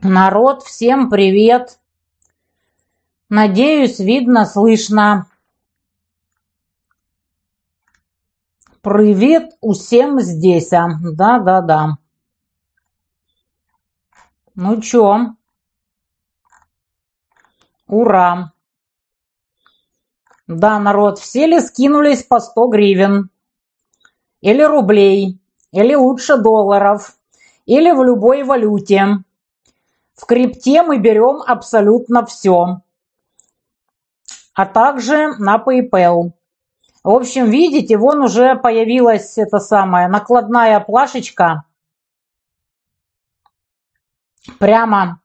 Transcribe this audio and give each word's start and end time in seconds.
Народ, 0.00 0.62
всем 0.62 1.10
привет. 1.10 1.80
Надеюсь, 3.28 3.98
видно, 3.98 4.46
слышно. 4.46 5.26
Привет 8.80 9.56
усем 9.60 10.20
здесь. 10.20 10.72
а. 10.72 10.90
Да-да-да. 11.02 11.98
Ну 14.54 14.80
чё? 14.80 15.34
Ура! 17.88 18.52
Да, 20.46 20.78
народ, 20.78 21.18
все 21.18 21.46
ли 21.46 21.60
скинулись 21.60 22.22
по 22.22 22.38
100 22.38 22.68
гривен? 22.68 23.30
Или 24.42 24.62
рублей? 24.62 25.40
Или 25.72 25.96
лучше 25.96 26.36
долларов? 26.36 27.18
Или 27.66 27.90
в 27.90 28.04
любой 28.04 28.44
валюте? 28.44 29.24
В 30.18 30.26
крипте 30.26 30.82
мы 30.82 30.98
берем 30.98 31.42
абсолютно 31.46 32.26
все. 32.26 32.80
А 34.52 34.66
также 34.66 35.36
на 35.38 35.62
PayPal. 35.64 36.32
В 37.04 37.10
общем, 37.10 37.48
видите, 37.48 37.96
вон 37.96 38.24
уже 38.24 38.56
появилась 38.56 39.38
эта 39.38 39.60
самая 39.60 40.08
накладная 40.08 40.80
плашечка 40.80 41.62
прямо 44.58 45.20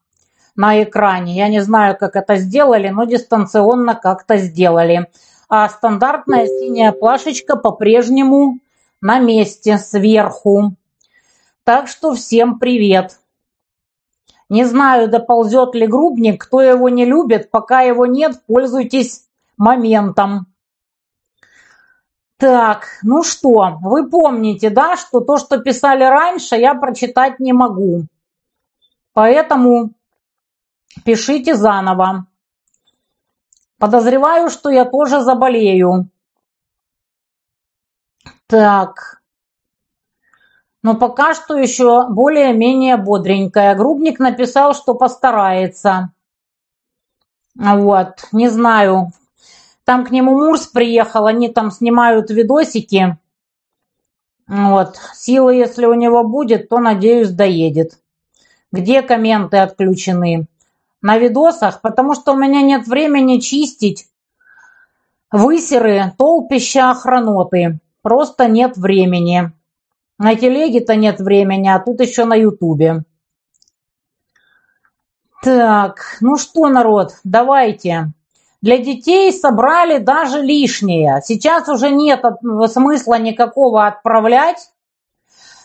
на 0.56 0.84
экране. 0.84 1.38
Я 1.38 1.48
не 1.48 1.62
знаю, 1.62 1.98
как 1.98 2.16
это 2.16 2.36
сделали, 2.36 2.90
но 2.90 3.06
дистанционно 3.06 3.96
как-то 3.96 4.38
сделали. 4.38 5.10
А 5.50 5.68
стандартная 5.70 6.46
синяя 6.46 6.92
плашечка 6.92 7.56
по-прежнему 7.56 8.60
на 9.02 9.18
месте 9.18 9.80
сверху. 9.80 10.76
Так 11.64 11.88
что 11.88 12.14
всем 12.14 12.60
привет. 12.60 13.18
Не 14.50 14.66
знаю, 14.66 15.10
доползет 15.10 15.74
ли 15.76 15.88
грубник, 15.88 16.44
кто 16.44 16.62
его 16.62 16.90
не 16.90 17.06
любит, 17.06 17.50
пока 17.50 17.82
его 17.82 18.06
нет, 18.06 18.46
пользуйтесь 18.46 19.28
моментом. 19.58 20.48
Так, 22.38 23.00
ну 23.04 23.24
что, 23.24 23.78
вы 23.82 24.10
помните, 24.10 24.70
да, 24.70 24.98
что 24.98 25.22
то, 25.22 25.38
что 25.38 25.60
писали 25.60 26.04
раньше, 26.04 26.56
я 26.56 26.76
прочитать 26.76 27.40
не 27.40 27.54
могу. 27.54 28.06
Поэтому 29.14 29.92
пишите 31.06 31.56
заново. 31.56 32.28
Подозреваю, 33.78 34.50
что 34.50 34.70
я 34.70 34.86
тоже 34.86 35.22
заболею. 35.22 36.10
Так. 38.48 39.23
Но 40.84 40.96
пока 40.96 41.34
что 41.34 41.58
еще 41.58 42.10
более-менее 42.10 42.98
бодренькая. 42.98 43.74
Грубник 43.74 44.20
написал, 44.20 44.76
что 44.76 44.94
постарается. 44.94 46.12
Вот, 47.56 48.28
не 48.34 48.50
знаю. 48.50 49.14
Там 49.86 50.06
к 50.06 50.12
нему 50.12 50.38
Мурс 50.38 50.68
приехал, 50.68 51.26
они 51.26 51.50
там 51.50 51.72
снимают 51.72 52.30
видосики. 52.30 53.18
Вот, 54.48 54.98
силы, 55.14 55.56
если 55.56 55.86
у 55.86 55.94
него 55.94 56.24
будет, 56.24 56.68
то, 56.68 56.80
надеюсь, 56.80 57.30
доедет. 57.30 58.00
Где 58.74 59.02
комменты 59.02 59.58
отключены? 59.58 60.48
На 61.02 61.18
видосах, 61.18 61.82
потому 61.82 62.14
что 62.14 62.34
у 62.34 62.38
меня 62.38 62.62
нет 62.62 62.88
времени 62.88 63.40
чистить 63.40 64.08
высеры, 65.32 66.14
толпища 66.18 66.92
охраноты. 66.92 67.80
Просто 68.02 68.48
нет 68.48 68.76
времени. 68.78 69.54
На 70.24 70.36
телеге-то 70.38 70.96
нет 70.96 71.20
времени, 71.20 71.68
а 71.68 71.80
тут 71.80 72.00
еще 72.00 72.24
на 72.24 72.36
ютубе. 72.36 73.04
Так, 75.44 76.16
ну 76.22 76.38
что, 76.38 76.70
народ, 76.70 77.18
давайте. 77.26 78.14
Для 78.62 78.78
детей 78.78 79.34
собрали 79.34 79.98
даже 79.98 80.40
лишнее. 80.40 81.20
Сейчас 81.26 81.68
уже 81.68 81.90
нет 81.90 82.24
смысла 82.72 83.20
никакого 83.20 83.86
отправлять, 83.86 84.70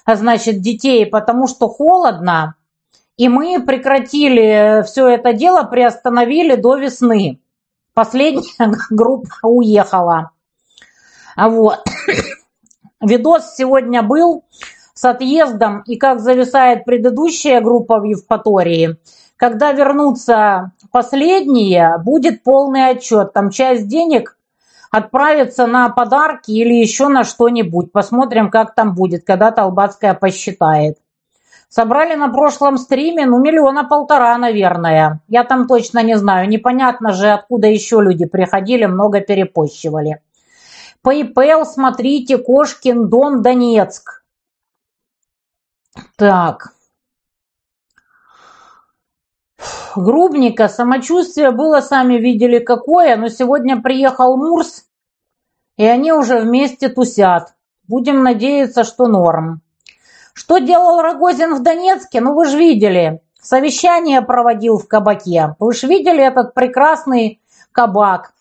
значит, 0.05 0.61
детей, 0.61 1.07
потому 1.07 1.47
что 1.47 1.69
холодно. 1.69 2.57
И 3.17 3.29
мы 3.29 3.63
прекратили 3.65 4.83
все 4.85 5.07
это 5.07 5.35
дело, 5.35 5.63
приостановили 5.63 6.57
до 6.57 6.79
весны. 6.79 7.39
Последняя 7.95 8.73
группа 8.91 9.47
уехала. 9.47 10.33
Вот. 11.37 11.85
Видос 13.01 13.55
сегодня 13.55 14.03
был 14.03 14.45
с 14.93 15.05
отъездом 15.05 15.83
и 15.83 15.97
как 15.97 16.19
зависает 16.19 16.85
предыдущая 16.85 17.61
группа 17.61 18.01
в 18.01 18.05
Евпатории. 18.05 18.97
Когда 19.37 19.71
вернутся 19.71 20.73
последние, 20.91 21.97
будет 21.99 22.43
полный 22.43 22.91
отчет. 22.91 23.33
Там 23.33 23.51
часть 23.51 23.87
денег 23.87 24.37
отправится 24.91 25.69
на 25.69 25.89
подарки 25.91 26.51
или 26.51 26.75
еще 26.75 27.07
на 27.07 27.23
что-нибудь. 27.23 27.93
Посмотрим, 27.93 28.51
как 28.51 28.75
там 28.75 28.97
будет, 28.97 29.25
когда 29.25 29.53
Толбацкая 29.53 30.15
посчитает. 30.15 30.99
Собрали 31.69 32.17
на 32.17 32.31
прошлом 32.31 32.79
стриме, 32.79 33.27
ну, 33.27 33.39
миллиона 33.39 33.85
полтора, 33.85 34.37
наверное. 34.39 35.21
Я 35.29 35.45
там 35.45 35.69
точно 35.69 36.03
не 36.03 36.17
знаю. 36.17 36.49
Непонятно 36.49 37.13
же, 37.13 37.29
откуда 37.29 37.69
еще 37.69 38.01
люди 38.01 38.25
приходили, 38.25 38.87
много 38.87 39.21
перепощивали. 39.21 40.21
PayPal, 41.07 41.65
смотрите, 41.65 42.39
Кошкин 42.39 43.09
дом, 43.09 43.43
Донецк. 43.43 44.25
Так. 46.17 46.73
Грубника, 49.97 50.69
самочувствие 50.69 51.51
было, 51.51 51.81
сами 51.81 52.15
видели 52.15 52.59
какое, 52.59 53.17
но 53.17 53.29
сегодня 53.29 53.81
приехал 53.81 54.37
Мурс, 54.37 54.85
и 55.77 55.85
они 55.85 56.13
уже 56.13 56.41
вместе 56.41 56.89
тусят. 56.89 57.55
Будем 57.87 58.23
надеяться, 58.23 58.85
что 58.85 59.07
норм. 59.07 59.63
Что 60.35 60.59
делал 60.59 61.01
Рогозин 61.01 61.55
в 61.55 61.63
Донецке? 61.63 62.21
Ну 62.21 62.35
вы 62.35 62.45
же 62.45 62.59
видели, 62.59 63.23
совещание 63.41 64.23
проводил 64.23 64.79
в 64.79 64.87
кабаке. 64.87 65.57
Вы 65.59 65.73
же 65.73 65.89
видели 65.89 66.23
этот 66.23 66.55
прекрасный 66.55 67.41
кабак 67.73 68.35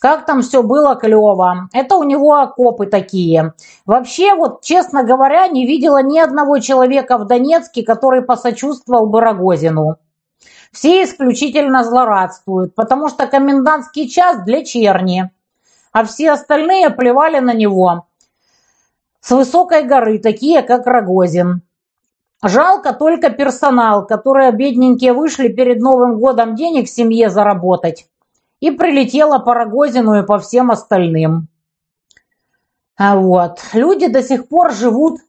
как 0.00 0.24
там 0.24 0.40
все 0.40 0.62
было 0.62 0.96
клево. 0.96 1.68
Это 1.74 1.96
у 1.96 2.04
него 2.04 2.34
окопы 2.34 2.86
такие. 2.86 3.52
Вообще, 3.84 4.34
вот, 4.34 4.62
честно 4.62 5.04
говоря, 5.04 5.46
не 5.46 5.66
видела 5.66 6.02
ни 6.02 6.18
одного 6.18 6.58
человека 6.58 7.18
в 7.18 7.26
Донецке, 7.26 7.82
который 7.82 8.22
посочувствовал 8.22 9.06
бы 9.06 9.20
Рогозину. 9.20 9.98
Все 10.72 11.04
исключительно 11.04 11.84
злорадствуют, 11.84 12.74
потому 12.74 13.08
что 13.08 13.26
комендантский 13.26 14.08
час 14.08 14.42
для 14.44 14.64
черни, 14.64 15.30
а 15.92 16.04
все 16.04 16.30
остальные 16.30 16.90
плевали 16.90 17.40
на 17.40 17.52
него 17.52 18.06
с 19.20 19.30
высокой 19.32 19.82
горы, 19.82 20.18
такие 20.18 20.62
как 20.62 20.86
Рогозин. 20.86 21.60
Жалко 22.42 22.94
только 22.94 23.28
персонал, 23.28 24.06
которые 24.06 24.50
бедненькие 24.52 25.12
вышли 25.12 25.48
перед 25.48 25.80
Новым 25.80 26.18
годом 26.18 26.54
денег 26.54 26.88
семье 26.88 27.28
заработать 27.28 28.06
и 28.60 28.70
прилетела 28.70 29.38
по 29.38 29.54
Рогозину 29.54 30.14
и 30.22 30.26
по 30.26 30.38
всем 30.38 30.70
остальным. 30.70 31.48
А 32.96 33.16
вот. 33.16 33.60
Люди 33.72 34.08
до 34.08 34.22
сих 34.22 34.48
пор 34.48 34.72
живут 34.72 35.20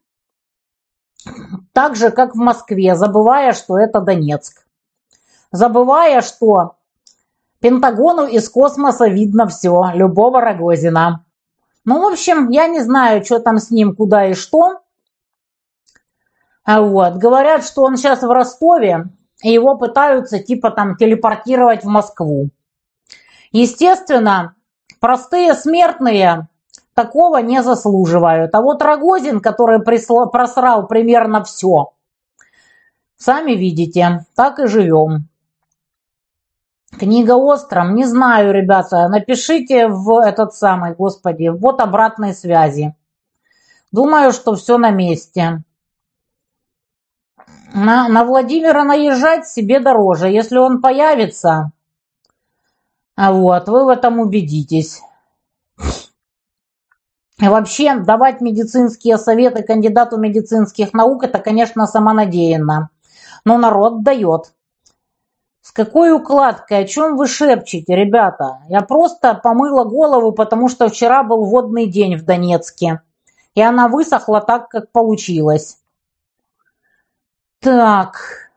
так 1.72 1.96
же, 1.96 2.12
как 2.12 2.36
в 2.36 2.38
Москве, 2.38 2.96
забывая, 2.96 3.54
что 3.54 3.78
это 3.78 4.02
Донецк. 4.02 4.66
Забывая, 5.52 6.22
что 6.22 6.76
Пентагону 7.60 8.26
из 8.26 8.50
космоса 8.50 9.08
видно 9.08 9.48
все, 9.48 9.92
любого 9.94 10.42
Рогозина. 10.42 11.26
Ну, 11.86 12.02
в 12.02 12.12
общем, 12.12 12.50
я 12.50 12.68
не 12.68 12.82
знаю, 12.82 13.24
что 13.24 13.40
там 13.40 13.58
с 13.58 13.72
ним, 13.72 13.96
куда 13.96 14.28
и 14.28 14.34
что. 14.34 14.82
А 16.64 16.82
вот. 16.82 17.16
Говорят, 17.16 17.66
что 17.66 17.84
он 17.84 17.98
сейчас 17.98 18.22
в 18.22 18.32
Ростове, 18.32 19.06
и 19.44 19.52
его 19.52 19.78
пытаются 19.78 20.40
типа 20.40 20.72
там 20.72 20.96
телепортировать 20.96 21.84
в 21.84 21.88
Москву. 21.88 22.50
Естественно, 23.52 24.56
простые 25.00 25.54
смертные 25.54 26.48
такого 26.94 27.38
не 27.40 27.62
заслуживают. 27.62 28.56
А 28.56 28.62
вот 28.62 28.82
Рогозин, 28.82 29.42
который 29.42 29.82
просрал 29.82 30.88
примерно 30.88 31.44
все, 31.44 31.94
сами 33.18 33.52
видите, 33.52 34.26
так 34.36 34.60
и 34.60 34.68
живем. 34.68 35.28
Книга 36.98 37.36
Остром, 37.36 37.96
не 37.96 38.06
знаю, 38.06 38.54
ребята, 38.54 39.08
напишите 39.08 39.88
в 39.88 40.20
этот 40.20 40.54
самый, 40.54 40.94
господи, 40.94 41.48
вот 41.48 41.80
обратной 41.80 42.34
связи. 42.34 42.96
Думаю, 43.92 44.32
что 44.34 44.56
все 44.56 44.78
на 44.78 44.92
месте. 44.92 45.64
На, 47.74 48.10
на 48.10 48.26
Владимира 48.26 48.84
наезжать 48.84 49.48
себе 49.48 49.80
дороже. 49.80 50.28
Если 50.28 50.58
он 50.58 50.82
появится, 50.82 51.72
а 53.24 53.32
вот, 53.34 53.68
вы 53.68 53.86
в 53.86 53.90
этом 53.90 54.18
убедитесь. 54.18 55.00
Вообще, 57.38 57.98
давать 57.98 58.42
медицинские 58.42 59.20
советы 59.20 59.62
кандидату 59.62 60.18
медицинских 60.18 60.92
наук, 60.94 61.24
это, 61.24 61.38
конечно, 61.38 61.86
самонадеянно. 61.86 62.90
Но 63.46 63.60
народ 63.60 64.02
дает. 64.02 64.56
С 65.62 65.72
какой 65.72 66.12
укладкой? 66.12 66.80
О 66.80 66.88
чем 66.88 67.16
вы 67.16 67.28
шепчете, 67.28 67.96
ребята? 67.96 68.64
Я 68.70 68.82
просто 68.82 69.36
помыла 69.36 69.84
голову, 69.84 70.32
потому 70.32 70.68
что 70.68 70.90
вчера 70.90 71.22
был 71.22 71.46
водный 71.46 71.86
день 71.86 72.16
в 72.16 72.26
Донецке. 72.26 73.04
И 73.54 73.62
она 73.62 73.88
высохла 73.88 74.42
так, 74.42 74.68
как 74.68 74.92
получилось. 74.92 75.78
Так. 77.60 78.51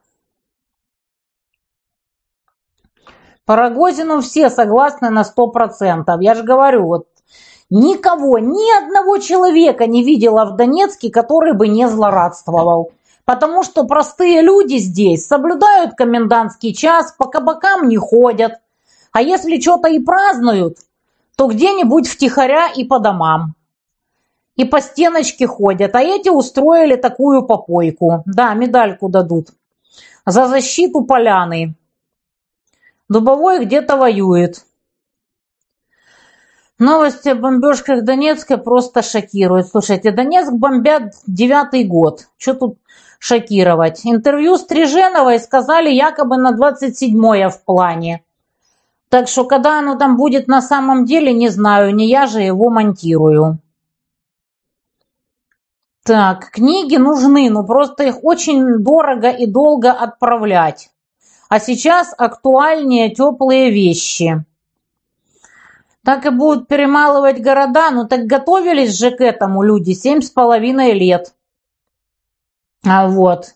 По 3.46 3.56
Рогозину 3.56 4.22
все 4.22 4.48
согласны 4.48 5.10
на 5.10 5.22
сто 5.22 5.48
процентов. 5.48 6.20
Я 6.22 6.34
же 6.34 6.42
говорю, 6.42 6.86
вот 6.86 7.06
никого, 7.68 8.38
ни 8.38 8.84
одного 8.84 9.18
человека 9.18 9.86
не 9.86 10.02
видела 10.02 10.46
в 10.46 10.56
Донецке, 10.56 11.10
который 11.10 11.52
бы 11.52 11.68
не 11.68 11.86
злорадствовал. 11.88 12.92
Потому 13.26 13.62
что 13.62 13.84
простые 13.84 14.40
люди 14.40 14.76
здесь 14.76 15.26
соблюдают 15.26 15.94
комендантский 15.94 16.74
час, 16.74 17.14
по 17.18 17.26
кабакам 17.26 17.88
не 17.88 17.96
ходят. 17.96 18.60
А 19.12 19.22
если 19.22 19.60
что-то 19.60 19.88
и 19.88 19.98
празднуют, 19.98 20.78
то 21.36 21.46
где-нибудь 21.46 22.08
втихаря 22.08 22.68
и 22.68 22.84
по 22.84 22.98
домам. 22.98 23.54
И 24.56 24.64
по 24.64 24.80
стеночке 24.80 25.46
ходят. 25.46 25.94
А 25.94 26.02
эти 26.02 26.28
устроили 26.28 26.96
такую 26.96 27.44
попойку. 27.44 28.22
Да, 28.24 28.54
медальку 28.54 29.08
дадут. 29.08 29.48
За 30.24 30.46
защиту 30.46 31.02
поляны. 31.02 31.74
Дубовой 33.14 33.64
где-то 33.64 33.96
воюет. 33.96 34.64
Новости 36.80 37.28
о 37.28 37.36
бомбежках 37.36 38.02
Донецка 38.02 38.58
просто 38.58 39.02
шокируют. 39.02 39.68
Слушайте, 39.68 40.10
Донецк 40.10 40.50
бомбят 40.50 41.12
девятый 41.24 41.84
год. 41.84 42.26
Что 42.38 42.54
тут 42.54 42.78
шокировать. 43.20 44.00
Интервью 44.02 44.56
с 44.56 44.66
Триженовой 44.66 45.38
сказали 45.38 45.90
якобы 45.90 46.38
на 46.38 46.58
27-е 46.58 47.50
в 47.50 47.64
плане. 47.64 48.24
Так 49.10 49.28
что 49.28 49.44
когда 49.44 49.78
оно 49.78 49.94
там 49.96 50.16
будет 50.16 50.48
на 50.48 50.60
самом 50.60 51.04
деле, 51.04 51.32
не 51.32 51.50
знаю, 51.50 51.94
не 51.94 52.08
я 52.08 52.26
же 52.26 52.40
его 52.40 52.68
монтирую. 52.68 53.60
Так, 56.02 56.50
книги 56.50 56.96
нужны, 56.96 57.48
но 57.48 57.62
просто 57.62 58.02
их 58.02 58.24
очень 58.24 58.82
дорого 58.82 59.30
и 59.30 59.46
долго 59.46 59.92
отправлять. 59.92 60.90
А 61.54 61.60
сейчас 61.60 62.12
актуальнее 62.18 63.14
теплые 63.14 63.70
вещи. 63.70 64.44
Так 66.02 66.26
и 66.26 66.30
будут 66.30 66.66
перемалывать 66.66 67.40
города, 67.40 67.92
ну 67.92 68.08
так 68.08 68.26
готовились 68.26 68.98
же 68.98 69.12
к 69.12 69.20
этому 69.20 69.62
люди 69.62 69.92
семь 69.92 70.20
с 70.20 70.30
половиной 70.30 70.94
лет. 70.94 71.32
А 72.84 73.06
вот. 73.06 73.54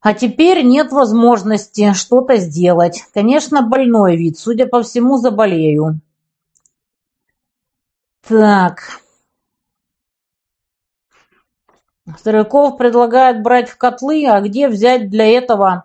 А 0.00 0.14
теперь 0.14 0.62
нет 0.62 0.90
возможности 0.90 1.92
что-то 1.92 2.38
сделать. 2.38 3.04
Конечно, 3.12 3.60
больной 3.60 4.16
вид. 4.16 4.38
Судя 4.38 4.66
по 4.66 4.82
всему, 4.82 5.18
заболею. 5.18 6.00
Так. 8.26 9.02
Стариков 12.16 12.78
предлагает 12.78 13.42
брать 13.42 13.68
в 13.68 13.76
котлы, 13.76 14.24
а 14.26 14.40
где 14.40 14.68
взять 14.68 15.10
для 15.10 15.26
этого 15.26 15.84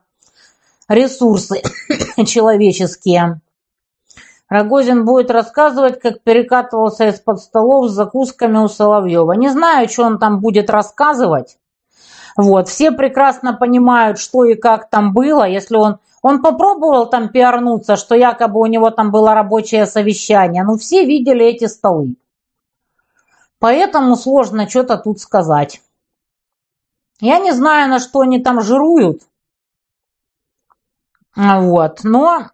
ресурсы 0.87 1.61
человеческие? 2.25 3.41
Рогозин 4.49 5.03
будет 5.03 5.29
рассказывать, 5.29 5.99
как 5.99 6.21
перекатывался 6.23 7.09
из-под 7.09 7.41
столов 7.41 7.89
с 7.89 7.93
закусками 7.93 8.57
у 8.57 8.67
Соловьева. 8.69 9.33
Не 9.33 9.49
знаю, 9.49 9.89
что 9.89 10.03
он 10.03 10.19
там 10.19 10.39
будет 10.39 10.69
рассказывать. 10.69 11.57
Вот. 12.37 12.69
Все 12.69 12.91
прекрасно 12.91 13.53
понимают, 13.53 14.19
что 14.19 14.45
и 14.45 14.55
как 14.55 14.89
там 14.89 15.13
было. 15.13 15.43
Если 15.43 15.75
он, 15.75 15.97
он 16.21 16.41
попробовал 16.41 17.09
там 17.09 17.29
пиарнуться, 17.29 17.97
что 17.97 18.15
якобы 18.15 18.61
у 18.61 18.67
него 18.67 18.89
там 18.89 19.11
было 19.11 19.33
рабочее 19.33 19.85
совещание, 19.85 20.63
но 20.63 20.77
все 20.77 21.03
видели 21.03 21.45
эти 21.45 21.65
столы. 21.65 22.15
Поэтому 23.59 24.15
сложно 24.15 24.69
что-то 24.69 24.97
тут 24.97 25.19
сказать. 25.19 25.81
Я 27.19 27.39
не 27.39 27.51
знаю, 27.51 27.89
на 27.89 27.99
что 27.99 28.21
они 28.21 28.39
там 28.39 28.61
жируют. 28.61 29.23
Вот. 31.37 32.03
Но 32.03 32.49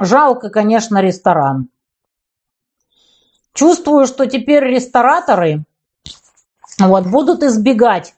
жалко, 0.00 0.48
конечно, 0.48 1.02
ресторан. 1.02 1.68
Чувствую, 3.52 4.06
что 4.06 4.26
теперь 4.26 4.64
рестораторы 4.64 5.64
вот, 6.78 7.06
будут 7.06 7.42
избегать 7.42 8.14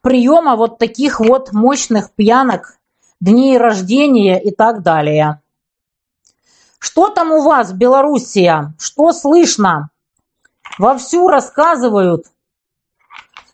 приема 0.00 0.54
вот 0.54 0.78
таких 0.78 1.18
вот 1.18 1.52
мощных 1.52 2.12
пьянок, 2.12 2.78
дней 3.20 3.58
рождения 3.58 4.40
и 4.40 4.54
так 4.54 4.82
далее. 4.82 5.40
Что 6.78 7.08
там 7.08 7.32
у 7.32 7.42
вас, 7.42 7.72
Белоруссия? 7.72 8.74
Что 8.78 9.12
слышно? 9.12 9.90
Вовсю 10.78 11.28
рассказывают, 11.28 12.26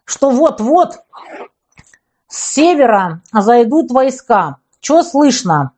что 0.04 0.30
вот-вот 0.30 0.98
с 2.26 2.54
севера 2.54 3.22
зайдут 3.32 3.90
войска. 3.90 4.59
Что 4.80 5.02
слышно? 5.02 5.72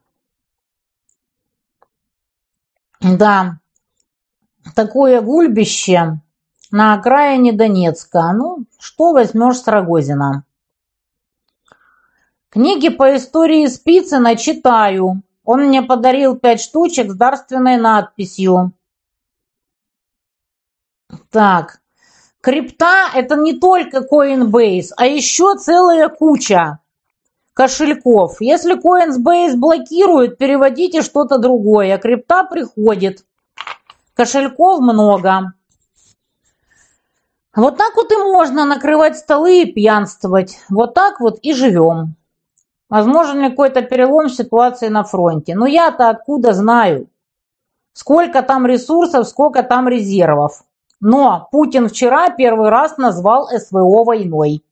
Да, 3.00 3.58
такое 4.76 5.20
гульбище 5.20 6.20
на 6.70 6.94
окраине 6.94 7.52
Донецка. 7.52 8.32
Ну, 8.32 8.64
что 8.78 9.12
возьмешь 9.12 9.58
с 9.58 9.66
Рогозина? 9.66 10.44
Книги 12.48 12.90
по 12.90 13.16
истории 13.16 13.66
Спицына 13.66 14.36
читаю. 14.36 15.22
Он 15.42 15.64
мне 15.64 15.82
подарил 15.82 16.36
пять 16.36 16.60
штучек 16.60 17.10
с 17.10 17.14
дарственной 17.16 17.78
надписью. 17.78 18.72
Так, 21.30 21.80
крипта 22.40 23.08
это 23.14 23.34
не 23.34 23.58
только 23.58 24.06
Coinbase, 24.08 24.90
а 24.96 25.06
еще 25.06 25.56
целая 25.56 26.08
куча 26.08 26.78
кошельков. 27.54 28.40
Если 28.40 28.76
Coinbase 28.76 29.56
блокирует, 29.56 30.38
переводите 30.38 31.02
что-то 31.02 31.38
другое. 31.38 31.98
Крипта 31.98 32.44
приходит. 32.44 33.24
Кошельков 34.14 34.80
много. 34.80 35.52
Вот 37.54 37.76
так 37.76 37.96
вот 37.96 38.10
и 38.10 38.16
можно 38.16 38.64
накрывать 38.64 39.18
столы 39.18 39.62
и 39.62 39.72
пьянствовать. 39.72 40.58
Вот 40.70 40.94
так 40.94 41.20
вот 41.20 41.38
и 41.42 41.52
живем. 41.52 42.16
Возможен 42.88 43.40
ли 43.40 43.50
какой-то 43.50 43.82
перелом 43.82 44.28
ситуации 44.28 44.88
на 44.88 45.04
фронте? 45.04 45.54
Но 45.54 45.66
я-то 45.66 46.08
откуда 46.08 46.52
знаю? 46.52 47.08
Сколько 47.94 48.42
там 48.42 48.66
ресурсов, 48.66 49.28
сколько 49.28 49.62
там 49.62 49.88
резервов. 49.88 50.64
Но 51.00 51.48
Путин 51.50 51.88
вчера 51.88 52.30
первый 52.30 52.70
раз 52.70 52.96
назвал 52.96 53.48
СВО 53.48 54.04
войной. 54.04 54.62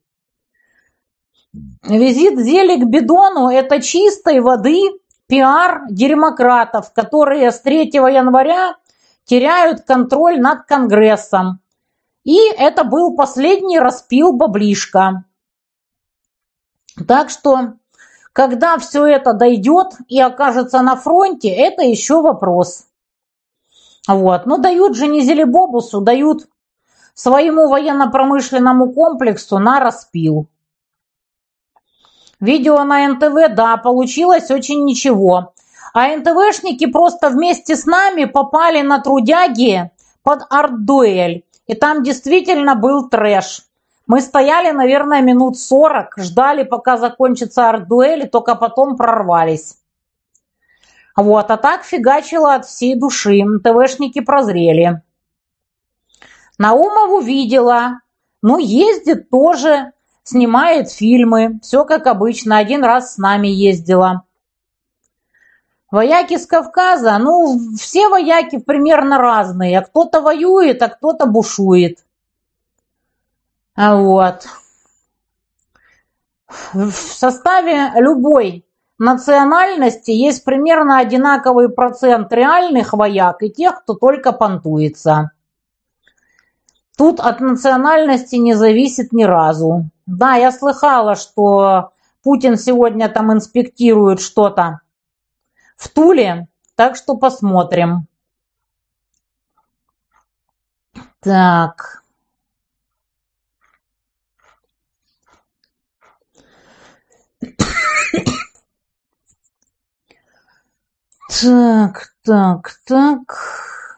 Визит 1.53 2.39
Зели 2.39 2.81
к 2.81 2.85
Бидону– 2.85 3.49
это 3.49 3.81
чистой 3.81 4.39
воды 4.39 4.81
пиар 5.27 5.81
демократов, 5.89 6.93
которые 6.93 7.51
с 7.51 7.59
3 7.61 7.89
января 7.93 8.75
теряют 9.25 9.81
контроль 9.81 10.39
над 10.39 10.65
Конгрессом. 10.65 11.59
И 12.23 12.37
это 12.57 12.83
был 12.83 13.15
последний 13.15 13.79
распил 13.79 14.31
баблишка. 14.33 15.25
Так 17.07 17.29
что 17.29 17.73
когда 18.33 18.77
все 18.77 19.05
это 19.05 19.33
дойдет 19.33 19.93
и 20.07 20.21
окажется 20.21 20.81
на 20.81 20.95
фронте, 20.95 21.49
это 21.49 21.81
еще 21.81 22.21
вопрос. 22.21 22.87
Вот. 24.07 24.45
Но 24.45 24.57
дают 24.57 24.95
же 24.95 25.07
не 25.07 25.21
Зелебобусу, 25.21 26.01
дают 26.01 26.47
своему 27.13 27.67
военно-промышленному 27.67 28.93
комплексу 28.93 29.59
на 29.59 29.79
распил. 29.79 30.47
Видео 32.41 32.83
на 32.83 33.07
НТВ, 33.07 33.55
да, 33.55 33.77
получилось 33.77 34.49
очень 34.49 34.83
ничего. 34.83 35.53
А 35.93 36.07
НТВшники 36.07 36.87
просто 36.87 37.29
вместе 37.29 37.75
с 37.75 37.85
нами 37.85 38.25
попали 38.25 38.81
на 38.81 38.99
трудяги 38.99 39.91
под 40.23 40.41
арт-дуэль. 40.49 41.45
И 41.67 41.75
там 41.75 42.01
действительно 42.01 42.75
был 42.75 43.09
трэш. 43.09 43.61
Мы 44.07 44.21
стояли, 44.21 44.71
наверное, 44.71 45.21
минут 45.21 45.59
сорок, 45.59 46.15
ждали, 46.17 46.63
пока 46.63 46.97
закончится 46.97 47.69
арт-дуэль, 47.69 48.23
и 48.23 48.27
только 48.27 48.55
потом 48.55 48.97
прорвались. 48.97 49.77
Вот, 51.15 51.51
а 51.51 51.57
так 51.57 51.83
фигачило 51.83 52.55
от 52.55 52.65
всей 52.65 52.95
души. 52.95 53.41
ТВшники 53.63 54.19
прозрели. 54.19 55.03
Наумову 56.57 57.19
видела. 57.19 57.99
Ну, 58.41 58.57
ездит 58.57 59.29
тоже, 59.29 59.91
снимает 60.23 60.91
фильмы. 60.91 61.59
Все 61.61 61.85
как 61.85 62.07
обычно, 62.07 62.57
один 62.57 62.83
раз 62.83 63.15
с 63.15 63.17
нами 63.17 63.47
ездила. 63.47 64.23
Вояки 65.91 66.37
с 66.37 66.45
Кавказа, 66.45 67.17
ну, 67.17 67.59
все 67.77 68.07
вояки 68.07 68.59
примерно 68.59 69.17
разные. 69.17 69.81
Кто-то 69.81 70.21
воюет, 70.21 70.81
а 70.81 70.87
кто-то 70.87 71.25
бушует. 71.25 71.99
А 73.75 73.95
вот. 73.95 74.47
В 76.73 76.91
составе 76.91 77.91
любой 77.95 78.65
национальности 78.97 80.11
есть 80.11 80.45
примерно 80.45 80.99
одинаковый 80.99 81.69
процент 81.69 82.31
реальных 82.31 82.93
вояк 82.93 83.43
и 83.43 83.49
тех, 83.49 83.83
кто 83.83 83.95
только 83.95 84.31
понтуется. 84.31 85.31
Тут 86.97 87.19
от 87.19 87.41
национальности 87.41 88.35
не 88.35 88.53
зависит 88.53 89.11
ни 89.11 89.23
разу. 89.23 89.89
Да, 90.11 90.35
я 90.35 90.51
слыхала, 90.51 91.15
что 91.15 91.93
Путин 92.21 92.57
сегодня 92.57 93.07
там 93.07 93.31
инспектирует 93.31 94.19
что-то 94.19 94.81
в 95.77 95.87
Туле, 95.87 96.49
так 96.75 96.97
что 96.97 97.15
посмотрим. 97.15 98.07
Так. 101.21 102.03
Так, 111.41 112.13
так, 112.23 112.81
так. 112.85 113.97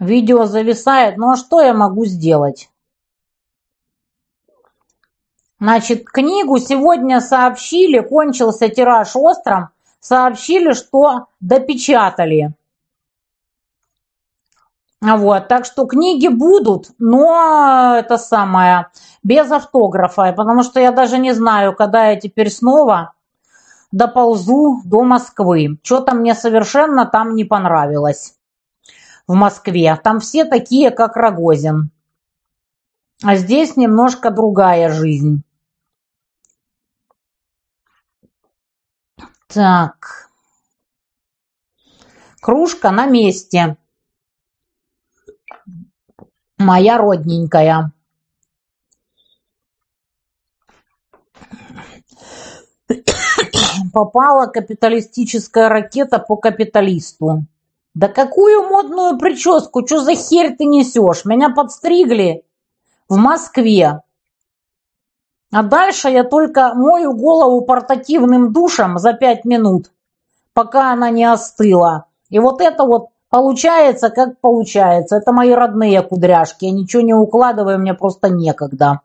Видео 0.00 0.46
зависает. 0.46 1.16
Ну 1.16 1.30
а 1.30 1.36
что 1.36 1.60
я 1.60 1.72
могу 1.72 2.04
сделать? 2.06 2.68
Значит, 5.58 6.04
книгу 6.04 6.58
сегодня 6.58 7.20
сообщили, 7.20 8.00
кончился 8.00 8.68
тираж 8.68 9.16
остром, 9.16 9.70
сообщили, 10.00 10.74
что 10.74 11.26
допечатали. 11.40 12.52
Вот, 15.00 15.48
так 15.48 15.64
что 15.64 15.86
книги 15.86 16.28
будут, 16.28 16.90
но 16.98 17.96
это 17.98 18.18
самое, 18.18 18.88
без 19.22 19.50
автографа, 19.50 20.32
потому 20.32 20.62
что 20.62 20.80
я 20.80 20.90
даже 20.90 21.18
не 21.18 21.32
знаю, 21.32 21.74
когда 21.74 22.08
я 22.08 22.16
теперь 22.16 22.50
снова 22.50 23.12
доползу 23.92 24.80
до 24.84 25.04
Москвы. 25.04 25.78
Что-то 25.82 26.14
мне 26.14 26.34
совершенно 26.34 27.06
там 27.06 27.34
не 27.34 27.44
понравилось 27.44 28.34
в 29.26 29.34
Москве. 29.34 29.98
Там 30.02 30.20
все 30.20 30.44
такие, 30.44 30.90
как 30.90 31.16
Рогозин. 31.16 31.90
А 33.22 33.36
здесь 33.36 33.76
немножко 33.76 34.30
другая 34.30 34.90
жизнь. 34.90 35.42
Так. 39.56 40.28
Кружка 42.42 42.90
на 42.90 43.06
месте. 43.06 43.78
Моя 46.58 46.98
родненькая. 46.98 47.90
Попала 53.94 54.46
капиталистическая 54.48 55.70
ракета 55.70 56.18
по 56.18 56.36
капиталисту. 56.36 57.46
Да 57.94 58.08
какую 58.08 58.68
модную 58.68 59.18
прическу? 59.18 59.86
Что 59.86 60.00
за 60.00 60.14
херь 60.16 60.54
ты 60.54 60.66
несешь? 60.66 61.24
Меня 61.24 61.48
подстригли 61.48 62.44
в 63.08 63.16
Москве. 63.16 64.02
А 65.56 65.62
дальше 65.62 66.10
я 66.10 66.22
только 66.22 66.74
мою 66.74 67.14
голову 67.14 67.62
портативным 67.62 68.52
душем 68.52 68.98
за 68.98 69.14
пять 69.14 69.46
минут, 69.46 69.90
пока 70.52 70.92
она 70.92 71.08
не 71.08 71.24
остыла. 71.24 72.04
И 72.28 72.38
вот 72.38 72.60
это 72.60 72.84
вот 72.84 73.06
получается, 73.30 74.10
как 74.10 74.38
получается. 74.38 75.16
Это 75.16 75.32
мои 75.32 75.52
родные 75.52 76.02
кудряшки. 76.02 76.66
Я 76.66 76.72
ничего 76.72 77.00
не 77.00 77.14
укладываю, 77.14 77.78
мне 77.78 77.94
просто 77.94 78.28
некогда. 78.28 79.00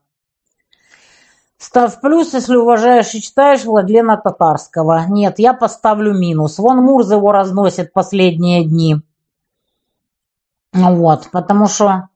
Ставь 1.58 2.02
плюс, 2.02 2.34
если 2.34 2.58
уважаешь 2.58 3.16
и 3.16 3.22
читаешь 3.22 3.64
Владлена 3.64 4.18
Татарского. 4.18 5.06
Нет, 5.08 5.40
я 5.40 5.54
поставлю 5.54 6.14
минус. 6.14 6.60
Вон 6.60 6.80
Мурз 6.80 7.12
его 7.12 7.32
разносит 7.32 7.94
последние 7.94 8.66
дни. 8.66 8.98
Вот, 10.74 11.30
потому 11.32 11.68
что 11.68 12.10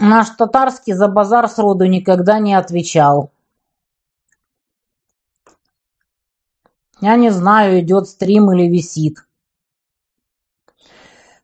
Наш 0.00 0.30
татарский 0.30 0.92
за 0.92 1.08
базар 1.08 1.48
сроду 1.48 1.86
никогда 1.86 2.38
не 2.38 2.54
отвечал. 2.54 3.30
Я 7.00 7.16
не 7.16 7.30
знаю, 7.30 7.80
идет 7.80 8.08
стрим 8.08 8.50
или 8.52 8.68
висит. 8.68 9.26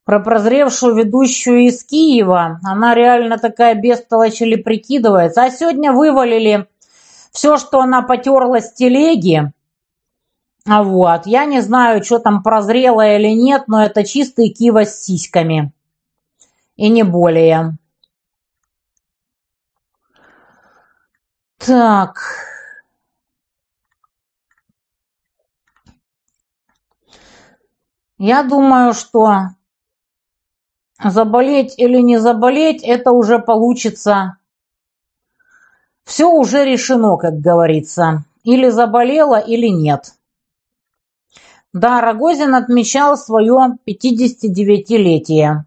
Про 0.04 0.18
прозревшую 0.18 0.96
ведущую 0.96 1.66
из 1.66 1.84
Киева, 1.84 2.58
она 2.64 2.94
реально 2.94 3.38
такая 3.38 3.75
бестолочь 3.75 4.42
или 4.42 4.56
прикидывается. 4.56 5.44
А 5.44 5.50
сегодня 5.50 5.92
вывалили 5.92 6.66
все, 7.30 7.56
что 7.56 7.80
она 7.80 8.02
потерла 8.02 8.61
с 8.61 8.72
телеги. 8.72 9.52
А 10.66 10.82
вот, 10.82 11.26
я 11.26 11.44
не 11.44 11.61
знаю, 11.61 12.02
что 12.02 12.18
там 12.18 12.42
прозрело 12.42 13.16
или 13.16 13.28
нет, 13.28 13.64
но 13.68 13.82
это 13.84 14.04
чистый 14.04 14.49
кива 14.49 14.84
с 14.84 15.02
сиськами. 15.02 15.72
И 16.76 16.88
не 16.88 17.04
более. 17.04 17.78
Так. 21.66 22.19
Я 28.19 28.42
думаю, 28.42 28.95
что 28.95 29.50
заболеть 31.02 31.78
или 31.78 31.99
не 31.99 32.19
заболеть, 32.19 32.83
это 32.83 33.12
уже 33.12 33.38
получится. 33.38 34.38
Все 36.04 36.28
уже 36.28 36.64
решено, 36.64 37.16
как 37.16 37.38
говорится. 37.38 38.25
Или 38.42 38.69
заболела, 38.69 39.38
или 39.38 39.69
нет. 39.69 40.14
Да, 41.73 42.00
Рогозин 42.00 42.57
отмечал 42.57 43.16
свое 43.16 43.78
59-летие. 43.87 45.64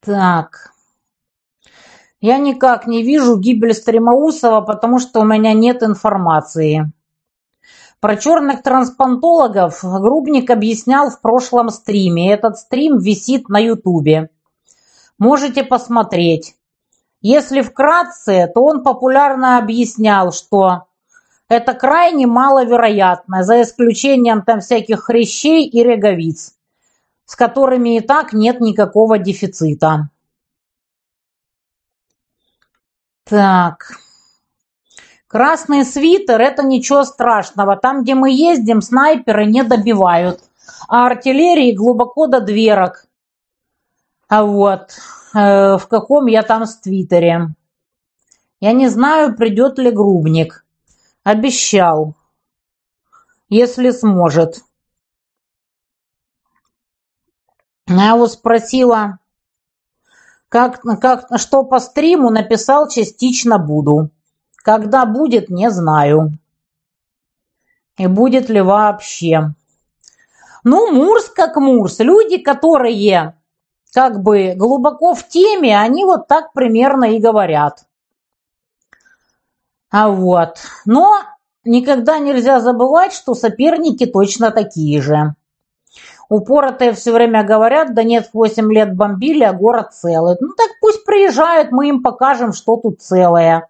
Так. 0.00 0.72
Я 2.20 2.38
никак 2.38 2.86
не 2.86 3.02
вижу 3.02 3.38
гибель 3.38 3.74
Стремоусова, 3.74 4.60
потому 4.62 4.98
что 4.98 5.20
у 5.20 5.24
меня 5.24 5.52
нет 5.52 5.82
информации. 5.82 6.92
Про 8.00 8.16
черных 8.16 8.62
трансплантологов 8.62 9.80
Грубник 9.82 10.50
объяснял 10.50 11.10
в 11.10 11.20
прошлом 11.20 11.70
стриме. 11.70 12.32
Этот 12.32 12.58
стрим 12.58 12.98
висит 12.98 13.48
на 13.48 13.58
ютубе. 13.58 14.30
Можете 15.18 15.64
посмотреть. 15.64 16.54
Если 17.20 17.60
вкратце, 17.60 18.48
то 18.52 18.62
он 18.62 18.84
популярно 18.84 19.58
объяснял, 19.58 20.32
что 20.32 20.84
это 21.48 21.74
крайне 21.74 22.26
маловероятно, 22.26 23.42
за 23.42 23.62
исключением 23.62 24.42
там 24.42 24.60
всяких 24.60 25.04
хрящей 25.04 25.66
и 25.66 25.82
реговиц, 25.82 26.54
с 27.24 27.34
которыми 27.34 27.96
и 27.96 28.00
так 28.00 28.32
нет 28.32 28.60
никакого 28.60 29.18
дефицита. 29.18 30.10
Так. 33.28 33.92
Красный 35.26 35.84
свитер– 35.84 36.40
это 36.40 36.62
ничего 36.62 37.04
страшного. 37.04 37.76
Там, 37.76 38.02
где 38.02 38.14
мы 38.14 38.30
ездим, 38.30 38.80
снайперы 38.80 39.44
не 39.44 39.62
добивают. 39.62 40.40
А 40.88 41.06
артиллерии 41.06 41.72
глубоко 41.72 42.26
до 42.26 42.40
дверок. 42.40 43.06
А 44.28 44.44
вот, 44.44 44.96
э, 45.34 45.76
в 45.76 45.86
каком 45.88 46.26
я 46.26 46.42
там 46.42 46.64
с 46.64 46.78
твиттере. 46.78 47.48
Я 48.60 48.72
не 48.72 48.88
знаю, 48.88 49.36
придет 49.36 49.78
ли 49.78 49.90
грубник. 49.90 50.64
Обещал. 51.22 52.14
Если 53.50 53.90
сможет. 53.90 54.62
Я 57.86 58.14
его 58.14 58.26
спросила, 58.26 59.17
как, 60.48 60.80
как, 60.80 61.28
что 61.36 61.64
по 61.64 61.78
стриму 61.78 62.30
написал 62.30 62.88
частично 62.88 63.58
буду. 63.58 64.10
Когда 64.56 65.06
будет, 65.06 65.50
не 65.50 65.70
знаю. 65.70 66.32
И 67.96 68.06
будет 68.06 68.48
ли 68.48 68.60
вообще. 68.60 69.54
Ну, 70.64 70.92
Мурс 70.92 71.30
как 71.30 71.56
Мурс. 71.56 71.98
Люди, 72.00 72.38
которые 72.38 73.34
как 73.92 74.22
бы 74.22 74.54
глубоко 74.56 75.14
в 75.14 75.26
теме, 75.28 75.78
они 75.78 76.04
вот 76.04 76.28
так 76.28 76.52
примерно 76.52 77.04
и 77.04 77.18
говорят. 77.18 77.86
А 79.90 80.10
вот. 80.10 80.58
Но 80.84 81.16
никогда 81.64 82.18
нельзя 82.18 82.60
забывать, 82.60 83.12
что 83.12 83.34
соперники 83.34 84.06
точно 84.06 84.50
такие 84.50 85.00
же. 85.00 85.34
Упоротые 86.28 86.92
все 86.92 87.12
время 87.12 87.42
говорят, 87.42 87.94
да 87.94 88.02
нет, 88.02 88.30
8 88.32 88.72
лет 88.72 88.94
бомбили, 88.94 89.44
а 89.44 89.52
город 89.54 89.94
целый. 89.94 90.36
Ну 90.40 90.48
так 90.54 90.68
пусть 90.80 91.04
приезжают, 91.04 91.72
мы 91.72 91.88
им 91.88 92.02
покажем, 92.02 92.52
что 92.52 92.76
тут 92.76 93.00
целое. 93.00 93.68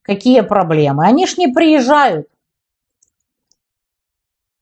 Какие 0.00 0.40
проблемы? 0.40 1.06
Они 1.06 1.26
ж 1.26 1.36
не 1.36 1.48
приезжают. 1.48 2.28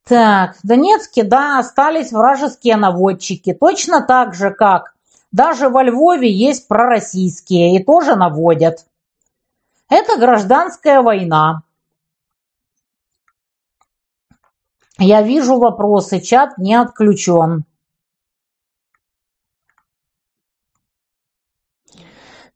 Так, 0.05 0.57
в 0.57 0.67
Донецке, 0.67 1.23
да, 1.23 1.59
остались 1.59 2.11
вражеские 2.11 2.75
наводчики. 2.75 3.53
Точно 3.53 4.01
так 4.01 4.33
же, 4.33 4.51
как 4.51 4.93
даже 5.31 5.69
во 5.69 5.83
Львове 5.83 6.29
есть 6.29 6.67
пророссийские 6.67 7.77
и 7.77 7.83
тоже 7.83 8.15
наводят. 8.15 8.85
Это 9.89 10.17
гражданская 10.17 11.01
война. 11.01 11.63
Я 15.03 15.23
вижу 15.23 15.57
вопросы, 15.57 16.19
чат 16.19 16.59
не 16.59 16.75
отключен. 16.75 17.65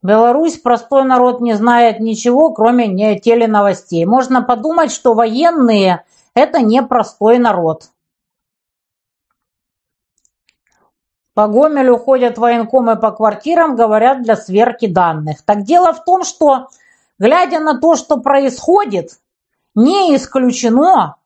Беларусь 0.00 0.56
простой 0.56 1.02
народ 1.02 1.40
не 1.40 1.54
знает 1.54 1.98
ничего, 1.98 2.52
кроме 2.52 3.18
теленовостей. 3.18 4.04
Можно 4.04 4.42
подумать, 4.42 4.92
что 4.92 5.14
военные– 5.14 6.04
это 6.34 6.60
не 6.60 6.84
простой 6.84 7.38
народ. 7.38 7.90
По 11.34 11.48
Гомелю 11.48 11.98
ходят 11.98 12.38
военкомы 12.38 12.94
по 12.94 13.10
квартирам, 13.10 13.74
говорят 13.74 14.22
для 14.22 14.36
сверки 14.36 14.86
данных. 14.86 15.42
Так 15.42 15.64
дело 15.64 15.92
в 15.92 16.04
том, 16.04 16.22
что, 16.22 16.68
глядя 17.18 17.58
на 17.58 17.80
то, 17.80 17.96
что 17.96 18.18
происходит, 18.18 19.18
не 19.74 20.14
исключено, 20.14 21.16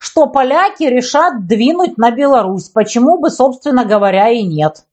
что 0.00 0.26
поляки 0.26 0.84
решат 0.84 1.46
двинуть 1.46 1.98
на 1.98 2.10
Беларусь. 2.10 2.70
Почему 2.70 3.18
бы, 3.18 3.30
собственно 3.30 3.84
говоря, 3.84 4.30
и 4.30 4.42
нет. 4.42 4.86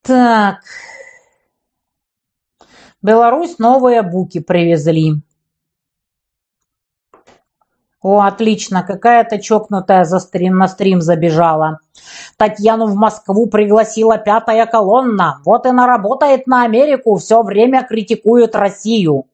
Так. 0.00 0.60
Беларусь 3.02 3.58
новые 3.58 4.00
буки 4.00 4.40
привезли. 4.40 5.22
О, 8.00 8.22
отлично, 8.22 8.82
какая-то 8.82 9.42
чокнутая 9.42 10.04
за 10.04 10.20
стрим, 10.20 10.56
на 10.56 10.68
стрим 10.68 11.02
забежала. 11.02 11.80
Татьяну 12.38 12.86
в 12.86 12.94
Москву 12.94 13.46
пригласила 13.46 14.16
пятая 14.16 14.64
колонна. 14.64 15.42
Вот 15.44 15.66
и 15.66 15.70
наработает 15.70 16.46
на 16.46 16.64
Америку, 16.64 17.16
все 17.18 17.42
время 17.42 17.84
критикует 17.86 18.54
Россию. 18.54 19.26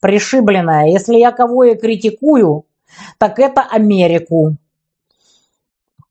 Пришибленная, 0.00 0.88
если 0.88 1.16
я 1.16 1.32
кого 1.32 1.64
и 1.64 1.74
критикую, 1.76 2.66
так 3.18 3.38
это 3.38 3.62
Америку. 3.62 4.56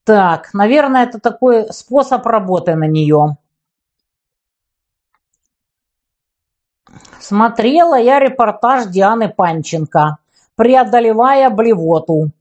Так, 0.03 0.53
наверное, 0.53 1.03
это 1.03 1.19
такой 1.19 1.71
способ 1.71 2.25
работы 2.25 2.75
на 2.75 2.87
нее. 2.87 3.37
Смотрела 7.19 7.97
я 7.97 8.19
репортаж 8.19 8.87
Дианы 8.87 9.29
Панченко, 9.29 10.17
преодолевая 10.55 11.49
блевоту. 11.49 12.31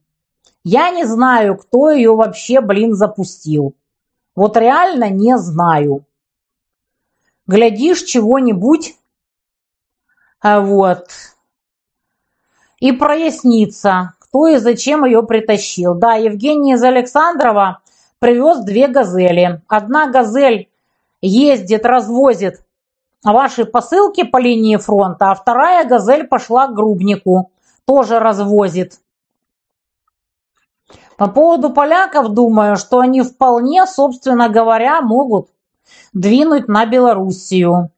Я 0.65 0.89
не 0.89 1.05
знаю, 1.05 1.57
кто 1.57 1.89
ее 1.89 2.15
вообще, 2.15 2.59
блин, 2.61 2.93
запустил. 2.93 3.75
Вот 4.35 4.57
реально 4.57 5.09
не 5.09 5.37
знаю. 5.37 6.05
Глядишь 7.47 8.03
чего-нибудь, 8.03 8.95
а 10.39 10.59
вот, 10.59 11.07
и 12.83 12.91
прояснится, 12.91 14.11
кто 14.19 14.47
и 14.47 14.57
зачем 14.57 15.05
ее 15.05 15.23
притащил. 15.23 15.95
Да, 15.95 16.15
Евгений 16.15 16.73
из 16.73 16.83
Александрова 16.83 17.79
привез 18.19 18.59
две 18.59 18.89
газели. 18.89 19.61
Одна 19.69 20.07
газель 20.07 20.67
ездит, 21.21 21.85
развозит 21.85 22.61
ваши 23.23 23.63
посылки 23.63 24.23
по 24.23 24.35
линии 24.35 24.75
фронта, 24.75 25.31
а 25.31 25.35
вторая 25.35 25.87
«Газель» 25.87 26.27
пошла 26.27 26.67
к 26.67 26.73
Грубнику, 26.73 27.51
тоже 27.85 28.19
развозит. 28.19 28.99
По 31.15 31.29
поводу 31.29 31.69
поляков 31.69 32.33
думаю, 32.33 32.75
что 32.75 32.99
они 32.99 33.21
вполне, 33.21 33.85
собственно 33.85 34.49
говоря, 34.49 34.99
могут 34.99 35.47
двинуть 36.11 36.67
на 36.67 36.85
Белоруссию. 36.85 37.91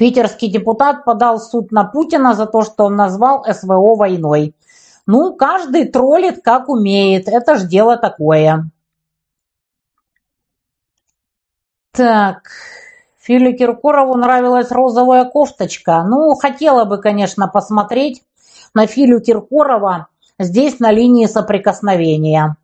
Питерский 0.00 0.48
депутат 0.48 1.04
подал 1.04 1.36
в 1.36 1.42
суд 1.42 1.72
на 1.72 1.84
Путина 1.84 2.32
за 2.32 2.46
то, 2.46 2.62
что 2.62 2.84
он 2.84 2.96
назвал 2.96 3.44
СВО 3.44 3.96
войной. 3.96 4.54
Ну, 5.06 5.34
каждый 5.34 5.88
троллит 5.88 6.42
как 6.42 6.70
умеет, 6.70 7.28
это 7.28 7.56
ж 7.56 7.64
дело 7.64 7.98
такое. 7.98 8.70
Так, 11.92 12.48
Филе 13.20 13.52
Киркорову 13.52 14.16
нравилась 14.16 14.70
розовая 14.70 15.26
кофточка. 15.26 16.02
Ну, 16.02 16.34
хотела 16.34 16.86
бы, 16.86 16.96
конечно, 16.96 17.46
посмотреть 17.46 18.22
на 18.72 18.86
Филю 18.86 19.20
Киркорова 19.20 20.06
здесь 20.38 20.80
на 20.80 20.92
линии 20.92 21.26
соприкосновения. 21.26 22.56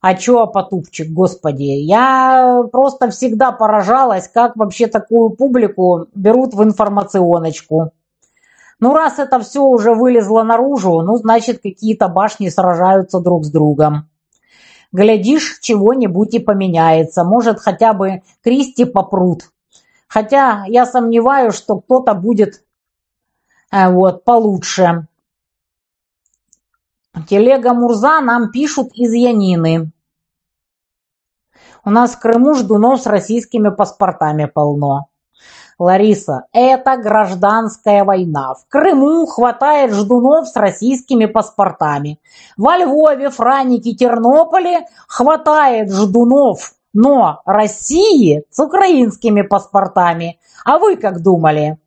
А 0.00 0.14
чё, 0.14 0.46
Потупчик, 0.46 1.10
господи, 1.10 1.62
я 1.62 2.62
просто 2.70 3.10
всегда 3.10 3.50
поражалась, 3.50 4.28
как 4.28 4.56
вообще 4.56 4.86
такую 4.86 5.30
публику 5.30 6.06
берут 6.14 6.54
в 6.54 6.62
информационочку. 6.62 7.92
Ну, 8.78 8.94
раз 8.94 9.18
это 9.18 9.40
все 9.40 9.62
уже 9.62 9.94
вылезло 9.94 10.42
наружу, 10.42 11.00
ну, 11.00 11.16
значит, 11.16 11.62
какие-то 11.62 12.08
башни 12.08 12.50
сражаются 12.50 13.20
друг 13.20 13.44
с 13.44 13.50
другом. 13.50 14.10
Глядишь, 14.92 15.58
чего-нибудь 15.60 16.34
и 16.34 16.38
поменяется. 16.38 17.24
Может, 17.24 17.58
хотя 17.58 17.92
бы 17.92 18.22
Кристи 18.42 18.84
попрут. 18.84 19.50
Хотя 20.08 20.64
я 20.68 20.86
сомневаюсь, 20.86 21.54
что 21.54 21.80
кто-то 21.80 22.14
будет 22.14 22.62
э, 23.72 23.90
вот, 23.90 24.24
получше. 24.24 25.06
Телега 27.24 27.72
Мурза 27.72 28.20
нам 28.20 28.50
пишут 28.50 28.90
из 28.94 29.12
Янины. 29.12 29.90
У 31.82 31.90
нас 31.90 32.12
в 32.12 32.20
Крыму 32.20 32.54
ждунов 32.54 33.00
с 33.00 33.06
российскими 33.06 33.70
паспортами 33.70 34.44
полно. 34.44 35.08
Лариса, 35.78 36.44
это 36.52 36.96
гражданская 36.96 38.04
война. 38.04 38.54
В 38.54 38.66
Крыму 38.68 39.24
хватает 39.26 39.92
ждунов 39.92 40.48
с 40.48 40.56
российскими 40.56 41.26
паспортами. 41.26 42.20
Во 42.58 42.76
Львове, 42.76 43.30
Франике, 43.30 43.94
Тернополе 43.94 44.86
хватает 45.08 45.92
ждунов, 45.92 46.74
но 46.92 47.40
России 47.46 48.44
с 48.50 48.58
украинскими 48.62 49.42
паспортами. 49.42 50.38
А 50.64 50.78
вы 50.78 50.96
как 50.96 51.22
думали? 51.22 51.78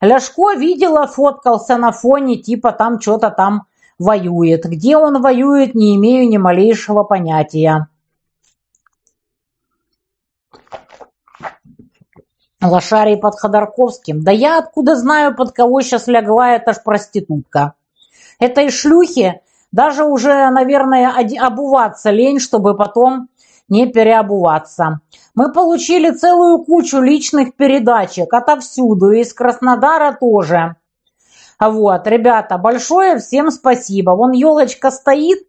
Ляшко 0.00 0.54
видела, 0.54 1.06
фоткался 1.06 1.76
на 1.76 1.92
фоне, 1.92 2.36
типа 2.36 2.72
там 2.72 3.00
что-то 3.00 3.30
там 3.30 3.66
воюет. 4.00 4.64
Где 4.64 4.96
он 4.96 5.22
воюет, 5.22 5.76
не 5.76 5.94
имею 5.94 6.28
ни 6.28 6.38
малейшего 6.38 7.04
понятия. 7.04 7.86
Лошарий 12.62 13.16
под 13.16 13.38
Ходорковским. 13.38 14.22
Да 14.22 14.32
я 14.32 14.58
откуда 14.58 14.96
знаю, 14.96 15.36
под 15.36 15.52
кого 15.52 15.80
сейчас 15.82 16.08
лягла 16.08 16.56
эта 16.56 16.72
ж 16.72 16.82
проститутка. 16.82 17.74
Этой 18.38 18.70
шлюхе 18.70 19.42
даже 19.70 20.04
уже, 20.04 20.50
наверное, 20.50 21.14
обуваться 21.40 22.10
лень, 22.10 22.40
чтобы 22.40 22.76
потом 22.76 23.28
не 23.68 23.86
переобуваться. 23.86 25.00
Мы 25.34 25.52
получили 25.52 26.10
целую 26.10 26.64
кучу 26.64 26.98
личных 26.98 27.54
передачек 27.54 28.32
отовсюду, 28.34 29.12
из 29.12 29.32
Краснодара 29.32 30.16
тоже. 30.18 30.76
Вот, 31.60 32.06
ребята, 32.06 32.56
большое 32.56 33.18
всем 33.18 33.50
спасибо. 33.50 34.12
Вон 34.12 34.32
елочка 34.32 34.90
стоит. 34.90 35.46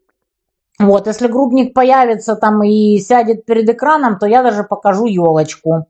Вот, 0.78 1.08
если 1.08 1.28
грубник 1.28 1.74
появится 1.74 2.36
там 2.36 2.62
и 2.64 3.00
сядет 3.00 3.46
перед 3.46 3.70
экраном, 3.70 4.20
то 4.20 4.26
я 4.26 4.44
даже 4.44 4.64
покажу 4.64 5.06
елочку. 5.06 5.88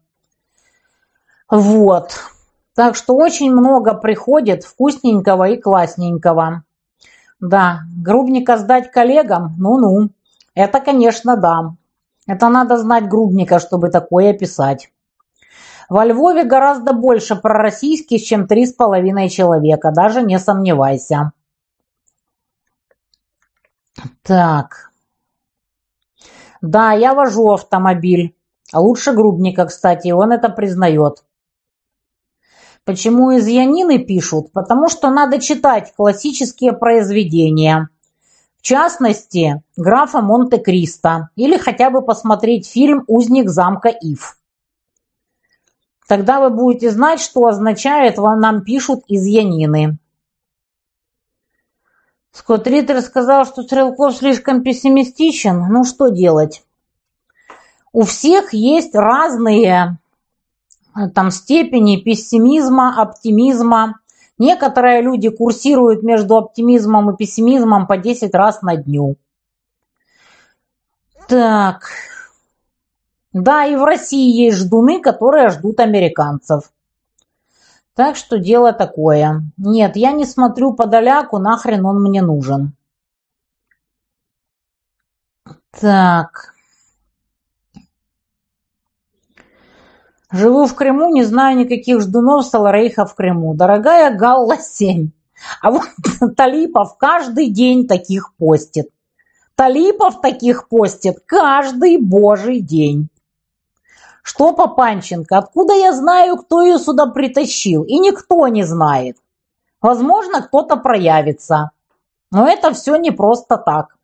Вот. 1.50 2.12
Так 2.76 2.96
что 2.96 3.16
очень 3.16 3.52
много 3.52 3.96
приходит 3.96 4.64
вкусненького 4.64 5.50
и 5.50 5.58
классненького. 5.60 6.64
Да, 7.40 7.80
грубника 7.98 8.58
сдать 8.58 8.92
коллегам? 8.92 9.56
Ну-ну. 9.58 10.10
Это, 10.54 10.80
конечно, 10.80 11.36
да. 11.36 11.74
Это 12.28 12.50
надо 12.50 12.78
знать 12.78 13.10
грубника, 13.10 13.60
чтобы 13.60 13.90
такое 13.90 14.34
писать. 14.34 14.92
Во 15.92 16.06
Львове 16.06 16.46
гораздо 16.46 16.94
больше 16.94 17.36
пророссийских, 17.36 18.24
чем 18.24 18.48
три 18.48 18.66
с 18.66 18.72
половиной 18.72 19.28
человека, 19.28 19.92
даже 19.92 20.24
не 20.24 20.40
сомневайся. 20.40 21.34
Так. 24.24 24.94
Да, 26.62 26.94
я 26.94 27.14
вожу 27.14 27.52
автомобиль. 27.52 28.38
Лучше 28.74 29.12
грубника, 29.12 29.66
кстати, 29.66 30.12
он 30.12 30.32
это 30.32 30.48
признает. 30.48 31.26
Почему 32.86 33.32
из 33.32 33.46
Янины 33.48 34.00
пишут? 34.00 34.54
Потому 34.54 34.88
что 34.88 35.10
надо 35.10 35.42
читать 35.42 35.94
классические 35.98 36.72
произведения. 36.72 37.90
В 38.56 38.62
частности, 38.62 39.62
графа 39.76 40.22
Монте-Кристо 40.22 41.32
или 41.36 41.58
хотя 41.58 41.90
бы 41.90 42.02
посмотреть 42.02 42.66
фильм 42.66 43.04
«Узник 43.08 43.50
замка 43.50 43.90
Ив». 43.90 44.38
Тогда 46.08 46.40
вы 46.42 46.50
будете 46.50 46.92
знать, 46.92 47.22
что 47.22 47.46
означает 47.46 48.18
«нам 48.18 48.64
пишут 48.64 49.04
из 49.08 49.26
Янины». 49.26 49.98
Скотт 52.32 52.68
Риттер 52.68 53.02
сказал, 53.02 53.46
что 53.46 53.64
Стрелков 53.64 54.16
слишком 54.16 54.64
пессимистичен. 54.64 55.68
Ну 55.70 55.84
что 55.84 56.10
делать? 56.10 56.64
у 57.94 58.04
всех 58.04 58.54
есть 58.54 58.96
разные 58.96 59.98
э, 60.96 61.10
там 61.10 61.32
степени 61.32 61.98
пессимизма, 61.98 63.02
оптимизма. 63.02 64.00
Некоторые 64.38 65.02
люди 65.02 65.30
курсируют 65.30 66.04
между 66.04 66.38
оптимизмом 66.38 67.12
и 67.12 67.18
пессимизмом 67.18 67.86
по 67.86 67.98
10 67.98 68.34
раз 68.34 68.62
на 68.62 68.76
дню. 68.76 69.18
Так. 71.28 71.90
Да, 73.34 73.66
и 73.66 73.76
в 73.76 73.84
России 73.84 74.44
есть 74.44 74.58
ждуны, 74.58 75.02
которые 75.02 75.50
ждут 75.50 75.80
американцев. 75.80 76.72
Так 77.96 78.16
что 78.16 78.38
дело 78.38 78.74
такое. 78.74 79.44
Нет, 79.58 79.96
я 79.96 80.12
не 80.12 80.26
смотрю 80.26 80.74
подаляку, 80.74 81.38
нахрен 81.38 81.86
он 81.86 82.02
мне 82.02 82.22
нужен. 82.22 82.74
Так. 85.80 86.56
Живу 90.32 90.66
в 90.66 90.76
Крыму, 90.76 91.14
не 91.14 91.24
знаю 91.24 91.58
никаких 91.58 92.02
ждунов 92.02 92.46
Саларейха 92.46 93.06
в 93.06 93.16
Крыму. 93.16 93.54
Дорогая 93.54 94.18
Галла-7. 94.18 95.10
А 95.62 95.72
вот 95.72 95.86
Талипов 96.38 96.98
каждый 96.98 97.50
день 97.50 97.88
таких 97.88 98.36
постит. 98.36 98.90
Талипов 99.56 100.22
таких 100.22 100.70
постит 100.70 101.18
каждый 101.26 101.98
божий 101.98 102.60
день. 102.62 103.11
Что 104.24 104.54
Папанченко? 104.54 105.38
Откуда 105.38 105.74
я 105.74 105.94
знаю, 105.94 106.38
кто 106.38 106.62
ее 106.62 106.78
сюда 106.78 107.08
притащил? 107.08 107.84
И 107.84 107.98
никто 108.00 108.48
не 108.48 108.64
знает. 108.64 109.18
Возможно, 109.82 110.42
кто-то 110.42 110.78
проявится. 110.78 111.72
Но 112.32 112.48
это 112.48 112.74
все 112.74 112.96
не 112.98 113.12
просто 113.12 113.58
так. 113.58 113.98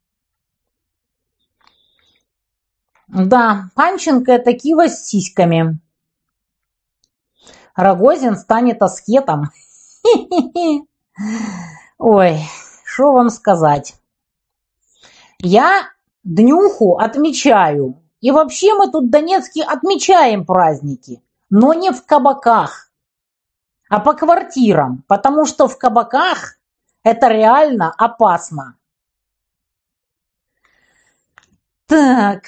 Да, 3.08 3.70
Панченко 3.76 4.32
это 4.32 4.54
Кива 4.54 4.90
с 4.90 5.06
сиськами. 5.06 5.80
Рогозин 7.76 8.36
станет 8.36 8.82
аскетом. 8.82 9.52
Ой, 11.98 12.40
что 12.84 13.14
вам 13.14 13.30
сказать. 13.30 13.96
Я 15.40 15.90
днюху 16.24 16.98
отмечаю. 16.98 18.02
И 18.20 18.32
вообще 18.32 18.74
мы 18.74 18.92
тут 18.92 19.06
в 19.06 19.10
Донецке 19.10 19.64
отмечаем 19.64 20.46
праздники, 20.46 21.22
но 21.50 21.74
не 21.74 21.92
в 21.92 22.06
кабаках, 22.06 22.92
а 23.90 24.00
по 24.00 24.14
квартирам, 24.14 25.04
потому 25.08 25.46
что 25.46 25.68
в 25.68 25.78
кабаках 25.78 26.58
это 27.04 27.28
реально 27.28 27.94
опасно. 27.98 28.78
Так, 31.86 32.44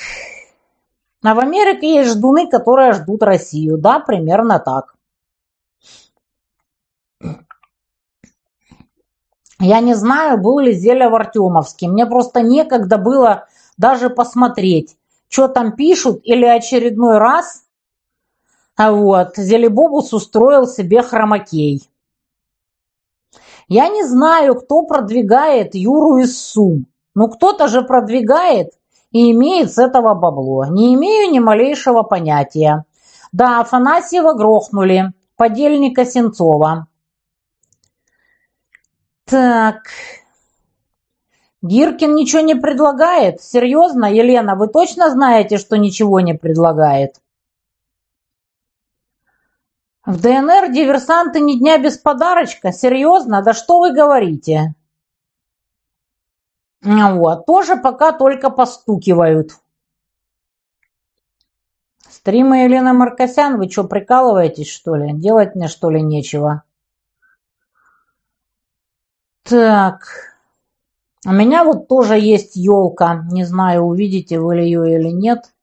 а 1.21 1.33
в 1.33 1.39
Америке 1.39 1.95
есть 1.95 2.11
ждуны, 2.11 2.49
которые 2.49 2.93
ждут 2.93 3.23
Россию. 3.23 3.77
Да, 3.77 3.99
примерно 3.99 4.59
так. 4.59 4.95
Я 9.61 9.81
не 9.81 9.93
знаю, 9.93 10.37
был 10.37 10.59
ли 10.59 10.73
Зеля 10.73 11.09
в 11.09 11.15
Артемовске. 11.15 11.89
Мне 11.89 12.05
просто 12.05 12.41
некогда 12.41 12.97
было 12.97 13.47
даже 13.77 14.09
посмотреть, 14.09 14.97
что 15.29 15.47
там 15.47 15.75
пишут, 15.75 16.21
или 16.23 16.45
очередной 16.45 17.17
раз 17.17 17.63
а 18.79 18.93
вот, 18.93 19.35
Зелебобус 19.35 20.13
устроил 20.13 20.65
себе 20.65 21.03
хромакей. 21.03 21.83
Я 23.67 23.89
не 23.89 24.05
знаю, 24.05 24.55
кто 24.55 24.83
продвигает 24.83 25.75
Юру 25.75 26.19
из 26.19 26.41
Сум. 26.41 26.85
но 27.13 27.27
кто-то 27.27 27.67
же 27.67 27.81
продвигает 27.81 28.69
и 29.11 29.31
имеет 29.31 29.73
с 29.73 29.79
этого 29.79 30.13
бабло. 30.13 30.63
Не 30.63 30.93
имею 30.93 31.29
ни 31.29 31.39
малейшего 31.39 32.03
понятия. 32.03 32.85
Да, 33.33 33.59
Афанасьева 33.59 34.31
грохнули, 34.31 35.11
подельника 35.35 36.05
Сенцова. 36.05 36.87
Так. 39.25 39.81
Гиркин 41.61 42.15
ничего 42.15 42.41
не 42.41 42.55
предлагает? 42.55 43.41
Серьезно, 43.41 44.05
Елена, 44.05 44.55
вы 44.55 44.67
точно 44.67 45.09
знаете, 45.09 45.57
что 45.57 45.77
ничего 45.77 46.21
не 46.21 46.33
предлагает? 46.33 47.21
В 50.05 50.21
ДНР 50.21 50.71
диверсанты 50.71 51.39
ни 51.41 51.59
дня 51.59 51.77
без 51.77 51.97
подарочка? 51.97 52.71
Серьезно? 52.71 53.43
Да 53.43 53.53
что 53.53 53.79
вы 53.79 53.93
говорите? 53.93 54.73
Вот, 56.81 57.45
тоже 57.45 57.75
пока 57.75 58.13
только 58.13 58.49
постукивают. 58.49 59.51
Стримы 62.09 62.63
Елены 62.63 62.93
Маркосян, 62.93 63.57
вы 63.57 63.69
что, 63.69 63.83
прикалываетесь, 63.83 64.69
что 64.69 64.95
ли? 64.95 65.13
Делать 65.13 65.55
мне, 65.55 65.67
что 65.67 65.89
ли, 65.89 66.01
нечего? 66.01 66.63
Так. 69.43 70.38
У 71.29 71.31
меня 71.31 71.63
вот 71.63 71.87
тоже 71.87 72.17
есть 72.17 72.55
елка. 72.55 73.23
Не 73.29 73.43
знаю, 73.43 73.83
увидите 73.83 74.39
вы 74.39 74.55
ее 74.61 74.95
или 74.95 75.09
нет. 75.09 75.53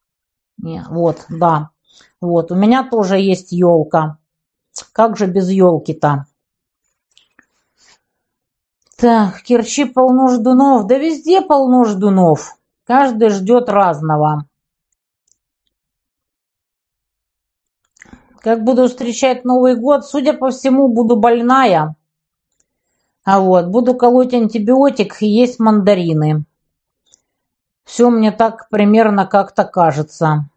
Не, 0.59 0.85
вот, 0.89 1.27
да. 1.29 1.71
Вот, 2.21 2.53
у 2.53 2.55
меня 2.55 2.89
тоже 2.89 3.19
есть 3.19 3.51
елка. 3.51 4.19
Как 4.93 5.17
же 5.17 5.27
без 5.27 5.51
елки-то? 5.51 6.27
Так, 8.97 9.43
Керчи 9.43 9.87
полно 9.87 10.29
ждунов. 10.29 10.87
Да 10.87 10.99
везде 10.99 11.41
полно 11.41 11.85
ждунов. 11.85 12.57
Каждый 12.85 13.31
ждет 13.31 13.69
разного. 13.69 14.49
Как 18.39 18.63
буду 18.63 18.87
встречать 18.87 19.45
Новый 19.45 19.75
год? 19.75 20.07
Судя 20.07 20.33
по 20.33 20.51
всему, 20.51 20.87
буду 20.87 21.17
больная. 21.17 21.97
А 23.27 23.41
вот, 23.41 23.67
буду 23.67 23.97
колоть 23.97 24.33
антибиотик 24.35 25.21
и 25.21 25.27
есть 25.27 25.59
мандарины. 25.59 26.45
Все 27.83 28.09
мне 28.09 28.31
так 28.31 28.69
примерно 28.69 29.27
как-то 29.27 29.65
кажется. 29.65 30.49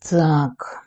Так. 0.00 0.86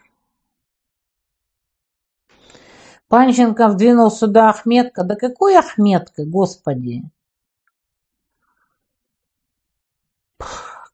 Панченко 3.08 3.68
вдвинул 3.68 4.10
сюда 4.10 4.50
Ахметка. 4.50 5.04
Да 5.04 5.16
какой 5.16 5.56
Ахметка, 5.56 6.26
господи? 6.26 7.04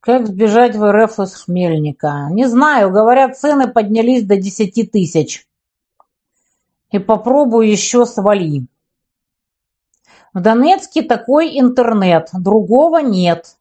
Как 0.01 0.27
сбежать 0.27 0.75
в 0.75 0.91
РФ 0.91 1.21
из 1.21 1.35
Хмельника? 1.35 2.27
Не 2.31 2.49
знаю, 2.49 2.91
говорят, 2.91 3.37
цены 3.37 3.71
поднялись 3.71 4.25
до 4.25 4.35
10 4.35 4.91
тысяч. 4.91 5.47
И 6.93 6.99
попробую 6.99 7.67
еще 7.69 8.05
свали. 8.05 8.67
В 10.31 10.39
Донецке 10.39 11.01
такой 11.01 11.59
интернет, 11.59 12.29
другого 12.33 12.99
нет. 12.99 13.57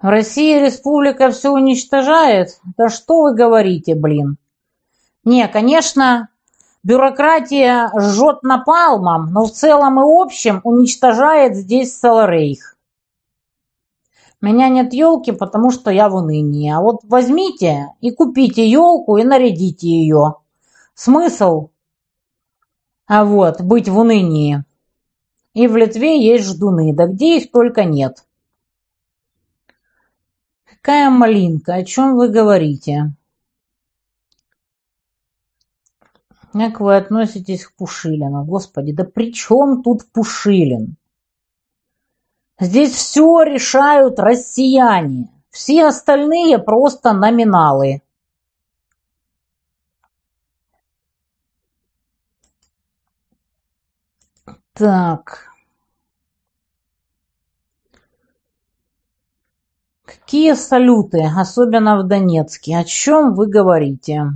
В 0.00 0.08
России 0.08 0.58
республика 0.58 1.30
все 1.30 1.50
уничтожает? 1.50 2.60
Да 2.76 2.88
что 2.88 3.22
вы 3.22 3.34
говорите, 3.36 3.94
блин? 3.94 4.38
Не, 5.22 5.46
конечно, 5.46 6.30
бюрократия 6.82 7.88
жжет 7.96 8.42
напалмом, 8.42 9.32
но 9.32 9.44
в 9.44 9.52
целом 9.52 10.00
и 10.00 10.02
общем 10.04 10.60
уничтожает 10.64 11.54
здесь 11.54 11.96
Саларейх. 11.96 12.76
Меня 14.42 14.68
нет 14.68 14.92
елки, 14.92 15.30
потому 15.30 15.70
что 15.70 15.92
я 15.92 16.08
в 16.08 16.16
унынии. 16.16 16.68
А 16.68 16.80
вот 16.80 17.02
возьмите 17.04 17.94
и 18.00 18.10
купите 18.10 18.68
елку 18.68 19.16
и 19.16 19.22
нарядите 19.22 19.86
ее. 19.86 20.34
Смысл? 20.94 21.70
А 23.06 23.24
вот, 23.24 23.60
быть 23.60 23.88
в 23.88 23.96
унынии. 23.96 24.64
И 25.54 25.68
в 25.68 25.76
Литве 25.76 26.20
есть 26.20 26.44
ждуны, 26.46 26.92
да 26.92 27.06
где 27.06 27.38
их 27.38 27.52
только 27.52 27.84
нет. 27.84 28.26
Какая 30.64 31.08
малинка, 31.08 31.74
о 31.74 31.84
чем 31.84 32.16
вы 32.16 32.28
говорите? 32.28 33.14
Как 36.52 36.80
вы 36.80 36.96
относитесь 36.96 37.64
к 37.64 37.76
Пушилину? 37.76 38.44
Господи, 38.44 38.92
да 38.92 39.04
при 39.04 39.32
чем 39.32 39.84
тут 39.84 40.04
Пушилин? 40.10 40.96
Здесь 42.60 42.92
все 42.92 43.42
решают 43.42 44.18
россияне. 44.18 45.28
Все 45.50 45.86
остальные 45.86 46.58
просто 46.58 47.12
номиналы. 47.12 48.02
Так. 54.74 55.50
Какие 60.04 60.54
салюты, 60.54 61.24
особенно 61.36 61.98
в 61.98 62.06
Донецке? 62.06 62.76
О 62.76 62.84
чем 62.84 63.34
вы 63.34 63.46
говорите? 63.46 64.32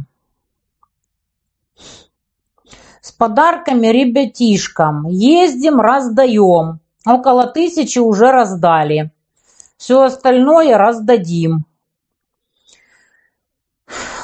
с 3.07 3.13
подарками 3.13 3.87
ребятишкам. 3.87 5.07
Ездим, 5.07 5.81
раздаем. 5.81 6.81
Около 7.07 7.47
тысячи 7.47 8.01
уже 8.01 8.33
раздали. 8.33 9.13
Все 9.77 10.03
остальное 10.03 10.77
раздадим. 10.77 11.65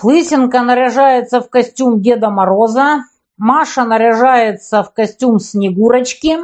Лысенко 0.03 0.63
наряжается 0.63 1.41
в 1.41 1.49
костюм 1.49 2.03
Деда 2.03 2.29
Мороза. 2.29 3.05
Маша 3.37 3.85
наряжается 3.85 4.83
в 4.83 4.93
костюм 4.93 5.39
Снегурочки. 5.39 6.39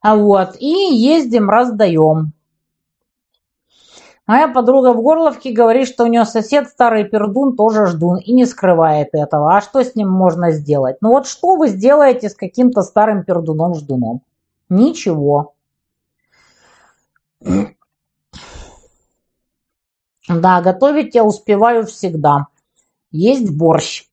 А 0.00 0.16
вот, 0.16 0.56
и 0.58 0.94
ездим, 0.94 1.50
раздаем. 1.50 2.32
Моя 4.26 4.48
подруга 4.48 4.94
в 4.94 5.02
Горловке 5.02 5.52
говорит, 5.52 5.86
что 5.86 6.04
у 6.04 6.06
нее 6.06 6.24
сосед 6.24 6.68
старый 6.68 7.04
пердун 7.04 7.56
тоже 7.56 7.86
ждун 7.86 8.16
и 8.16 8.32
не 8.32 8.46
скрывает 8.46 9.10
этого. 9.12 9.54
А 9.54 9.60
что 9.60 9.84
с 9.84 9.94
ним 9.94 10.08
можно 10.08 10.50
сделать? 10.50 10.96
Ну 11.02 11.10
вот 11.10 11.26
что 11.26 11.56
вы 11.56 11.68
сделаете 11.68 12.30
с 12.30 12.34
каким-то 12.34 12.80
старым 12.80 13.24
пердуном-ждуном? 13.24 14.22
Ничего. 14.68 15.54
Да, 20.28 20.62
готовить 20.62 21.14
я 21.14 21.24
успеваю 21.24 21.86
всегда. 21.86 22.46
Есть 23.10 23.50
борщ. 23.50 24.08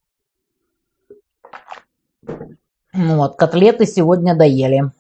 Вот, 2.94 3.38
котлеты 3.38 3.86
сегодня 3.86 4.36
доели. 4.36 4.92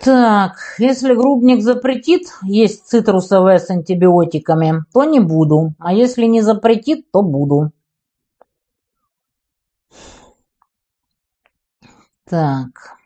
Так, 0.00 0.76
если 0.78 1.14
грубник 1.14 1.62
запретит 1.62 2.28
есть 2.42 2.86
цитрусовые 2.86 3.58
с 3.58 3.70
антибиотиками, 3.70 4.84
то 4.92 5.04
не 5.04 5.20
буду. 5.20 5.74
А 5.78 5.92
если 5.94 6.26
не 6.26 6.42
запретит, 6.42 7.10
то 7.10 7.22
буду. 7.22 7.72
Так. 12.28 12.96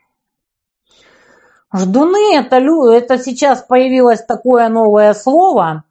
Ждуны 1.75 2.37
это, 2.37 2.57
это 2.57 3.19
сейчас 3.19 3.63
появилось 3.63 4.25
такое 4.25 4.69
новое 4.71 5.13
слово. 5.13 5.85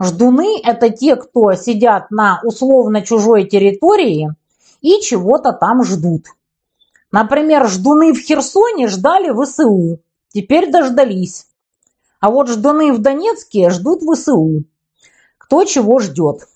Ждуны 0.00 0.60
это 0.62 0.90
те, 0.90 1.16
кто 1.16 1.54
сидят 1.54 2.12
на 2.12 2.40
условно 2.44 3.02
чужой 3.02 3.46
территории 3.46 4.30
и 4.80 5.00
чего-то 5.00 5.52
там 5.52 5.82
ждут. 5.82 6.26
Например, 7.10 7.68
ждуны 7.68 8.12
в 8.12 8.18
Херсоне 8.18 8.86
ждали 8.86 9.32
ВСУ. 9.32 10.00
Теперь 10.28 10.70
дождались. 10.70 11.48
А 12.20 12.30
вот 12.30 12.48
ждуны 12.48 12.92
в 12.92 12.98
Донецке 12.98 13.70
ждут 13.70 14.00
ВСУ. 14.02 14.64
Кто 15.38 15.64
чего 15.64 15.98
ждет. 15.98 16.48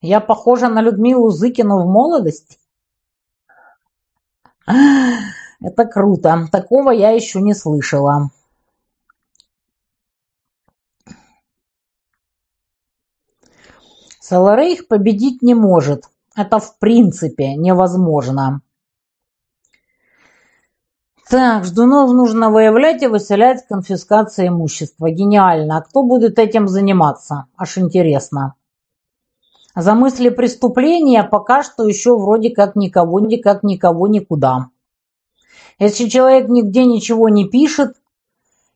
Я 0.00 0.20
похожа 0.20 0.68
на 0.68 0.82
Людмилу 0.82 1.30
Зыкину 1.30 1.82
в 1.82 1.86
молодости? 1.86 2.58
Это 4.66 5.84
круто. 5.84 6.48
Такого 6.50 6.90
я 6.90 7.10
еще 7.10 7.40
не 7.40 7.54
слышала. 7.54 8.30
Саларейх 14.20 14.88
победить 14.88 15.42
не 15.42 15.54
может. 15.54 16.04
Это 16.34 16.58
в 16.58 16.78
принципе 16.78 17.54
невозможно. 17.54 18.62
Так, 21.28 21.64
ждунов 21.64 22.12
нужно 22.12 22.50
выявлять 22.50 23.02
и 23.02 23.06
выселять 23.06 23.60
с 23.60 23.66
имущества. 24.46 25.10
Гениально. 25.10 25.78
А 25.78 25.82
кто 25.82 26.02
будет 26.02 26.38
этим 26.38 26.68
заниматься? 26.68 27.46
Аж 27.56 27.78
интересно. 27.78 28.54
За 29.74 29.94
мысли 29.94 30.28
преступления 30.28 31.24
пока 31.24 31.64
что 31.64 31.84
еще 31.86 32.16
вроде 32.16 32.50
как 32.50 32.76
никого, 32.76 33.18
никак 33.18 33.64
никого 33.64 34.06
никуда. 34.06 34.68
Если 35.80 36.08
человек 36.08 36.48
нигде 36.48 36.84
ничего 36.84 37.28
не 37.28 37.48
пишет 37.48 37.96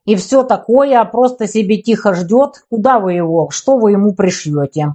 и 0.04 0.16
все 0.16 0.42
такое, 0.42 1.00
а 1.00 1.04
просто 1.04 1.46
себе 1.46 1.80
тихо 1.80 2.14
ждет, 2.14 2.64
куда 2.68 2.98
вы 2.98 3.12
его, 3.12 3.50
что 3.50 3.76
вы 3.76 3.92
ему 3.92 4.12
пришьете? 4.12 4.94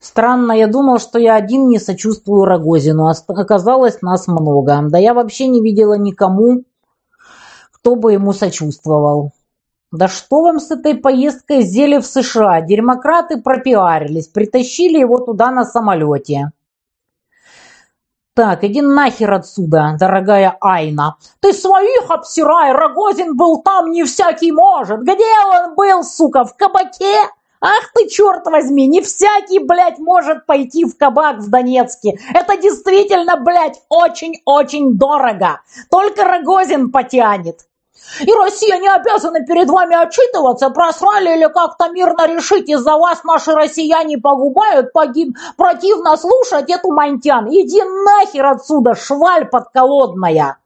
Странно, 0.00 0.52
я 0.52 0.68
думал, 0.68 0.98
что 0.98 1.18
я 1.18 1.34
один 1.34 1.68
не 1.68 1.78
сочувствую 1.78 2.44
Рогозину, 2.44 3.08
а 3.08 3.14
оказалось 3.28 4.00
нас 4.00 4.28
много. 4.28 4.80
Да 4.88 4.98
я 4.98 5.12
вообще 5.12 5.48
не 5.48 5.60
видела 5.60 5.94
никому, 5.94 6.62
кто 7.72 7.96
бы 7.96 8.12
ему 8.12 8.32
сочувствовал. 8.32 9.32
Да 9.92 10.08
что 10.08 10.42
вам 10.42 10.58
с 10.58 10.70
этой 10.72 10.96
поездкой 10.96 11.62
зели 11.62 11.98
в 11.98 12.06
США? 12.06 12.60
Демократы 12.60 13.40
пропиарились, 13.40 14.26
притащили 14.26 14.98
его 14.98 15.18
туда 15.18 15.52
на 15.52 15.64
самолете. 15.64 16.50
Так, 18.34 18.64
иди 18.64 18.82
нахер 18.82 19.32
отсюда, 19.32 19.96
дорогая 19.98 20.58
Айна. 20.60 21.16
Ты 21.40 21.52
своих 21.54 22.10
обсирай, 22.10 22.72
Рогозин 22.72 23.36
был 23.36 23.62
там, 23.62 23.90
не 23.90 24.04
всякий 24.04 24.52
может. 24.52 25.00
Где 25.02 25.24
он 25.54 25.74
был, 25.74 26.02
сука, 26.02 26.44
в 26.44 26.54
кабаке? 26.56 27.30
Ах 27.60 27.92
ты, 27.94 28.08
черт 28.08 28.46
возьми, 28.46 28.86
не 28.86 29.00
всякий, 29.00 29.60
блядь, 29.60 29.98
может 29.98 30.44
пойти 30.44 30.84
в 30.84 30.98
кабак 30.98 31.38
в 31.38 31.48
Донецке. 31.48 32.18
Это 32.34 32.58
действительно, 32.58 33.36
блядь, 33.36 33.80
очень-очень 33.88 34.98
дорого. 34.98 35.60
Только 35.90 36.24
Рогозин 36.24 36.92
потянет. 36.92 37.60
И 38.20 38.32
Россия 38.32 38.78
не 38.78 38.88
обязана 38.88 39.40
перед 39.40 39.68
вами 39.68 39.94
отчитываться, 39.94 40.70
просрали 40.70 41.36
или 41.36 41.52
как-то 41.52 41.88
мирно 41.90 42.26
решить, 42.26 42.68
из-за 42.68 42.96
вас 42.96 43.24
наши 43.24 43.52
россияне 43.52 44.18
погубают, 44.18 44.92
погиб... 44.92 45.36
противно 45.56 46.16
слушать 46.16 46.70
эту 46.70 46.90
мантян. 46.92 47.46
Иди 47.48 47.82
нахер 47.82 48.46
отсюда, 48.46 48.94
шваль 48.94 49.46
подколодная. 49.46 50.58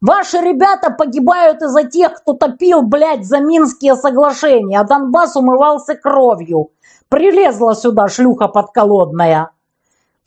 Ваши 0.00 0.38
ребята 0.38 0.90
погибают 0.90 1.62
из-за 1.62 1.84
тех, 1.84 2.14
кто 2.14 2.34
топил, 2.34 2.82
блядь, 2.82 3.26
за 3.26 3.40
Минские 3.40 3.96
соглашения, 3.96 4.80
а 4.80 4.84
Донбасс 4.84 5.36
умывался 5.36 5.96
кровью. 5.96 6.70
Прилезла 7.08 7.74
сюда 7.74 8.08
шлюха 8.08 8.48
подколодная. 8.48 9.50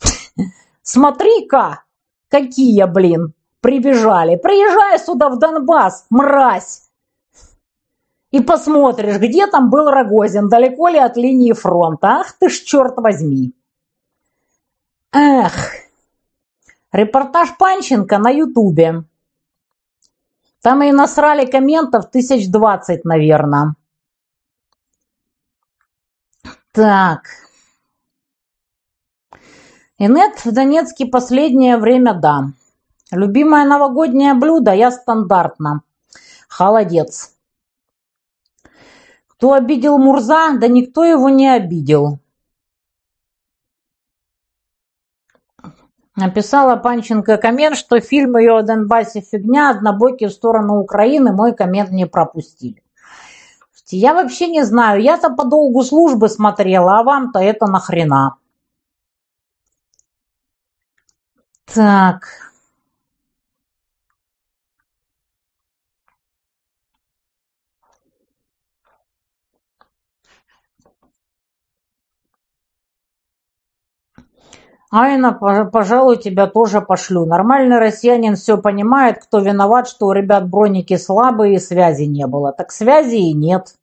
Смотри-ка, 0.82 1.82
какие, 2.28 2.84
блин 2.84 3.34
прибежали. 3.60 4.36
Приезжай 4.36 4.98
сюда 4.98 5.28
в 5.28 5.38
Донбасс, 5.38 6.06
мразь! 6.10 6.82
И 8.30 8.40
посмотришь, 8.40 9.18
где 9.18 9.46
там 9.46 9.70
был 9.70 9.90
Рогозин, 9.90 10.48
далеко 10.48 10.88
ли 10.88 10.98
от 10.98 11.16
линии 11.16 11.52
фронта. 11.52 12.20
Ах 12.20 12.32
ты 12.38 12.48
ж, 12.48 12.60
черт 12.60 12.96
возьми! 12.96 13.52
Эх! 15.12 15.72
Репортаж 16.92 17.56
Панченко 17.56 18.18
на 18.18 18.30
ютубе. 18.30 19.04
Там 20.60 20.82
и 20.82 20.92
насрали 20.92 21.46
комментов 21.46 22.10
тысяч 22.10 22.50
двадцать, 22.50 23.04
наверное. 23.04 23.74
Так. 26.72 27.22
Инет 29.98 30.44
в 30.44 30.52
Донецке 30.52 31.06
последнее 31.06 31.76
время 31.78 32.14
да. 32.14 32.52
Любимое 33.10 33.64
новогоднее 33.64 34.34
блюдо 34.34 34.72
я 34.72 34.90
стандартно. 34.90 35.82
Холодец. 36.48 37.34
Кто 39.26 39.52
обидел 39.54 39.98
Мурза? 39.98 40.56
Да 40.58 40.68
никто 40.68 41.04
его 41.04 41.28
не 41.28 41.48
обидел. 41.48 42.20
Написала 46.14 46.76
Панченко 46.76 47.38
коммент, 47.38 47.76
что 47.76 47.98
фильм 48.00 48.36
ее 48.36 48.58
о 48.58 48.62
Донбассе 48.62 49.22
фигня, 49.22 49.70
однобокий 49.70 50.26
в 50.26 50.32
сторону 50.32 50.78
Украины, 50.78 51.32
мой 51.32 51.54
коммент 51.54 51.90
не 51.90 52.06
пропустили. 52.06 52.82
Я 53.86 54.14
вообще 54.14 54.48
не 54.48 54.62
знаю, 54.64 55.02
я-то 55.02 55.30
по 55.30 55.44
долгу 55.44 55.82
службы 55.82 56.28
смотрела, 56.28 56.98
а 56.98 57.02
вам-то 57.02 57.40
это 57.40 57.66
нахрена. 57.66 58.36
Так. 61.64 62.49
Айна, 74.90 75.32
пожалуй, 75.32 76.16
тебя 76.16 76.48
тоже 76.48 76.80
пошлю. 76.80 77.24
Нормальный 77.24 77.78
россиянин 77.78 78.34
все 78.34 78.58
понимает, 78.58 79.22
кто 79.22 79.38
виноват, 79.38 79.88
что 79.88 80.06
у 80.06 80.12
ребят 80.12 80.48
броники 80.48 80.96
слабые 80.96 81.56
и 81.56 81.60
связи 81.60 82.04
не 82.04 82.26
было. 82.26 82.52
Так 82.52 82.72
связи 82.72 83.16
и 83.16 83.32
нет. 83.32 83.76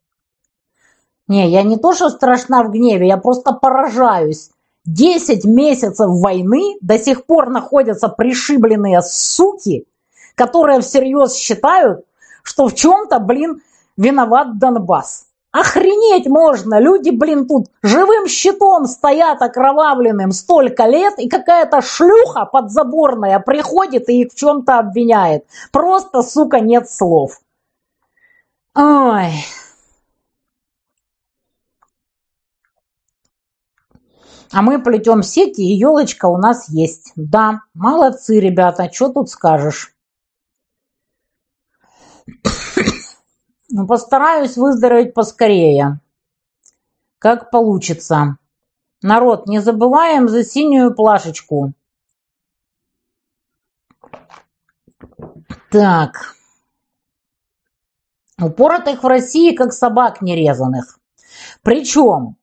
Не, 1.30 1.50
я 1.50 1.64
не 1.64 1.78
то, 1.78 1.94
что 1.94 2.10
страшна 2.10 2.64
в 2.64 2.72
гневе, 2.72 3.08
я 3.08 3.18
просто 3.18 3.54
поражаюсь. 3.54 4.52
Десять 4.84 5.46
месяцев 5.46 6.08
войны 6.10 6.78
до 6.82 7.00
сих 7.00 7.26
пор 7.26 7.50
находятся 7.50 8.10
пришибленные 8.10 9.02
суки, 9.02 9.86
которые 10.36 10.82
всерьез 10.82 11.36
считают, 11.36 12.06
что 12.44 12.68
в 12.68 12.76
чем-то, 12.76 13.20
блин, 13.20 13.62
виноват 13.96 14.58
Донбасс. 14.60 15.27
Охренеть 15.60 16.28
можно! 16.28 16.80
Люди, 16.80 17.10
блин, 17.10 17.48
тут 17.48 17.72
живым 17.82 18.28
щитом 18.28 18.86
стоят 18.86 19.42
окровавленным 19.42 20.32
столько 20.32 20.86
лет, 20.86 21.18
и 21.18 21.28
какая-то 21.28 21.82
шлюха 21.82 22.46
подзаборная 22.46 23.40
приходит 23.40 24.08
и 24.08 24.22
их 24.22 24.34
в 24.34 24.36
чем-то 24.36 24.78
обвиняет. 24.78 25.46
Просто, 25.72 26.22
сука, 26.22 26.60
нет 26.60 26.88
слов. 26.88 27.40
Ой... 28.76 29.34
А 34.54 34.62
мы 34.62 34.82
плетем 34.82 35.24
сети, 35.24 35.62
и 35.62 35.76
елочка 35.76 36.28
у 36.28 36.38
нас 36.38 36.70
есть. 36.70 37.12
Да, 37.16 37.62
молодцы, 37.74 38.40
ребята, 38.40 38.90
что 38.94 39.10
тут 39.10 39.30
скажешь? 39.30 39.94
Ну, 43.70 43.86
постараюсь 43.86 44.56
выздороветь 44.56 45.14
поскорее. 45.14 46.00
Как 47.20 47.52
получится. 47.52 48.38
Народ, 49.02 49.48
не 49.48 49.60
забываем 49.60 50.30
за 50.30 50.44
синюю 50.44 50.94
плашечку. 50.94 51.74
Так. 55.70 56.36
Упоротых 58.40 59.04
в 59.04 59.08
России, 59.08 59.56
как 59.56 59.74
собак 59.74 60.22
нерезанных. 60.22 61.00
Причем, 61.62 62.38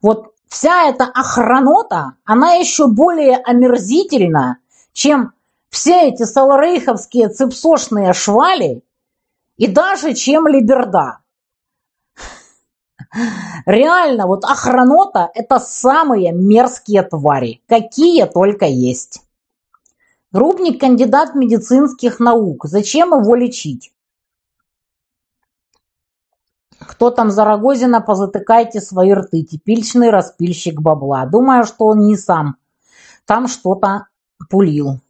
вот 0.00 0.34
вся 0.46 0.88
эта 0.88 1.04
охранота, 1.04 2.14
она 2.24 2.52
еще 2.52 2.86
более 2.86 3.38
омерзительна, 3.38 4.58
чем 4.92 5.32
все 5.70 6.08
эти 6.08 6.24
саларейховские 6.24 7.30
цепсошные 7.30 8.12
швали 8.12 8.84
и 9.56 9.66
даже 9.66 10.14
чем 10.14 10.46
либерда. 10.46 11.18
Реально, 13.66 14.26
вот 14.26 14.44
охранота– 14.44 15.30
это 15.34 15.58
самые 15.58 16.32
мерзкие 16.32 17.02
твари, 17.02 17.62
какие 17.68 18.24
только 18.24 18.64
есть. 18.64 19.22
Грубник– 20.30 20.80
кандидат 20.80 21.34
медицинских 21.34 22.20
наук. 22.20 22.64
Зачем 22.64 23.10
его 23.10 23.34
лечить? 23.34 23.92
Кто 26.78 27.10
там 27.10 27.30
за 27.30 27.44
Рогозина, 27.44 28.00
позатыкайте 28.00 28.80
свои 28.80 29.12
рты. 29.12 29.42
Типичный 29.42 30.08
распильщик 30.08 30.80
бабла. 30.80 31.26
Думаю, 31.26 31.64
что 31.64 31.84
он 31.84 32.06
не 32.06 32.16
сам. 32.16 32.56
Там 33.26 33.46
что-то 33.46 34.06
пулил. 34.48 35.01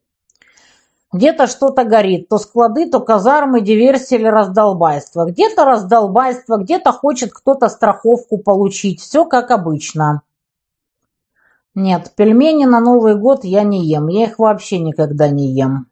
Где-то 1.12 1.46
что-то 1.46 1.84
горит. 1.84 2.28
То 2.28 2.38
склады, 2.38 2.88
то 2.88 3.00
казармы, 3.00 3.60
диверсия 3.60 4.18
или 4.18 4.26
раздолбайство. 4.26 5.26
Где-то 5.26 5.64
раздолбайство, 5.64 6.56
где-то 6.56 6.92
хочет 6.92 7.32
кто-то 7.32 7.68
страховку 7.68 8.38
получить. 8.38 9.00
Все 9.00 9.26
как 9.26 9.50
обычно. 9.50 10.22
Нет, 11.74 12.12
пельмени 12.16 12.64
на 12.64 12.80
Новый 12.80 13.14
год 13.14 13.44
я 13.44 13.62
не 13.62 13.84
ем. 13.86 14.08
Я 14.08 14.24
их 14.24 14.38
вообще 14.38 14.78
никогда 14.78 15.28
не 15.28 15.52
ем. 15.52 15.86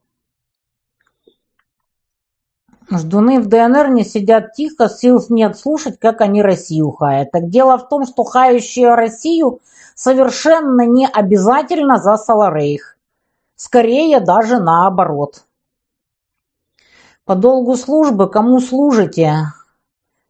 Ждуны 2.90 3.40
в 3.40 3.46
ДНР 3.46 3.90
не 3.90 4.04
сидят 4.04 4.52
тихо, 4.54 4.88
сил 4.88 5.24
нет 5.28 5.56
слушать, 5.56 5.98
как 5.98 6.22
они 6.22 6.42
Россию 6.42 6.90
хаят. 6.90 7.30
Так 7.30 7.48
дело 7.48 7.78
в 7.78 7.88
том, 7.88 8.04
что 8.04 8.24
хающие 8.24 8.94
Россию 8.94 9.60
совершенно 9.94 10.86
не 10.86 11.06
обязательно 11.06 11.98
за 11.98 12.16
Саларейх. 12.16 12.89
Скорее 13.60 14.20
даже 14.20 14.58
наоборот. 14.58 15.44
По 17.26 17.34
долгу 17.34 17.76
службы 17.76 18.30
кому 18.30 18.58
служите? 18.58 19.52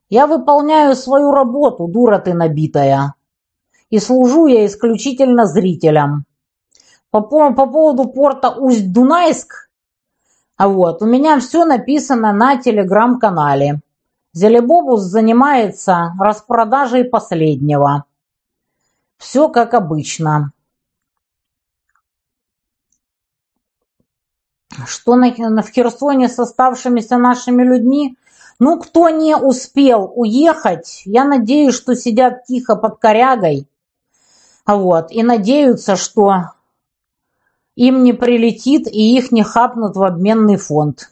Я 0.09 0.27
выполняю 0.27 0.97
свою 0.97 1.31
работу, 1.31 1.87
дура 1.87 2.19
ты 2.19 2.35
набитая. 2.35 3.15
И 3.89 4.01
служу 4.01 4.47
я 4.47 4.67
исключительно 4.67 5.47
зрителям. 5.47 6.25
По, 7.13 7.21
по, 7.21 7.55
по 7.55 7.67
поводу 7.67 8.09
порта 8.09 8.51
Усть-Дунайск 8.51 9.69
а 10.57 10.69
вот, 10.69 11.01
у 11.01 11.07
меня 11.07 11.39
все 11.39 11.65
написано 11.65 12.33
на 12.33 12.57
телеграм-канале. 12.57 13.81
Зелебобус 14.33 15.03
занимается 15.03 16.15
распродажей 16.19 17.05
последнего. 17.05 18.07
Все 19.19 19.49
как 19.49 19.73
обычно. 19.75 20.53
Что 24.87 25.17
на, 25.17 25.63
в 25.63 25.69
Херсоне 25.71 26.29
с 26.29 26.39
оставшимися 26.39 27.19
нашими 27.19 27.63
людьми? 27.63 28.17
Ну, 28.59 28.79
кто 28.79 29.09
не 29.09 29.37
успел 29.37 30.13
уехать, 30.15 31.03
я 31.07 31.25
надеюсь, 31.25 31.75
что 31.75 31.95
сидят 31.95 32.45
тихо 32.45 32.77
под 32.77 32.99
корягой. 32.99 33.67
Вот, 34.67 35.11
и 35.11 35.23
надеются, 35.23 35.97
что 35.97 36.53
им 37.75 38.05
не 38.05 38.13
прилетит 38.13 38.87
и 38.87 39.17
их 39.17 39.33
не 39.33 39.43
хапнут 39.43 39.97
в 39.97 40.03
обменный 40.03 40.57
фонд. 40.57 41.11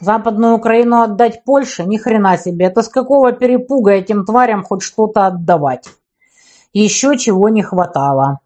Западную 0.00 0.54
Украину 0.54 1.02
отдать 1.02 1.44
Польше? 1.44 1.84
Ни 1.84 1.98
хрена 1.98 2.38
себе. 2.38 2.66
Это 2.66 2.82
с 2.82 2.88
какого 2.88 3.32
перепуга 3.32 3.92
этим 3.92 4.24
тварям 4.24 4.64
хоть 4.64 4.82
что-то 4.82 5.26
отдавать? 5.26 5.88
Еще 6.72 7.18
чего 7.18 7.48
не 7.50 7.62
хватало. 7.62 8.40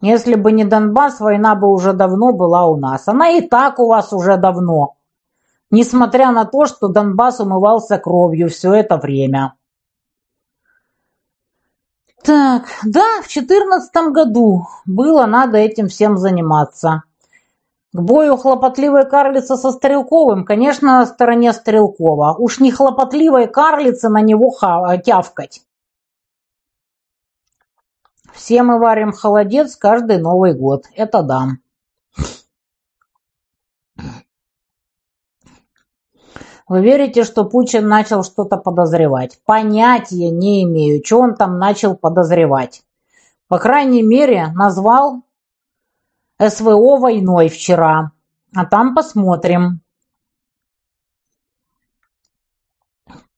Если 0.00 0.34
бы 0.34 0.52
не 0.52 0.64
Донбасс, 0.64 1.20
война 1.20 1.54
бы 1.54 1.68
уже 1.68 1.92
давно 1.92 2.32
была 2.32 2.66
у 2.66 2.76
нас. 2.76 3.08
Она 3.08 3.30
и 3.30 3.40
так 3.40 3.78
у 3.78 3.88
вас 3.88 4.12
уже 4.12 4.36
давно. 4.36 4.96
Несмотря 5.70 6.30
на 6.32 6.44
то, 6.44 6.66
что 6.66 6.88
Донбасс 6.88 7.40
умывался 7.40 7.98
кровью 7.98 8.48
все 8.48 8.74
это 8.74 8.98
время. 8.98 9.54
Так, 12.22 12.64
да, 12.84 13.22
в 13.22 13.28
четырнадцатом 13.28 14.12
году 14.12 14.66
было 14.84 15.26
надо 15.26 15.58
этим 15.58 15.88
всем 15.88 16.18
заниматься. 16.18 17.04
К 17.92 18.00
бою 18.00 18.36
хлопотливой 18.36 19.08
карлицы 19.08 19.56
со 19.56 19.70
Стрелковым, 19.70 20.44
конечно, 20.44 20.98
на 20.98 21.06
стороне 21.06 21.52
Стрелкова. 21.52 22.34
Уж 22.38 22.60
не 22.60 22.70
хлопотливой 22.70 23.46
карлицы 23.46 24.08
на 24.08 24.20
него 24.20 24.52
тявкать. 25.04 25.65
Все 28.36 28.62
мы 28.62 28.78
варим 28.78 29.12
холодец 29.12 29.76
каждый 29.76 30.18
Новый 30.18 30.52
год. 30.52 30.84
Это 30.94 31.22
да. 31.22 31.48
Вы 36.68 36.82
верите, 36.82 37.24
что 37.24 37.44
Путин 37.44 37.88
начал 37.88 38.22
что-то 38.22 38.58
подозревать? 38.58 39.40
Понятия 39.46 40.30
не 40.30 40.64
имею, 40.64 41.02
что 41.02 41.20
он 41.20 41.34
там 41.34 41.58
начал 41.58 41.96
подозревать. 41.96 42.82
По 43.48 43.58
крайней 43.58 44.02
мере, 44.02 44.48
назвал 44.48 45.22
СВО 46.38 46.98
войной 46.98 47.48
вчера. 47.48 48.12
А 48.54 48.66
там 48.66 48.94
посмотрим. 48.94 49.80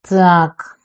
Так. 0.01 0.78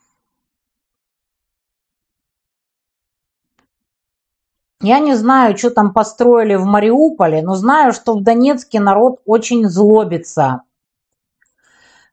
Я 4.85 4.99
не 4.99 5.14
знаю, 5.14 5.57
что 5.57 5.70
там 5.70 5.94
построили 5.94 6.57
в 6.57 6.66
Мариуполе, 6.66 7.40
но 7.40 7.55
знаю, 7.55 7.94
что 7.94 8.12
в 8.12 8.23
Донецке 8.23 8.81
народ 8.81 9.18
очень 9.25 9.66
злобится 9.66 10.61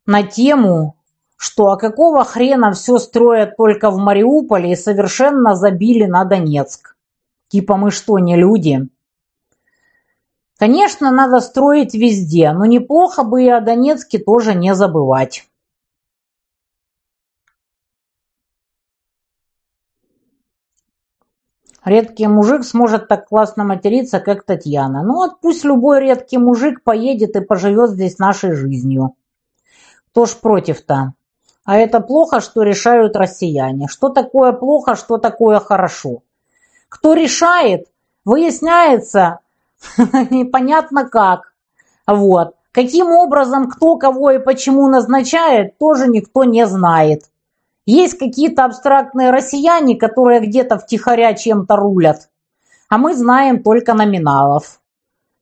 на 0.05 0.23
тему, 0.23 0.95
что 1.35 1.71
а 1.71 1.77
какого 1.77 2.23
хрена 2.23 2.71
все 2.71 2.97
строят 2.97 3.57
только 3.57 3.91
в 3.91 3.97
Мариуполе 3.97 4.71
и 4.71 4.77
совершенно 4.77 5.53
забили 5.53 6.05
на 6.05 6.23
Донецк. 6.23 6.95
Типа 7.49 7.75
мы 7.75 7.91
что, 7.91 8.19
не 8.19 8.37
люди? 8.37 8.87
Конечно, 10.57 11.11
надо 11.11 11.41
строить 11.41 11.93
везде, 11.93 12.53
но 12.53 12.63
неплохо 12.63 13.23
бы 13.23 13.43
и 13.43 13.49
о 13.49 13.59
Донецке 13.59 14.17
тоже 14.17 14.55
не 14.55 14.75
забывать. 14.75 15.45
Редкий 21.83 22.27
мужик 22.27 22.63
сможет 22.63 23.07
так 23.07 23.27
классно 23.27 23.63
материться, 23.63 24.19
как 24.19 24.43
Татьяна. 24.43 25.03
Ну 25.03 25.15
вот 25.15 25.41
пусть 25.41 25.63
любой 25.63 26.01
редкий 26.01 26.37
мужик 26.37 26.83
поедет 26.83 27.35
и 27.35 27.41
поживет 27.41 27.91
здесь 27.91 28.19
нашей 28.19 28.53
жизнью. 28.53 29.15
Кто 30.11 30.27
ж 30.27 30.35
против-то? 30.35 31.13
А 31.63 31.77
это 31.77 31.99
плохо, 31.99 32.39
что 32.39 32.61
решают 32.61 33.15
россияне. 33.15 33.87
Что 33.87 34.09
такое 34.09 34.51
плохо, 34.51 34.95
что 34.95 35.17
такое 35.17 35.59
хорошо? 35.59 36.21
Кто 36.87 37.13
решает, 37.13 37.87
выясняется 38.25 39.39
непонятно 40.29 41.09
как. 41.09 41.53
Вот. 42.05 42.55
Каким 42.71 43.07
образом, 43.07 43.69
кто 43.69 43.97
кого 43.97 44.31
и 44.31 44.39
почему 44.39 44.87
назначает, 44.87 45.77
тоже 45.79 46.07
никто 46.07 46.43
не 46.43 46.67
знает. 46.67 47.23
Есть 47.85 48.17
какие-то 48.17 48.65
абстрактные 48.65 49.31
россияне, 49.31 49.95
которые 49.95 50.39
где-то 50.39 50.77
втихаря 50.77 51.33
чем-то 51.33 51.75
рулят. 51.75 52.29
А 52.89 52.97
мы 52.97 53.15
знаем 53.15 53.63
только 53.63 53.93
номиналов. 53.93 54.81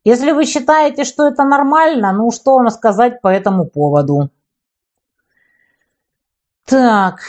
Если 0.05 0.31
вы 0.31 0.45
считаете, 0.45 1.03
что 1.03 1.27
это 1.27 1.43
нормально, 1.43 2.13
ну 2.13 2.31
что 2.31 2.55
вам 2.55 2.69
сказать 2.69 3.21
по 3.21 3.27
этому 3.27 3.65
поводу? 3.65 4.29
Так. 6.65 7.21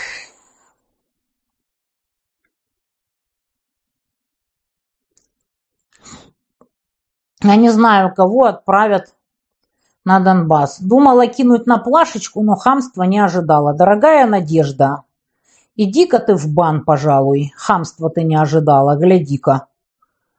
Я 7.42 7.56
не 7.56 7.70
знаю, 7.70 8.14
кого 8.14 8.44
отправят 8.44 9.14
на 10.04 10.20
Донбасс. 10.20 10.80
Думала 10.80 11.26
кинуть 11.26 11.66
на 11.66 11.78
плашечку, 11.78 12.42
но 12.42 12.56
хамства 12.56 13.02
не 13.04 13.18
ожидала. 13.18 13.74
Дорогая 13.74 14.26
Надежда, 14.26 15.04
иди-ка 15.76 16.18
ты 16.18 16.34
в 16.34 16.48
бан, 16.52 16.84
пожалуй. 16.84 17.52
Хамства 17.56 18.10
ты 18.10 18.22
не 18.22 18.36
ожидала, 18.36 18.96
гляди-ка. 18.96 19.66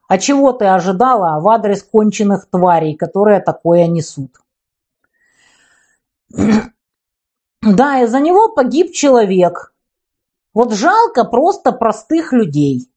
А 0.07 0.17
чего 0.17 0.51
ты 0.51 0.65
ожидала 0.65 1.39
в 1.39 1.47
адрес 1.47 1.83
конченых 1.83 2.49
тварей, 2.49 2.95
которые 2.95 3.39
такое 3.39 3.87
несут? 3.87 4.37
Да, 7.63 8.01
из-за 8.01 8.19
него 8.19 8.49
погиб 8.49 8.91
человек. 8.91 9.75
Вот 10.55 10.73
жалко 10.73 11.23
просто 11.25 11.71
простых 11.71 12.33
людей, 12.33 12.90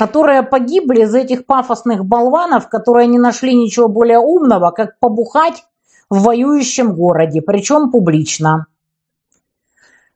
которые 0.00 0.42
погибли 0.42 1.02
из 1.02 1.14
этих 1.14 1.44
пафосных 1.44 2.06
болванов, 2.06 2.70
которые 2.70 3.06
не 3.06 3.18
нашли 3.18 3.54
ничего 3.54 3.86
более 3.86 4.18
умного, 4.18 4.70
как 4.70 4.98
побухать 4.98 5.66
в 6.08 6.22
воюющем 6.22 6.94
городе, 6.94 7.42
причем 7.42 7.90
публично. 7.90 8.66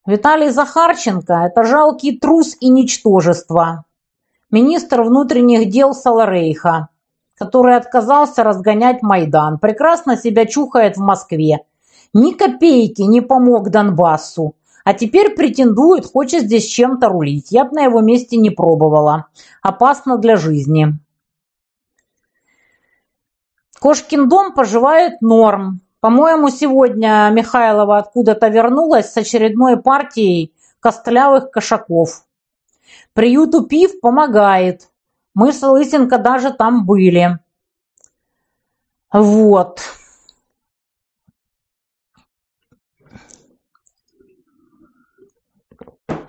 Виталий 0.07 0.49
Захарченко– 0.49 1.35
это 1.45 1.65
жалкий 1.65 2.19
трус 2.19 2.57
и 2.61 2.71
ничтожество. 2.71 3.85
Министр 4.51 5.03
внутренних 5.03 5.69
дел 5.69 5.93
Саларейха, 5.93 6.89
который 7.37 7.77
отказался 7.77 8.43
разгонять 8.43 9.03
Майдан, 9.03 9.59
прекрасно 9.59 10.17
себя 10.17 10.47
чухает 10.47 10.97
в 10.97 11.01
Москве– 11.01 11.59
ни 12.15 12.31
копейки 12.33 13.03
не 13.03 13.21
помог 13.21 13.71
Донбассу. 13.71 14.55
А 14.85 14.93
теперь 14.93 15.35
претендует, 15.35 16.05
хочет 16.05 16.43
здесь 16.43 16.67
чем-то 16.67 17.09
рулить. 17.09 17.51
Я 17.51 17.65
бы 17.65 17.73
на 17.73 17.85
его 17.85 18.03
месте 18.03 18.37
не 18.37 18.51
пробовала. 18.51 19.27
Опасно 19.63 20.19
для 20.19 20.37
жизни. 20.37 20.99
Кошкин 23.81 24.29
дом 24.29 24.53
поживает 24.53 25.23
норм. 25.23 25.81
По-моему, 26.01 26.51
сегодня 26.51 27.31
Михайлова 27.33 27.97
откуда-то 27.97 28.49
вернулась 28.49 29.11
с 29.11 29.17
очередной 29.17 29.81
партией 29.81 30.55
костлявых 30.81 31.51
кошаков. 31.51 32.27
Приюту 33.15 33.65
пив 33.67 34.01
помогает. 34.01 34.91
Мы 35.35 35.55
с 35.55 35.63
Лысенко 35.63 36.19
даже 36.19 36.53
там 36.53 36.85
были. 36.85 37.39
Вот. 39.11 39.81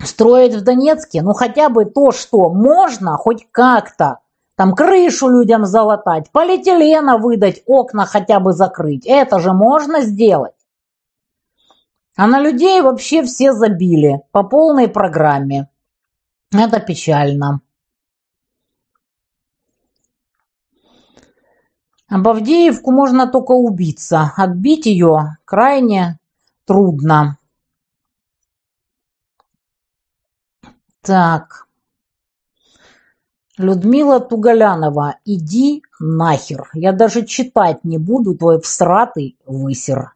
Строить 0.00 0.54
в 0.54 0.62
Донецке, 0.62 1.22
ну 1.22 1.32
хотя 1.32 1.68
бы 1.68 1.84
то, 1.84 2.12
что 2.12 2.50
можно, 2.50 3.16
хоть 3.16 3.46
как-то. 3.50 4.20
Там 4.56 4.74
крышу 4.74 5.28
людям 5.28 5.66
залатать, 5.66 6.30
полиэтилена 6.32 7.18
выдать, 7.18 7.62
окна 7.66 8.06
хотя 8.06 8.40
бы 8.40 8.52
закрыть. 8.52 9.04
Это 9.06 9.38
же 9.38 9.52
можно 9.52 10.00
сделать. 10.00 10.54
А 12.16 12.26
на 12.26 12.40
людей 12.40 12.80
вообще 12.80 13.22
все 13.22 13.52
забили 13.52 14.22
по 14.32 14.42
полной 14.42 14.88
программе. 14.88 15.68
Это 16.50 16.80
печально. 16.80 17.60
Об 22.08 22.26
Авдеевку 22.28 22.92
можно 22.92 23.26
только 23.26 23.52
убиться. 23.52 24.32
Отбить 24.36 24.86
ее 24.86 25.36
крайне 25.44 26.18
трудно. 26.64 27.36
Так. 31.06 31.68
Людмила 33.56 34.18
Туголянова, 34.18 35.16
иди 35.24 35.82
нахер. 36.00 36.68
Я 36.74 36.92
даже 36.92 37.24
читать 37.24 37.84
не 37.84 37.96
буду 37.96 38.34
твой 38.34 38.60
всратый 38.60 39.38
высер. 39.46 40.14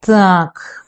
Так. 0.00 0.84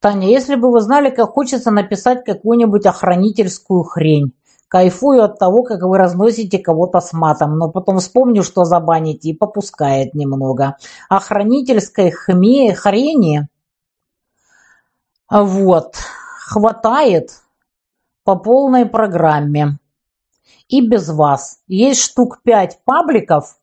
Таня, 0.00 0.28
если 0.28 0.56
бы 0.56 0.72
вы 0.72 0.80
знали, 0.80 1.10
как 1.10 1.30
хочется 1.30 1.70
написать 1.70 2.24
какую-нибудь 2.24 2.86
охранительскую 2.86 3.84
хрень. 3.84 4.34
Кайфую 4.66 5.22
от 5.22 5.38
того, 5.38 5.62
как 5.62 5.82
вы 5.82 5.96
разносите 5.96 6.58
кого-то 6.58 7.00
с 7.00 7.12
матом, 7.12 7.56
но 7.56 7.70
потом 7.70 7.98
вспомню, 7.98 8.42
что 8.42 8.64
забаните, 8.64 9.28
и 9.28 9.36
попускает 9.36 10.14
немного. 10.14 10.76
Охранительской 11.08 12.10
хме 12.10 12.74
хрени 12.74 13.48
вот. 15.30 15.96
Хватает 16.46 17.30
по 18.24 18.36
полной 18.36 18.86
программе. 18.86 19.78
И 20.68 20.86
без 20.86 21.08
вас. 21.08 21.60
Есть 21.66 22.00
штук 22.00 22.40
пять 22.42 22.80
пабликов, 22.84 23.58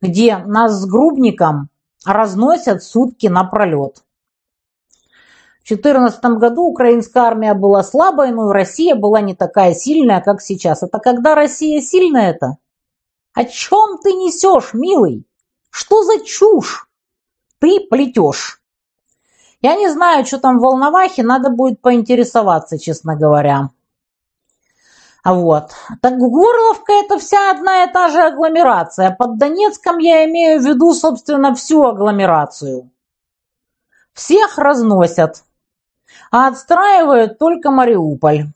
где 0.00 0.38
нас 0.38 0.72
с 0.80 0.86
Грубником 0.86 1.68
разносят 2.04 2.82
сутки 2.82 3.26
напролет. 3.26 4.02
В 5.62 5.68
2014 5.70 6.24
году 6.38 6.62
украинская 6.64 7.24
армия 7.24 7.54
была 7.54 7.84
слабой, 7.84 8.32
но 8.32 8.50
и 8.50 8.54
Россия 8.54 8.96
была 8.96 9.20
не 9.20 9.34
такая 9.34 9.74
сильная, 9.74 10.20
как 10.20 10.40
сейчас. 10.40 10.82
Это 10.82 10.98
когда 10.98 11.34
Россия 11.34 11.80
сильная 11.80 12.30
это? 12.30 12.56
О 13.34 13.44
чем 13.44 13.98
ты 14.02 14.14
несешь, 14.14 14.74
милый? 14.74 15.26
Что 15.70 16.02
за 16.02 16.24
чушь 16.24 16.88
ты 17.60 17.80
плетешь? 17.88 18.59
Я 19.62 19.76
не 19.76 19.90
знаю, 19.90 20.24
что 20.24 20.38
там 20.38 20.58
в 20.58 20.62
Волновахе, 20.62 21.22
надо 21.22 21.50
будет 21.50 21.80
поинтересоваться, 21.80 22.78
честно 22.78 23.14
говоря. 23.14 23.70
Вот. 25.22 25.72
Так 26.00 26.16
Горловка 26.16 26.92
это 26.94 27.18
вся 27.18 27.50
одна 27.50 27.84
и 27.84 27.92
та 27.92 28.08
же 28.08 28.22
агломерация. 28.22 29.10
Под 29.10 29.36
Донецком 29.36 29.98
я 29.98 30.24
имею 30.24 30.60
в 30.60 30.64
виду, 30.64 30.94
собственно, 30.94 31.54
всю 31.54 31.84
агломерацию. 31.84 32.90
Всех 34.14 34.56
разносят, 34.56 35.44
а 36.30 36.48
отстраивают 36.48 37.38
только 37.38 37.70
Мариуполь. 37.70 38.46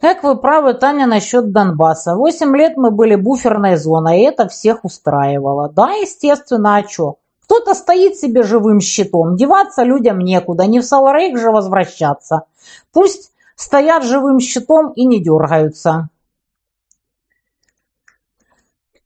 Как 0.00 0.22
вы 0.22 0.36
правы, 0.36 0.74
Таня, 0.74 1.06
насчет 1.06 1.50
Донбасса. 1.50 2.14
Восемь 2.14 2.54
лет 2.54 2.76
мы 2.76 2.90
были 2.90 3.14
буферной 3.14 3.76
зоной, 3.76 4.20
и 4.20 4.24
это 4.24 4.48
всех 4.48 4.84
устраивало. 4.84 5.70
Да, 5.70 5.92
естественно, 5.92 6.76
а 6.76 6.86
что? 6.86 7.18
Кто-то 7.44 7.74
стоит 7.74 8.16
себе 8.16 8.42
живым 8.42 8.80
щитом, 8.80 9.36
деваться 9.36 9.82
людям 9.82 10.18
некуда, 10.18 10.66
не 10.66 10.80
в 10.80 10.84
Саларейк 10.84 11.38
же 11.38 11.50
возвращаться. 11.50 12.44
Пусть 12.92 13.32
стоят 13.54 14.02
живым 14.02 14.40
щитом 14.40 14.92
и 14.92 15.04
не 15.04 15.22
дергаются. 15.22 16.08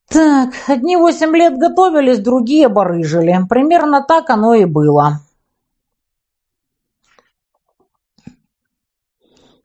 Так, 0.09 0.55
одни 0.69 0.97
восемь 0.97 1.37
лет 1.37 1.59
готовились, 1.59 2.21
другие 2.21 2.69
барыжили. 2.69 3.37
Примерно 3.49 4.03
так 4.03 4.31
оно 4.31 4.55
и 4.55 4.65
было. 4.65 5.21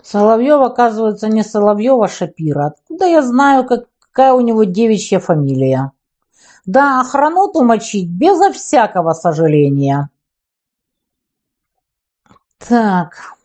Соловьев, 0.02 0.62
оказывается, 0.62 1.30
не 1.30 1.44
Соловьев, 1.44 2.02
а 2.02 2.10
Шапира. 2.10 2.66
Откуда 2.68 3.06
я 3.06 3.22
знаю, 3.22 3.66
какая 3.66 4.34
у 4.34 4.42
него 4.42 4.66
девичья 4.66 5.20
фамилия? 5.20 5.92
Да 6.66 7.02
охрануту 7.02 7.64
мочить 7.64 8.10
безо 8.10 8.52
всякого 8.52 9.14
сожаления. 9.14 10.10
Так. 12.58 13.36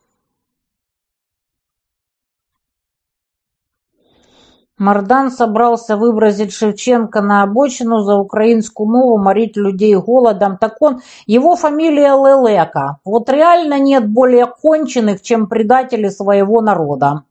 Мардан 4.78 5.32
собрался 5.32 5.96
выбросить 5.96 6.52
Шевченко 6.52 7.20
на 7.20 7.42
обочину 7.42 8.02
за 8.02 8.14
украинскую 8.14 8.88
мову, 8.88 9.18
морить 9.18 9.56
людей 9.56 9.96
голодом. 9.96 10.56
Так 10.56 10.80
он, 10.80 11.02
его 11.26 11.56
фамилия 11.56 12.10
Лелека. 12.12 13.00
Вот 13.04 13.28
реально 13.28 13.80
нет 13.80 14.08
более 14.08 14.46
конченых, 14.46 15.20
чем 15.20 15.48
предатели 15.48 16.08
своего 16.08 16.60
народа. 16.60 17.24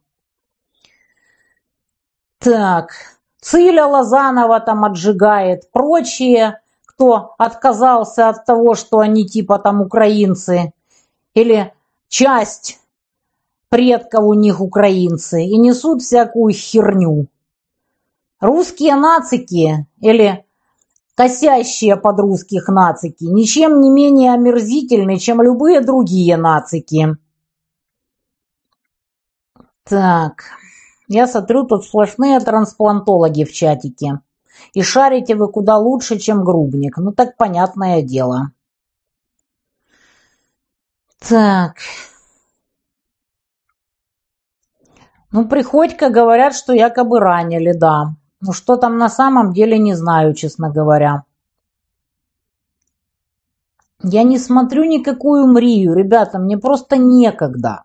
Так. 2.39 3.16
Циля 3.49 3.87
Лозанова 3.87 4.59
там 4.59 4.83
отжигает, 4.83 5.71
прочие, 5.71 6.59
кто 6.85 7.33
отказался 7.37 8.27
от 8.27 8.43
того, 8.43 8.75
что 8.75 8.99
они 8.99 9.25
типа 9.25 9.57
там 9.57 9.81
украинцы, 9.81 10.73
или 11.33 11.73
часть 12.09 12.77
предков 13.69 14.25
у 14.25 14.33
них 14.33 14.59
украинцы, 14.59 15.45
и 15.45 15.57
несут 15.57 16.01
всякую 16.01 16.53
херню. 16.53 17.27
Русские 18.41 18.97
нацики 18.97 19.87
или 20.01 20.45
косящие 21.15 21.95
под 21.95 22.19
русских 22.19 22.67
нацики 22.67 23.23
ничем 23.23 23.79
не 23.79 23.89
менее 23.89 24.33
омерзительны, 24.33 25.19
чем 25.19 25.41
любые 25.41 25.79
другие 25.79 26.35
нацики. 26.35 27.15
Так... 29.85 30.43
Я 31.07 31.27
смотрю, 31.27 31.63
тут 31.63 31.85
сплошные 31.85 32.39
трансплантологи 32.39 33.43
в 33.45 33.53
чатике. 33.53 34.19
И 34.73 34.81
шарите 34.81 35.35
вы 35.35 35.49
куда 35.49 35.77
лучше, 35.77 36.17
чем 36.17 36.43
грубник. 36.43 36.97
Ну 36.97 37.11
так 37.11 37.37
понятное 37.37 38.01
дело. 38.01 38.51
Так. 41.19 41.77
Ну, 45.31 45.47
Приходько 45.47 46.09
говорят, 46.09 46.55
что 46.55 46.73
якобы 46.73 47.19
ранили, 47.19 47.73
да. 47.73 48.15
Ну, 48.39 48.53
что 48.53 48.77
там 48.77 48.97
на 48.97 49.09
самом 49.09 49.53
деле, 49.53 49.77
не 49.77 49.93
знаю, 49.93 50.33
честно 50.33 50.69
говоря. 50.69 51.23
Я 54.03 54.23
не 54.23 54.37
смотрю 54.37 54.83
никакую 54.83 55.47
мрию, 55.47 55.93
ребята, 55.93 56.37
мне 56.39 56.57
просто 56.57 56.97
некогда. 56.97 57.83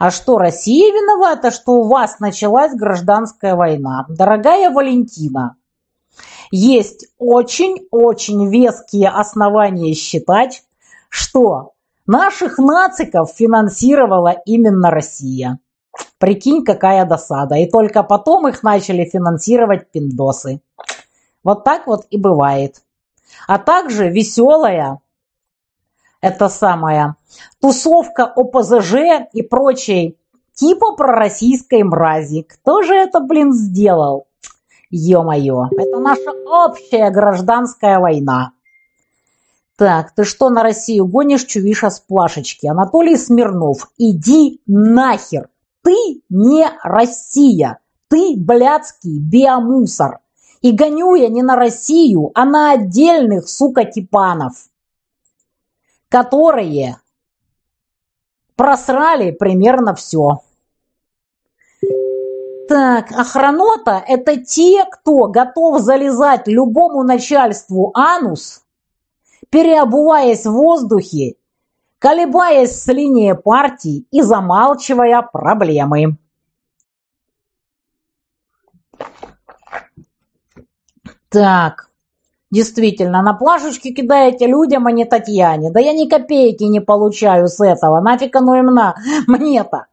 А 0.00 0.10
что, 0.10 0.38
Россия 0.38 0.94
виновата, 0.94 1.50
что 1.50 1.72
у 1.74 1.82
вас 1.82 2.20
началась 2.20 2.74
гражданская 2.74 3.54
война? 3.54 4.06
Дорогая 4.08 4.70
Валентина, 4.70 5.56
есть 6.50 7.08
очень-очень 7.18 8.48
веские 8.48 9.10
основания 9.10 9.92
считать, 9.92 10.62
что 11.10 11.74
наших 12.06 12.56
нациков 12.56 13.30
финансировала 13.30 14.36
именно 14.46 14.90
Россия. 14.90 15.58
Прикинь, 16.16 16.64
какая 16.64 17.04
досада. 17.04 17.56
И 17.56 17.70
только 17.70 18.02
потом 18.02 18.48
их 18.48 18.62
начали 18.62 19.04
финансировать 19.04 19.90
пиндосы. 19.90 20.62
Вот 21.44 21.62
так 21.62 21.86
вот 21.86 22.06
и 22.08 22.16
бывает. 22.16 22.76
А 23.46 23.58
также 23.58 24.08
веселая, 24.08 25.00
это 26.20 26.48
самая, 26.48 27.16
тусовка 27.60 28.24
ОПЗЖ 28.24 29.28
и 29.32 29.42
прочей 29.42 30.18
типа 30.54 30.92
пророссийской 30.92 31.82
мрази. 31.82 32.42
Кто 32.42 32.82
же 32.82 32.94
это, 32.94 33.20
блин, 33.20 33.52
сделал? 33.52 34.26
Ё-моё, 34.90 35.68
это 35.70 35.98
наша 35.98 36.32
общая 36.46 37.10
гражданская 37.10 38.00
война. 38.00 38.52
Так, 39.78 40.12
ты 40.14 40.24
что 40.24 40.50
на 40.50 40.62
Россию 40.62 41.06
гонишь, 41.06 41.44
чувиша 41.44 41.88
с 41.88 42.00
плашечки? 42.00 42.66
Анатолий 42.66 43.16
Смирнов, 43.16 43.88
иди 43.96 44.60
нахер. 44.66 45.48
Ты 45.82 45.94
не 46.28 46.66
Россия. 46.82 47.78
Ты 48.08 48.34
блядский 48.36 49.18
биомусор. 49.18 50.18
И 50.60 50.72
гоню 50.72 51.14
я 51.14 51.28
не 51.28 51.42
на 51.42 51.56
Россию, 51.56 52.30
а 52.34 52.44
на 52.44 52.72
отдельных, 52.72 53.48
сука, 53.48 53.84
типанов, 53.86 54.52
которые 56.10 56.96
просрали 58.56 59.30
примерно 59.30 59.94
все. 59.94 60.42
Так, 62.68 63.10
охранота– 63.12 64.04
это 64.06 64.36
те, 64.36 64.84
кто 64.84 65.28
готов 65.28 65.80
залезать 65.80 66.46
любому 66.46 67.02
начальству 67.02 67.90
анус, 67.94 68.64
переобуваясь 69.48 70.44
в 70.44 70.52
воздухе, 70.52 71.36
колебаясь 71.98 72.80
с 72.80 72.86
линии 72.88 73.32
партии 73.32 74.04
и 74.10 74.22
замалчивая 74.22 75.22
проблемы. 75.22 76.16
Так, 81.28 81.89
действительно, 82.50 83.22
на 83.22 83.34
плашечки 83.34 83.92
кидаете 83.92 84.46
людям, 84.46 84.86
а 84.86 84.92
не 84.92 85.04
Татьяне. 85.04 85.70
Да 85.70 85.80
я 85.80 85.92
ни 85.92 86.08
копейки 86.08 86.64
не 86.64 86.80
получаю 86.80 87.48
с 87.48 87.60
этого. 87.60 88.00
Нафиг 88.00 88.34
оно 88.36 88.56
им 88.56 88.66
на 88.66 88.96
мне-то. 89.26 89.86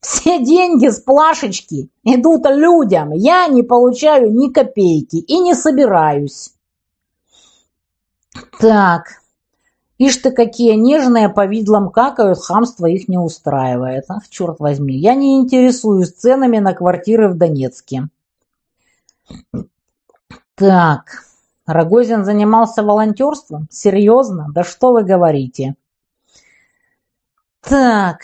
Все 0.00 0.38
деньги 0.44 0.88
с 0.88 1.00
плашечки 1.00 1.88
идут 2.02 2.46
людям. 2.46 3.12
Я 3.12 3.46
не 3.46 3.62
получаю 3.62 4.32
ни 4.32 4.50
копейки 4.52 5.16
и 5.16 5.38
не 5.38 5.54
собираюсь. 5.54 6.52
Так, 8.58 9.22
ишь 9.96 10.16
ты 10.16 10.30
какие 10.30 10.74
нежные 10.74 11.28
по 11.28 11.46
видлам 11.46 11.90
какают, 11.90 12.38
хамство 12.38 12.86
их 12.86 13.08
не 13.08 13.16
устраивает. 13.16 14.04
Ах, 14.08 14.28
черт 14.28 14.60
возьми, 14.60 14.94
я 14.96 15.14
не 15.14 15.38
интересуюсь 15.38 16.12
ценами 16.12 16.58
на 16.58 16.74
квартиры 16.74 17.28
в 17.28 17.38
Донецке. 17.38 18.08
Так, 20.56 21.24
Рогозин 21.66 22.24
занимался 22.24 22.82
волонтерством? 22.82 23.68
Серьезно? 23.70 24.48
Да 24.52 24.64
что 24.64 24.92
вы 24.92 25.02
говорите? 25.02 25.76
Так, 27.62 28.18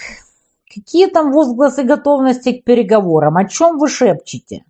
какие 0.72 1.07
там 1.07 1.32
возгласы 1.32 1.82
готовности 1.82 2.53
к 2.53 2.64
переговорам? 2.64 3.38
О 3.38 3.47
чем 3.47 3.78
вы 3.78 3.88
шепчете? 3.88 4.64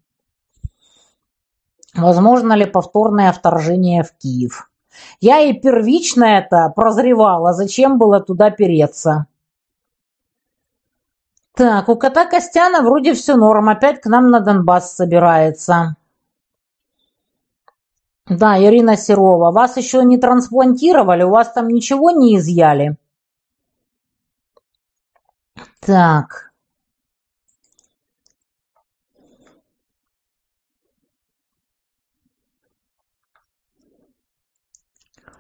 Возможно 1.94 2.52
ли 2.52 2.66
повторное 2.66 3.32
вторжение 3.32 4.04
в 4.04 4.12
Киев? 4.12 4.70
Я 5.20 5.40
и 5.40 5.52
первично 5.52 6.24
это 6.24 6.72
прозревала, 6.74 7.52
зачем 7.52 7.98
было 7.98 8.20
туда 8.20 8.50
переться? 8.50 9.26
Так, 11.56 11.88
у 11.88 11.96
кота 11.96 12.26
Костяна 12.26 12.82
вроде 12.82 13.14
все 13.14 13.34
норм, 13.34 13.68
опять 13.68 14.00
к 14.00 14.06
нам 14.06 14.30
на 14.30 14.40
Донбасс 14.40 14.94
собирается. 14.94 15.96
Да, 18.30 18.56
Ирина 18.64 18.96
Серова, 18.96 19.50
вас 19.50 19.76
еще 19.76 20.04
не 20.04 20.16
трансплантировали, 20.16 21.24
у 21.24 21.30
вас 21.30 21.52
там 21.52 21.66
ничего 21.66 22.12
не 22.12 22.36
изъяли? 22.36 22.96
Так. 25.80 26.52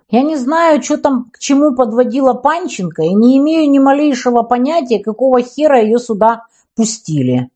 Я 0.08 0.22
не 0.22 0.36
знаю, 0.36 0.82
что 0.82 0.98
там 0.98 1.30
к 1.30 1.38
чему 1.38 1.76
подводила 1.76 2.34
Панченко, 2.34 3.02
и 3.02 3.14
не 3.14 3.38
имею 3.38 3.70
ни 3.70 3.78
малейшего 3.78 4.42
понятия, 4.42 4.98
какого 4.98 5.40
хера 5.42 5.80
ее 5.80 6.00
сюда 6.00 6.46
пустили. 6.74 7.50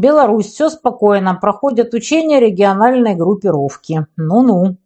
Беларусь, 0.00 0.46
все 0.46 0.70
спокойно, 0.70 1.34
проходят 1.34 1.92
учения 1.92 2.40
региональной 2.40 3.14
группировки. 3.14 4.06
Ну-ну. 4.16 4.78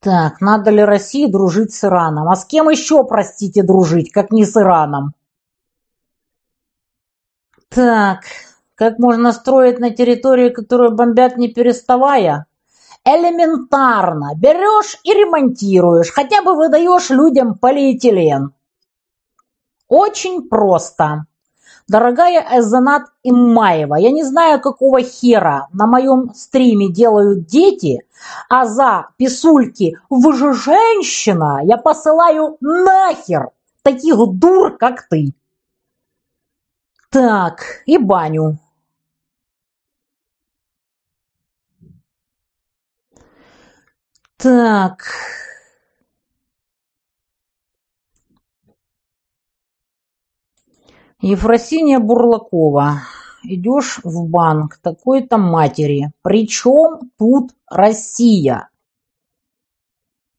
Так, 0.00 0.40
надо 0.40 0.70
ли 0.70 0.82
России 0.82 1.26
дружить 1.26 1.72
с 1.72 1.84
Ираном? 1.84 2.28
А 2.28 2.36
с 2.36 2.44
кем 2.44 2.68
еще, 2.68 3.02
простите, 3.04 3.62
дружить, 3.62 4.12
как 4.12 4.30
не 4.30 4.44
с 4.44 4.54
Ираном? 4.56 5.14
Так, 7.70 8.24
как 8.74 8.98
можно 8.98 9.32
строить 9.32 9.78
на 9.78 9.90
территории, 9.90 10.50
которую 10.50 10.92
бомбят 10.92 11.38
не 11.38 11.48
переставая? 11.48 12.46
Элементарно. 13.04 14.32
Берешь 14.36 14.98
и 15.02 15.14
ремонтируешь, 15.14 16.12
хотя 16.12 16.42
бы 16.42 16.54
выдаешь 16.54 17.08
людям 17.08 17.56
полиэтилен. 17.56 18.52
Очень 19.92 20.48
просто. 20.48 21.26
Дорогая 21.86 22.58
Эзанат 22.58 23.10
Иммаева, 23.22 23.96
я 23.96 24.10
не 24.10 24.24
знаю, 24.24 24.58
какого 24.58 25.02
хера 25.02 25.68
на 25.74 25.86
моем 25.86 26.32
стриме 26.32 26.90
делают 26.90 27.44
дети, 27.44 27.98
а 28.48 28.64
за 28.64 29.08
писульки 29.18 29.98
«Вы 30.08 30.32
же 30.32 30.54
женщина!» 30.54 31.60
я 31.64 31.76
посылаю 31.76 32.56
нахер 32.62 33.50
таких 33.82 34.16
дур, 34.28 34.78
как 34.78 35.06
ты. 35.10 35.34
Так, 37.10 37.82
и 37.84 37.98
баню. 37.98 38.58
Так... 44.38 45.04
Ефросиния 51.22 52.00
Бурлакова. 52.00 53.02
Идешь 53.44 54.00
в 54.02 54.28
банк 54.28 54.78
такой-то 54.82 55.38
матери. 55.38 56.10
Причем 56.22 57.12
тут 57.16 57.52
Россия? 57.70 58.68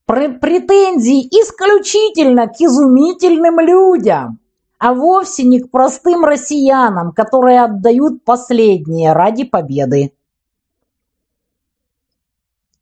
Претензии 0.05 1.21
исключительно 1.21 2.47
к 2.47 2.59
изумительным 2.59 3.61
людям, 3.61 4.39
а 4.77 4.93
вовсе 4.93 5.43
не 5.43 5.61
к 5.61 5.71
простым 5.71 6.25
россиянам, 6.25 7.13
которые 7.13 7.63
отдают 7.63 8.25
последнее 8.25 9.13
ради 9.13 9.45
победы. 9.45 10.13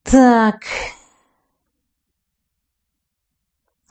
Так. 0.02 0.62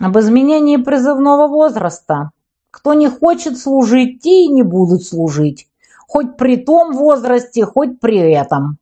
Об 0.00 0.18
изменении 0.18 0.78
призывного 0.78 1.46
возраста. 1.46 2.32
Кто 2.70 2.94
не 2.94 3.08
хочет 3.08 3.58
служить, 3.58 4.22
те 4.22 4.44
и 4.44 4.48
не 4.48 4.62
будут 4.62 5.02
служить. 5.02 5.68
Хоть 6.06 6.36
при 6.36 6.56
том 6.56 6.92
возрасте, 6.92 7.64
хоть 7.64 8.00
при 8.00 8.18
этом. 8.32 8.78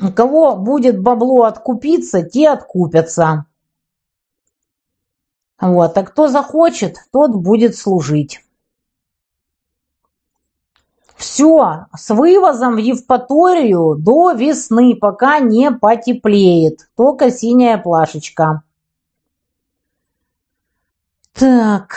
У 0.00 0.10
кого 0.12 0.56
будет 0.56 1.00
бабло 1.00 1.44
откупиться, 1.44 2.22
те 2.22 2.48
откупятся. 2.50 3.46
Вот, 5.60 5.96
а 5.96 6.02
кто 6.04 6.28
захочет, 6.28 6.96
тот 7.12 7.34
будет 7.34 7.76
служить. 7.76 8.42
Все, 11.16 11.86
с 11.94 12.14
вывозом 12.14 12.76
в 12.76 12.78
Евпаторию 12.78 13.94
до 13.94 14.32
весны, 14.32 14.96
пока 14.96 15.38
не 15.38 15.70
потеплеет. 15.70 16.88
Только 16.96 17.30
синяя 17.30 17.76
плашечка. 17.76 18.62
Так. 21.32 21.96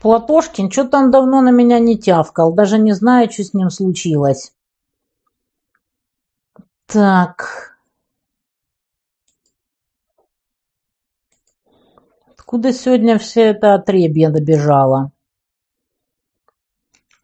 Платошкин 0.00 0.70
что-то 0.70 0.98
он 0.98 1.10
давно 1.10 1.40
на 1.40 1.50
меня 1.50 1.78
не 1.78 1.98
тявкал. 1.98 2.52
Даже 2.52 2.78
не 2.78 2.92
знаю, 2.92 3.30
что 3.30 3.42
с 3.42 3.54
ним 3.54 3.70
случилось. 3.70 4.52
Так. 6.86 7.76
Откуда 12.28 12.72
сегодня 12.72 13.18
все 13.18 13.42
это 13.42 13.74
отребье 13.74 14.30
добежало? 14.30 15.10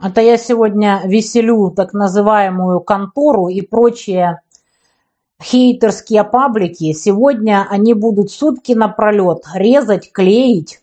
Это 0.03 0.21
я 0.21 0.37
сегодня 0.37 1.01
веселю 1.05 1.71
так 1.71 1.93
называемую 1.93 2.81
контору 2.81 3.47
и 3.47 3.61
прочие 3.61 4.43
хейтерские 5.41 6.25
паблики. 6.25 6.93
Сегодня 6.93 7.69
они 7.71 7.95
будут 7.95 8.33
сутки 8.33 8.73
напролет 8.73 9.45
резать, 9.55 10.11
клеить 10.11 10.83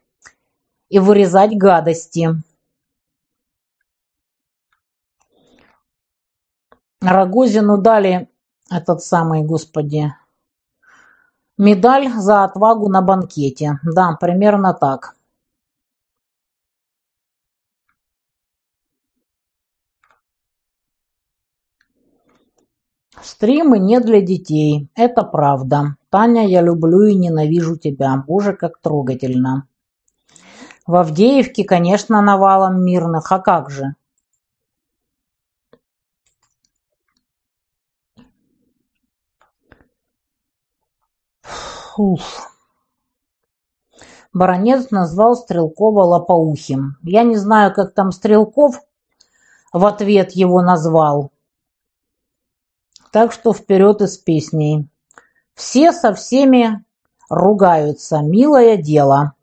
и 0.88 1.00
вырезать 1.00 1.58
гадости. 1.58 2.30
Рогозину 7.02 7.78
дали 7.78 8.30
этот 8.72 9.02
самый, 9.02 9.44
господи, 9.44 10.14
медаль 11.58 12.10
за 12.14 12.46
отвагу 12.46 12.88
на 12.88 13.02
банкете. 13.02 13.80
Да, 13.84 14.18
примерно 14.18 14.74
так. 14.74 15.19
Стримы 23.24 23.80
не 23.80 24.00
для 24.00 24.22
детей. 24.22 24.90
Это 24.96 25.24
правда. 25.24 25.96
Таня, 26.10 26.48
я 26.48 26.62
люблю 26.62 27.04
и 27.04 27.16
ненавижу 27.16 27.78
тебя. 27.78 28.24
Боже, 28.28 28.54
как 28.54 28.80
трогательно. 28.82 29.68
В 30.88 30.96
Авдеевке, 30.96 31.64
конечно, 31.64 32.22
навалом 32.22 32.84
мирных. 32.84 33.32
А 33.32 33.40
как 33.40 33.70
же? 33.70 33.96
Уф. 41.98 42.56
Баронец 44.32 44.90
назвал 44.90 45.36
Стрелкова 45.36 46.04
лопоухим. 46.04 46.98
Я 47.04 47.24
не 47.24 47.36
знаю, 47.36 47.74
как 47.74 47.94
там 47.94 48.12
Стрелков 48.12 48.80
в 49.74 49.86
ответ 49.86 50.32
его 50.32 50.62
назвал. 50.62 51.32
Так 53.12 53.32
что 53.32 53.54
вперед 53.54 54.02
из 54.02 54.18
песней. 54.18 54.88
Все 55.56 55.92
со 55.92 56.14
всеми 56.14 56.84
ругаются. 57.30 58.20
Милое 58.22 58.78
дело. 58.78 59.34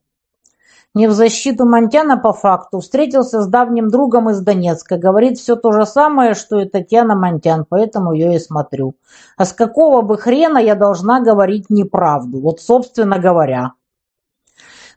Не 0.94 1.08
в 1.08 1.12
защиту 1.12 1.66
Монтяна 1.66 2.16
по 2.16 2.32
факту. 2.32 2.80
Встретился 2.80 3.42
с 3.42 3.48
давним 3.48 3.90
другом 3.90 4.30
из 4.30 4.40
Донецка. 4.40 4.96
Говорит 4.96 5.38
все 5.38 5.56
то 5.56 5.72
же 5.72 5.84
самое, 5.84 6.34
что 6.34 6.60
и 6.60 6.68
Татьяна 6.68 7.16
Монтян, 7.16 7.66
поэтому 7.68 8.12
ее 8.12 8.36
и 8.36 8.38
смотрю. 8.38 8.94
А 9.36 9.44
с 9.44 9.52
какого 9.52 10.00
бы 10.02 10.16
хрена 10.16 10.58
я 10.58 10.74
должна 10.74 11.20
говорить 11.20 11.68
неправду? 11.68 12.40
Вот, 12.40 12.60
собственно 12.60 13.18
говоря. 13.18 13.72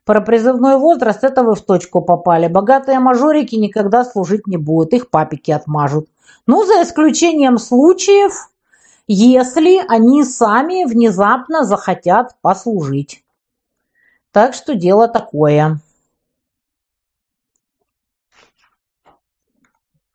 Про 0.05 0.21
призывной 0.21 0.77
возраст 0.77 1.23
это 1.23 1.43
вы 1.43 1.55
в 1.55 1.61
точку 1.61 2.01
попали. 2.01 2.47
Богатые 2.47 2.99
мажорики 2.99 3.55
никогда 3.55 4.05
служить 4.05 4.47
не 4.47 4.57
будут, 4.57 4.93
их 4.93 5.09
папики 5.09 5.51
отмажут. 5.51 6.07
Ну, 6.47 6.65
за 6.65 6.81
исключением 6.81 7.57
случаев, 7.57 8.48
если 9.13 9.83
они 9.87 10.23
сами 10.23 10.85
внезапно 10.85 11.63
захотят 11.63 12.35
послужить. 12.41 13.25
Так 14.31 14.53
что 14.53 14.75
дело 14.75 15.07
такое. 15.07 15.79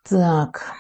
Так. 0.09 0.73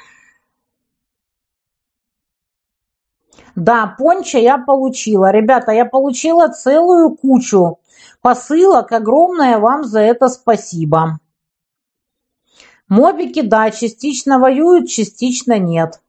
Да, 3.57 3.97
понча 3.99 4.39
я 4.39 4.59
получила. 4.59 5.33
Ребята, 5.33 5.73
я 5.73 5.85
получила 5.85 6.49
целую 6.49 7.17
кучу 7.17 7.81
посылок. 8.21 8.93
Огромное 8.93 9.59
вам 9.59 9.83
за 9.83 10.01
это 10.01 10.29
спасибо. 10.29 11.19
Мобики, 12.87 13.43
да, 13.43 13.73
частично 13.73 14.39
воюют, 14.39 14.89
частично 14.89 15.59
нет. 15.59 16.01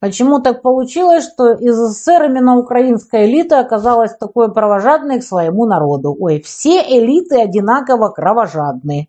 Почему 0.00 0.40
так 0.40 0.62
получилось, 0.62 1.24
что 1.24 1.54
из 1.54 1.76
СССР 1.76 2.26
именно 2.26 2.56
украинская 2.56 3.26
элита 3.26 3.58
оказалась 3.58 4.16
такой 4.16 4.52
кровожадной 4.52 5.18
к 5.18 5.24
своему 5.24 5.66
народу? 5.66 6.16
Ой, 6.18 6.40
все 6.40 6.82
элиты 6.82 7.40
одинаково 7.40 8.10
кровожадные. 8.10 9.08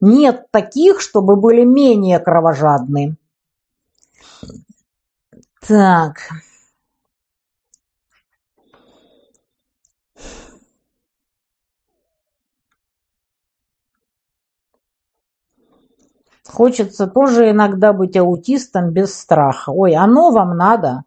Нет 0.00 0.46
таких, 0.50 1.00
чтобы 1.00 1.36
были 1.36 1.64
менее 1.64 2.18
кровожадны. 2.20 3.16
Так. 5.66 6.16
Хочется 16.54 17.08
тоже 17.08 17.50
иногда 17.50 17.92
быть 17.92 18.16
аутистом 18.16 18.90
без 18.90 19.12
страха. 19.12 19.70
Ой, 19.70 19.96
оно 19.96 20.30
вам 20.30 20.56
надо? 20.56 21.02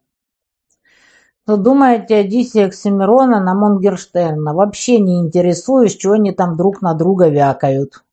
Что 1.43 1.55
думаете 1.55 2.17
Одиссея 2.17 2.67
Оксимирона 2.67 3.39
на 3.39 3.53
Монгерштерна? 3.53 4.53
Вообще 4.53 4.99
не 4.99 5.21
интересуюсь, 5.21 5.97
что 5.97 6.11
они 6.11 6.33
там 6.33 6.57
друг 6.57 6.81
на 6.81 6.93
друга 6.93 7.29
вякают. 7.29 8.03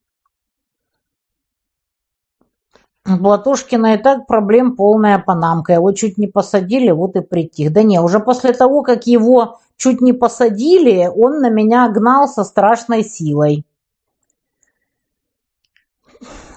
Платошкина 3.03 3.95
и 3.95 3.97
так 3.97 4.27
проблем 4.27 4.77
полная 4.77 5.19
панамка. 5.19 5.73
Его 5.73 5.91
чуть 5.91 6.17
не 6.17 6.27
посадили, 6.27 6.91
вот 6.91 7.17
и 7.17 7.19
притих. 7.19 7.73
Да 7.73 7.83
не, 7.83 7.99
уже 7.99 8.21
после 8.21 8.53
того, 8.53 8.81
как 8.81 9.07
его 9.07 9.59
чуть 9.75 9.99
не 9.99 10.13
посадили, 10.13 11.11
он 11.13 11.41
на 11.41 11.49
меня 11.49 11.89
гнал 11.89 12.29
со 12.29 12.45
страшной 12.45 13.03
силой. 13.03 13.65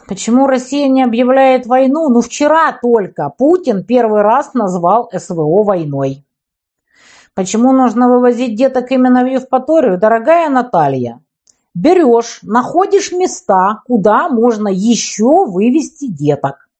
Почему 0.08 0.46
Россия 0.46 0.88
не 0.88 1.02
объявляет 1.02 1.66
войну? 1.66 2.08
Ну, 2.08 2.22
вчера 2.22 2.72
только 2.72 3.28
Путин 3.28 3.84
первый 3.84 4.22
раз 4.22 4.54
назвал 4.54 5.10
СВО 5.12 5.62
войной. 5.62 6.24
Почему 7.34 7.72
нужно 7.72 8.08
вывозить 8.08 8.56
деток 8.56 8.90
именно 8.90 9.22
в 9.22 9.26
Евпаторию? 9.26 9.98
Дорогая 9.98 10.48
Наталья, 10.48 11.20
берешь, 11.74 12.38
находишь 12.40 13.12
места, 13.12 13.82
куда 13.86 14.30
можно 14.30 14.68
еще 14.68 15.44
вывести 15.44 16.06
деток. 16.06 16.70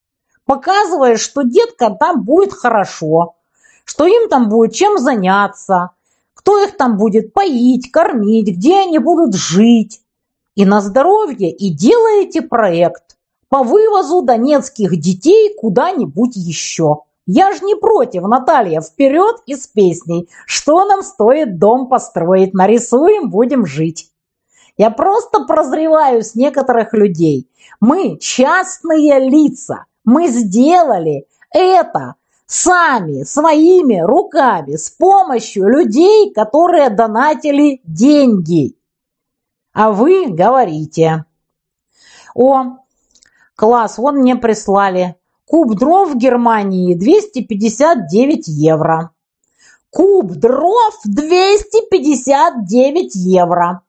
Показываешь, 0.46 1.20
что 1.20 1.42
деткам 1.42 1.98
там 1.98 2.22
будет 2.22 2.54
хорошо, 2.54 3.34
что 3.84 4.06
им 4.06 4.30
там 4.30 4.48
будет 4.48 4.72
чем 4.72 4.96
заняться, 4.96 5.90
кто 6.32 6.64
их 6.64 6.78
там 6.78 6.96
будет 6.96 7.34
поить, 7.34 7.90
кормить, 7.90 8.56
где 8.56 8.80
они 8.80 8.98
будут 8.98 9.34
жить. 9.34 10.00
И 10.54 10.64
на 10.64 10.80
здоровье, 10.80 11.52
и 11.52 11.68
делаете 11.68 12.40
проект 12.40 13.17
по 13.48 13.62
вывозу 13.62 14.22
донецких 14.22 14.98
детей 14.98 15.54
куда-нибудь 15.58 16.36
еще. 16.36 17.02
Я 17.26 17.52
ж 17.52 17.60
не 17.62 17.74
против, 17.74 18.22
Наталья, 18.22 18.80
вперед 18.80 19.36
и 19.46 19.54
с 19.54 19.66
песней. 19.66 20.28
Что 20.46 20.84
нам 20.86 21.02
стоит 21.02 21.58
дом 21.58 21.88
построить? 21.88 22.54
Нарисуем, 22.54 23.30
будем 23.30 23.66
жить. 23.66 24.10
Я 24.78 24.90
просто 24.90 25.44
прозреваю 25.44 26.22
с 26.22 26.34
некоторых 26.34 26.94
людей. 26.94 27.50
Мы 27.80 28.16
частные 28.18 29.18
лица. 29.28 29.84
Мы 30.04 30.28
сделали 30.28 31.26
это 31.50 32.14
сами, 32.46 33.24
своими 33.24 34.00
руками, 34.00 34.76
с 34.76 34.88
помощью 34.88 35.68
людей, 35.68 36.32
которые 36.32 36.88
донатили 36.88 37.82
деньги. 37.84 38.74
А 39.74 39.92
вы 39.92 40.28
говорите, 40.28 41.26
о, 42.34 42.78
класс, 43.58 43.98
вон 43.98 44.18
мне 44.18 44.36
прислали, 44.36 45.16
куб 45.44 45.74
дров 45.74 46.12
в 46.12 46.16
Германии 46.16 46.94
259 46.94 48.46
евро. 48.46 49.10
Куб 49.90 50.32
дров 50.32 50.94
259 51.04 53.16
евро. 53.16 53.82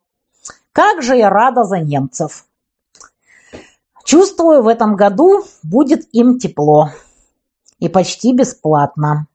Как 0.72 1.04
же 1.04 1.16
я 1.16 1.30
рада 1.30 1.66
за 1.66 1.80
немцев. 1.80 2.46
Чувствую, 4.04 4.64
в 4.64 4.68
этом 4.68 4.96
году 4.96 5.44
будет 5.62 6.08
им 6.14 6.40
тепло. 6.40 6.90
И 7.78 7.90
почти 7.90 8.34
бесплатно. 8.34 9.28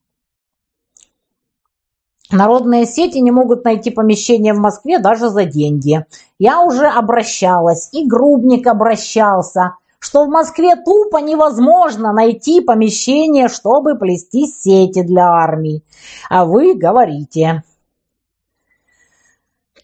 Народные 2.32 2.86
сети 2.86 3.18
не 3.18 3.30
могут 3.30 3.64
найти 3.64 3.90
помещение 3.90 4.52
в 4.52 4.58
Москве 4.58 4.98
даже 4.98 5.28
за 5.28 5.44
деньги. 5.44 6.04
Я 6.40 6.62
уже 6.62 6.86
обращалась, 6.86 7.88
и 7.92 8.04
Грубник 8.04 8.66
обращался, 8.66 9.76
что 10.04 10.26
в 10.26 10.28
Москве 10.28 10.76
тупо 10.76 11.16
невозможно 11.16 12.12
найти 12.12 12.60
помещение, 12.60 13.48
чтобы 13.48 13.96
плести 13.96 14.46
сети 14.46 15.02
для 15.02 15.30
армии. 15.30 15.82
А 16.28 16.44
вы 16.44 16.74
говорите. 16.74 17.64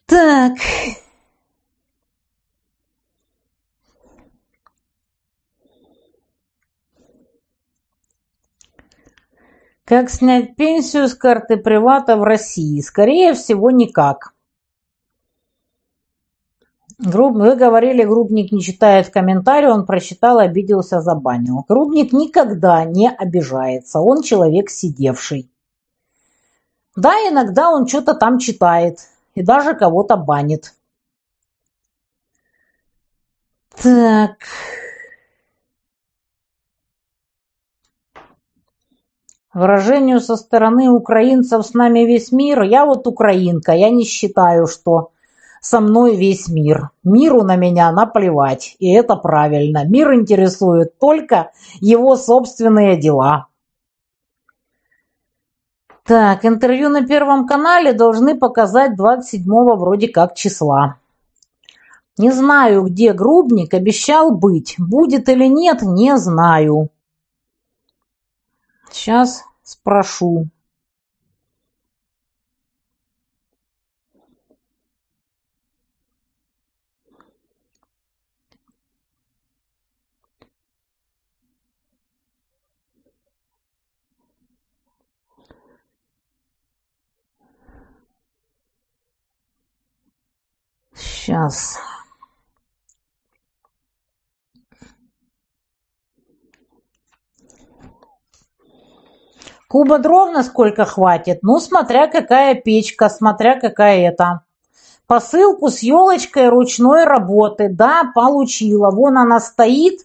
Так, 0.05 0.53
Как 9.87 10.11
снять 10.11 10.55
пенсию 10.55 11.09
с 11.09 11.15
карты 11.15 11.57
привата 11.57 12.17
в 12.17 12.23
России? 12.23 12.81
Скорее 12.83 13.33
всего, 13.33 13.71
никак. 13.71 14.35
Вы 17.03 17.57
говорили, 17.57 18.05
Грубник 18.05 18.53
не 18.53 18.61
читает 18.61 19.09
комментарии, 19.09 19.69
он 19.69 19.87
прочитал, 19.87 20.39
обиделся, 20.39 21.01
забанил. 21.01 21.65
Грубник 21.67 22.13
никогда 22.13 22.85
не 22.85 23.09
обижается, 23.09 24.01
он 24.01 24.21
человек 24.21 24.69
сидевший. 24.69 25.51
Да, 26.95 27.15
иногда 27.27 27.71
он 27.71 27.87
что-то 27.87 28.13
там 28.13 28.39
читает 28.39 28.99
и 29.35 29.43
даже 29.43 29.75
кого-то 29.75 30.17
банит. 30.17 30.75
Так... 33.83 34.37
Выражению 39.53 40.21
со 40.21 40.37
стороны 40.37 40.91
украинцев 40.91 41.67
с 41.67 41.75
нами 41.75 42.01
весь 42.01 42.31
мир. 42.31 42.63
Я 42.63 42.85
вот 42.85 43.07
украинка, 43.09 43.73
я 43.73 43.91
не 43.91 44.05
считаю, 44.05 44.69
что 44.69 45.11
со 45.61 45.81
мной 45.81 46.17
весь 46.17 46.49
мир. 46.49 46.91
Миру 47.05 47.43
на 47.43 47.57
меня 47.57 47.93
наплевать, 47.93 48.77
и 48.79 48.91
это 48.93 49.17
правильно. 49.17 49.85
Мир 49.85 50.15
интересует 50.15 50.99
только 50.99 51.53
его 51.81 52.17
собственные 52.17 52.99
дела. 52.99 53.47
Так, 56.05 56.45
интервью 56.45 56.89
на 56.89 57.07
Первом 57.07 57.47
канале 57.47 57.93
должны 57.93 58.37
показать 58.37 58.99
27-го 58.99 59.77
вроде 59.77 60.09
как 60.09 60.35
числа. 60.35 60.97
Не 62.19 62.33
знаю, 62.33 62.85
где 62.85 63.13
Грубник, 63.13 63.73
обещал 63.75 64.33
быть. 64.35 64.75
Будет 64.79 65.29
или 65.29 65.47
нет, 65.47 65.83
не 65.83 66.17
знаю. 66.19 66.91
Сейчас 68.91 69.45
спрошу. 69.63 70.49
Сейчас. 91.31 91.79
Куба 99.69 99.99
дров 99.99 100.33
насколько 100.33 100.85
хватит? 100.85 101.39
Ну, 101.43 101.61
смотря 101.61 102.09
какая 102.09 102.57
печка, 102.57 103.09
смотря 103.09 103.61
какая 103.61 104.09
это. 104.09 104.41
Посылку 105.07 105.69
с 105.69 105.85
елочкой 105.85 106.49
ручной 106.49 107.05
работы. 107.05 107.69
Да, 107.69 108.11
получила. 108.13 108.91
Вон 108.91 109.17
она 109.17 109.39
стоит. 109.39 110.01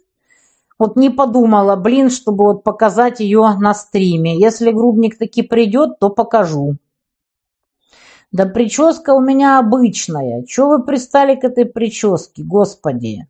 Вот 0.78 0.96
не 0.96 1.10
подумала, 1.10 1.76
блин, 1.76 2.12
чтобы 2.12 2.44
вот 2.44 2.64
показать 2.64 3.20
ее 3.20 3.56
на 3.60 3.74
стриме. 3.74 4.40
Если 4.40 4.72
грубник 4.72 5.18
таки 5.18 5.42
придет, 5.42 5.98
то 5.98 6.12
покажу. 6.12 6.78
Да 8.36 8.46
прическа 8.46 9.14
у 9.14 9.22
меня 9.22 9.60
обычная. 9.60 10.44
Чего 10.44 10.72
вы 10.72 10.84
пристали 10.84 11.36
к 11.40 11.46
этой 11.46 11.66
прическе, 11.66 12.44
господи? 12.44 13.30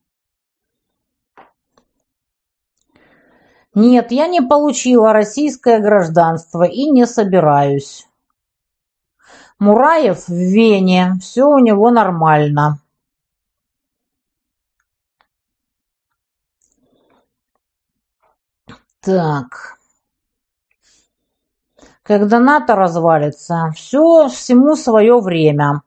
Нет, 3.76 4.12
я 4.12 4.26
не 4.26 4.42
получила 4.42 5.14
российское 5.14 5.78
гражданство 5.78 6.64
и 6.64 6.90
не 6.90 7.06
собираюсь. 7.06 8.08
Мураев 9.60 10.28
в 10.28 10.34
Вене, 10.34 11.14
все 11.22 11.44
у 11.44 11.60
него 11.60 11.92
нормально. 11.92 12.80
Так. 19.02 19.75
Когда 22.06 22.40
НАТО 22.40 22.76
развалится, 22.76 23.72
все 23.76 24.30
всему 24.30 24.76
свое 24.76 25.20
время. 25.20 25.82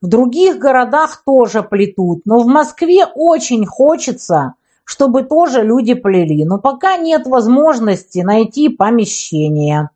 В 0.00 0.06
других 0.06 0.58
городах 0.58 1.22
тоже 1.26 1.62
плетут, 1.62 2.22
но 2.24 2.38
в 2.38 2.46
Москве 2.46 3.04
очень 3.04 3.66
хочется 3.66 4.54
чтобы 4.90 5.22
тоже 5.22 5.62
люди 5.62 5.94
плели. 5.94 6.44
Но 6.44 6.58
пока 6.58 6.96
нет 6.96 7.24
возможности 7.24 8.18
найти 8.18 8.68
помещение. 8.68 9.90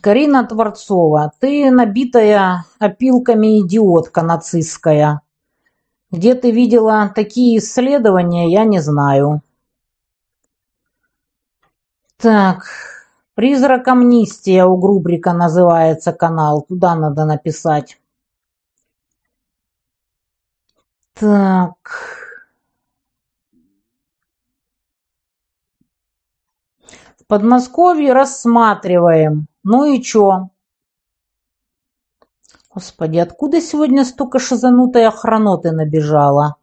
Карина 0.00 0.46
Творцова, 0.46 1.32
ты 1.40 1.68
набитая 1.72 2.64
опилками 2.78 3.60
идиотка 3.60 4.22
нацистская. 4.22 5.20
Где 6.12 6.34
ты 6.34 6.52
видела 6.52 7.10
такие 7.14 7.58
исследования, 7.58 8.50
я 8.50 8.64
не 8.64 8.80
знаю. 8.80 9.42
Так, 12.18 12.64
«Призрак 13.34 13.88
амнистия» 13.88 14.64
у 14.64 14.76
Грубрика 14.78 15.32
называется 15.32 16.12
канал. 16.12 16.62
Туда 16.62 16.94
надо 16.94 17.24
написать. 17.26 17.98
Так. 21.14 21.76
В 27.18 27.26
Подмосковье 27.26 28.12
рассматриваем. 28.12 29.48
Ну 29.64 29.84
и 29.84 30.00
чё? 30.00 30.50
Господи, 32.76 33.16
откуда 33.16 33.62
сегодня 33.62 34.04
столько 34.04 34.38
шизанутой 34.38 35.06
охраноты 35.06 35.72
набежала? 35.72 36.56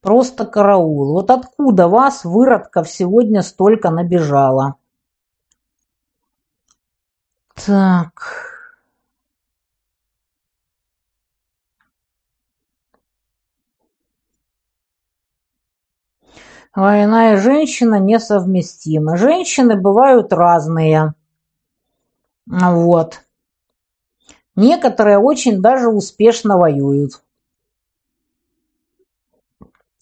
Просто 0.00 0.46
караул. 0.46 1.12
Вот 1.12 1.30
откуда 1.30 1.86
вас, 1.86 2.24
выродков, 2.24 2.88
сегодня 2.88 3.42
столько 3.42 3.90
набежало? 3.90 4.76
Так... 7.54 8.22
Война 16.74 17.34
и 17.34 17.36
женщина 17.36 17.98
несовместимы. 17.98 19.18
Женщины 19.18 19.78
бывают 19.78 20.32
разные. 20.32 21.12
Вот. 22.46 23.25
Некоторые 24.56 25.18
очень 25.18 25.60
даже 25.60 25.88
успешно 25.88 26.56
воюют. 26.56 27.22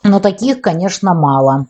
Но 0.04 0.20
таких, 0.20 0.60
конечно, 0.60 1.12
мало. 1.12 1.66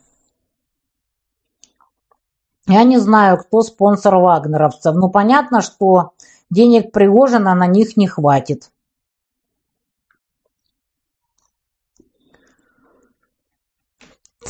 Я 2.67 2.85
не 2.85 2.99
знаю, 2.99 3.39
кто 3.39 3.63
спонсор 3.63 4.17
вагнеровцев. 4.17 4.95
Ну, 4.95 5.11
понятно, 5.11 5.63
что 5.63 6.13
денег 6.51 6.93
Пригожина 6.93 7.55
на 7.55 7.67
них 7.67 7.97
не 7.97 8.07
хватит. 8.07 8.71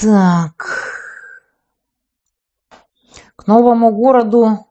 Так. 0.00 0.66
К 3.36 3.46
новому 3.46 3.92
городу 3.92 4.66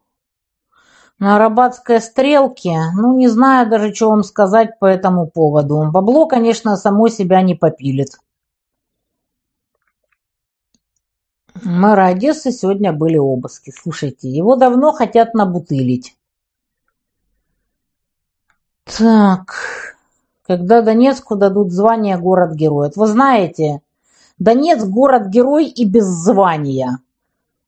на 1.23 1.37
Арабатской 1.37 2.01
стрелке, 2.01 2.77
ну, 2.95 3.15
не 3.15 3.29
знаю 3.29 3.69
даже, 3.69 3.93
что 3.93 4.09
вам 4.09 4.23
сказать 4.23 4.77
по 4.77 4.85
этому 4.85 5.25
поводу. 5.25 5.89
Бабло, 5.89 6.27
конечно, 6.27 6.75
само 6.75 7.07
себя 7.07 7.41
не 7.41 7.55
попилит. 7.55 8.19
Мэра 11.63 12.07
Одессы 12.07 12.51
сегодня 12.51 12.91
были 12.91 13.15
обыски. 13.15 13.71
Слушайте, 13.71 14.27
его 14.27 14.57
давно 14.57 14.91
хотят 14.91 15.33
набутылить. 15.33 16.17
Так, 18.83 19.55
когда 20.45 20.81
Донецку 20.81 21.37
дадут 21.37 21.71
звание 21.71 22.17
город-герой. 22.17 22.91
Вы 22.97 23.07
знаете, 23.07 23.81
Донецк 24.39 24.85
город-герой 24.87 25.67
и 25.67 25.85
без 25.85 26.03
звания. 26.03 26.99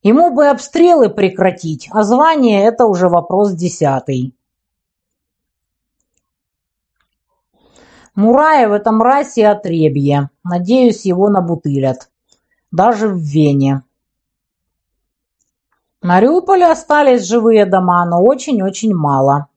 Ему 0.05 0.29
бы 0.29 0.45
обстрелы 0.49 1.09
прекратить, 1.09 1.89
а 1.91 2.03
звание– 2.03 2.63
это 2.65 2.85
уже 2.85 3.09
вопрос 3.09 3.53
десятый. 3.53 4.35
Мураев– 8.13 8.69
это 8.71 8.91
мразь 8.91 9.35
и 9.39 9.41
отребье. 9.41 10.29
Надеюсь, 10.43 11.05
его 11.05 11.29
набутылят. 11.29 12.11
Даже 12.71 13.07
в 13.07 13.17
Вене. 13.17 13.81
В 16.03 16.05
Мариуполе 16.05 16.67
остались 16.67 17.23
живые 17.23 17.65
дома, 17.65 18.05
но 18.05 18.21
очень-очень 18.21 18.93
мало. 18.93 19.47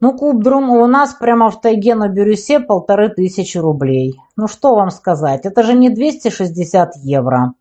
Ну, 0.00 0.18
Друм 0.32 0.70
у 0.70 0.86
нас 0.88 1.14
прямо 1.14 1.48
в 1.52 1.60
тайге 1.60 1.94
на 1.94 2.08
Бирюсе 2.08 2.58
полторы 2.58 3.08
тысячи 3.08 3.56
рублей. 3.56 4.20
Ну, 4.34 4.48
что 4.48 4.74
вам 4.74 4.90
сказать, 4.90 5.46
это 5.46 5.62
же 5.62 5.74
не 5.74 5.90
260 5.90 6.96
евро. 6.96 7.54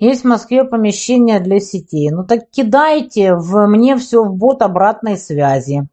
Есть 0.00 0.22
в 0.22 0.28
Москве 0.28 0.64
помещение 0.64 1.40
для 1.40 1.60
сетей. 1.60 2.10
Ну 2.10 2.24
так 2.24 2.48
кидайте 2.50 3.34
в 3.34 3.66
мне 3.66 3.98
все 3.98 4.24
в 4.24 4.34
бот 4.34 4.62
обратной 4.62 5.18
связи. 5.18 5.88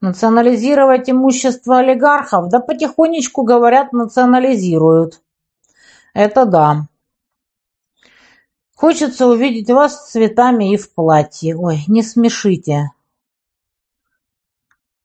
Национализировать 0.00 1.10
имущество 1.10 1.78
олигархов? 1.78 2.48
Да 2.48 2.60
потихонечку, 2.60 3.42
говорят, 3.42 3.92
национализируют. 3.92 5.20
Это 6.14 6.46
да. 6.46 6.88
Хочется 8.74 9.26
увидеть 9.26 9.68
вас 9.68 10.06
с 10.06 10.12
цветами 10.12 10.72
и 10.72 10.78
в 10.78 10.94
платье. 10.94 11.56
Ой, 11.56 11.84
не 11.88 12.02
смешите. 12.02 12.92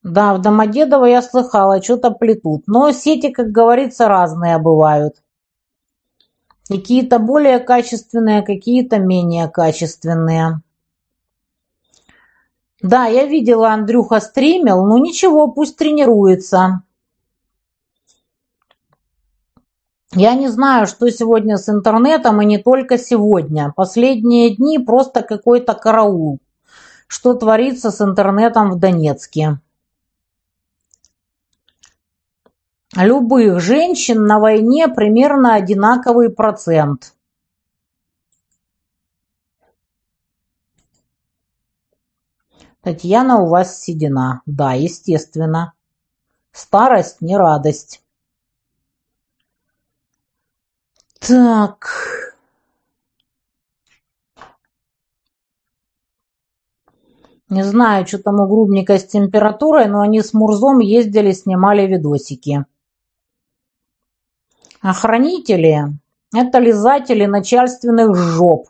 Да, 0.04 0.36
в 0.36 0.42
Домодедово 0.42 1.06
я 1.06 1.22
слыхала, 1.22 1.82
что-то 1.82 2.12
плетут. 2.12 2.64
Но 2.66 2.92
сети, 2.94 3.30
как 3.30 3.48
говорится, 3.48 4.08
разные 4.08 4.58
бывают. 4.58 5.23
Какие-то 6.68 7.20
более 7.20 7.60
качественные, 7.60 8.42
какие-то 8.42 8.98
менее 9.00 9.50
качественные. 9.50 10.62
Да, 12.82 13.06
я 13.06 13.26
видела, 13.26 13.70
Андрюха 13.70 14.20
стримил, 14.20 14.86
ну 14.86 14.98
ничего, 14.98 15.48
пусть 15.50 15.78
тренируется. 15.78 16.84
Я 20.16 20.36
не 20.36 20.48
знаю, 20.48 20.86
что 20.86 21.10
сегодня 21.10 21.58
с 21.58 21.70
интернетом, 21.70 22.40
и 22.42 22.46
не 22.46 22.60
только 22.60 23.00
сегодня. 23.00 23.74
Последние 23.76 24.56
дни 24.56 24.78
просто 24.78 25.24
какой-то 25.24 25.74
караул. 25.74 26.40
Что 27.08 27.34
творится 27.34 27.90
с 27.90 28.00
интернетом 28.00 28.72
в 28.72 28.80
Донецке. 28.80 29.60
Любых 32.96 33.60
женщин 33.60 34.28
на 34.28 34.40
войне 34.40 34.88
примерно 34.88 35.56
одинаковый 35.56 36.30
процент. 36.30 37.16
Татьяна, 42.82 43.40
у 43.40 43.48
вас 43.48 43.82
седина. 43.82 44.42
Да, 44.46 44.74
естественно. 44.74 45.74
Старость 46.52 47.22
не 47.22 47.36
радость. 47.36 48.04
Так. 51.20 51.90
Не 57.50 57.64
знаю, 57.64 58.06
что 58.06 58.20
там 58.20 58.40
у 58.40 58.48
Грубника 58.48 59.00
с 59.00 59.06
температурой, 59.06 59.88
но 59.88 60.02
они 60.02 60.22
с 60.22 60.34
Мурзом 60.34 60.80
ездили, 60.80 61.32
снимали 61.32 61.88
видосики. 61.88 62.66
Охранители– 64.84 65.80
это 66.36 66.60
лизатели 66.60 67.26
начальственных 67.26 68.16
жоп 68.16 68.68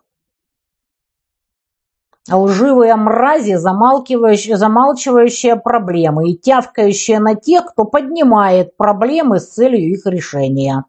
лживые 2.32 2.96
мрази, 2.96 3.56
замалчивающие, 3.56 4.58
замалчивающие 4.58 5.56
проблемы 5.56 6.32
и 6.32 6.38
тявкающие 6.38 7.20
на 7.20 7.36
тех, 7.36 7.66
кто 7.66 7.84
поднимает 7.84 8.78
проблемы 8.78 9.40
с 9.40 9.50
целью 9.50 9.92
их 9.92 10.06
решения. 10.06 10.86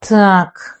Так. 0.00 0.80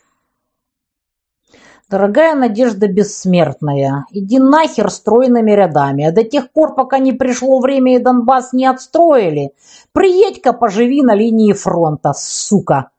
Дорогая 1.94 2.34
Надежда 2.34 2.88
Бессмертная, 2.88 4.06
иди 4.10 4.40
нахер 4.40 4.90
стройными 4.90 5.52
рядами, 5.52 6.04
а 6.04 6.10
до 6.10 6.24
тех 6.24 6.50
пор, 6.50 6.74
пока 6.74 6.98
не 6.98 7.12
пришло 7.12 7.60
время 7.60 7.94
и 7.94 7.98
Донбасс 8.00 8.52
не 8.52 8.66
отстроили, 8.66 9.52
приедь-ка 9.92 10.52
поживи 10.54 11.02
на 11.02 11.14
линии 11.14 11.52
фронта, 11.52 12.12
сука 12.12 12.90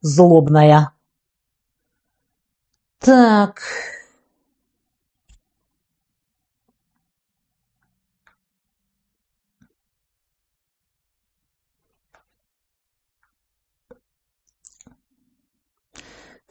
злобная. 0.00 0.92
Так... 3.00 3.60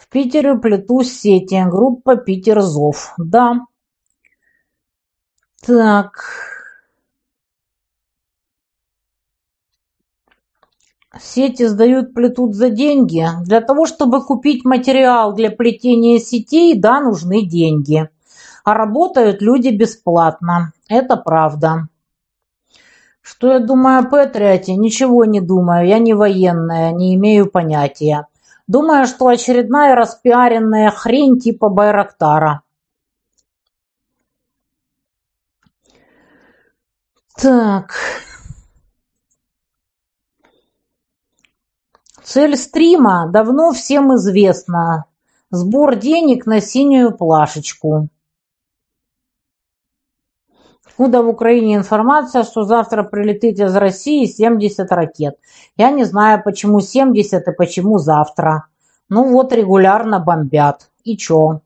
В 0.08 0.14
Питере 0.14 0.56
плету 0.56 1.04
сети. 1.04 1.62
Группа 1.70 2.16
Питерзов. 2.16 3.14
Да. 3.18 3.66
Так. 5.66 6.24
Сети 11.20 11.66
сдают, 11.66 12.14
плетут 12.14 12.56
за 12.56 12.70
деньги. 12.70 13.26
Для 13.44 13.60
того, 13.60 13.86
чтобы 13.86 14.24
купить 14.24 14.64
материал 14.64 15.34
для 15.34 15.52
плетения 15.52 16.20
сетей, 16.20 16.80
да, 16.80 17.02
нужны 17.02 17.46
деньги. 17.46 18.10
А 18.64 18.74
работают 18.74 19.42
люди 19.42 19.70
бесплатно. 19.70 20.72
Это 20.88 21.18
правда. 21.18 21.90
Что 23.22 23.52
я 23.52 23.60
думаю 23.60 24.00
о 24.00 24.04
Патриоте? 24.04 24.76
Ничего 24.76 25.26
не 25.26 25.42
думаю. 25.42 25.86
Я 25.86 26.00
не 26.00 26.14
военная, 26.14 26.94
не 26.94 27.16
имею 27.16 27.52
понятия. 27.52 28.28
Думаю, 28.68 29.08
что 29.08 29.28
очередная 29.28 29.96
распиаренная 29.96 30.92
хрень 30.92 31.40
типа 31.40 31.70
Байрактара. 31.70 32.64
Так. 37.38 37.94
Цель 42.24 42.58
стрима 42.58 43.30
давно 43.32 43.72
всем 43.72 44.14
известна. 44.16 45.06
Сбор 45.50 45.96
денег 45.96 46.46
на 46.46 46.60
синюю 46.60 47.16
плашечку. 47.16 48.10
Откуда 50.98 51.22
в 51.22 51.30
Украине 51.30 51.76
информация, 51.76 52.42
что 52.42 52.64
завтра 52.64 53.04
прилетит 53.04 53.60
из 53.60 53.76
России 53.76 54.26
70 54.26 54.92
ракет? 54.92 55.38
Я 55.76 55.92
не 55.92 56.06
знаю, 56.06 56.42
почему 56.44 56.80
70 56.80 57.48
и 57.48 57.52
почему 57.52 58.00
завтра. 58.00 58.66
Ну 59.08 59.32
вот 59.32 59.54
регулярно 59.54 60.20
бомбят. 60.20 60.90
И 61.04 61.16
чё? 61.16 61.62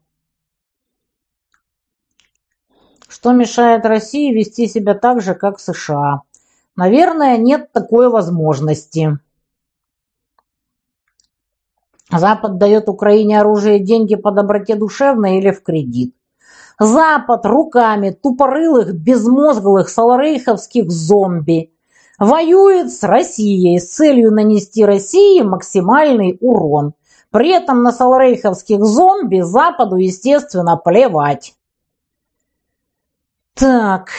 Что 3.07 3.31
мешает 3.31 3.85
России 3.85 4.33
вести 4.33 4.67
себя 4.67 4.95
так 4.95 5.21
же, 5.21 5.33
как 5.33 5.61
США? 5.61 6.23
Наверное, 6.75 7.37
нет 7.37 7.71
такой 7.71 8.09
возможности. 8.09 9.17
Запад 12.11 12.57
дает 12.57 12.89
Украине 12.89 13.39
оружие 13.39 13.79
и 13.79 13.83
деньги 13.83 14.15
по 14.15 14.31
доброте 14.31 14.75
душевной 14.75 15.37
или 15.37 15.51
в 15.51 15.63
кредит. 15.63 16.13
Запад 16.81 17.45
руками 17.45 18.09
тупорылых, 18.09 18.95
безмозглых 18.95 19.87
саларейховских 19.87 20.89
зомби 20.89 21.71
воюет 22.17 22.91
с 22.91 23.03
Россией 23.03 23.79
с 23.79 23.91
целью 23.91 24.31
нанести 24.31 24.83
России 24.83 25.43
максимальный 25.43 26.39
урон. 26.41 26.93
При 27.29 27.51
этом 27.51 27.83
на 27.83 27.91
саларейховских 27.91 28.83
зомби 28.83 29.41
Западу, 29.41 29.97
естественно, 29.97 30.75
плевать. 30.75 31.53
Так, 33.53 34.09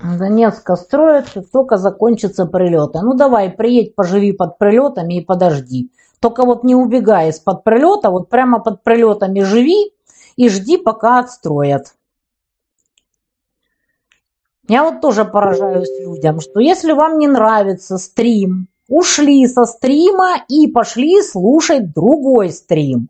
Донецка 0.00 0.76
строят, 0.76 1.36
только 1.52 1.76
закончатся 1.76 2.46
прилеты. 2.46 3.00
Ну 3.02 3.14
давай, 3.14 3.50
приедь, 3.50 3.94
поживи 3.94 4.32
под 4.32 4.58
прилетами 4.58 5.14
и 5.14 5.24
подожди. 5.24 5.90
Только 6.20 6.44
вот 6.44 6.64
не 6.64 6.74
убегай 6.74 7.30
из-под 7.30 7.64
прилета, 7.64 8.10
вот 8.10 8.28
прямо 8.28 8.60
под 8.60 8.82
прилетами 8.82 9.40
живи 9.40 9.92
и 10.36 10.48
жди, 10.48 10.76
пока 10.76 11.18
отстроят. 11.20 11.94
Я 14.68 14.84
вот 14.84 15.00
тоже 15.00 15.24
поражаюсь 15.24 15.88
людям, 16.00 16.40
что 16.40 16.60
если 16.60 16.92
вам 16.92 17.18
не 17.18 17.26
нравится 17.26 17.98
стрим, 17.98 18.68
ушли 18.88 19.46
со 19.46 19.64
стрима 19.64 20.44
и 20.48 20.66
пошли 20.68 21.22
слушать 21.22 21.92
другой 21.92 22.50
стрим. 22.50 23.08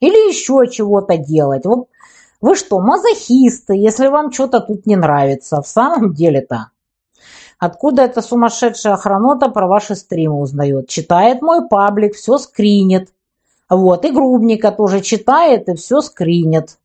Или 0.00 0.30
еще 0.30 0.66
чего-то 0.70 1.18
делать. 1.18 1.66
Вот 1.66 1.88
вы 2.40 2.54
что, 2.54 2.80
мазохисты, 2.80 3.74
если 3.74 4.08
вам 4.08 4.32
что-то 4.32 4.60
тут 4.60 4.86
не 4.86 4.96
нравится? 4.96 5.60
В 5.60 5.66
самом 5.66 6.14
деле-то. 6.14 6.70
Откуда 7.58 8.02
эта 8.02 8.22
сумасшедшая 8.22 8.94
охранота 8.94 9.50
про 9.50 9.66
ваши 9.66 9.94
стримы 9.94 10.40
узнает? 10.40 10.88
Читает 10.88 11.42
мой 11.42 11.68
паблик, 11.68 12.14
все 12.14 12.38
скринит. 12.38 13.10
Вот, 13.68 14.04
и 14.06 14.10
Грубника 14.10 14.72
тоже 14.72 15.02
читает 15.02 15.68
и 15.68 15.74
все 15.74 16.00
скринит. 16.00 16.78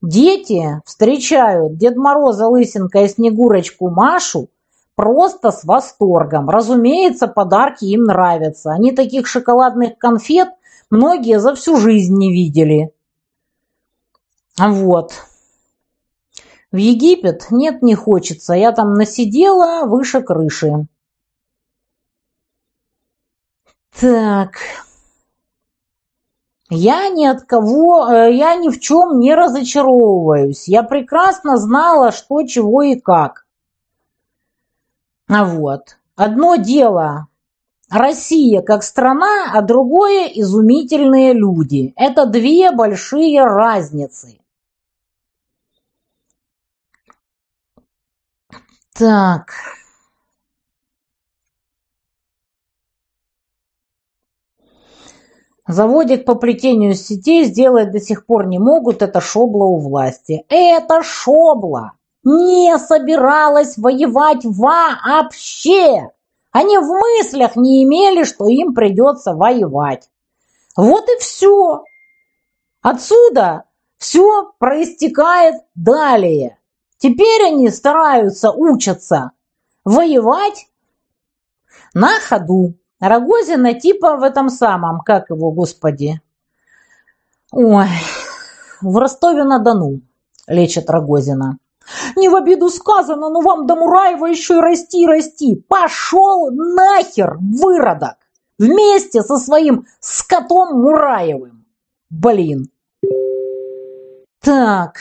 Дети 0.00 0.80
встречают 0.86 1.76
Дед 1.76 1.96
Мороза, 1.96 2.46
Лысенко 2.48 3.00
и 3.00 3.08
Снегурочку 3.08 3.90
Машу 3.90 4.48
просто 4.94 5.50
с 5.50 5.64
восторгом. 5.64 6.48
Разумеется, 6.48 7.28
подарки 7.28 7.84
им 7.84 8.04
нравятся. 8.04 8.72
Они 8.72 8.92
таких 8.92 9.26
шоколадных 9.26 9.98
конфет 9.98 10.48
многие 10.90 11.38
за 11.38 11.54
всю 11.54 11.76
жизнь 11.76 12.16
не 12.16 12.32
видели. 12.32 12.92
Вот. 14.58 15.12
В 16.72 16.76
Египет? 16.76 17.46
Нет, 17.50 17.82
не 17.82 17.94
хочется. 17.94 18.54
Я 18.54 18.72
там 18.72 18.94
насидела 18.94 19.86
выше 19.86 20.22
крыши. 20.22 20.86
Так. 23.98 24.58
Я 26.68 27.08
ни 27.10 27.24
от 27.24 27.42
кого, 27.44 28.08
э, 28.08 28.34
я 28.34 28.56
ни 28.56 28.68
в 28.70 28.80
чем 28.80 29.20
не 29.20 29.34
разочаровываюсь. 29.34 30.66
Я 30.66 30.82
прекрасно 30.82 31.58
знала, 31.58 32.10
что, 32.10 32.42
чего 32.42 32.82
и 32.82 32.96
как. 32.96 33.46
А 35.28 35.44
вот. 35.44 35.98
Одно 36.16 36.56
дело 36.56 37.28
Россия 37.88 38.62
как 38.62 38.82
страна, 38.82 39.52
а 39.52 39.62
другое 39.62 40.26
изумительные 40.26 41.32
люди. 41.32 41.92
Это 41.96 42.26
две 42.26 42.72
большие 42.72 43.44
разницы. 43.44 44.40
Так. 48.98 49.52
Заводик 55.68 56.24
по 56.24 56.36
плетению 56.36 56.94
сетей 56.94 57.44
сделать 57.44 57.90
до 57.90 58.00
сих 58.00 58.24
пор 58.26 58.46
не 58.46 58.58
могут, 58.58 59.02
это 59.02 59.20
шобла 59.20 59.64
у 59.64 59.78
власти. 59.78 60.44
Это 60.48 61.02
шобла 61.02 61.96
не 62.26 62.76
собиралась 62.78 63.78
воевать 63.78 64.40
вообще. 64.42 66.10
Они 66.50 66.76
в 66.76 66.88
мыслях 66.88 67.54
не 67.54 67.84
имели, 67.84 68.24
что 68.24 68.48
им 68.48 68.74
придется 68.74 69.32
воевать. 69.32 70.10
Вот 70.76 71.08
и 71.08 71.20
все. 71.20 71.84
Отсюда 72.82 73.64
все 73.98 74.50
проистекает 74.58 75.54
далее. 75.76 76.58
Теперь 76.98 77.44
они 77.44 77.68
стараются, 77.70 78.50
учатся 78.50 79.32
воевать 79.84 80.68
на 81.94 82.18
ходу. 82.20 82.74
Рогозина 83.00 83.74
типа 83.74 84.16
в 84.16 84.22
этом 84.22 84.48
самом, 84.48 85.00
как 85.00 85.30
его, 85.30 85.50
господи. 85.52 86.20
Ой, 87.52 87.86
в 88.80 88.96
Ростове-на-Дону 88.96 90.00
лечат 90.46 90.88
Рогозина. 90.88 91.58
Не 92.16 92.28
в 92.28 92.34
обиду 92.34 92.68
сказано, 92.68 93.28
но 93.28 93.40
вам 93.40 93.66
до 93.66 93.76
Мураева 93.76 94.26
еще 94.26 94.54
и 94.54 94.60
расти, 94.60 95.06
расти. 95.06 95.54
Пошел 95.68 96.50
нахер, 96.50 97.38
выродок! 97.40 98.16
Вместе 98.58 99.22
со 99.22 99.36
своим 99.36 99.86
скотом 100.00 100.80
Мураевым. 100.80 101.66
Блин. 102.08 102.70
Так. 104.40 104.96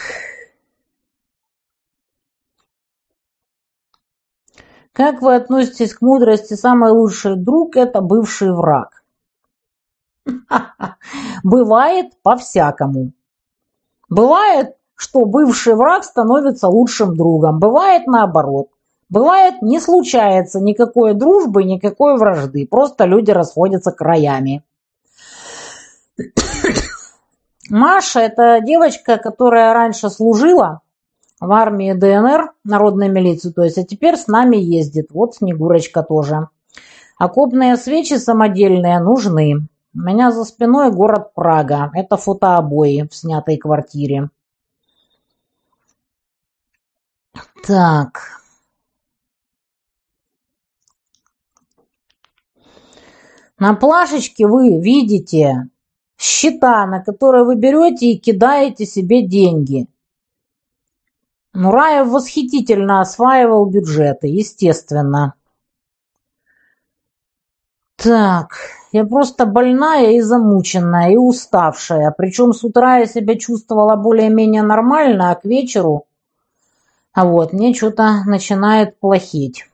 Как 4.95 5.21
вы 5.21 5.35
относитесь 5.35 5.93
к 5.93 6.01
мудрости? 6.01 6.53
Самый 6.53 6.91
лучший 6.91 7.35
друг– 7.35 7.75
это 7.77 7.99
бывший 7.99 8.53
враг. 8.53 9.03
Бывает 11.43 12.13
по-всякому. 12.23 13.11
Бывает, 14.07 14.77
что 14.95 15.25
бывший 15.25 15.75
враг 15.75 16.05
становится 16.05 16.69
лучшим 16.69 17.17
другом. 17.17 17.59
Бывает 17.59 18.07
наоборот. 18.07 18.69
Бывает, 19.09 19.61
не 19.61 19.81
случается 19.81 20.61
никакой 20.61 21.13
дружбы, 21.13 21.65
никакой 21.65 22.17
вражды. 22.17 22.65
Просто 22.65 23.03
люди 23.03 23.31
расходятся 23.31 23.91
краями. 23.91 24.63
Маша– 27.69 28.19
это 28.21 28.61
девочка, 28.61 29.17
которая 29.17 29.73
раньше 29.73 30.09
служила 30.09 30.83
в 31.39 31.51
армии 31.51 31.93
ДНР, 31.93 32.53
народной 32.63 33.09
милиции, 33.09 33.51
то 33.51 33.63
есть, 33.63 33.77
а 33.77 33.83
теперь 33.83 34.17
с 34.17 34.27
нами 34.27 34.57
ездит. 34.57 35.11
Вот 35.11 35.35
Снегурочка 35.35 36.03
тоже. 36.03 36.49
Окопные 37.17 37.77
свечи 37.77 38.15
самодельные 38.15 38.99
нужны. 38.99 39.67
У 39.93 39.99
меня 39.99 40.31
за 40.31 40.43
спиной 40.43 40.91
город 40.91 41.33
Прага. 41.33 41.91
Это 41.93 42.17
фотообои 42.17 43.07
в 43.09 43.15
снятой 43.15 43.57
квартире. 43.57 44.29
Так. 47.65 48.21
На 53.57 53.73
плашечке 53.73 54.45
вы 54.45 54.81
видите 54.81 55.69
счета, 56.17 56.85
на 56.85 57.01
которые 57.01 57.45
вы 57.45 57.55
берете 57.55 58.11
и 58.11 58.19
кидаете 58.19 58.85
себе 58.85 59.25
деньги. 59.25 59.87
Мураев 61.55 62.09
восхитительно 62.09 62.99
осваивал 62.99 63.65
бюджеты, 63.65 64.27
естественно. 64.27 65.33
Так, 67.95 68.57
я 68.91 69.05
просто 69.05 69.45
больная 69.45 70.11
и 70.11 70.21
замученная, 70.21 71.11
и 71.11 71.15
уставшая. 71.15 72.11
Причем 72.11 72.53
с 72.53 72.63
утра 72.63 72.97
я 72.97 73.05
себя 73.05 73.37
чувствовала 73.37 73.95
более-менее 73.95 74.63
нормально, 74.63 75.31
а 75.31 75.35
к 75.35 75.45
вечеру... 75.45 76.05
А 77.13 77.25
вот, 77.25 77.53
мне 77.53 77.73
что-то 77.73 78.23
начинает 78.25 78.99
плохить. 78.99 79.69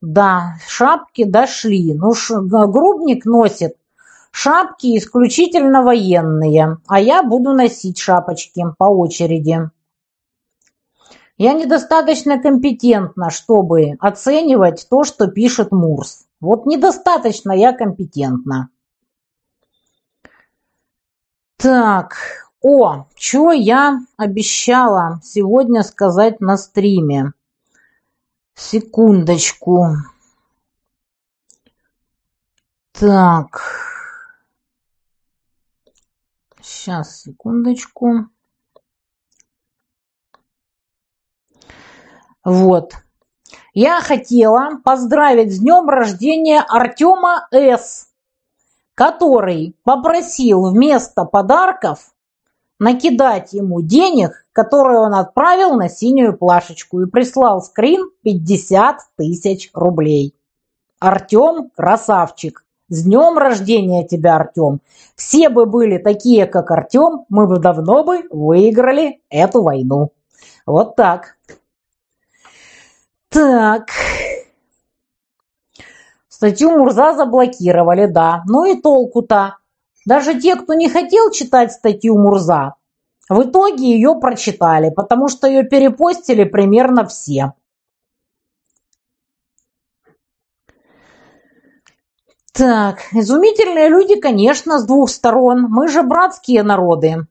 Да, 0.00 0.54
шапки 0.66 1.24
дошли. 1.24 1.92
Ну, 1.92 2.14
ш... 2.14 2.40
грубник 2.40 3.26
носит 3.26 3.76
шапки 4.30 4.96
исключительно 4.96 5.82
военные, 5.82 6.78
а 6.86 6.98
я 6.98 7.22
буду 7.22 7.52
носить 7.52 7.98
шапочки 7.98 8.64
по 8.78 8.84
очереди. 8.84 9.70
Я 11.38 11.54
недостаточно 11.54 12.40
компетентна, 12.40 13.30
чтобы 13.30 13.96
оценивать 14.00 14.86
то, 14.90 15.04
что 15.04 15.28
пишет 15.28 15.72
Мурс. 15.72 16.26
Вот 16.40 16.66
недостаточно 16.66 17.52
я 17.52 17.72
компетентна. 17.72 18.68
Так, 21.56 22.16
о, 22.60 23.06
что 23.16 23.52
я 23.52 24.00
обещала 24.16 25.20
сегодня 25.22 25.82
сказать 25.82 26.40
на 26.40 26.56
стриме. 26.56 27.32
Секундочку. 28.54 29.96
Так. 32.92 33.60
Сейчас, 36.60 37.22
секундочку. 37.22 38.28
Вот. 42.44 42.94
Я 43.74 44.00
хотела 44.00 44.80
поздравить 44.84 45.54
с 45.54 45.58
днем 45.58 45.88
рождения 45.88 46.64
Артема 46.68 47.46
С., 47.50 48.08
который 48.94 49.76
попросил 49.84 50.70
вместо 50.70 51.24
подарков 51.24 52.12
накидать 52.78 53.52
ему 53.52 53.80
денег, 53.80 54.46
которые 54.52 54.98
он 54.98 55.14
отправил 55.14 55.76
на 55.76 55.88
синюю 55.88 56.36
плашечку 56.36 57.00
и 57.00 57.06
прислал 57.06 57.62
скрин 57.62 58.10
50 58.24 58.98
тысяч 59.16 59.70
рублей. 59.72 60.34
Артем 60.98 61.70
красавчик. 61.76 62.64
С 62.88 63.04
днем 63.04 63.38
рождения 63.38 64.06
тебя, 64.06 64.36
Артем. 64.36 64.80
Все 65.14 65.48
бы 65.48 65.64
были 65.64 65.98
такие, 65.98 66.46
как 66.46 66.70
Артем, 66.70 67.24
мы 67.28 67.46
бы 67.46 67.58
давно 67.58 68.04
бы 68.04 68.24
выиграли 68.30 69.22
эту 69.30 69.62
войну. 69.62 70.12
Вот 70.66 70.96
так. 70.96 71.36
Так. 73.32 73.88
Статью 76.28 76.70
Мурза 76.72 77.14
заблокировали, 77.14 78.06
да. 78.06 78.42
Ну 78.46 78.66
и 78.66 78.80
толку-то. 78.80 79.56
Даже 80.04 80.38
те, 80.38 80.56
кто 80.56 80.74
не 80.74 80.88
хотел 80.90 81.30
читать 81.30 81.72
статью 81.72 82.18
Мурза, 82.18 82.74
В 83.28 83.44
итоге 83.44 83.92
ее 83.92 84.16
прочитали, 84.20 84.90
потому 84.90 85.28
что 85.28 85.46
ее 85.46 85.62
перепостили 85.62 86.44
примерно 86.44 87.06
все. 87.06 87.54
Так, 92.52 92.98
изумительные 93.12 93.88
люди, 93.88 94.20
конечно, 94.20 94.78
с 94.78 94.84
двух 94.84 95.08
сторон. 95.08 95.68
Мы 95.70 95.88
же 95.88 96.02
братские 96.02 96.62
народы. 96.62 97.26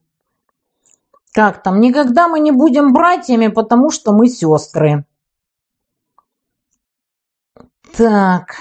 Как 1.31 1.61
там? 1.61 1.79
Никогда 1.79 2.27
мы 2.27 2.39
не 2.39 2.51
будем 2.51 2.93
братьями, 2.93 3.47
потому 3.47 3.91
что 3.91 4.13
мы 4.13 4.29
сестры. 4.29 5.05
Так. 7.97 8.55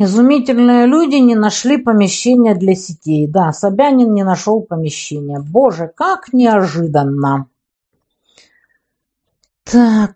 Изумительные 0.00 0.86
люди 0.86 1.16
не 1.16 1.34
нашли 1.34 1.76
помещения 1.76 2.54
для 2.54 2.76
сетей. 2.76 3.26
Да, 3.26 3.52
Собянин 3.52 4.14
не 4.14 4.22
нашел 4.22 4.62
помещения. 4.62 5.40
Боже, 5.40 5.92
как 5.92 6.32
неожиданно. 6.32 7.48
Так. 9.64 10.14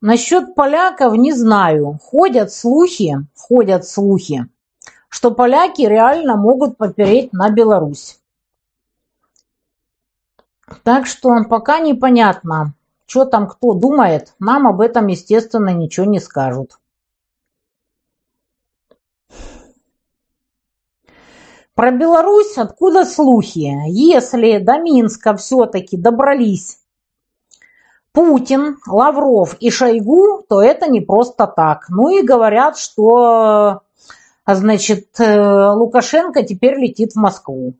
Насчет 0.00 0.56
поляков 0.56 1.14
не 1.14 1.32
знаю. 1.32 1.98
Ходят 2.02 2.52
слухи, 2.52 3.16
ходят 3.36 3.86
слухи, 3.86 4.46
что 5.08 5.30
поляки 5.30 5.82
реально 5.82 6.36
могут 6.36 6.76
попереть 6.76 7.32
на 7.32 7.48
Беларусь. 7.48 8.18
Так 10.82 11.06
что 11.06 11.30
пока 11.48 11.78
непонятно, 11.78 12.74
что 13.06 13.24
там 13.24 13.48
кто 13.48 13.74
думает, 13.74 14.34
нам 14.38 14.66
об 14.66 14.80
этом, 14.80 15.08
естественно, 15.08 15.70
ничего 15.74 16.06
не 16.06 16.20
скажут. 16.20 16.78
Про 21.74 21.90
Беларусь 21.90 22.56
откуда 22.56 23.04
слухи? 23.04 23.72
Если 23.88 24.58
до 24.58 24.78
Минска 24.78 25.36
все-таки 25.36 25.96
добрались 25.96 26.78
Путин, 28.12 28.78
Лавров 28.86 29.56
и 29.58 29.70
Шойгу, 29.70 30.44
то 30.48 30.62
это 30.62 30.88
не 30.88 31.00
просто 31.00 31.48
так. 31.48 31.86
Ну 31.88 32.10
и 32.10 32.22
говорят, 32.22 32.78
что 32.78 33.80
значит, 34.46 35.18
э, 35.18 35.70
Лукашенко 35.72 36.44
теперь 36.44 36.78
летит 36.78 37.14
в 37.14 37.16
Москву. 37.16 37.74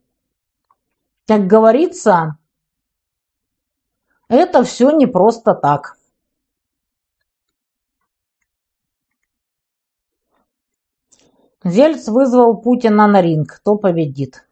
Как 1.29 1.47
говорится, 1.47 2.37
это 4.35 4.63
все 4.65 4.91
не 4.91 5.07
просто 5.07 5.55
так. 5.55 5.97
Зельц 11.65 12.09
вызвал 12.09 12.61
Путина 12.61 13.07
на 13.07 13.23
ринг. 13.23 13.57
Кто 13.57 13.77
победит? 13.77 14.47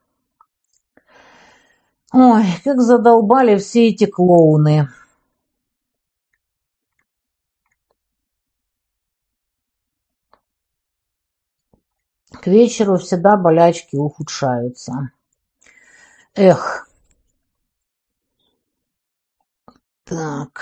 Ой, 2.11 2.43
как 2.63 2.81
задолбали 2.81 3.57
все 3.57 3.89
эти 3.89 4.05
клоуны. 4.05 4.89
К 12.31 12.47
вечеру 12.47 12.97
всегда 12.97 13.37
болячки 13.37 13.95
ухудшаются. 13.95 15.11
Эх. 16.35 16.89
Так. 20.13 20.61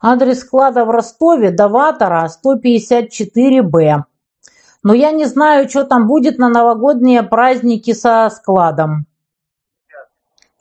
Адрес 0.00 0.40
склада 0.40 0.84
в 0.84 0.90
Ростове, 0.90 1.50
Даватора, 1.50 2.28
154Б. 2.28 4.04
Но 4.84 4.94
я 4.94 5.10
не 5.10 5.24
знаю, 5.24 5.68
что 5.68 5.84
там 5.84 6.06
будет 6.06 6.38
на 6.38 6.48
новогодние 6.48 7.24
праздники 7.24 7.92
со 7.92 8.30
складом. 8.30 9.06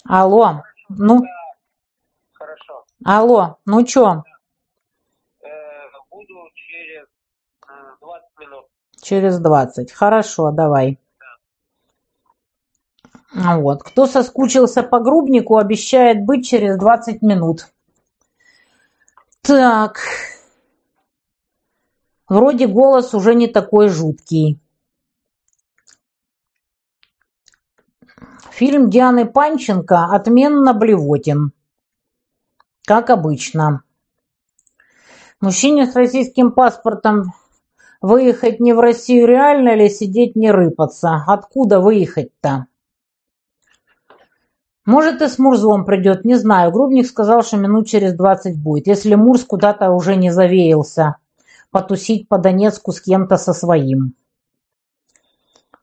Алло, 0.04 0.64
ну... 0.90 1.22
Хорошо. 2.34 2.86
Алло, 3.06 3.60
ну 3.68 3.86
что? 3.86 4.24
Э, 5.44 5.48
буду 6.10 6.34
через 6.56 7.06
20 8.02 8.26
э, 8.26 8.44
минут. 8.44 8.66
Через 9.00 9.40
20. 9.40 9.92
Хорошо, 9.92 10.50
давай. 10.52 10.98
Да. 13.34 13.58
Вот. 13.58 13.84
Кто 13.84 14.08
соскучился 14.08 14.84
по 14.84 15.00
грубнику, 15.00 15.58
обещает 15.58 16.26
быть 16.26 16.48
через 16.48 16.78
20 16.78 17.22
минут. 17.22 17.68
Так. 19.42 20.00
Вроде 22.28 22.68
голос 22.68 23.14
уже 23.14 23.36
не 23.36 23.48
такой 23.48 23.90
жуткий. 23.90 24.60
Фильм 28.52 28.90
Дианы 28.90 29.26
Панченко 29.26 30.06
отменно 30.06 30.74
блевотен. 30.74 31.54
Как 32.86 33.10
обычно. 33.10 33.84
Мужчине 35.40 35.86
с 35.86 35.96
российским 35.96 36.52
паспортом 36.52 37.34
выехать 38.02 38.60
не 38.60 38.74
в 38.74 38.80
Россию 38.80 39.28
реально 39.28 39.76
ли 39.76 39.90
сидеть 39.90 40.36
не 40.36 40.52
рыпаться? 40.52 41.24
Откуда 41.26 41.80
выехать-то? 41.80 42.68
Может, 44.90 45.22
и 45.22 45.28
с 45.28 45.38
Мурзом 45.38 45.86
придет, 45.86 46.26
не 46.26 46.34
знаю. 46.34 46.72
Грубник 46.72 47.06
сказал, 47.06 47.44
что 47.44 47.58
минут 47.58 47.86
через 47.86 48.14
двадцать 48.14 48.60
будет. 48.60 48.88
Если 48.88 49.14
Мурз 49.14 49.44
куда-то 49.44 49.92
уже 49.92 50.16
не 50.16 50.32
завеялся. 50.32 51.18
Потусить 51.70 52.28
по 52.28 52.40
Донецку 52.40 52.92
с 52.92 53.00
кем-то 53.00 53.38
со 53.38 53.54
своим. 53.54 54.16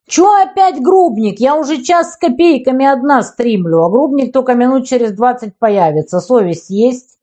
Чё 0.09 0.29
опять 0.43 0.83
Грубник? 0.83 1.39
Я 1.39 1.55
уже 1.55 1.85
час 1.85 2.15
с 2.15 2.17
копейками 2.17 2.85
одна 2.85 3.23
стримлю, 3.23 3.85
а 3.85 3.91
Грубник 3.91 4.33
только 4.33 4.55
минут 4.55 4.89
через 4.89 5.13
двадцать 5.13 5.57
появится. 5.57 6.19
Совесть 6.19 6.71
есть? 6.71 7.21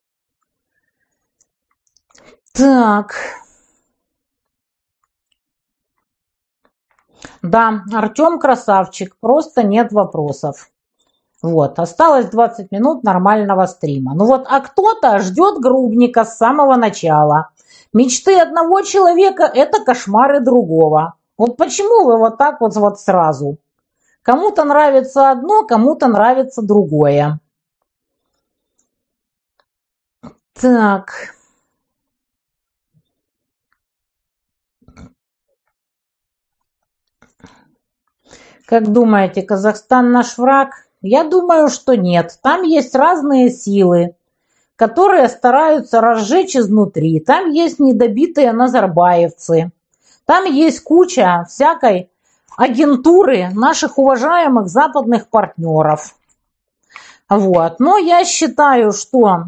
Так. 2.54 3.14
Да, 7.42 7.84
Артем 7.92 8.40
красавчик, 8.40 9.18
просто 9.20 9.64
нет 9.64 9.92
вопросов. 9.92 10.70
Вот, 11.44 11.78
осталось 11.78 12.28
20 12.28 12.72
минут 12.72 13.04
нормального 13.04 13.66
стрима. 13.66 14.14
Ну 14.16 14.26
вот, 14.26 14.46
а 14.50 14.62
кто-то 14.62 15.20
ждет 15.20 15.60
грубника 15.60 16.24
с 16.24 16.38
самого 16.38 16.78
начала. 16.78 17.50
Мечты 17.92 18.40
одного 18.40 18.82
человека– 18.82 19.44
это 19.54 19.84
кошмары 19.84 20.40
другого. 20.40 21.16
Вот 21.38 21.58
почему 21.58 22.06
вы 22.06 22.18
вот 22.18 22.38
так 22.38 22.62
вот, 22.62 22.78
вот 22.78 22.98
сразу? 22.98 23.58
Кому-то 24.22 24.64
нравится 24.64 25.32
одно, 25.32 25.66
кому-то 25.66 26.08
нравится 26.08 26.62
другое. 26.62 27.42
Так. 30.54 31.36
Как 38.66 38.90
думаете, 38.94 39.42
Казахстан 39.42 40.14
наш 40.14 40.38
враг? 40.38 40.83
Я 41.04 41.26
думаю, 41.26 41.68
что 41.68 41.96
нет. 41.96 42.40
Там 42.42 42.64
есть 42.64 42.96
разные 42.96 43.52
силы, 43.52 44.16
которые 44.78 45.28
стараются 45.28 46.00
разжечь 46.00 46.56
изнутри. 46.56 47.20
Там 47.20 47.52
есть 47.52 47.78
недобитые 47.78 48.54
назарбаевцы. 48.54 49.72
Там 50.26 50.46
есть 50.46 50.80
куча 50.80 51.46
всякой 51.50 52.10
агентуры 52.56 53.50
наших 53.54 53.98
уважаемых 53.98 54.70
западных 54.70 55.28
партнеров. 55.28 56.16
Вот. 57.28 57.82
Но 57.82 57.98
я 57.98 58.24
считаю, 58.24 58.94
что 58.94 59.48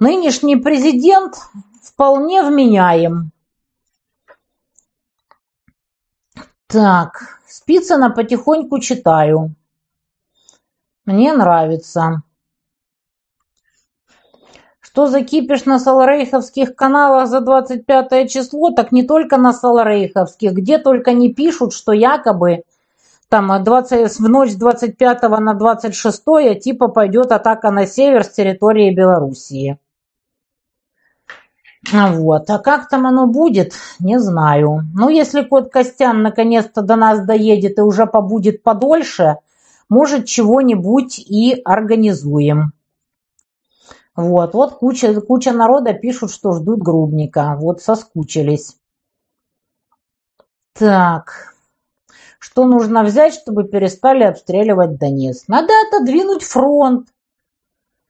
нынешний 0.00 0.56
президент 0.56 1.36
вполне 1.84 2.42
вменяем. 2.42 3.30
Так, 6.66 7.40
Спицына 7.46 8.10
потихоньку 8.10 8.80
читаю. 8.80 9.54
Мне 11.06 11.32
нравится. 11.32 12.22
Что 14.80 15.06
за 15.06 15.22
кипиш 15.22 15.64
на 15.66 15.78
саларейховских 15.78 16.74
каналах 16.74 17.28
за 17.28 17.40
25 17.40 18.30
число, 18.30 18.70
так 18.70 18.92
не 18.92 19.04
только 19.04 19.36
на 19.36 19.52
саларейховских, 19.52 20.52
где 20.52 20.78
только 20.78 21.12
не 21.12 21.32
пишут, 21.32 21.72
что 21.72 21.92
якобы 21.92 22.64
там 23.28 23.62
20, 23.62 24.18
в 24.18 24.28
ночь 24.28 24.50
с 24.50 24.56
25 24.56 25.22
на 25.22 25.54
26 25.54 26.24
типа 26.60 26.88
пойдет 26.88 27.30
атака 27.30 27.70
на 27.70 27.86
север 27.86 28.24
с 28.24 28.30
территории 28.30 28.92
Белоруссии. 28.92 29.78
Вот. 31.92 32.50
А 32.50 32.58
как 32.58 32.88
там 32.88 33.06
оно 33.06 33.26
будет, 33.26 33.72
не 34.00 34.18
знаю. 34.18 34.82
Ну, 34.94 35.08
если 35.08 35.42
кот 35.42 35.70
Костян 35.70 36.22
наконец-то 36.22 36.82
до 36.82 36.96
нас 36.96 37.24
доедет 37.24 37.78
и 37.78 37.82
уже 37.82 38.06
побудет 38.06 38.62
подольше, 38.62 39.36
может, 39.90 40.24
чего-нибудь 40.26 41.18
и 41.18 41.60
организуем. 41.64 42.72
Вот, 44.14 44.54
вот 44.54 44.78
куча, 44.78 45.20
куча 45.20 45.52
народа 45.52 45.92
пишут, 45.92 46.30
что 46.30 46.52
ждут 46.52 46.80
грубника. 46.80 47.56
Вот 47.58 47.82
соскучились. 47.82 48.76
Так. 50.72 51.54
Что 52.38 52.64
нужно 52.64 53.02
взять, 53.02 53.34
чтобы 53.34 53.64
перестали 53.64 54.22
обстреливать 54.22 54.98
Донецк? 54.98 55.48
Надо 55.48 55.72
отодвинуть 55.88 56.42
фронт. 56.42 57.08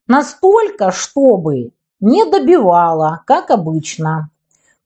Настолько, 0.07 0.93
чтобы 0.93 1.73
не 1.99 2.25
добивало, 2.27 3.23
как 3.27 3.51
обычно. 3.51 4.31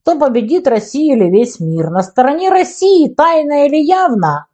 Кто 0.02 0.18
победит 0.18 0.68
Россию 0.68 1.16
или 1.16 1.30
весь 1.30 1.60
мир? 1.60 1.90
На 1.90 2.02
стороне 2.02 2.50
России, 2.50 3.08
тайно 3.08 3.66
или 3.66 3.76
явно, 3.76 4.46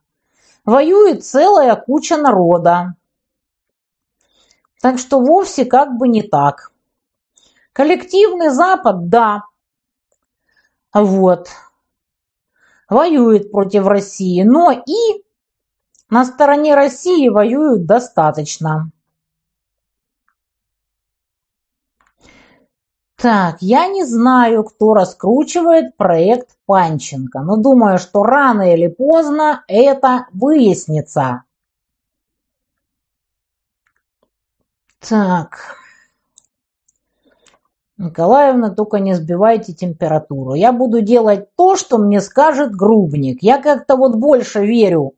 воюет 0.65 1.24
целая 1.24 1.77
куча 1.77 2.16
народа. 2.16 2.95
Так 4.81 4.99
что 4.99 5.20
вовсе 5.20 5.65
как 5.65 5.97
бы 5.97 6.09
не 6.09 6.23
так. 6.23 6.73
Коллективный 7.73 8.51
Запад, 8.51 9.09
да. 9.09 9.45
Вот. 10.93 11.49
Воюет 12.89 13.53
против 13.53 13.87
России, 13.87 14.43
но 14.43 14.73
и 14.73 15.24
на 16.09 16.24
стороне 16.24 16.74
России 16.74 17.28
воюют 17.28 17.87
достаточно. 17.87 18.91
Так, 23.21 23.59
я 23.61 23.87
не 23.87 24.05
знаю, 24.05 24.65
кто 24.65 24.95
раскручивает 24.95 25.95
проект 25.99 26.57
Панченко, 26.65 27.41
но 27.41 27.57
думаю, 27.57 27.99
что 27.99 28.23
рано 28.23 28.73
или 28.73 28.87
поздно 28.87 29.63
это 29.69 30.27
выяснится. 30.33 31.43
Так. 35.07 35.77
Николаевна, 37.99 38.71
только 38.71 39.01
не 39.01 39.13
сбивайте 39.13 39.75
температуру. 39.75 40.55
Я 40.55 40.73
буду 40.73 41.03
делать 41.03 41.55
то, 41.57 41.77
что 41.77 41.99
мне 41.99 42.23
скажет 42.23 42.75
грубник. 42.75 43.43
Я 43.43 43.61
как-то 43.61 43.97
вот 43.97 44.17
больше 44.17 44.65
верю 44.65 45.13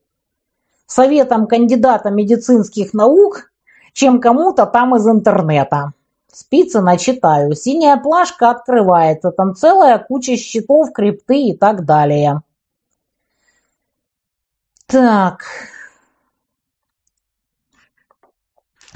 советам 0.87 1.47
кандидата 1.47 2.11
медицинских 2.11 2.95
наук, 2.95 3.53
чем 3.93 4.21
кому-то 4.21 4.67
там 4.67 4.97
из 4.97 5.07
интернета. 5.07 5.93
Спицына 6.33 6.97
читаю. 6.97 7.55
Синяя 7.55 7.99
плашка 7.99 8.51
открывается. 8.51 9.31
Там 9.31 9.55
целая 9.55 9.99
куча 9.99 10.37
счетов, 10.37 10.91
крипты 10.93 11.49
и 11.49 11.57
так 11.57 11.85
далее. 11.85 12.41
Так. 14.87 15.45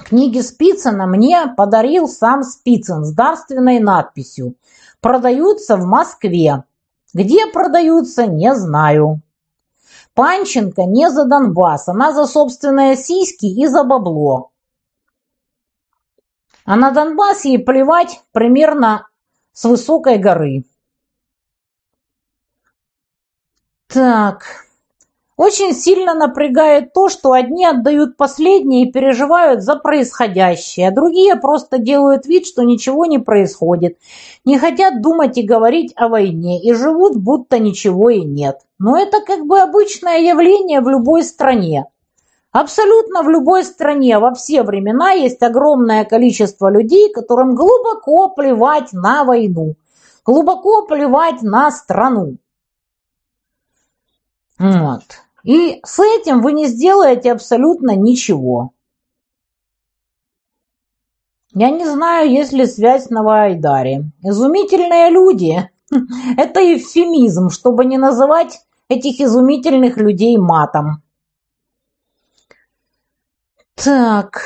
Книги 0.06 0.40
Спицына 0.40 1.06
мне 1.06 1.52
подарил 1.56 2.08
сам 2.08 2.42
Спицын 2.42 3.04
с 3.04 3.12
дарственной 3.12 3.80
надписью. 3.80 4.56
Продаются 5.00 5.76
в 5.76 5.84
Москве. 5.84 6.64
Где 7.12 7.46
продаются, 7.48 8.26
не 8.26 8.54
знаю. 8.54 9.20
Панченко 10.14 10.84
не 10.84 11.10
за 11.10 11.26
Донбасс, 11.26 11.88
она 11.88 12.12
за 12.12 12.26
собственные 12.26 12.96
сиськи 12.96 13.44
и 13.44 13.66
за 13.66 13.84
бабло. 13.84 14.52
А 16.66 16.74
на 16.74 16.90
Донбасс 16.90 17.44
ей 17.44 17.60
плевать 17.60 18.22
примерно 18.32 19.06
с 19.52 19.64
высокой 19.64 20.18
горы. 20.18 20.64
Так. 23.86 24.66
Очень 25.36 25.74
сильно 25.74 26.14
напрягает 26.14 26.92
то, 26.92 27.08
что 27.08 27.32
одни 27.32 27.64
отдают 27.64 28.16
последнее 28.16 28.86
и 28.86 28.90
переживают 28.90 29.62
за 29.62 29.76
происходящее, 29.76 30.88
а 30.88 30.94
другие 30.94 31.36
просто 31.36 31.78
делают 31.78 32.26
вид, 32.26 32.46
что 32.46 32.62
ничего 32.62 33.04
не 33.04 33.18
происходит, 33.18 33.98
не 34.44 34.58
хотят 34.58 35.02
думать 35.02 35.36
и 35.36 35.42
говорить 35.42 35.92
о 35.94 36.08
войне 36.08 36.62
и 36.62 36.72
живут, 36.72 37.16
будто 37.16 37.58
ничего 37.58 38.10
и 38.10 38.24
нет. 38.24 38.60
Но 38.78 38.98
это 38.98 39.20
как 39.20 39.46
бы 39.46 39.60
обычное 39.60 40.20
явление 40.20 40.80
в 40.80 40.88
любой 40.88 41.22
стране. 41.22 41.84
Абсолютно 42.58 43.22
в 43.22 43.28
любой 43.28 43.64
стране 43.64 44.18
во 44.18 44.32
все 44.32 44.62
времена 44.62 45.10
есть 45.10 45.42
огромное 45.42 46.06
количество 46.06 46.70
людей, 46.70 47.12
которым 47.12 47.54
глубоко 47.54 48.30
плевать 48.30 48.94
на 48.94 49.24
войну, 49.24 49.74
глубоко 50.24 50.86
плевать 50.86 51.42
на 51.42 51.70
страну. 51.70 52.38
Вот. 54.58 55.02
И 55.44 55.82
с 55.84 55.98
этим 55.98 56.40
вы 56.40 56.52
не 56.52 56.68
сделаете 56.68 57.32
абсолютно 57.32 57.94
ничего. 57.94 58.70
Я 61.52 61.68
не 61.68 61.84
знаю, 61.84 62.30
есть 62.30 62.54
ли 62.54 62.64
связь 62.64 63.04
с 63.04 63.10
Новоайдаре. 63.10 64.04
Изумительные 64.22 65.10
люди. 65.10 65.70
Это 66.38 66.60
эвфемизм, 66.60 67.50
чтобы 67.50 67.84
не 67.84 67.98
называть 67.98 68.62
этих 68.88 69.20
изумительных 69.20 69.98
людей 69.98 70.38
матом. 70.38 71.02
Так. 73.76 74.40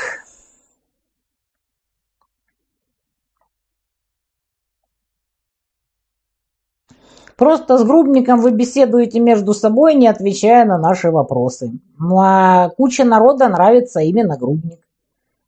Просто 7.37 7.77
с 7.79 7.83
Грубником 7.83 8.39
вы 8.41 8.51
беседуете 8.51 9.19
между 9.19 9.53
собой, 9.53 9.95
не 9.95 10.07
отвечая 10.07 10.63
на 10.65 10.77
наши 10.77 11.09
вопросы. 11.09 11.71
Ну 11.97 12.19
а 12.19 12.69
куча 12.69 13.03
народа 13.03 13.47
нравится 13.49 14.01
именно 14.01 14.37
Грубник. 14.37 14.87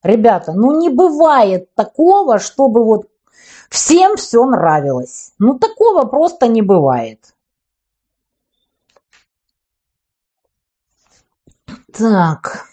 Ребята, 0.02 0.54
ну 0.54 0.80
не 0.80 0.90
бывает 0.90 1.74
такого, 1.76 2.40
чтобы 2.40 2.84
вот 2.84 3.10
всем 3.70 4.16
все 4.16 4.44
нравилось. 4.46 5.34
Ну 5.38 5.60
такого 5.60 6.06
просто 6.06 6.48
не 6.48 6.62
бывает. 6.62 7.36
Так. 11.92 12.73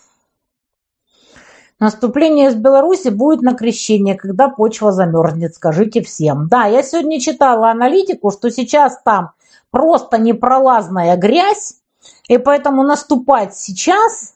Наступление 1.80 2.48
из 2.48 2.56
Беларуси 2.56 3.08
будет 3.08 3.40
на 3.40 3.54
крещение, 3.54 4.14
когда 4.14 4.50
почва 4.50 4.92
замерзнет, 4.92 5.54
скажите 5.54 6.02
всем. 6.02 6.46
Да, 6.46 6.66
я 6.66 6.82
сегодня 6.82 7.18
читала 7.18 7.70
аналитику, 7.70 8.30
что 8.30 8.50
сейчас 8.50 9.00
там 9.02 9.30
просто 9.70 10.18
непролазная 10.18 11.16
грязь, 11.16 11.80
и 12.28 12.36
поэтому 12.36 12.82
наступать 12.82 13.56
сейчас 13.56 14.34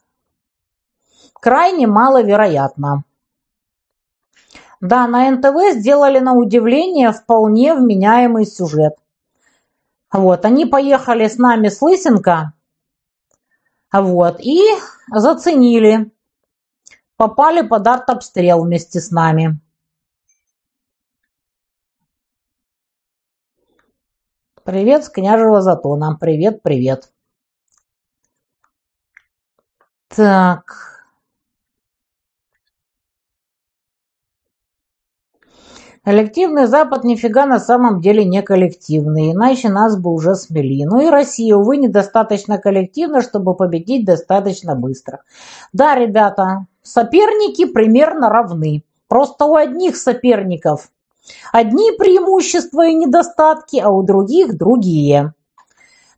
крайне 1.35 1.87
маловероятно. 1.87 3.05
Да, 4.81 5.07
на 5.07 5.31
НТВ 5.31 5.79
сделали 5.79 6.21
на 6.21 6.33
удивление 6.33 7.13
вполне 7.13 7.75
вменяемый 7.75 8.47
сюжет. 8.47 8.95
Вот, 10.11 10.47
они 10.47 10.65
поехали 10.65 11.29
с 11.29 11.37
нами 11.37 11.69
с 11.69 11.83
Лысенко, 11.83 12.55
вот, 13.93 14.41
и 14.41 14.63
заценили 15.13 16.11
попали 17.17 17.67
под 17.67 17.87
артобстрел 17.87 18.65
вместе 18.65 19.01
с 19.01 19.11
нами. 19.11 19.61
Привет 24.65 25.05
с 25.05 25.11
княжего 25.11 25.61
Затона. 25.61 26.17
Привет, 26.19 26.63
привет. 26.63 27.13
Так. 30.09 30.95
Коллективный 36.03 36.67
Запад 36.67 37.05
нифига 37.05 37.47
на 37.47 37.59
самом 37.59 38.01
деле 38.01 38.25
не 38.27 38.43
коллективный, 38.43 39.33
иначе 39.33 39.71
нас 39.71 39.99
бы 39.99 40.11
уже 40.13 40.35
смели. 40.35 40.85
Ну 40.85 41.01
и 41.01 41.09
Россия, 41.09 41.57
увы, 41.57 41.79
недостаточно 41.79 42.59
коллективна, 42.59 43.23
чтобы 43.23 43.57
победить 43.57 44.05
достаточно 44.05 44.75
быстро. 44.75 45.23
Да, 45.73 45.95
ребята, 45.95 46.67
соперники 46.85 47.65
примерно 47.65 48.29
равны. 48.29 48.85
Просто 49.09 49.47
у 49.47 49.57
одних 49.57 49.97
соперников 49.97 50.91
одни 51.53 51.91
преимущества 51.93 52.87
и 52.87 52.95
недостатки, 52.95 53.79
а 53.79 53.91
у 53.91 54.03
других 54.03 54.57
другие. 54.57 55.35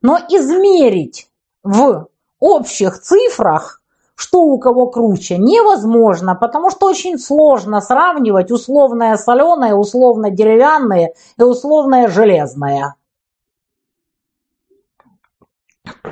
Но 0.02 0.18
измерить 0.28 1.28
в 1.62 2.08
общих 2.38 3.00
цифрах 3.00 3.80
что 4.16 4.40
у 4.40 4.58
кого 4.58 4.86
круче, 4.86 5.36
невозможно, 5.36 6.34
потому 6.34 6.70
что 6.70 6.86
очень 6.86 7.18
сложно 7.18 7.82
сравнивать 7.82 8.50
условное 8.50 9.16
соленое, 9.18 9.74
условно 9.74 10.30
деревянное 10.30 11.12
и 11.38 11.42
условное 11.42 12.08
железное. 12.08 12.94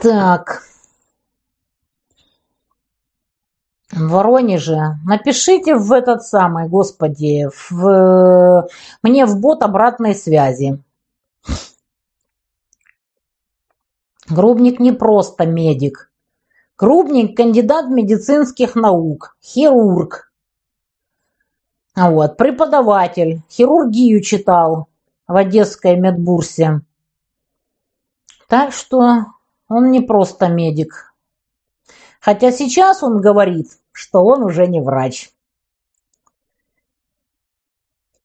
Так. 0.03 0.63
В 3.93 4.09
Воронеже. 4.09 4.97
Напишите 5.05 5.77
в 5.77 5.93
этот 5.93 6.23
самый, 6.23 6.69
господи, 6.69 7.49
в, 7.71 8.69
мне 9.03 9.27
в 9.27 9.39
бот 9.41 9.63
обратной 9.63 10.15
связи. 10.15 10.83
Грубник 14.29 14.81
не 14.81 14.93
просто 14.93 15.47
медик. 15.47 16.11
Крупник– 16.77 17.37
кандидат 17.37 17.89
медицинских 17.89 18.75
наук, 18.75 19.37
хирург. 19.43 20.33
Вот, 21.95 22.37
преподаватель, 22.37 23.43
хирургию 23.49 24.21
читал 24.23 24.89
в 25.29 25.37
Одесской 25.37 25.97
медбурсе. 25.97 26.81
Так 28.49 28.73
что 28.73 29.27
он 29.69 29.91
не 29.91 30.01
просто 30.01 30.49
медик. 30.49 31.14
Хотя 32.25 32.53
сейчас 32.53 33.03
он 33.03 33.21
говорит, 33.21 33.67
что 33.93 34.25
он 34.25 34.45
уже 34.45 34.67
не 34.67 34.81
врач. 34.81 35.31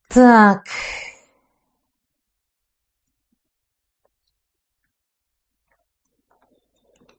Так. 0.08 0.64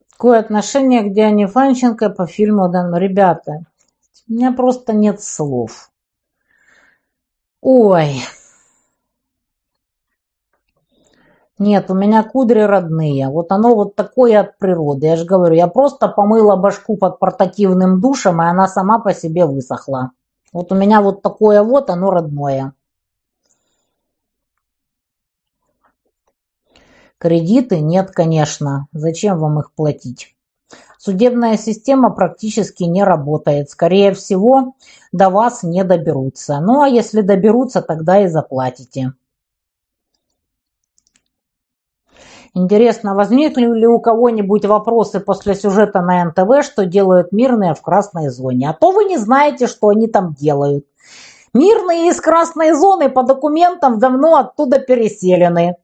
Какое 0.10 0.40
отношение 0.40 1.04
к 1.04 1.14
Диане 1.14 1.46
Фанченко 1.46 2.10
по 2.10 2.26
фильму 2.26 2.68
данному? 2.68 2.98
Ребята, 2.98 3.64
у 4.28 4.34
меня 4.34 4.52
просто 4.52 4.94
нет 4.94 5.22
слов. 5.22 5.92
Ой. 7.62 8.24
Нет, 11.62 11.92
у 11.92 11.94
меня 11.94 12.24
кудри 12.24 12.62
родные. 12.62 13.30
Вот 13.30 13.52
оно 13.52 13.76
вот 13.76 13.96
такое 13.96 14.40
от 14.40 14.58
природы. 14.58 15.06
Я 15.06 15.16
же 15.16 15.26
говорю, 15.26 15.54
я 15.54 15.68
просто 15.68 16.08
помыла 16.08 16.56
башку 16.56 16.98
под 16.98 17.20
портативным 17.20 18.02
душем, 18.02 18.42
и 18.42 18.46
она 18.46 18.68
сама 18.68 18.98
по 18.98 19.14
себе 19.14 19.46
высохла. 19.46 20.10
Вот 20.52 20.72
у 20.72 20.76
меня 20.76 21.02
вот 21.02 21.22
такое 21.22 21.62
вот, 21.62 21.92
оно 21.92 22.10
родное. 22.10 22.74
Кредиты 27.20 27.80
нет, 27.80 28.10
конечно. 28.10 28.88
Зачем 28.92 29.38
вам 29.38 29.60
их 29.60 29.72
платить? 29.76 30.36
Судебная 30.98 31.58
система 31.58 32.10
практически 32.10 32.86
не 32.86 33.04
работает. 33.04 33.70
Скорее 33.70 34.16
всего, 34.16 34.74
до 35.12 35.30
вас 35.30 35.62
не 35.62 35.84
доберутся. 35.84 36.60
Ну 36.60 36.82
а 36.82 36.90
если 36.90 37.22
доберутся, 37.22 37.84
тогда 37.84 38.24
и 38.24 38.28
заплатите. 38.28 39.14
Интересно, 42.54 43.16
возникли 43.16 43.66
ли 43.66 43.88
у 43.88 44.00
кого-нибудь 44.00 44.66
вопросы 44.66 45.22
после 45.22 45.56
сюжета 45.56 46.02
на 46.02 46.26
НТВ, 46.26 46.66
что 46.66 46.86
делают 46.86 47.32
мирные 47.32 47.74
в 47.74 47.82
красной 47.82 48.30
зоне? 48.30 48.70
А 48.70 48.74
то 48.74 48.92
вы 48.92 49.06
не 49.06 49.18
знаете, 49.18 49.68
что 49.68 49.88
они 49.88 50.08
там 50.08 50.34
делают. 50.34 50.86
Мирные 51.54 52.10
из 52.10 52.20
красной 52.20 52.74
зоны 52.74 53.10
по 53.10 53.24
документам 53.24 54.00
давно 54.00 54.36
оттуда 54.36 54.80
переселены. 54.80 55.76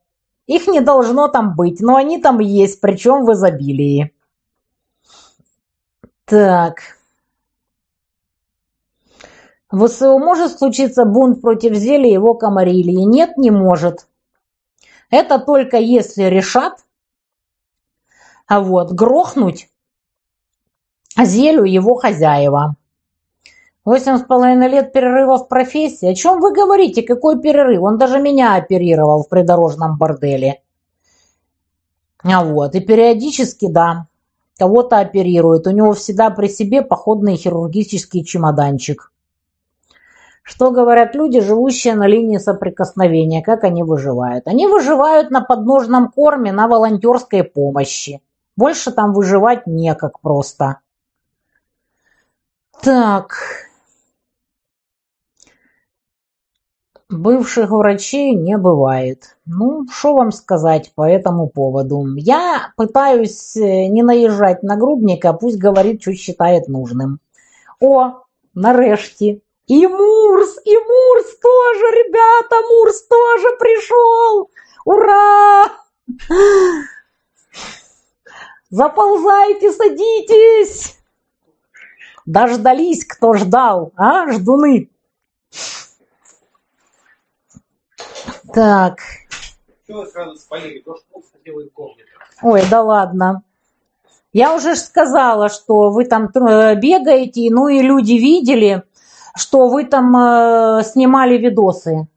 Их 0.46 0.66
не 0.66 0.80
должно 0.80 1.28
там 1.28 1.54
быть, 1.56 1.80
но 1.80 1.96
они 1.96 2.20
там 2.20 2.38
есть, 2.38 2.80
причем 2.80 3.24
в 3.24 3.32
изобилии. 3.32 4.12
Так. 6.26 6.80
В 9.70 9.86
ВСУ 9.86 10.18
может 10.18 10.58
случиться 10.58 11.06
бунт 11.06 11.40
против 11.40 11.74
зелья 11.74 12.12
его 12.12 12.34
комарилии? 12.34 13.04
Нет, 13.04 13.38
не 13.38 13.50
может. 13.50 14.06
Это 15.10 15.38
только 15.38 15.78
если 15.78 16.24
решат 16.24 16.84
а 18.48 18.60
вот, 18.60 18.92
грохнуть 18.92 19.68
зелю 21.16 21.64
его 21.64 21.96
хозяева. 21.96 22.76
Восемь 23.84 24.16
с 24.16 24.22
половиной 24.22 24.68
лет 24.68 24.92
перерыва 24.92 25.36
в 25.36 25.48
профессии. 25.48 26.08
О 26.08 26.14
чем 26.14 26.40
вы 26.40 26.52
говорите? 26.52 27.02
Какой 27.02 27.40
перерыв? 27.40 27.82
Он 27.82 27.98
даже 27.98 28.18
меня 28.20 28.54
оперировал 28.54 29.22
в 29.22 29.28
придорожном 29.28 29.98
борделе. 29.98 30.62
А 32.22 32.42
вот, 32.42 32.74
и 32.74 32.80
периодически, 32.80 33.68
да, 33.68 34.08
кого-то 34.58 34.98
оперирует. 34.98 35.66
У 35.66 35.70
него 35.70 35.92
всегда 35.92 36.30
при 36.30 36.48
себе 36.48 36.82
походный 36.82 37.36
хирургический 37.36 38.24
чемоданчик. 38.24 39.12
Что 40.48 40.70
говорят 40.70 41.14
люди, 41.14 41.40
живущие 41.40 41.94
на 41.94 42.06
линии 42.06 42.38
соприкосновения, 42.38 43.42
как 43.42 43.64
они 43.64 43.82
выживают? 43.82 44.48
Они 44.48 44.66
выживают 44.66 45.30
на 45.30 45.42
подножном 45.42 46.10
корме, 46.10 46.52
на 46.52 46.68
волонтерской 46.68 47.44
помощи. 47.44 48.22
Больше 48.56 48.90
там 48.90 49.12
выживать 49.12 49.66
некак 49.66 50.20
просто. 50.20 50.78
Так. 52.80 53.36
Бывших 57.10 57.68
врачей 57.68 58.34
не 58.34 58.56
бывает. 58.56 59.36
Ну, 59.44 59.86
что 59.92 60.14
вам 60.14 60.32
сказать 60.32 60.92
по 60.94 61.06
этому 61.06 61.50
поводу? 61.50 62.06
Я 62.16 62.72
пытаюсь 62.78 63.54
э, 63.54 63.88
не 63.88 64.02
наезжать 64.02 64.62
на 64.62 64.76
грубника, 64.76 65.34
пусть 65.34 65.58
говорит, 65.58 66.00
что 66.00 66.14
считает 66.14 66.68
нужным. 66.68 67.20
О, 67.80 68.22
нарешті, 68.54 69.42
и 69.68 69.86
Мурс, 69.86 70.58
и 70.64 70.74
Мурс 70.74 71.38
тоже, 71.38 71.84
ребята, 71.92 72.56
Мурс 72.68 73.02
тоже 73.06 73.56
пришел. 73.58 74.50
Ура! 74.84 75.70
Заползайте, 78.70 79.70
садитесь. 79.72 80.98
Дождались, 82.24 83.04
кто 83.04 83.34
ждал, 83.34 83.92
а, 83.96 84.30
ждуны. 84.32 84.90
Так. 88.54 89.00
Ой, 92.42 92.62
да 92.70 92.82
ладно. 92.82 93.42
Я 94.32 94.54
уже 94.54 94.76
сказала, 94.76 95.48
что 95.48 95.90
вы 95.90 96.04
там 96.04 96.28
э, 96.34 96.74
бегаете, 96.76 97.48
ну 97.50 97.68
и 97.68 97.80
люди 97.80 98.12
видели, 98.12 98.84
что 99.36 99.68
вы 99.68 99.84
там 99.84 100.16
э, 100.16 100.82
снимали 100.84 101.36
видосы. 101.38 102.08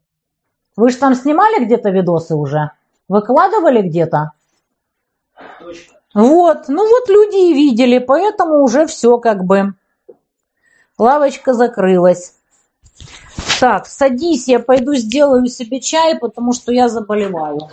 Вы 0.76 0.90
же 0.90 0.98
там 0.98 1.16
снимали 1.16 1.64
где-то 1.64 1.90
видосы 1.90 2.36
уже? 2.36 2.72
Выкладывали 3.08 3.82
где-то? 3.82 4.32
Точно. 5.60 5.98
Вот, 6.14 6.68
ну 6.68 6.90
вот 6.90 7.10
люди 7.10 7.52
и 7.52 7.54
видели, 7.54 7.98
поэтому 8.00 8.64
уже 8.64 8.86
все 8.88 9.18
как 9.18 9.46
бы. 9.46 9.74
Лавочка 10.98 11.54
закрылась. 11.54 12.36
Так, 13.60 13.86
садись, 13.88 14.48
я 14.48 14.60
пойду 14.60 14.94
сделаю 14.96 15.48
себе 15.48 15.80
чай, 15.80 16.18
потому 16.18 16.54
что 16.54 16.72
я 16.72 16.90
заболеваю. 16.90 17.70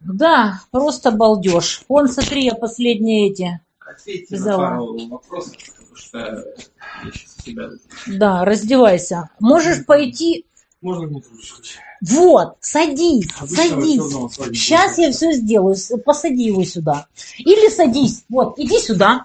Да, 0.00 0.60
просто 0.70 1.10
балдеж. 1.10 1.84
Вон, 1.88 2.08
смотри, 2.08 2.44
я 2.44 2.54
последние 2.54 3.30
эти 3.30 3.60
Ответьте 3.78 4.36
взяла. 4.36 4.70
на 4.70 4.76
пару 4.80 5.08
вопросов, 5.08 5.56
что 6.08 6.18
я 6.18 7.12
сейчас 7.12 7.36
себя... 7.44 7.68
Да, 8.06 8.44
раздевайся. 8.44 9.30
Можешь 9.40 9.84
пойти... 9.84 10.46
Можно 10.80 11.06
мне 11.06 11.20
включить? 11.20 11.78
Вот, 12.00 12.56
садись, 12.60 13.28
Обычно 13.40 14.28
садись. 14.28 14.62
Сейчас 14.62 14.98
я 14.98 15.10
все 15.10 15.32
сделаю. 15.32 15.76
Посади 16.04 16.44
его 16.44 16.64
сюда. 16.64 17.06
Или 17.38 17.68
садись. 17.68 18.24
Вот, 18.28 18.58
иди 18.58 18.78
сюда. 18.78 19.24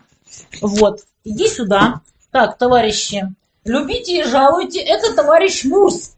Вот, 0.61 1.01
иди 1.23 1.47
сюда. 1.47 2.01
Так, 2.31 2.57
товарищи, 2.57 3.31
любите 3.65 4.22
и 4.22 4.23
жалуйте. 4.23 4.80
Это 4.80 5.14
товарищ 5.14 5.64
Мурс. 5.65 6.15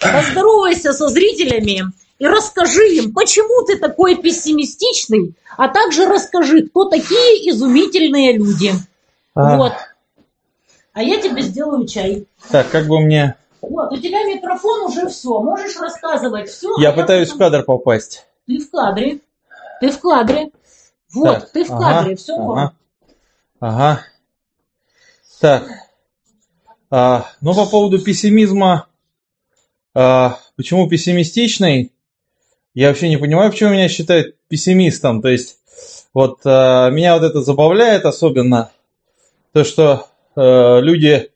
Поздоровайся 0.00 0.94
со 0.94 1.08
зрителями 1.08 1.82
и 2.18 2.26
расскажи 2.26 2.88
им, 2.94 3.12
почему 3.12 3.66
ты 3.66 3.76
такой 3.76 4.16
пессимистичный, 4.16 5.34
а 5.56 5.68
также 5.68 6.06
расскажи, 6.06 6.62
кто 6.62 6.88
такие 6.88 7.50
изумительные 7.50 8.32
люди. 8.32 8.72
А... 9.38 9.56
Вот. 9.56 9.72
А 10.94 11.02
я 11.02 11.22
тебе 11.22 11.42
сделаю 11.42 11.86
чай. 11.86 12.26
Так, 12.50 12.70
как 12.70 12.88
бы 12.88 13.00
мне... 13.00 13.36
Вот, 13.60 13.92
у 13.92 13.96
тебя 13.96 14.24
микрофон 14.24 14.86
уже 14.86 15.08
все, 15.08 15.40
можешь 15.40 15.76
рассказывать 15.78 16.48
все. 16.48 16.76
Я 16.80 16.90
а 16.90 16.92
пытаюсь 16.92 17.28
я 17.28 17.34
потом... 17.34 17.36
в 17.36 17.50
кадр 17.52 17.64
попасть. 17.64 18.26
Ты 18.48 18.58
в 18.58 18.70
кадре. 18.70 19.20
Ты 19.80 19.90
в 19.92 20.00
кадре. 20.00 20.50
Вот, 21.14 21.34
так, 21.34 21.50
ты 21.52 21.64
в 21.64 21.68
кадре, 21.68 22.12
ага, 22.12 22.16
все 22.16 22.34
ага, 22.34 22.72
ага. 23.60 24.00
Так. 25.40 25.68
А, 26.90 27.26
ну, 27.40 27.54
по 27.54 27.66
поводу 27.66 28.00
пессимизма, 28.00 28.86
а, 29.94 30.38
почему 30.56 30.88
пессимистичный? 30.88 31.92
Я 32.74 32.88
вообще 32.88 33.08
не 33.08 33.18
понимаю, 33.18 33.52
почему 33.52 33.70
меня 33.70 33.88
считают 33.88 34.36
пессимистом. 34.48 35.22
То 35.22 35.28
есть, 35.28 35.58
вот 36.12 36.40
а, 36.44 36.90
меня 36.90 37.14
вот 37.14 37.22
это 37.22 37.40
забавляет 37.40 38.04
особенно, 38.04 38.72
то, 39.52 39.64
что 39.64 40.06
а, 40.36 40.80
люди, 40.80 41.30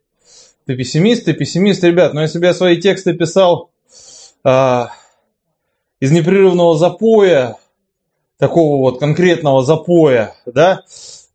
ты 0.67 0.77
пессимист, 0.77 1.25
ты 1.25 1.33
пессимист, 1.33 1.83
ребят, 1.85 2.15
но 2.15 2.23
если 2.23 2.39
бы 2.39 2.47
я 2.47 2.55
свои 2.55 2.81
тексты 2.81 3.15
писал 3.15 3.71
а, 4.45 4.93
из 6.01 6.11
непрерывного 6.13 6.77
запоя, 6.77 7.57
такого 8.39 8.79
вот 8.79 9.01
конкретного 9.01 9.65
запоя, 9.65 10.35
да, 10.47 10.85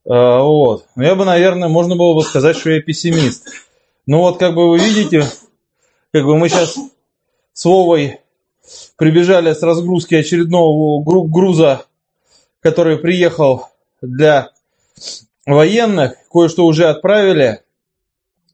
а, 0.05 0.41
вот, 0.41 0.85
я 0.95 1.15
бы, 1.15 1.25
наверное, 1.25 1.67
можно 1.67 1.95
было 1.95 2.13
бы 2.13 2.21
сказать, 2.23 2.57
что 2.57 2.69
я 2.69 2.81
пессимист. 2.81 3.47
Ну 4.05 4.19
вот, 4.19 4.39
как 4.39 4.55
бы 4.55 4.69
вы 4.69 4.79
видите, 4.79 5.25
как 6.13 6.23
бы 6.23 6.37
мы 6.37 6.47
сейчас 6.47 6.77
с 7.51 7.65
Вовой 7.65 8.21
прибежали 8.95 9.53
с 9.53 9.61
разгрузки 9.61 10.15
очередного 10.15 11.03
груза, 11.03 11.85
который 12.61 12.97
приехал 12.97 13.67
для 14.01 14.51
военных, 15.53 16.15
кое-что 16.31 16.65
уже 16.65 16.85
отправили. 16.85 17.61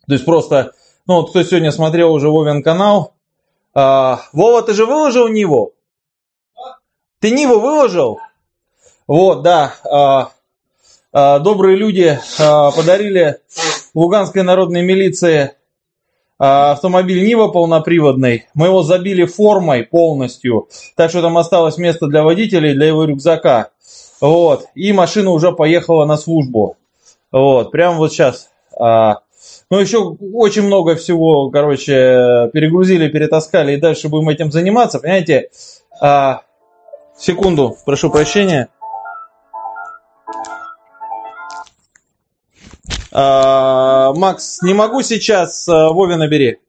То 0.08 0.14
есть 0.14 0.26
просто, 0.26 0.74
ну 1.08 1.16
вот 1.16 1.30
кто 1.32 1.44
сегодня 1.44 1.72
смотрел 1.72 2.14
уже 2.14 2.30
Вовин 2.30 2.64
канал, 2.64 3.14
а, 3.74 4.22
Вова, 4.32 4.62
ты 4.62 4.74
же 4.74 4.86
выложил 4.86 5.28
Ниву? 5.28 5.74
Ты 7.20 7.32
Ниву 7.32 7.60
выложил? 7.60 8.20
Вот, 9.08 9.42
да. 9.42 9.74
А, 9.84 10.32
а, 11.12 11.40
добрые 11.40 11.78
люди 11.78 12.20
а, 12.40 12.72
подарили 12.72 13.38
Луганской 13.94 14.44
народной 14.44 14.84
милиции 14.84 15.54
а, 16.40 16.72
автомобиль 16.72 17.26
Нива 17.26 17.48
полноприводный. 17.48 18.48
Мы 18.54 18.68
его 18.68 18.84
забили 18.84 19.26
формой 19.26 19.84
полностью, 19.84 20.68
так 20.96 21.10
что 21.10 21.22
там 21.22 21.38
осталось 21.38 21.78
место 21.78 22.08
для 22.08 22.24
водителя 22.24 22.72
и 22.72 22.76
для 22.76 22.88
его 22.88 23.06
рюкзака. 23.06 23.70
Вот. 24.20 24.66
И 24.76 24.92
машина 24.94 25.32
уже 25.32 25.52
поехала 25.52 26.06
на 26.06 26.18
службу. 26.18 26.78
Вот. 27.34 27.72
Прямо 27.72 27.98
вот 27.98 28.14
сейчас. 28.14 28.52
А, 28.80 29.22
ну, 29.70 29.80
еще 29.80 29.98
очень 29.98 30.62
много 30.62 30.96
всего, 30.96 31.50
короче, 31.50 32.50
перегрузили, 32.54 33.10
перетаскали, 33.10 33.74
и 33.74 33.82
дальше 33.82 34.08
будем 34.08 34.30
этим 34.30 34.52
заниматься, 34.52 35.00
понимаете? 35.00 35.50
А, 36.00 36.44
секунду, 37.18 37.76
прошу 37.86 38.12
прощения. 38.12 38.70
А, 43.12 44.14
Макс, 44.14 44.62
не 44.62 44.76
могу 44.76 45.02
сейчас, 45.02 45.68
а, 45.68 45.90
Вове 45.90 46.18
набери. 46.18 46.60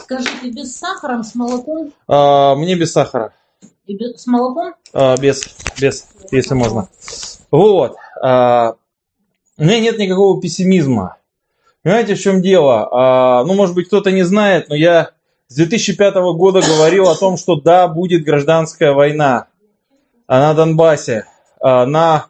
Скажите, 0.00 0.50
без 0.50 0.76
сахара, 0.76 1.22
с 1.22 1.34
молоком? 1.34 1.92
А, 2.06 2.54
мне 2.56 2.74
без 2.74 2.92
сахара. 2.92 3.32
И 3.86 3.96
без, 3.96 4.22
с 4.22 4.26
молоком? 4.26 4.74
А, 4.92 5.16
без, 5.16 5.56
без, 5.80 6.06
если 6.30 6.52
можно. 6.52 6.88
Вот. 7.50 7.96
А, 8.22 8.76
у 9.58 9.64
меня 9.64 9.80
нет 9.80 9.98
никакого 9.98 10.40
пессимизма. 10.40 11.16
Понимаете, 11.82 12.14
в 12.14 12.20
чем 12.20 12.40
дело? 12.42 12.88
А, 12.90 13.44
ну, 13.44 13.54
может 13.54 13.74
быть, 13.74 13.88
кто-то 13.88 14.10
не 14.10 14.22
знает, 14.22 14.68
но 14.68 14.74
я 14.74 15.10
с 15.48 15.54
2005 15.56 16.14
года 16.34 16.60
говорил 16.60 17.08
о 17.08 17.16
том, 17.16 17.36
что 17.36 17.56
да, 17.56 17.88
будет 17.88 18.24
гражданская 18.24 18.92
война 18.92 19.48
на 20.28 20.54
Донбассе, 20.54 21.24
на 21.60 22.26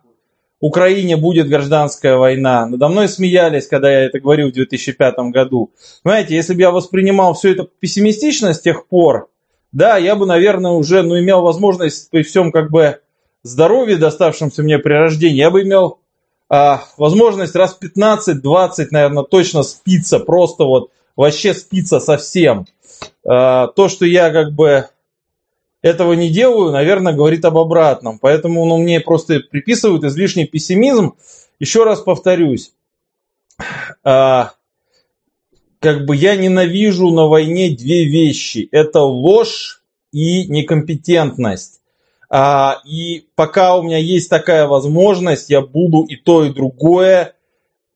Украине 0.60 1.16
будет 1.16 1.48
гражданская 1.48 2.16
война. 2.16 2.66
Надо 2.66 2.88
мной 2.88 3.08
смеялись, 3.08 3.66
когда 3.66 3.90
я 3.90 4.04
это 4.04 4.20
говорил 4.20 4.48
в 4.50 4.54
2005 4.54 5.14
году. 5.30 5.72
Понимаете, 6.02 6.34
если 6.34 6.54
бы 6.54 6.60
я 6.60 6.70
воспринимал 6.70 7.34
все 7.34 7.52
это 7.52 7.68
пессимистично 7.78 8.54
с 8.54 8.60
тех 8.60 8.86
пор, 8.86 9.28
да, 9.70 9.98
я 9.98 10.16
бы, 10.16 10.26
наверное, 10.26 10.72
уже 10.72 11.02
ну, 11.02 11.18
имел 11.18 11.42
возможность 11.42 12.10
при 12.10 12.22
всем 12.22 12.52
как 12.52 12.70
бы 12.70 13.00
здоровье, 13.42 13.96
доставшемся 13.96 14.62
мне 14.62 14.78
при 14.78 14.92
рождении, 14.92 15.36
я 15.36 15.50
бы 15.50 15.62
имел 15.62 16.00
а, 16.48 16.84
возможность 16.96 17.54
раз 17.54 17.78
15-20, 17.80 18.88
наверное, 18.90 19.24
точно 19.24 19.62
спиться, 19.62 20.18
просто 20.18 20.64
вот 20.64 20.90
вообще 21.16 21.54
спиться 21.54 22.00
совсем. 22.00 22.66
А, 23.26 23.68
то, 23.68 23.88
что 23.88 24.06
я 24.06 24.30
как 24.30 24.52
бы 24.52 24.88
этого 25.82 26.14
не 26.14 26.28
делаю, 26.30 26.72
наверное, 26.72 27.12
говорит 27.12 27.44
об 27.44 27.58
обратном. 27.58 28.18
Поэтому 28.18 28.64
ну, 28.64 28.78
мне 28.78 29.00
просто 29.00 29.40
приписывают 29.40 30.04
излишний 30.04 30.46
пессимизм. 30.46 31.14
Еще 31.60 31.84
раз 31.84 32.00
повторюсь, 32.00 32.72
а, 34.04 34.52
как 35.80 36.06
бы 36.06 36.16
я 36.16 36.36
ненавижу 36.36 37.10
на 37.10 37.26
войне 37.26 37.70
две 37.70 38.04
вещи. 38.04 38.68
Это 38.72 39.00
ложь 39.00 39.82
и 40.12 40.46
некомпетентность. 40.46 41.77
А, 42.30 42.80
и 42.84 43.26
пока 43.34 43.76
у 43.76 43.82
меня 43.82 43.98
есть 43.98 44.28
такая 44.28 44.66
возможность, 44.66 45.50
я 45.50 45.60
буду 45.60 46.02
и 46.02 46.16
то, 46.16 46.44
и 46.44 46.52
другое 46.52 47.34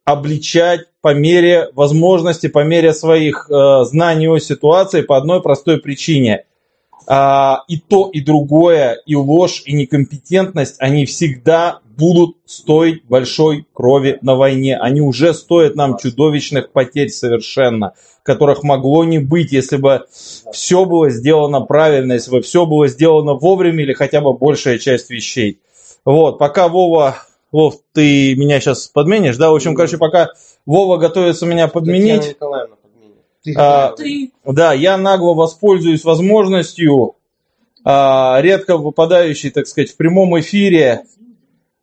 обличать 0.04 0.88
по 1.00 1.14
мере 1.14 1.68
возможности, 1.74 2.48
по 2.48 2.64
мере 2.64 2.92
своих 2.92 3.50
э, 3.50 3.84
знаний 3.84 4.28
о 4.28 4.38
ситуации 4.38 5.02
по 5.02 5.16
одной 5.16 5.42
простой 5.42 5.80
причине. 5.80 6.46
А, 7.06 7.64
и 7.68 7.78
то, 7.78 8.08
и 8.12 8.20
другое, 8.20 9.00
и 9.06 9.16
ложь, 9.16 9.62
и 9.66 9.72
некомпетентность, 9.74 10.76
они 10.78 11.04
всегда 11.04 11.80
будут 11.96 12.36
стоить 12.46 13.04
большой 13.06 13.66
крови 13.72 14.18
на 14.22 14.34
войне. 14.34 14.76
Они 14.76 15.00
уже 15.00 15.34
стоят 15.34 15.76
нам 15.76 15.96
чудовищных 15.98 16.72
потерь 16.72 17.10
совершенно 17.10 17.94
которых 18.22 18.62
могло 18.62 19.04
не 19.04 19.18
быть, 19.18 19.52
если 19.52 19.76
бы 19.76 20.04
все 20.52 20.84
было 20.84 21.10
сделано 21.10 21.60
правильно, 21.60 22.12
если 22.12 22.30
бы 22.30 22.40
все 22.40 22.66
было 22.66 22.88
сделано 22.88 23.34
вовремя 23.34 23.82
или 23.82 23.92
хотя 23.92 24.20
бы 24.20 24.32
большая 24.32 24.78
часть 24.78 25.10
вещей. 25.10 25.58
Вот, 26.04 26.38
пока 26.38 26.68
Вова, 26.68 27.16
Вов, 27.50 27.76
ты 27.92 28.34
меня 28.36 28.60
сейчас 28.60 28.88
подменишь, 28.88 29.36
да? 29.36 29.50
В 29.50 29.54
общем, 29.54 29.74
короче, 29.74 29.98
пока 29.98 30.30
Вова 30.66 30.96
готовится 30.96 31.46
меня 31.46 31.68
подменить. 31.68 32.36
А, 33.56 33.94
да, 34.44 34.72
я 34.72 34.96
нагло 34.96 35.34
воспользуюсь 35.34 36.04
возможностью, 36.04 37.16
а, 37.84 38.38
редко 38.40 38.76
выпадающей, 38.76 39.50
так 39.50 39.66
сказать, 39.66 39.90
в 39.90 39.96
прямом 39.96 40.38
эфире, 40.38 41.04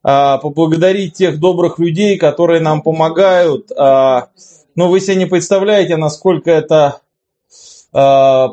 поблагодарить 0.01 1.15
тех 1.15 1.39
добрых 1.39 1.77
людей, 1.80 2.17
которые 2.17 2.61
нам 2.61 2.81
помогают. 2.81 3.71
А, 3.71 4.30
но 4.76 4.89
вы 4.89 5.01
себе 5.01 5.15
не 5.15 5.26
представляете, 5.26 5.97
насколько 5.97 6.49
это 6.49 7.01
э, 7.93 7.97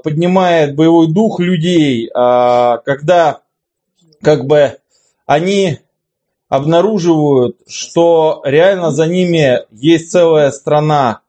поднимает 0.03 0.75
боевой 0.75 1.13
дух 1.13 1.39
людей, 1.39 2.09
когда 2.13 3.41
как 4.23 4.47
бы 4.47 4.79
они 5.27 5.79
обнаруживают, 6.49 7.59
что 7.69 8.43
реально 8.45 8.91
за 8.91 9.07
ними 9.07 9.61
есть 9.71 10.11
целая 10.11 10.51
страна, 10.51 11.21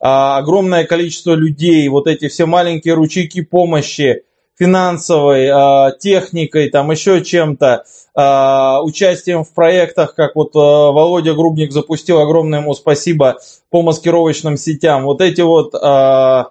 огромное 0.00 0.84
количество 0.84 1.34
людей, 1.34 1.88
вот 1.88 2.06
эти 2.06 2.28
все 2.28 2.46
маленькие 2.46 2.94
ручейки 2.94 3.42
помощи, 3.42 4.24
финансовой, 4.60 5.46
э, 5.46 5.98
техникой, 5.98 6.68
там 6.68 6.90
еще 6.92 7.24
чем-то, 7.24 7.84
а, 8.14 8.82
участием 8.82 9.44
в 9.44 9.54
проектах, 9.54 10.14
как 10.14 10.36
вот 10.36 10.50
а, 10.54 10.90
Володя 10.90 11.32
Грубник 11.32 11.72
запустил, 11.72 12.20
огромное 12.20 12.60
ему 12.60 12.74
спасибо, 12.74 13.38
по 13.70 13.80
маскировочным 13.80 14.58
сетям. 14.58 15.04
Вот 15.04 15.22
эти 15.22 15.40
вот 15.40 15.74
а, 15.74 16.50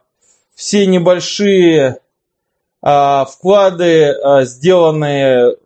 все 0.55 0.85
небольшие 0.85 1.99
вклады, 2.81 4.15
сделанные 4.43 5.57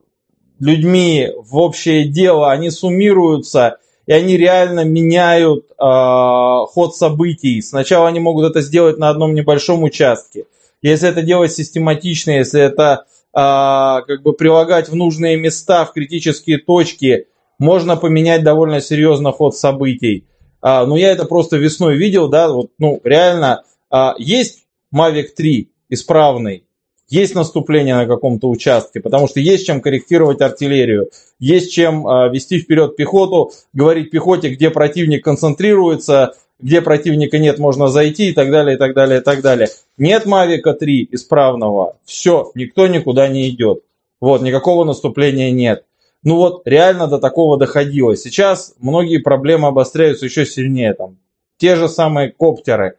людьми 0.59 1.29
в 1.37 1.57
общее 1.57 2.05
дело, 2.05 2.51
они 2.51 2.71
суммируются, 2.71 3.77
и 4.07 4.13
они 4.13 4.35
реально 4.35 4.83
меняют 4.83 5.67
ход 5.77 6.95
событий. 6.95 7.61
Сначала 7.61 8.07
они 8.07 8.19
могут 8.19 8.49
это 8.49 8.61
сделать 8.61 8.97
на 8.97 9.09
одном 9.09 9.35
небольшом 9.35 9.83
участке. 9.83 10.45
Если 10.83 11.09
это 11.09 11.23
делать 11.23 11.53
систематично, 11.53 12.31
если 12.31 12.61
это 12.61 13.05
а, 13.33 14.01
как 14.01 14.21
бы 14.21 14.33
прилагать 14.33 14.89
в 14.89 14.95
нужные 14.95 15.37
места, 15.37 15.85
в 15.85 15.93
критические 15.93 16.59
точки, 16.59 17.27
можно 17.57 17.95
поменять 17.95 18.43
довольно 18.43 18.81
серьезно 18.81 19.31
ход 19.31 19.55
событий. 19.55 20.27
А, 20.61 20.85
ну, 20.85 20.97
я 20.97 21.11
это 21.11 21.25
просто 21.25 21.57
весной 21.57 21.95
видел, 21.95 22.27
да, 22.27 22.49
вот, 22.49 22.71
ну, 22.77 22.99
реально, 23.03 23.63
а, 23.89 24.13
есть 24.17 24.65
Mavic 24.93 25.29
3 25.35 25.71
исправный, 25.89 26.65
есть 27.09 27.33
наступление 27.33 27.95
на 27.95 28.05
каком-то 28.05 28.49
участке, 28.49 28.99
потому 28.99 29.27
что 29.27 29.39
есть 29.39 29.65
чем 29.65 29.81
корректировать 29.81 30.41
артиллерию, 30.41 31.09
есть 31.39 31.73
чем 31.73 32.05
а, 32.07 32.27
вести 32.27 32.59
вперед 32.59 32.95
пехоту, 32.97 33.51
говорить 33.71 34.11
пехоте, 34.11 34.49
где 34.49 34.69
противник 34.69 35.23
концентрируется, 35.23 36.33
где 36.59 36.81
противника 36.81 37.39
нет, 37.39 37.59
можно 37.59 37.87
зайти 37.87 38.29
и 38.29 38.33
так 38.33 38.51
далее, 38.51 38.75
и 38.75 38.79
так 38.79 38.93
далее, 38.93 39.19
и 39.19 39.23
так 39.23 39.41
далее. 39.41 39.69
Нет 39.97 40.25
Мавика 40.25 40.73
3 40.73 41.09
исправного, 41.11 41.97
все, 42.05 42.51
никто 42.55 42.87
никуда 42.87 43.27
не 43.27 43.49
идет. 43.49 43.83
Вот, 44.19 44.41
никакого 44.41 44.85
наступления 44.85 45.51
нет. 45.51 45.85
Ну 46.23 46.37
вот, 46.37 46.61
реально 46.65 47.07
до 47.07 47.19
такого 47.19 47.57
доходило. 47.57 48.15
Сейчас 48.15 48.73
многие 48.79 49.17
проблемы 49.17 49.67
обостряются 49.67 50.25
еще 50.25 50.45
сильнее. 50.45 50.93
Там, 50.93 51.17
те 51.57 51.75
же 51.75 51.89
самые 51.89 52.31
коптеры, 52.31 52.97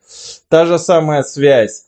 та 0.49 0.67
же 0.67 0.79
самая 0.79 1.23
связь. 1.23 1.87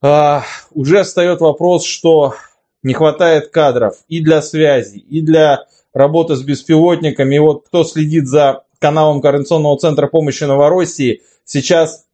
А, 0.00 0.44
уже 0.70 1.02
встает 1.02 1.40
вопрос, 1.40 1.84
что 1.84 2.34
не 2.82 2.94
хватает 2.94 3.48
кадров 3.48 3.96
и 4.06 4.20
для 4.20 4.40
связи, 4.42 4.98
и 4.98 5.20
для 5.20 5.66
работы 5.92 6.36
с 6.36 6.42
беспилотниками. 6.42 7.34
И 7.34 7.40
вот 7.40 7.66
кто 7.66 7.82
следит 7.82 8.28
за 8.28 8.62
каналом 8.78 9.20
Координационного 9.20 9.78
центра 9.78 10.06
помощи 10.06 10.44
Новороссии. 10.44 11.22
Сейчас 11.44 12.06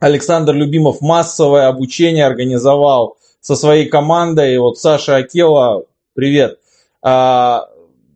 Александр 0.00 0.54
Любимов 0.54 1.00
массовое 1.00 1.66
обучение 1.66 2.26
организовал 2.26 3.16
со 3.40 3.56
своей 3.56 3.86
командой. 3.86 4.58
Вот 4.58 4.78
Саша 4.78 5.16
Акела, 5.16 5.84
привет. 6.14 6.58
А, 7.02 7.68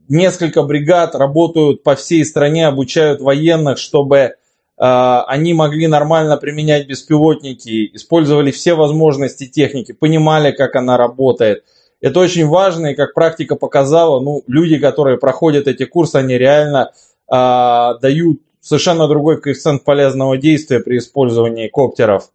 несколько 0.08 0.62
бригад 0.62 1.14
работают 1.14 1.82
по 1.82 1.94
всей 1.96 2.24
стране, 2.24 2.66
обучают 2.66 3.20
военных, 3.20 3.78
чтобы 3.78 4.36
а, 4.76 5.24
они 5.24 5.54
могли 5.54 5.86
нормально 5.86 6.36
применять 6.36 6.86
беспилотники, 6.86 7.90
использовали 7.94 8.50
все 8.50 8.74
возможности 8.74 9.46
техники, 9.46 9.92
понимали, 9.92 10.52
как 10.52 10.76
она 10.76 10.96
работает. 10.96 11.64
Это 12.00 12.18
очень 12.18 12.48
важно, 12.48 12.88
и 12.88 12.94
как 12.94 13.14
практика 13.14 13.54
показала, 13.54 14.18
ну, 14.20 14.42
люди, 14.48 14.78
которые 14.78 15.18
проходят 15.18 15.68
эти 15.68 15.84
курсы, 15.84 16.16
они 16.16 16.36
реально 16.36 16.92
а, 17.34 17.94
дают 17.94 18.42
совершенно 18.60 19.08
другой 19.08 19.40
коэффициент 19.40 19.84
полезного 19.84 20.36
действия 20.36 20.80
при 20.80 20.98
использовании 20.98 21.68
коптеров. 21.68 22.28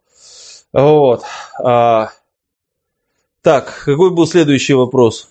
Вот. 0.72 1.22
А, 1.62 2.10
так, 3.42 3.82
какой 3.84 4.10
был 4.10 4.26
следующий 4.26 4.74
вопрос? 4.74 5.28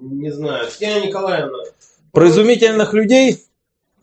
Не 0.00 0.30
знаю. 0.32 0.66
Татьяна 0.66 1.06
Николаевна. 1.06 1.58
Про 2.10 2.28
изумительных 2.28 2.92
людей? 2.92 3.38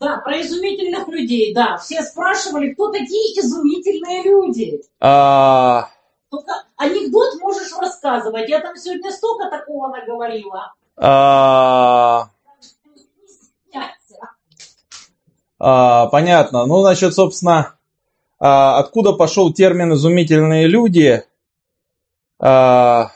Да, 0.00 0.16
про 0.24 0.40
изумительных 0.40 1.06
людей, 1.08 1.52
да. 1.52 1.76
Все 1.76 2.00
спрашивали, 2.02 2.72
кто 2.72 2.90
такие 2.90 3.38
изумительные 3.38 4.22
люди. 4.22 4.80
А, 5.00 5.90
Только 6.30 6.52
анекдот 6.76 7.34
можешь 7.40 7.72
рассказывать. 7.78 8.48
Я 8.48 8.60
там 8.60 8.74
сегодня 8.76 9.10
столько 9.12 9.50
такого 9.50 9.88
наговорила. 9.88 10.72
а, 10.96 12.30
Не 12.86 12.96
стесняйся. 12.96 14.30
А, 15.58 16.06
понятно. 16.06 16.66
Ну, 16.66 16.80
значит, 16.82 17.14
собственно, 17.14 17.74
а, 18.38 18.78
откуда 18.78 19.12
пошел 19.12 19.52
термин 19.52 19.92
«изумительные 19.94 20.66
люди»? 20.66 21.24
А, 22.40 23.10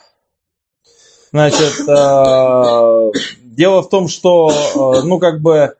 значит, 1.31 1.87
а, 1.87 3.11
дело 3.41 3.81
в 3.81 3.89
том, 3.89 4.07
что, 4.07 4.51
а, 4.75 5.03
ну, 5.03 5.19
как 5.19 5.41
бы, 5.41 5.75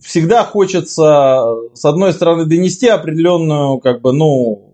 всегда 0.00 0.44
хочется, 0.44 1.56
с 1.74 1.84
одной 1.84 2.12
стороны, 2.12 2.44
донести 2.44 2.88
определенную, 2.88 3.78
как 3.78 4.02
бы, 4.02 4.12
ну, 4.12 4.70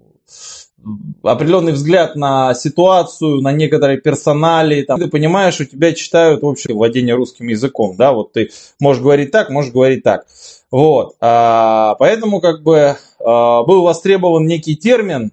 определенный 1.22 1.72
взгляд 1.72 2.16
на 2.16 2.54
ситуацию, 2.54 3.40
на 3.40 3.52
некоторые 3.52 4.00
персонали. 4.00 4.82
Там. 4.82 4.98
Ты 4.98 5.08
понимаешь, 5.08 5.60
у 5.60 5.64
тебя 5.64 5.92
читают, 5.92 6.42
в 6.42 6.46
общем, 6.46 6.74
владение 6.74 7.14
русским 7.14 7.48
языком, 7.48 7.96
да, 7.96 8.12
вот 8.12 8.32
ты 8.32 8.50
можешь 8.78 9.02
говорить 9.02 9.30
так, 9.30 9.50
можешь 9.50 9.72
говорить 9.72 10.02
так. 10.02 10.26
Вот, 10.70 11.16
а, 11.20 11.96
поэтому 11.98 12.40
как 12.40 12.62
бы 12.62 12.96
а, 13.18 13.62
был 13.64 13.82
востребован 13.82 14.46
некий 14.46 14.76
термин, 14.76 15.32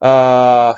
а, 0.00 0.76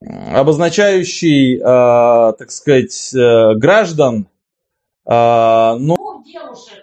обозначающий, 0.00 1.60
а, 1.64 2.32
так 2.32 2.50
сказать, 2.50 3.14
э, 3.14 3.54
граждан, 3.54 4.26
а, 5.06 5.76
ну, 5.78 6.24
девушек. 6.24 6.78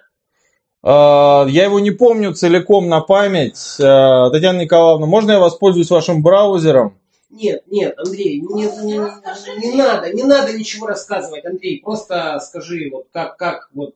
а, 0.84 1.46
я 1.50 1.66
его 1.66 1.80
не 1.82 1.92
помню 1.92 2.34
целиком 2.34 2.88
на 2.88 3.02
память. 3.02 3.76
А, 3.82 4.30
Татьяна 4.30 4.62
Николаевна, 4.62 5.06
можно 5.06 5.32
я 5.34 5.40
воспользуюсь 5.40 5.90
вашим 5.92 6.24
браузером? 6.24 6.98
Нет, 7.30 7.64
нет, 7.68 7.94
Андрей, 8.00 8.40
не, 8.42 8.64
не- 8.64 9.68
не 9.70 9.76
надо, 9.78 10.14
не 10.14 10.24
надо 10.24 10.54
ничего 10.58 10.88
рассказывать, 10.88 11.46
Андрей. 11.46 11.82
Просто 11.84 12.40
скажи, 12.40 12.90
вот 12.92 13.08
как, 13.12 13.38
как 13.38 13.70
вот 13.74 13.96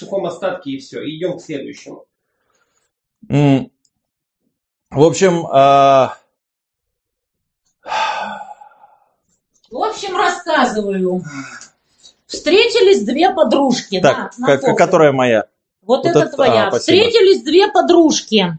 сухом 0.00 0.26
остатке 0.26 0.70
и 0.72 0.78
все. 0.78 0.98
Идем 1.08 1.38
к 1.38 1.42
следующему. 1.42 2.06
М. 3.28 3.70
В 4.90 5.02
общем, 5.02 5.46
а, 5.52 6.16
В 9.70 9.76
общем, 9.84 10.16
рассказываю. 10.16 11.22
Встретились 12.26 13.04
две 13.04 13.30
подружки. 13.32 14.00
так, 14.00 14.36
на 14.38 14.58
как- 14.58 14.76
которая 14.76 15.12
моя? 15.12 15.44
Вот, 15.82 15.98
Вот 15.98 16.06
это 16.06 16.18
это- 16.20 16.34
твоя. 16.34 16.66
а, 16.66 16.70
спасибо. 16.70 16.98
Встретились 17.04 17.42
две 17.42 17.68
подружки. 17.70 18.58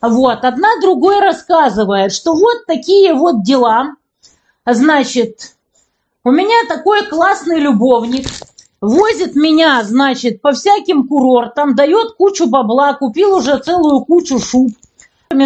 Вот, 0.00 0.44
одна 0.44 0.68
другой 0.80 1.20
рассказывает, 1.20 2.12
что 2.12 2.34
вот 2.34 2.66
такие 2.66 3.14
вот 3.14 3.42
дела. 3.44 3.94
Значит, 4.66 5.54
у 6.24 6.30
меня 6.30 6.66
такой 6.68 7.06
классный 7.06 7.58
любовник, 7.60 8.26
возит 8.82 9.36
меня, 9.36 9.82
значит, 9.84 10.42
по 10.42 10.52
всяким 10.52 11.06
курортам, 11.08 11.74
дает 11.74 12.16
кучу 12.16 12.46
бабла, 12.46 12.94
купил 12.94 13.36
уже 13.36 13.58
целую 13.58 14.04
кучу 14.04 14.38
шуб, 14.38 14.72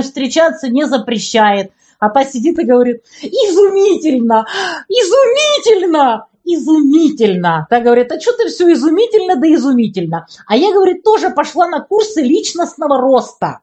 встречаться 0.03 0.69
не 0.69 0.87
запрещает. 0.87 1.71
А 1.99 2.11
та 2.11 2.25
сидит 2.25 2.59
и 2.59 2.65
говорит, 2.65 3.05
изумительно, 3.23 4.47
изумительно, 4.89 6.27
изумительно. 6.45 7.67
Та 7.71 7.81
говорит, 7.81 8.13
а 8.13 8.21
что 8.21 8.33
ты 8.33 8.49
все 8.49 8.73
изумительно 8.73 9.37
да 9.37 9.47
изумительно. 9.55 10.27
А 10.47 10.57
я, 10.57 10.73
говорит, 10.73 11.05
тоже 11.05 11.31
пошла 11.31 11.69
на 11.69 11.81
курсы 11.81 12.23
личностного 12.23 13.01
роста. 13.01 13.61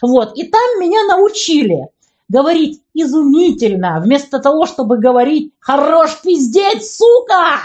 Вот, 0.00 0.36
и 0.36 0.44
там 0.44 0.80
меня 0.80 1.04
научили 1.04 1.88
говорить 2.28 2.82
изумительно, 2.94 4.00
вместо 4.00 4.38
того, 4.38 4.66
чтобы 4.66 4.98
говорить 4.98 5.52
«хорош 5.60 6.20
пиздеть, 6.22 6.88
сука!» 6.88 7.60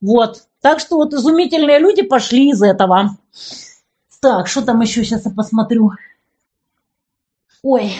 Вот, 0.00 0.42
так 0.62 0.78
что 0.78 0.96
вот 0.96 1.12
изумительные 1.12 1.78
люди 1.78 2.02
пошли 2.02 2.50
из 2.50 2.62
этого. 2.62 3.16
Так, 4.20 4.46
что 4.46 4.62
там 4.62 4.80
еще 4.80 5.04
сейчас 5.04 5.26
я 5.26 5.32
посмотрю. 5.32 5.90
Ой. 7.62 7.92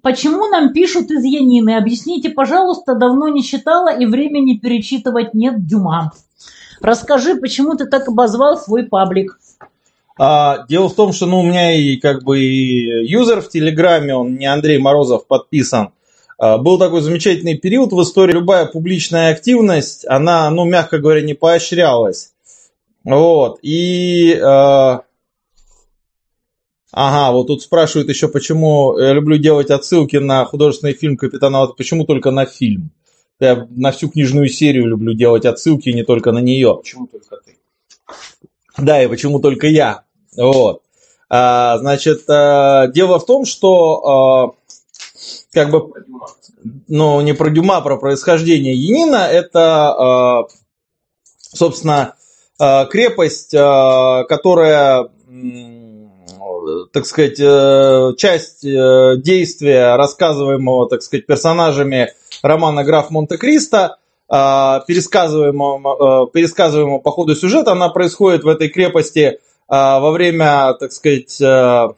Почему 0.00 0.46
нам 0.46 0.72
пишут 0.72 1.10
из 1.10 1.22
Янины? 1.24 1.76
Объясните, 1.76 2.30
пожалуйста, 2.30 2.94
давно 2.94 3.28
не 3.28 3.42
читала 3.44 3.94
и 3.94 4.06
времени 4.06 4.56
перечитывать 4.56 5.34
нет 5.34 5.66
Дюма. 5.66 6.12
Расскажи, 6.80 7.36
почему 7.36 7.76
ты 7.76 7.86
так 7.86 8.08
обозвал 8.08 8.58
свой 8.58 8.84
паблик. 8.84 9.38
А, 10.18 10.64
дело 10.68 10.88
в 10.88 10.94
том, 10.94 11.12
что 11.12 11.26
ну, 11.26 11.40
у 11.40 11.42
меня 11.42 11.72
и 11.76 11.96
как 11.96 12.22
бы 12.22 12.40
и 12.40 13.06
юзер 13.06 13.42
в 13.42 13.48
Телеграме, 13.48 14.14
он 14.14 14.36
не 14.36 14.46
Андрей 14.46 14.78
Морозов 14.78 15.26
подписан. 15.26 15.90
А, 16.38 16.58
был 16.58 16.78
такой 16.78 17.00
замечательный 17.00 17.56
период 17.56 17.92
в 17.92 18.02
истории. 18.02 18.32
Любая 18.32 18.66
публичная 18.66 19.32
активность, 19.32 20.04
она, 20.06 20.50
ну, 20.50 20.64
мягко 20.64 20.98
говоря, 20.98 21.22
не 21.22 21.34
поощрялась. 21.34 22.32
Вот. 23.04 23.58
И... 23.62 24.38
а, 24.42 25.02
Ага, 26.96 27.32
вот 27.32 27.48
тут 27.48 27.60
спрашивают 27.60 28.08
еще, 28.08 28.28
почему 28.28 28.96
я 28.96 29.12
люблю 29.14 29.36
делать 29.36 29.68
отсылки 29.70 30.14
на 30.14 30.44
художественный 30.44 30.92
фильм 30.92 31.16
«Капитан 31.16 31.56
Аватар». 31.56 31.74
Почему 31.74 32.04
только 32.04 32.30
на 32.30 32.46
фильм? 32.46 32.92
Я 33.40 33.66
на 33.70 33.90
всю 33.90 34.08
книжную 34.08 34.48
серию 34.48 34.86
люблю 34.86 35.12
делать 35.12 35.44
отсылки, 35.44 35.88
не 35.88 36.04
только 36.04 36.30
на 36.30 36.38
нее. 36.38 36.78
Почему 36.80 37.08
только 37.08 37.38
ты? 37.44 37.56
Да, 38.78 39.02
и 39.02 39.08
почему 39.08 39.40
только 39.40 39.66
я. 39.66 40.04
Вот. 40.36 40.82
А, 41.28 41.78
значит, 41.78 42.30
а, 42.30 42.86
дело 42.86 43.18
в 43.18 43.26
том, 43.26 43.44
что 43.44 44.06
а, 44.06 44.63
как 45.54 45.70
бы, 45.70 45.90
ну, 46.88 47.20
не 47.20 47.32
про 47.32 47.50
Дюма, 47.50 47.76
а 47.78 47.80
про 47.80 47.96
происхождение 47.96 48.74
Янина, 48.74 49.28
это, 49.28 49.60
а, 49.60 50.46
собственно, 51.38 52.16
а, 52.58 52.86
крепость, 52.86 53.52
которая, 53.52 55.08
так 56.92 57.06
сказать, 57.06 57.38
э, 57.38 58.14
часть 58.16 58.64
э, 58.64 59.16
действия, 59.18 59.94
рассказываемого, 59.96 60.88
так 60.88 61.02
сказать, 61.02 61.26
персонажами 61.26 62.14
романа 62.42 62.82
«Граф 62.84 63.10
Монте-Кристо», 63.10 63.98
пересказываемого, 64.26 66.28
пересказываемого 66.28 66.98
по 66.98 67.10
ходу 67.10 67.34
сюжета, 67.34 67.72
она 67.72 67.90
происходит 67.90 68.42
в 68.42 68.48
этой 68.48 68.70
крепости 68.70 69.38
во 69.68 70.10
время, 70.10 70.72
так 70.80 70.92
сказать, 70.92 71.38
э, 71.40 71.88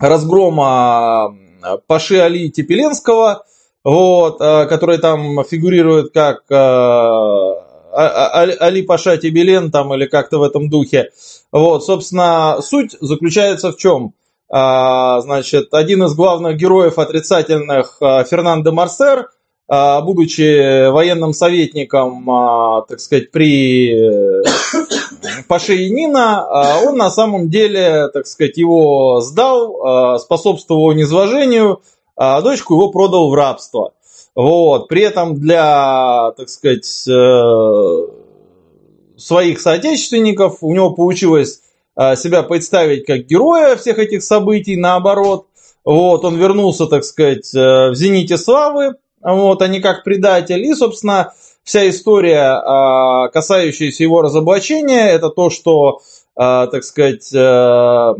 разгрома 0.00 1.36
Паши 1.86 2.16
Али 2.18 2.50
Тепеленского, 2.50 3.44
вот, 3.84 4.40
э, 4.40 4.66
который 4.66 4.98
там 4.98 5.42
фигурирует 5.44 6.12
как 6.12 6.42
э, 6.50 6.54
А- 6.54 7.56
А- 7.92 8.40
Али 8.42 8.56
Али 8.60 8.82
Паша 8.82 9.16
Тебелен 9.16 9.70
там 9.70 9.92
или 9.94 10.06
как-то 10.06 10.38
в 10.38 10.42
этом 10.44 10.70
духе. 10.70 11.10
Вот, 11.50 11.84
собственно, 11.84 12.58
суть 12.62 12.96
заключается 13.00 13.72
в 13.72 13.76
чем? 13.76 14.14
А, 14.48 15.20
Значит, 15.20 15.74
один 15.74 16.04
из 16.04 16.14
главных 16.14 16.56
героев 16.56 16.98
отрицательных, 16.98 17.96
а, 18.00 18.24
Фернандо 18.24 18.72
Марсер, 18.72 19.28
а, 19.68 20.00
будучи 20.00 20.88
военным 20.90 21.32
советником, 21.32 22.28
а, 22.30 22.82
так 22.82 23.00
сказать, 23.00 23.30
при 23.30 23.92
Паше 25.48 25.74
Янина, 25.74 26.40
а, 26.42 26.80
он 26.84 26.96
на 26.96 27.10
самом 27.10 27.48
деле, 27.48 28.08
так 28.08 28.26
сказать, 28.26 28.56
его 28.56 29.20
сдал, 29.20 29.82
а, 29.82 30.18
способствовал 30.18 30.92
низвожению, 30.92 31.82
а 32.16 32.40
дочку 32.42 32.74
его 32.74 32.90
продал 32.90 33.30
в 33.30 33.34
рабство. 33.34 33.92
Вот. 34.34 34.88
При 34.88 35.02
этом 35.02 35.34
для, 35.40 36.32
так 36.36 36.48
сказать, 36.48 37.04
э, 37.08 38.06
своих 39.16 39.60
соотечественников 39.60 40.58
у 40.60 40.72
него 40.72 40.92
получилось 40.92 41.60
э, 41.96 42.16
себя 42.16 42.42
представить 42.42 43.06
как 43.06 43.26
героя 43.26 43.76
всех 43.76 43.98
этих 43.98 44.22
событий, 44.22 44.76
наоборот. 44.76 45.46
Вот, 45.84 46.24
он 46.24 46.36
вернулся, 46.36 46.86
так 46.86 47.04
сказать, 47.04 47.54
э, 47.54 47.90
в 47.90 47.94
зените 47.94 48.36
славы, 48.36 48.96
вот, 49.22 49.62
а 49.62 49.68
не 49.68 49.80
как 49.80 50.04
предатель. 50.04 50.64
И, 50.64 50.74
собственно, 50.74 51.32
вся 51.70 51.88
история, 51.88 52.56
э, 52.56 53.28
касающаяся 53.32 54.02
его 54.02 54.22
разоблачения, 54.22 55.06
это 55.06 55.28
то, 55.28 55.50
что, 55.50 56.00
э, 56.36 56.66
так 56.68 56.82
сказать, 56.82 57.32
э, 57.32 58.14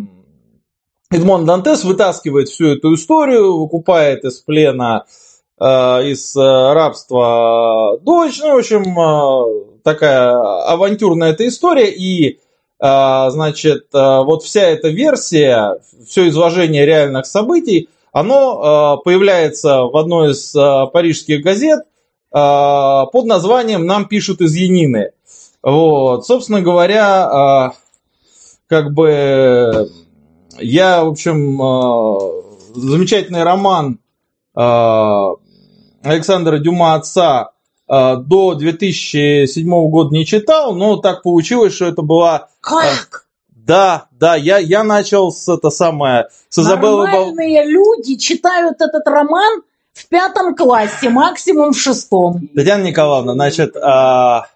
Эдмон 1.10 1.46
Дантес 1.46 1.82
вытаскивает 1.82 2.48
всю 2.48 2.68
эту 2.68 2.94
историю, 2.94 3.58
выкупает 3.58 4.24
из 4.24 4.38
плена, 4.38 5.04
э, 5.58 5.64
из 5.64 6.36
э, 6.36 6.40
рабства 6.40 7.98
дочь. 8.02 8.38
Ну, 8.38 8.54
в 8.54 8.58
общем, 8.58 9.80
такая 9.82 10.30
авантюрная 10.68 11.32
эта 11.32 11.48
история. 11.48 11.90
И, 11.90 12.38
значит, 12.78 13.86
вот 13.92 14.44
вся 14.44 14.62
эта 14.62 14.88
версия, 14.88 15.80
все 16.06 16.28
изложение 16.28 16.86
реальных 16.86 17.26
событий, 17.26 17.88
оно 18.12 19.00
появляется 19.04 19.82
в 19.82 19.96
одной 19.96 20.30
из 20.32 20.52
парижских 20.92 21.42
газет 21.42 21.80
под 22.30 23.24
названием 23.24 23.86
«Нам 23.86 24.06
пишут 24.06 24.40
из 24.40 24.54
Янины». 24.54 25.12
Вот, 25.62 26.26
собственно 26.26 26.62
говоря, 26.62 27.72
э, 27.72 27.76
как 28.66 28.94
бы 28.94 29.90
я, 30.58 31.04
в 31.04 31.08
общем, 31.08 31.60
э, 31.60 32.18
замечательный 32.74 33.42
роман 33.42 33.98
Александра 36.02 36.58
Дюма 36.58 36.94
«Отца» 36.94 37.50
до 37.88 38.54
2007 38.54 39.90
года 39.90 40.14
не 40.14 40.24
читал, 40.24 40.74
но 40.74 40.96
так 40.96 41.22
получилось, 41.22 41.74
что 41.74 41.86
это 41.86 42.02
была... 42.02 42.48
Как? 42.60 43.26
Да, 43.48 44.06
да, 44.10 44.34
я, 44.34 44.58
я 44.58 44.82
начал 44.82 45.30
с 45.30 45.48
это 45.48 45.70
самое, 45.70 46.28
с 46.48 46.58
Изабеллы 46.58 47.06
Бал- 47.06 47.26
Нормальные 47.26 47.64
люди 47.66 48.16
читают 48.16 48.80
этот 48.80 49.06
роман 49.06 49.62
в 49.92 50.08
пятом 50.08 50.54
классе, 50.54 51.08
максимум 51.10 51.72
в 51.72 51.78
шестом. 51.78 52.48
Татьяна 52.54 52.84
Николаевна, 52.84 53.34
значит, 53.34 53.76
а, 53.76 54.46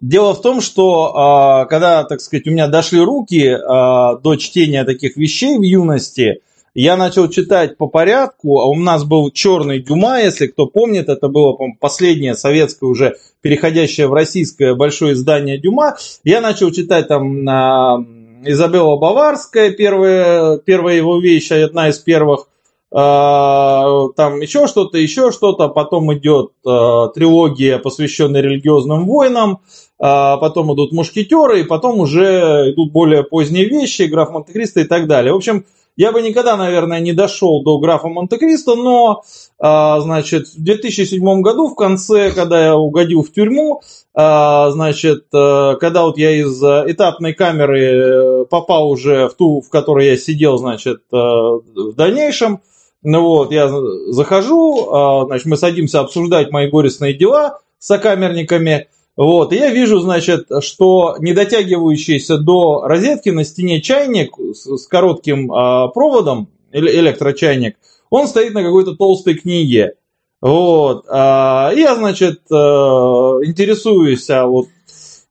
дело 0.00 0.34
в 0.34 0.42
том, 0.42 0.60
что 0.60 1.12
а, 1.14 1.64
когда, 1.66 2.04
так 2.04 2.20
сказать, 2.20 2.46
у 2.46 2.50
меня 2.50 2.68
дошли 2.68 3.00
руки 3.00 3.48
а, 3.48 4.16
до 4.16 4.36
чтения 4.36 4.84
таких 4.84 5.16
вещей 5.16 5.58
в 5.58 5.62
юности, 5.62 6.40
я 6.74 6.96
начал 6.96 7.28
читать 7.28 7.76
по 7.76 7.88
порядку, 7.88 8.60
а 8.60 8.66
у 8.66 8.76
нас 8.76 9.04
был 9.04 9.30
черный 9.32 9.80
Дюма, 9.80 10.20
если 10.20 10.46
кто 10.46 10.66
помнит, 10.66 11.08
это 11.08 11.28
было, 11.28 11.52
по 11.54 11.66
последнее 11.78 12.34
советское 12.34 12.86
уже 12.86 13.16
переходящее 13.40 14.06
в 14.06 14.12
российское 14.12 14.74
большое 14.74 15.14
издание 15.14 15.58
Дюма. 15.58 15.96
Я 16.22 16.40
начал 16.40 16.70
читать 16.70 17.08
там 17.08 17.42
на 17.42 17.98
Изабелла 18.44 18.96
Баварская, 18.96 19.72
первая, 19.72 20.58
первая 20.58 20.96
его 20.96 21.20
вещь, 21.20 21.50
одна 21.50 21.88
из 21.88 21.98
первых, 21.98 22.46
там 22.90 24.40
еще 24.40 24.66
что-то, 24.66 24.98
еще 24.98 25.30
что-то, 25.30 25.68
потом 25.68 26.12
идет 26.14 26.50
а, 26.66 27.08
трилогия, 27.08 27.78
посвященная 27.78 28.40
религиозным 28.40 29.06
войнам, 29.06 29.60
а, 30.00 30.38
потом 30.38 30.74
идут 30.74 30.92
мушкетеры, 30.92 31.60
и 31.60 31.64
потом 31.64 32.00
уже 32.00 32.72
идут 32.72 32.90
более 32.90 33.22
поздние 33.22 33.66
вещи, 33.66 34.02
граф 34.02 34.30
Монте-Кристо 34.30 34.80
и 34.80 34.84
так 34.84 35.06
далее. 35.06 35.32
В 35.32 35.36
общем, 35.36 35.66
я 35.96 36.12
бы 36.12 36.22
никогда, 36.22 36.56
наверное, 36.56 37.00
не 37.00 37.12
дошел 37.12 37.62
до 37.62 37.78
графа 37.78 38.08
Монте-Кристо, 38.08 38.74
но, 38.74 39.22
а, 39.58 40.00
значит, 40.00 40.48
в 40.48 40.62
2007 40.62 41.42
году, 41.42 41.68
в 41.68 41.74
конце, 41.74 42.30
когда 42.30 42.64
я 42.64 42.76
угодил 42.76 43.22
в 43.22 43.30
тюрьму, 43.30 43.82
а, 44.14 44.70
значит, 44.70 45.26
а, 45.34 45.76
когда 45.76 46.04
вот 46.04 46.16
я 46.16 46.30
из 46.30 46.62
а, 46.64 46.84
этапной 46.86 47.34
камеры 47.34 47.80
э, 47.82 48.44
попал 48.46 48.90
уже 48.90 49.28
в 49.28 49.34
ту, 49.34 49.60
в 49.60 49.68
которой 49.68 50.06
я 50.06 50.16
сидел, 50.16 50.56
значит, 50.56 51.02
а, 51.12 51.58
в 51.74 51.92
дальнейшем, 51.94 52.60
ну 53.02 53.22
вот, 53.22 53.52
я 53.52 53.68
захожу, 54.08 54.90
а, 54.92 55.24
значит, 55.26 55.46
мы 55.46 55.56
садимся 55.56 56.00
обсуждать 56.00 56.50
мои 56.50 56.68
горестные 56.68 57.14
дела 57.14 57.60
с 57.78 57.86
сокамерниками, 57.86 58.88
вот, 59.16 59.52
и 59.52 59.56
я 59.56 59.70
вижу, 59.70 60.00
значит, 60.00 60.48
что 60.60 61.16
не 61.18 61.32
дотягивающийся 61.32 62.38
до 62.38 62.82
розетки 62.84 63.30
на 63.30 63.44
стене 63.44 63.80
чайник 63.80 64.34
с, 64.38 64.86
коротким 64.86 65.50
а, 65.52 65.88
проводом, 65.88 66.48
эле- 66.72 66.94
электрочайник, 67.00 67.76
он 68.10 68.26
стоит 68.28 68.54
на 68.54 68.62
какой-то 68.62 68.96
толстой 68.96 69.34
книге. 69.34 69.94
Вот, 70.40 71.04
а, 71.08 71.70
и 71.74 71.80
я, 71.80 71.96
значит, 71.96 72.40
а, 72.50 73.40
интересуюсь, 73.42 74.28
а 74.30 74.46
вот 74.46 74.68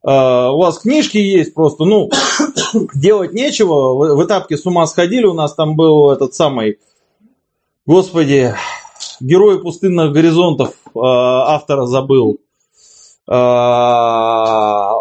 а, 0.04 0.52
у 0.52 0.60
вас 0.60 0.80
книжки 0.80 1.18
есть 1.18 1.54
просто, 1.54 1.86
ну, 1.86 2.10
делать 2.96 3.34
нечего, 3.34 3.94
в, 3.94 4.16
в 4.16 4.26
этапке 4.26 4.58
с 4.58 4.66
ума 4.66 4.86
сходили, 4.88 5.26
у 5.26 5.34
нас 5.34 5.54
там 5.56 5.76
был 5.76 6.12
этот 6.12 6.34
самый, 6.34 6.78
господи, 7.90 8.54
герой 9.20 9.60
пустынных 9.64 10.14
горизонтов, 10.14 10.76
а, 10.94 11.56
автора 11.56 11.88
забыл, 11.88 12.38
а, 13.28 14.94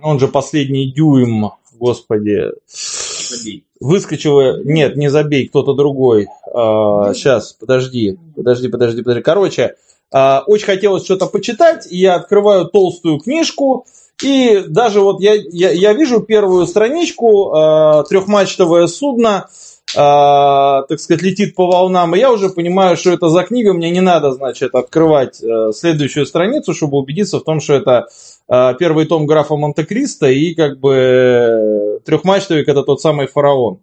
он 0.00 0.20
же 0.20 0.28
последний 0.28 0.92
дюйм, 0.92 1.50
господи, 1.72 2.52
Забей. 2.68 3.64
выскочила, 3.80 4.62
нет, 4.62 4.96
не 4.96 5.08
забей, 5.10 5.48
кто-то 5.48 5.74
другой. 5.74 6.28
А, 6.54 7.12
сейчас, 7.14 7.54
подожди, 7.54 8.16
подожди, 8.36 8.68
подожди, 8.68 9.02
подожди. 9.02 9.22
Короче, 9.22 9.74
а, 10.12 10.44
очень 10.46 10.66
хотелось 10.66 11.04
что-то 11.04 11.26
почитать, 11.26 11.90
и 11.90 11.96
я 11.96 12.14
открываю 12.14 12.66
толстую 12.66 13.18
книжку, 13.18 13.86
и 14.22 14.64
даже 14.68 15.00
вот 15.00 15.20
я, 15.20 15.34
я, 15.34 15.72
я 15.72 15.92
вижу 15.94 16.20
первую 16.20 16.68
страничку, 16.68 17.50
а, 17.52 18.04
трехмачтовое 18.04 18.86
судно, 18.86 19.48
а, 19.48 19.48
так 19.94 21.00
сказать, 21.00 21.22
летит 21.22 21.54
по 21.54 21.66
волнам, 21.66 22.14
и 22.14 22.18
я 22.18 22.30
уже 22.30 22.50
понимаю, 22.50 22.96
что 22.96 23.10
это 23.10 23.30
за 23.30 23.42
книга, 23.44 23.72
мне 23.72 23.90
не 23.90 24.00
надо, 24.00 24.32
значит, 24.32 24.74
открывать 24.74 25.42
э, 25.42 25.72
следующую 25.74 26.26
страницу, 26.26 26.74
чтобы 26.74 26.98
убедиться 26.98 27.38
в 27.38 27.44
том, 27.44 27.60
что 27.60 27.74
это 27.74 28.06
э, 28.48 28.74
первый 28.78 29.06
том 29.06 29.24
графа 29.26 29.56
Монте-Кристо, 29.56 30.26
и 30.26 30.54
как 30.54 30.78
бы 30.78 32.00
трехмачтовик 32.04 32.68
это 32.68 32.82
тот 32.82 33.00
самый 33.00 33.28
фараон. 33.28 33.80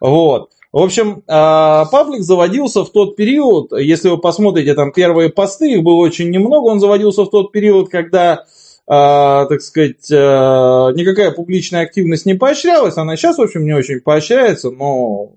Вот. 0.00 0.50
В 0.72 0.82
общем, 0.82 1.18
э, 1.18 1.22
паблик 1.28 2.22
заводился 2.22 2.84
в 2.84 2.90
тот 2.90 3.14
период, 3.14 3.72
если 3.78 4.08
вы 4.08 4.18
посмотрите 4.18 4.74
там 4.74 4.90
первые 4.90 5.28
посты, 5.28 5.74
их 5.74 5.84
было 5.84 5.96
очень 5.96 6.30
немного, 6.30 6.64
он 6.64 6.80
заводился 6.80 7.22
в 7.22 7.30
тот 7.30 7.52
период, 7.52 7.90
когда, 7.90 8.44
так 8.86 9.62
сказать, 9.62 10.10
никакая 10.10 11.30
публичная 11.30 11.82
активность 11.82 12.26
не 12.26 12.34
поощрялась, 12.34 12.96
она 12.96 13.16
сейчас, 13.16 13.38
в 13.38 13.42
общем, 13.42 13.64
не 13.64 13.72
очень 13.72 14.00
поощряется, 14.00 14.72
но 14.72 15.30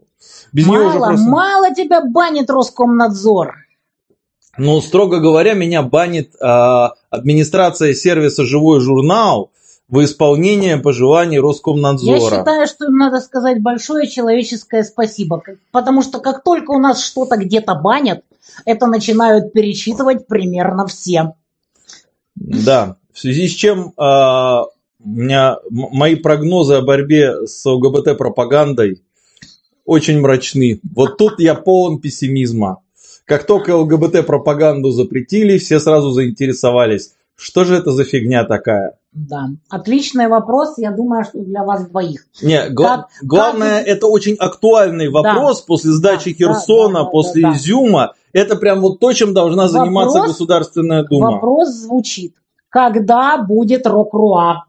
без 0.54 0.68
нее 0.68 0.80
уже 0.80 1.00
Мало, 1.00 1.08
просто... 1.08 1.30
мало 1.30 1.76
тебя 1.76 2.02
банит 2.02 2.50
Роскомнадзор. 2.50 3.56
Ну, 4.58 4.82
строго 4.82 5.20
говоря, 5.20 5.54
меня 5.54 5.84
банит 5.84 6.34
э, 6.36 6.88
администрация 7.12 7.94
сервиса 7.94 8.44
«Живой 8.44 8.80
журнал» 8.80 9.52
в 9.88 10.04
исполнении 10.04 10.76
пожеланий 10.76 11.36
Я 11.38 11.42
Роскомнадзора. 11.44 12.20
считаю, 12.20 12.68
что 12.68 12.86
им 12.86 12.98
надо 12.98 13.22
сказать 13.22 13.62
большое 13.62 14.08
человеческое 14.08 14.84
спасибо, 14.84 15.42
потому 15.72 16.02
что 16.02 16.20
как 16.20 16.44
только 16.44 16.72
у 16.72 16.80
нас 16.80 17.04
что-то 17.04 17.38
где-то 17.38 17.76
банят, 17.76 18.24
это 18.66 18.88
начинают 18.88 19.54
перечитывать 19.54 20.28
примерно 20.28 20.88
все. 20.88 21.34
Да, 22.36 22.98
в 23.14 23.20
связи 23.20 23.48
с 23.48 23.52
чем 23.52 23.94
э, 23.98 24.02
у 24.02 25.10
меня 25.10 25.58
мои 25.70 26.16
прогнозы 26.16 26.76
о 26.76 26.82
борьбе 26.82 27.48
с 27.48 27.66
ЛГБТ-пропагандой 27.66 29.04
очень 29.88 30.20
мрачны. 30.20 30.80
Вот 30.94 31.18
тут 31.18 31.40
я 31.40 31.56
полон 31.56 32.00
пессимизма. 32.00 32.82
Как 33.26 33.46
только 33.46 33.76
ЛГБТ-пропаганду 33.76 34.92
запретили, 34.92 35.58
все 35.58 35.80
сразу 35.80 36.12
заинтересовались. 36.12 37.14
Что 37.36 37.64
же 37.64 37.76
это 37.76 37.92
за 37.92 38.04
фигня 38.04 38.44
такая? 38.44 38.98
Да, 39.14 39.50
отличный 39.70 40.28
вопрос, 40.28 40.78
я 40.78 40.92
думаю, 40.92 41.24
что 41.24 41.40
для 41.40 41.64
вас 41.64 41.88
двоих. 41.88 42.26
Не, 42.42 42.70
гла- 42.70 42.98
Как- 42.98 43.08
главное, 43.24 43.80
как- 43.80 43.88
это 43.88 44.08
очень 44.08 44.36
актуальный 44.36 45.10
вопрос 45.10 45.62
после 45.62 45.92
сдачи 45.92 46.36
Да, 46.38 46.48
да, 46.48 46.54
Херсона, 46.54 46.94
да, 47.00 47.04
да, 47.06 47.10
после 47.10 47.42
да, 47.44 47.52
да. 47.52 47.58
Изюма. 47.58 48.14
Это 48.34 48.56
прям 48.58 48.82
вот 48.82 49.00
то, 49.00 49.14
чем 49.14 49.34
должна 49.34 49.68
заниматься 49.70 50.18
Вопрос- 50.20 50.32
Государственная 50.32 51.04
Дума. 51.04 51.32
Вопрос 51.32 51.70
звучит, 51.70 52.36
когда 52.70 53.38
будет 53.38 53.88
Рок-Руа? 53.88 54.66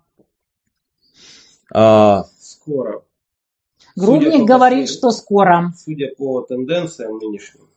А, 1.75 2.25
Скоро. 2.41 3.03
Грубник 3.99 4.33
Судя 4.33 4.39
по 4.39 4.47
говорит, 4.47 4.81
последним- 4.87 4.99
что 4.99 5.11
скоро. 5.11 5.73
Судя 5.77 6.15
по 6.17 6.41
тенденциям 6.43 7.19
нынешним, 7.19 7.69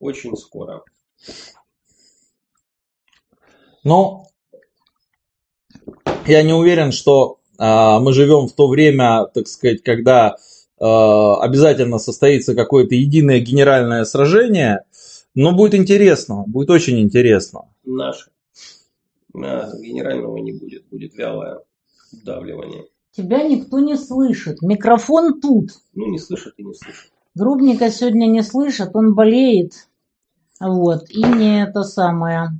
очень 0.00 0.36
скоро. 0.36 0.82
Но 3.84 4.26
я 6.26 6.42
не 6.42 6.52
уверен, 6.52 6.90
что 6.90 7.38
а, 7.58 8.00
мы 8.00 8.12
живем 8.12 8.48
в 8.48 8.52
то 8.52 8.66
время, 8.66 9.26
так 9.32 9.46
сказать, 9.46 9.82
когда 9.84 10.36
а, 10.80 11.40
обязательно 11.40 11.98
состоится 11.98 12.56
какое-то 12.56 12.96
единое 12.96 13.38
генеральное 13.38 14.04
сражение. 14.04 14.84
Но 15.34 15.52
будет 15.52 15.74
интересно, 15.74 16.42
будет 16.46 16.70
очень 16.70 16.98
интересно. 16.98 17.68
Наше. 17.84 18.30
А, 19.32 19.70
генерального 19.78 20.38
не 20.38 20.52
будет, 20.52 20.88
будет 20.88 21.14
вялое 21.14 21.60
вдавливание. 22.10 22.86
Тебя 23.12 23.42
никто 23.42 23.80
не 23.80 23.96
слышит. 23.96 24.62
Микрофон 24.62 25.40
тут. 25.40 25.70
Ну, 25.94 26.06
не 26.06 26.18
слышит 26.18 26.54
и 26.56 26.64
не 26.64 26.74
слышит. 26.74 27.10
Грубника 27.34 27.90
сегодня 27.90 28.26
не 28.26 28.42
слышат, 28.42 28.90
он 28.94 29.14
болеет. 29.14 29.72
Вот, 30.60 31.08
и 31.10 31.22
не 31.22 31.62
это 31.62 31.82
самое. 31.84 32.50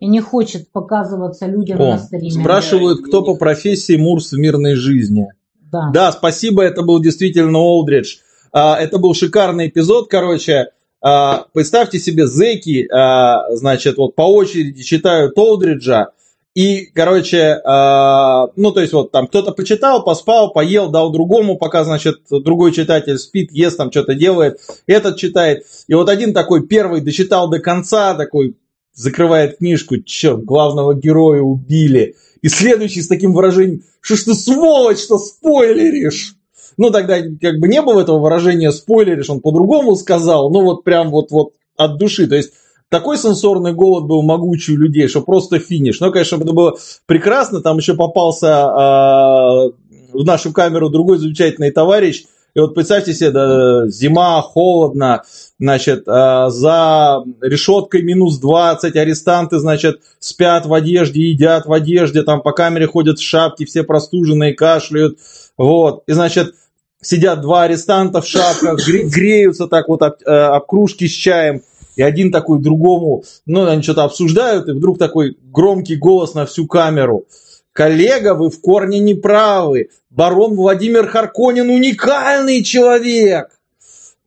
И 0.00 0.06
не 0.06 0.20
хочет 0.20 0.70
показываться 0.70 1.46
людям 1.46 1.80
О, 1.80 1.92
на 1.92 1.98
стриме. 1.98 2.30
спрашивают, 2.30 3.04
кто 3.06 3.22
по 3.22 3.34
профессии 3.36 3.96
Мурс 3.96 4.32
в 4.32 4.38
мирной 4.38 4.74
жизни. 4.74 5.28
Да. 5.60 5.90
Да, 5.92 6.12
спасибо, 6.12 6.62
это 6.62 6.82
был 6.82 7.00
действительно 7.00 7.58
Олдридж. 7.58 8.18
А, 8.52 8.78
Это 8.78 8.98
был 8.98 9.14
шикарный 9.14 9.68
эпизод, 9.68 10.08
короче. 10.08 10.68
А, 11.00 11.46
Представьте 11.52 11.98
себе, 11.98 12.26
зеки, 12.26 12.86
а, 12.90 13.54
значит, 13.56 13.96
вот 13.96 14.14
по 14.14 14.22
очереди 14.22 14.82
читают 14.82 15.38
Олдриджа, 15.38 16.10
и, 16.54 16.86
короче, 16.86 17.60
а, 17.64 18.48
ну, 18.56 18.72
то 18.72 18.80
есть 18.80 18.92
вот 18.92 19.12
там 19.12 19.28
кто-то 19.28 19.52
почитал, 19.52 20.02
поспал, 20.02 20.52
поел, 20.52 20.90
дал 20.90 21.10
другому, 21.10 21.56
пока, 21.56 21.84
значит, 21.84 22.20
другой 22.30 22.72
читатель 22.72 23.18
спит, 23.18 23.52
ест, 23.52 23.76
там 23.76 23.90
что-то 23.92 24.14
делает, 24.14 24.60
этот 24.86 25.18
читает. 25.18 25.64
И 25.86 25.94
вот 25.94 26.08
один 26.08 26.32
такой 26.32 26.66
первый 26.66 27.00
дочитал 27.00 27.48
до 27.48 27.60
конца, 27.60 28.14
такой 28.14 28.56
закрывает 28.92 29.58
книжку, 29.58 29.98
черт, 29.98 30.44
главного 30.44 30.94
героя 30.94 31.42
убили. 31.42 32.16
И 32.42 32.48
следующий 32.48 33.02
с 33.02 33.08
таким 33.08 33.32
выражением, 33.32 33.84
что 34.00 34.16
ж 34.16 34.24
ты 34.24 34.34
сволочь, 34.34 34.98
что 34.98 35.18
спойлеришь. 35.18 36.34
Ну, 36.76 36.90
тогда 36.90 37.20
как 37.20 37.58
бы 37.58 37.68
не 37.68 37.82
было 37.82 38.00
этого 38.00 38.18
выражения 38.18 38.72
спойлеришь, 38.72 39.30
он 39.30 39.40
по-другому 39.40 39.94
сказал, 39.96 40.50
ну, 40.50 40.62
вот 40.62 40.82
прям 40.82 41.10
вот, 41.10 41.30
вот 41.30 41.52
от 41.76 41.98
души. 41.98 42.26
То 42.26 42.34
есть 42.34 42.52
такой 42.88 43.18
сенсорный 43.18 43.72
голод 43.72 44.04
был 44.04 44.22
могучий 44.22 44.72
у 44.72 44.78
людей, 44.78 45.08
что 45.08 45.20
просто 45.22 45.58
финиш. 45.58 46.00
Ну, 46.00 46.10
конечно, 46.10 46.36
это 46.36 46.52
было 46.52 46.76
прекрасно. 47.06 47.60
Там 47.60 47.78
еще 47.78 47.94
попался 47.94 48.46
э, 48.46 49.70
в 50.12 50.24
нашу 50.24 50.52
камеру 50.52 50.88
другой 50.88 51.18
замечательный 51.18 51.70
товарищ. 51.70 52.24
И 52.54 52.60
вот 52.60 52.74
представьте 52.74 53.12
себе, 53.12 53.30
да, 53.30 53.88
зима, 53.88 54.40
холодно, 54.40 55.22
значит, 55.58 56.08
э, 56.08 56.46
за 56.48 57.22
решеткой 57.42 58.02
минус 58.02 58.38
20, 58.38 58.96
арестанты, 58.96 59.58
значит, 59.58 60.00
спят 60.18 60.64
в 60.66 60.72
одежде, 60.72 61.30
едят 61.30 61.66
в 61.66 61.72
одежде, 61.72 62.22
там 62.22 62.40
по 62.40 62.52
камере 62.52 62.86
ходят 62.86 63.18
в 63.18 63.22
шапке, 63.22 63.66
все 63.66 63.82
простуженные, 63.84 64.54
кашляют. 64.54 65.18
Вот, 65.58 66.04
и, 66.06 66.12
значит, 66.12 66.54
сидят 67.02 67.42
два 67.42 67.64
арестанта 67.64 68.22
в 68.22 68.26
шапках, 68.26 68.80
греются 68.86 69.68
так 69.68 69.88
вот 69.88 70.02
об, 70.02 70.14
э, 70.24 70.30
об 70.30 70.66
кружки 70.66 71.06
с 71.06 71.12
чаем, 71.12 71.62
и 71.98 72.02
один 72.02 72.30
такой 72.30 72.60
другому, 72.60 73.24
ну, 73.44 73.66
они 73.66 73.82
что-то 73.82 74.04
обсуждают, 74.04 74.68
и 74.68 74.72
вдруг 74.72 74.98
такой 74.98 75.36
громкий 75.42 75.96
голос 75.96 76.32
на 76.32 76.46
всю 76.46 76.68
камеру. 76.68 77.26
Коллега, 77.72 78.34
вы 78.34 78.50
в 78.50 78.60
корне 78.60 79.00
не 79.00 79.14
правы. 79.14 79.90
Барон 80.08 80.54
Владимир 80.54 81.08
Харконин 81.08 81.68
уникальный 81.68 82.62
человек. 82.62 83.50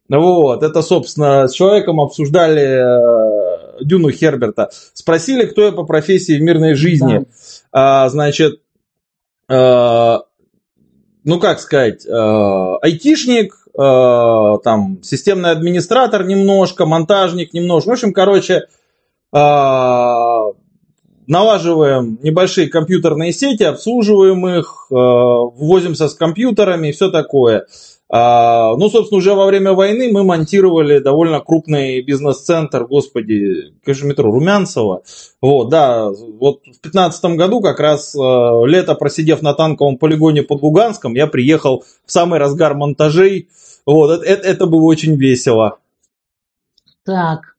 Вот, 0.10 0.64
это, 0.64 0.81
собственно, 0.81 1.48
с 1.48 1.53
человеком 1.53 2.02
обсуждали 2.02 3.80
э, 3.80 3.84
Дюну 3.85 4.11
Херберта. 4.11 4.69
Спросили, 4.91 5.45
кто 5.45 5.64
я 5.64 5.72
по 5.72 5.84
профессии 5.84 6.38
в 6.38 6.41
мирной 6.41 6.73
жизни. 6.73 7.19
Да. 7.19 8.03
А, 8.03 8.10
значит, 8.10 8.60
э, 9.48 10.18
ну 11.23 11.39
как 11.39 11.61
сказать, 11.61 12.06
э, 12.06 12.11
айтишник, 12.81 13.61
э, 13.77 14.57
там, 14.64 15.02
системный 15.03 15.52
администратор 15.52 16.26
немножко, 16.26 16.85
монтажник 16.85 17.53
немножко. 17.53 17.89
В 17.89 17.93
общем, 17.93 18.14
короче, 18.14 18.68
э, 19.34 20.52
налаживаем 21.27 22.19
небольшие 22.22 22.68
компьютерные 22.68 23.31
сети, 23.31 23.64
обслуживаем 23.64 24.48
их, 24.48 24.88
э, 24.91 24.95
с 26.07 26.14
компьютерами 26.14 26.89
и 26.89 26.91
все 26.91 27.10
такое. 27.10 27.68
А, 28.14 28.76
Ну, 28.76 28.90
собственно, 28.90 29.20
уже 29.20 29.34
во 29.34 29.46
время 29.46 29.72
войны 29.72 30.12
мы 30.12 30.26
монтировали 30.26 31.00
довольно 31.00 31.40
крупный 31.40 32.02
бизнес-центр, 32.02 32.86
господи, 32.86 33.74
конечно, 33.86 34.06
метро 34.06 34.30
Румянцево. 34.30 35.04
Вот, 35.42 35.70
да, 35.70 36.10
вот 36.10 36.60
в 36.60 36.82
2015 36.82 37.38
году, 37.38 37.62
как 37.62 37.80
раз 37.80 38.14
э, 38.14 38.20
лето 38.20 38.96
просидев 38.96 39.42
на 39.42 39.54
танковом 39.54 39.98
полигоне 39.98 40.44
под 40.44 40.62
Луганском, 40.62 41.14
я 41.14 41.26
приехал 41.26 41.86
в 42.06 42.12
самый 42.12 42.38
разгар 42.38 42.76
монтажей. 42.76 43.48
Вот, 43.86 44.22
это, 44.24 44.46
это, 44.46 44.66
было 44.66 44.84
очень 44.84 45.16
весело. 45.16 45.78
Так. 47.06 47.56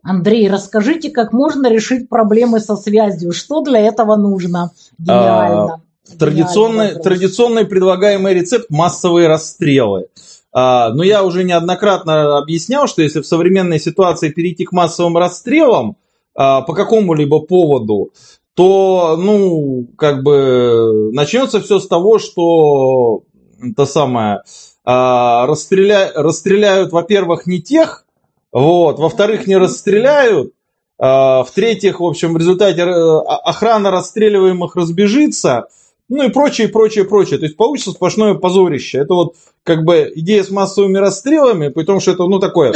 Андрей, 0.00 0.48
расскажите, 0.48 1.10
как 1.10 1.32
можно 1.32 1.68
решить 1.68 2.08
проблемы 2.08 2.60
со 2.60 2.76
связью? 2.76 3.32
Что 3.32 3.62
для 3.62 3.80
этого 3.80 4.14
нужно? 4.14 4.70
Гениально. 4.96 5.82
Традиционный, 6.18 6.94
традиционный 6.94 7.64
предлагаемый 7.64 8.34
рецепт– 8.34 8.66
массовые 8.70 9.28
расстрелы. 9.28 10.08
А, 10.52 10.90
но 10.90 11.02
я 11.02 11.22
уже 11.22 11.44
неоднократно 11.44 12.38
объяснял, 12.38 12.86
что 12.86 13.02
если 13.02 13.20
в 13.20 13.26
современной 13.26 13.78
ситуации 13.78 14.30
перейти 14.30 14.64
к 14.64 14.72
массовым 14.72 15.18
расстрелам 15.18 15.96
а, 16.34 16.62
по 16.62 16.72
какому-либо 16.72 17.40
поводу, 17.40 18.12
то, 18.54 19.16
ну, 19.18 19.86
как 19.98 20.22
бы 20.22 21.10
начнется 21.12 21.60
все 21.60 21.78
с 21.78 21.86
того, 21.86 22.18
что 22.18 23.24
это 23.60 23.84
самое, 23.84 24.44
а, 24.84 25.46
расстреля... 25.46 26.12
расстреляют, 26.14 26.90
во-первых, 26.90 27.46
не 27.46 27.60
тех, 27.60 28.06
вот, 28.50 28.98
во-вторых, 28.98 29.46
не 29.46 29.56
расстреляют, 29.56 30.52
в-третьих, 30.98 32.00
в 32.00 32.04
общем, 32.04 32.32
в 32.32 32.38
результате 32.38 32.80
э, 32.80 33.18
охрана 33.44 33.90
расстреливаемых 33.90 34.76
разбежится, 34.76 35.68
ну 36.08 36.24
и 36.24 36.30
прочее, 36.30 36.68
прочее, 36.68 37.04
прочее. 37.04 37.38
То 37.38 37.46
есть 37.46 37.56
получится 37.56 37.90
сплошное 37.90 38.34
позорище. 38.34 38.98
Это 38.98 39.14
вот 39.14 39.36
как 39.64 39.84
бы 39.84 40.12
идея 40.14 40.44
с 40.44 40.50
массовыми 40.50 40.98
расстрелами, 40.98 41.68
при 41.68 41.84
том, 41.84 42.00
что 42.00 42.12
это, 42.12 42.24
ну, 42.24 42.38
такое, 42.38 42.72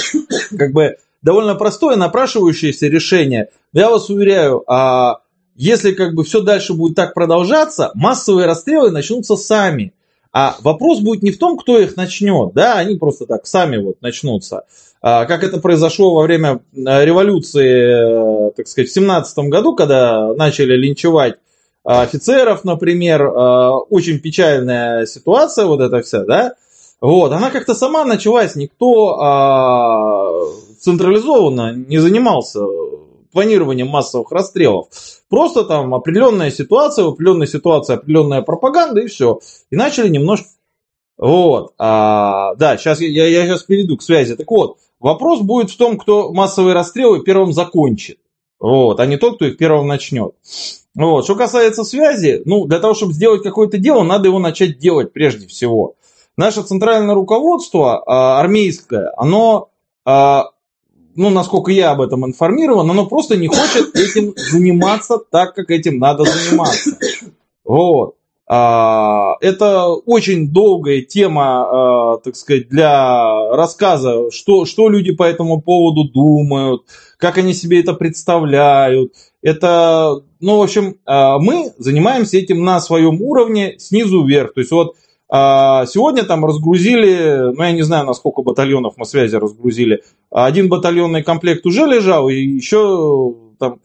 как 0.58 0.72
бы 0.72 0.96
довольно 1.22 1.54
простое, 1.54 1.96
напрашивающееся 1.96 2.88
решение. 2.88 3.48
Я 3.72 3.90
вас 3.90 4.10
уверяю, 4.10 4.62
а 4.70 5.20
если 5.54 5.92
как 5.92 6.14
бы 6.14 6.24
все 6.24 6.42
дальше 6.42 6.74
будет 6.74 6.96
так 6.96 7.14
продолжаться, 7.14 7.90
массовые 7.94 8.46
расстрелы 8.46 8.90
начнутся 8.90 9.36
сами. 9.36 9.94
А 10.32 10.56
вопрос 10.60 11.00
будет 11.00 11.22
не 11.22 11.30
в 11.30 11.38
том, 11.38 11.56
кто 11.56 11.78
их 11.78 11.96
начнет, 11.96 12.52
да, 12.52 12.74
они 12.74 12.96
просто 12.96 13.24
так 13.24 13.46
сами 13.46 13.78
вот 13.78 14.02
начнутся. 14.02 14.64
А, 15.00 15.24
как 15.24 15.42
это 15.42 15.60
произошло 15.60 16.14
во 16.14 16.22
время 16.24 16.60
э, 16.74 17.04
революции, 17.06 18.48
э, 18.48 18.50
так 18.54 18.68
сказать, 18.68 18.90
в 18.90 18.92
17 18.92 19.38
году, 19.48 19.74
когда 19.74 20.34
начали 20.34 20.76
линчевать 20.76 21.36
офицеров, 21.86 22.64
например, 22.64 23.22
э, 23.22 23.70
очень 23.90 24.18
печальная 24.18 25.06
ситуация 25.06 25.66
вот 25.66 25.80
эта 25.80 26.02
вся, 26.02 26.24
да, 26.24 26.54
вот, 27.00 27.32
она 27.32 27.50
как-то 27.50 27.74
сама 27.74 28.04
началась, 28.04 28.56
никто 28.56 29.18
а, 29.20 30.30
централизованно 30.80 31.74
не 31.74 31.98
занимался 31.98 32.60
планированием 33.32 33.88
массовых 33.88 34.32
расстрелов. 34.32 34.88
Просто 35.28 35.64
там 35.64 35.94
определенная 35.94 36.50
ситуация, 36.50 37.04
в 37.04 37.08
определенной 37.08 37.46
ситуации 37.46 37.94
определенная 37.94 38.40
пропаганда 38.40 39.02
и 39.02 39.08
все. 39.08 39.40
И 39.70 39.76
начали 39.76 40.08
немножко... 40.08 40.48
Вот. 41.18 41.74
А, 41.76 42.54
да, 42.54 42.78
сейчас 42.78 43.00
я, 43.00 43.26
я 43.26 43.46
сейчас 43.46 43.64
перейду 43.64 43.98
к 43.98 44.02
связи. 44.02 44.34
Так 44.34 44.50
вот, 44.50 44.78
вопрос 44.98 45.40
будет 45.40 45.70
в 45.70 45.76
том, 45.76 45.98
кто 45.98 46.32
массовые 46.32 46.72
расстрелы 46.72 47.22
первым 47.22 47.52
закончит. 47.52 48.18
Вот, 48.58 49.00
а 49.00 49.06
не 49.06 49.18
тот, 49.18 49.36
кто 49.36 49.44
их 49.44 49.58
первым 49.58 49.86
начнет. 49.86 50.34
Вот. 50.96 51.24
Что 51.24 51.36
касается 51.36 51.84
связи, 51.84 52.40
ну, 52.46 52.64
для 52.64 52.80
того, 52.80 52.94
чтобы 52.94 53.12
сделать 53.12 53.42
какое-то 53.42 53.76
дело, 53.76 54.02
надо 54.02 54.28
его 54.28 54.38
начать 54.38 54.78
делать 54.78 55.12
прежде 55.12 55.46
всего. 55.46 55.94
Наше 56.38 56.62
центральное 56.62 57.14
руководство 57.14 58.02
а, 58.06 58.40
армейское, 58.40 59.12
оно, 59.18 59.68
а, 60.06 60.46
ну, 61.14 61.28
насколько 61.28 61.70
я 61.70 61.90
об 61.90 62.00
этом 62.00 62.24
информирован, 62.24 62.90
оно 62.90 63.06
просто 63.06 63.36
не 63.36 63.46
хочет 63.46 63.94
этим 63.94 64.32
заниматься 64.36 65.18
так, 65.18 65.54
как 65.54 65.70
этим 65.70 65.98
надо 65.98 66.24
заниматься. 66.24 66.98
Вот. 67.64 68.14
А, 68.48 69.34
это 69.40 69.88
очень 69.88 70.50
долгая 70.50 71.02
тема, 71.02 72.20
так 72.24 72.36
сказать, 72.36 72.68
для 72.70 73.50
рассказа, 73.50 74.30
что, 74.30 74.64
что 74.64 74.88
люди 74.88 75.12
по 75.12 75.24
этому 75.24 75.60
поводу 75.60 76.04
думают, 76.04 76.84
как 77.18 77.36
они 77.38 77.52
себе 77.52 77.80
это 77.80 77.92
представляют. 77.92 79.12
Это, 79.42 80.22
ну, 80.40 80.58
в 80.58 80.62
общем, 80.62 80.96
а, 81.04 81.38
мы 81.38 81.72
занимаемся 81.78 82.38
этим 82.38 82.64
на 82.64 82.80
своем 82.80 83.20
уровне 83.22 83.78
снизу 83.78 84.24
вверх. 84.24 84.54
То 84.54 84.60
есть 84.60 84.72
вот 84.72 84.96
а, 85.28 85.86
сегодня 85.86 86.24
там 86.24 86.44
разгрузили, 86.44 87.52
ну, 87.54 87.62
я 87.62 87.72
не 87.72 87.82
знаю, 87.82 88.06
на 88.06 88.14
сколько 88.14 88.42
батальонов 88.42 88.94
мы 88.96 89.04
связи 89.04 89.36
разгрузили. 89.36 90.02
Один 90.30 90.68
батальонный 90.68 91.22
комплект 91.22 91.66
уже 91.66 91.86
лежал, 91.86 92.28
и 92.28 92.36
еще 92.36 93.34
там... 93.58 93.80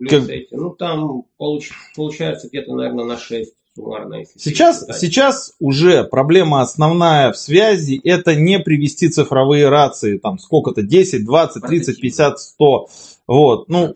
Как-. 0.00 0.30
Ну, 0.52 0.70
там 0.70 1.24
получ- 1.38 1.72
получается 1.96 2.48
где-то, 2.48 2.74
наверное, 2.74 3.04
на 3.04 3.18
6 3.18 3.52
суммарно. 3.78 4.14
Если 4.16 4.38
Сейчас, 4.38 4.86
сейчас 4.98 5.54
уже 5.60 6.04
проблема 6.04 6.60
основная 6.60 7.32
в 7.32 7.36
связи 7.36 8.00
это 8.04 8.34
не 8.34 8.58
привести 8.58 9.08
цифровые 9.08 9.68
рации, 9.68 10.18
там 10.18 10.38
сколько-то, 10.38 10.82
10, 10.82 11.24
20, 11.24 11.62
30, 11.62 11.86
Портативные. 11.86 12.02
50, 12.02 12.38
100. 12.38 12.88
Вот, 13.26 13.68
ну. 13.68 13.94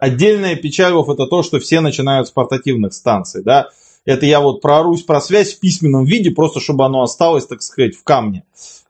Отдельная 0.00 0.56
печаль 0.56 0.92
Вов, 0.92 1.08
это 1.08 1.26
то, 1.26 1.42
что 1.42 1.60
все 1.60 1.80
начинают 1.80 2.28
с 2.28 2.30
портативных 2.30 2.94
станций, 2.94 3.42
да. 3.42 3.68
Это 4.04 4.26
я 4.26 4.40
вот 4.40 4.62
прорусь 4.62 5.02
про 5.02 5.20
связь 5.20 5.54
в 5.54 5.60
письменном 5.60 6.04
виде, 6.04 6.30
просто 6.30 6.58
чтобы 6.58 6.84
оно 6.84 7.02
осталось, 7.02 7.46
так 7.46 7.62
сказать, 7.62 7.94
в 7.94 8.02
камне. 8.02 8.44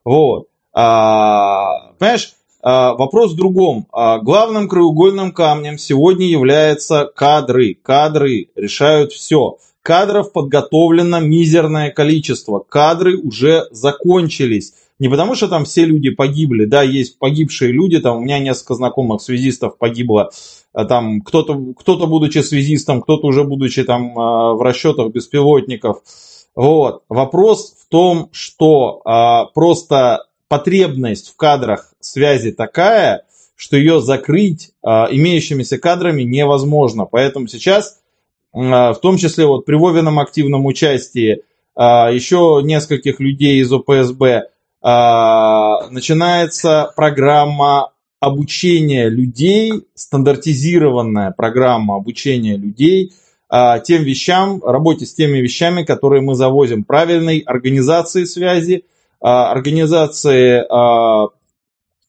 Вот. 0.04 0.46
А, 0.72 1.92
понимаешь, 1.98 2.32
а, 2.62 2.94
вопрос 2.94 3.32
в 3.32 3.36
другом. 3.36 3.86
А, 3.92 4.18
главным 4.18 4.68
краеугольным 4.68 5.32
камнем 5.32 5.78
сегодня 5.78 6.26
являются 6.26 7.10
кадры. 7.14 7.76
Кадры 7.82 8.50
решают 8.54 9.12
все. 9.12 9.58
Кадров 9.82 10.32
подготовлено 10.32 11.20
мизерное 11.20 11.90
количество. 11.90 12.60
Кадры 12.60 13.16
уже 13.16 13.66
закончились. 13.72 14.74
Не 15.00 15.08
потому, 15.08 15.34
что 15.34 15.48
там 15.48 15.64
все 15.64 15.86
люди 15.86 16.10
погибли, 16.10 16.66
да, 16.66 16.82
есть 16.82 17.18
погибшие 17.18 17.72
люди, 17.72 17.98
там 18.00 18.18
у 18.18 18.20
меня 18.20 18.38
несколько 18.38 18.74
знакомых 18.74 19.22
связистов 19.22 19.78
погибло, 19.78 20.30
там 20.72 21.20
кто-то, 21.22 21.74
кто-то 21.78 22.06
будучи 22.06 22.38
связистом, 22.38 23.02
кто-то 23.02 23.26
уже 23.26 23.44
будучи 23.44 23.84
там 23.84 24.18
а, 24.18 24.54
в 24.54 24.62
расчетах 24.62 25.12
беспилотников. 25.12 25.98
Вот. 26.54 27.02
Вопрос 27.08 27.74
в 27.80 27.88
том, 27.88 28.28
что 28.32 29.02
а, 29.04 29.46
просто 29.46 30.26
потребность 30.48 31.32
в 31.32 31.36
кадрах 31.36 31.92
связи 32.00 32.52
такая, 32.52 33.24
что 33.56 33.76
ее 33.76 34.00
закрыть 34.00 34.70
имеющимися 34.82 35.78
кадрами 35.78 36.22
невозможно. 36.22 37.04
Поэтому 37.04 37.46
сейчас, 37.46 38.00
в 38.52 38.98
том 39.02 39.18
числе 39.18 39.46
вот 39.46 39.66
при 39.66 39.74
Вовином 39.74 40.18
активном 40.18 40.64
участии, 40.64 41.42
еще 41.76 42.62
нескольких 42.64 43.20
людей 43.20 43.60
из 43.60 43.70
ОПСБ, 43.70 44.48
начинается 44.82 46.90
программа 46.96 47.92
обучения 48.20 49.08
людей, 49.08 49.72
стандартизированная 49.94 51.32
программа 51.32 51.96
обучения 51.96 52.56
людей 52.56 53.12
тем 53.84 54.04
вещам, 54.04 54.62
работе 54.62 55.06
с 55.06 55.14
теми 55.14 55.38
вещами, 55.38 55.82
которые 55.82 56.22
мы 56.22 56.36
завозим, 56.36 56.84
правильной 56.84 57.38
организации 57.40 58.24
связи, 58.24 58.84
организации 59.18 60.62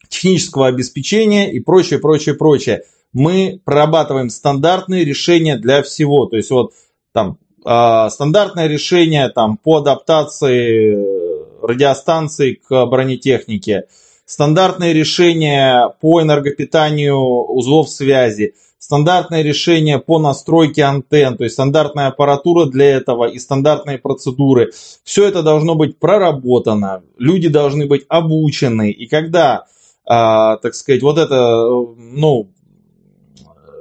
технического 0.08 0.68
обеспечения 0.68 1.52
и 1.52 1.60
прочее, 1.60 2.00
прочее, 2.00 2.36
прочее. 2.36 2.84
Мы 3.14 3.60
прорабатываем 3.66 4.30
стандартные 4.30 5.04
решения 5.04 5.58
для 5.58 5.82
всего. 5.82 6.28
То 6.28 6.36
есть 6.38 6.52
вот 6.52 6.74
там 7.12 7.38
стандартное 7.64 8.68
решение 8.68 9.30
там, 9.30 9.58
по 9.58 9.78
адаптации 9.78 11.66
радиостанций 11.66 12.62
к 12.68 12.86
бронетехнике, 12.86 13.86
стандартные 14.32 14.94
решения 14.94 15.94
по 16.00 16.22
энергопитанию 16.22 17.18
узлов 17.18 17.90
связи, 17.90 18.54
стандартные 18.80 19.44
решения 19.44 20.00
по 20.00 20.20
настройке 20.20 20.84
антенн, 20.84 21.36
то 21.36 21.44
есть 21.44 21.56
стандартная 21.56 22.08
аппаратура 22.08 22.66
для 22.66 22.96
этого 22.96 23.26
и 23.26 23.38
стандартные 23.40 23.98
процедуры. 23.98 24.72
Все 25.04 25.28
это 25.28 25.44
должно 25.44 25.76
быть 25.76 25.98
проработано, 25.98 27.04
люди 27.18 27.50
должны 27.50 27.88
быть 27.88 28.06
обучены. 28.08 28.92
И 28.92 29.06
когда, 29.08 29.66
а, 30.06 30.56
так 30.58 30.76
сказать, 30.76 31.02
вот 31.02 31.18
эта 31.18 31.66
ну, 31.66 32.48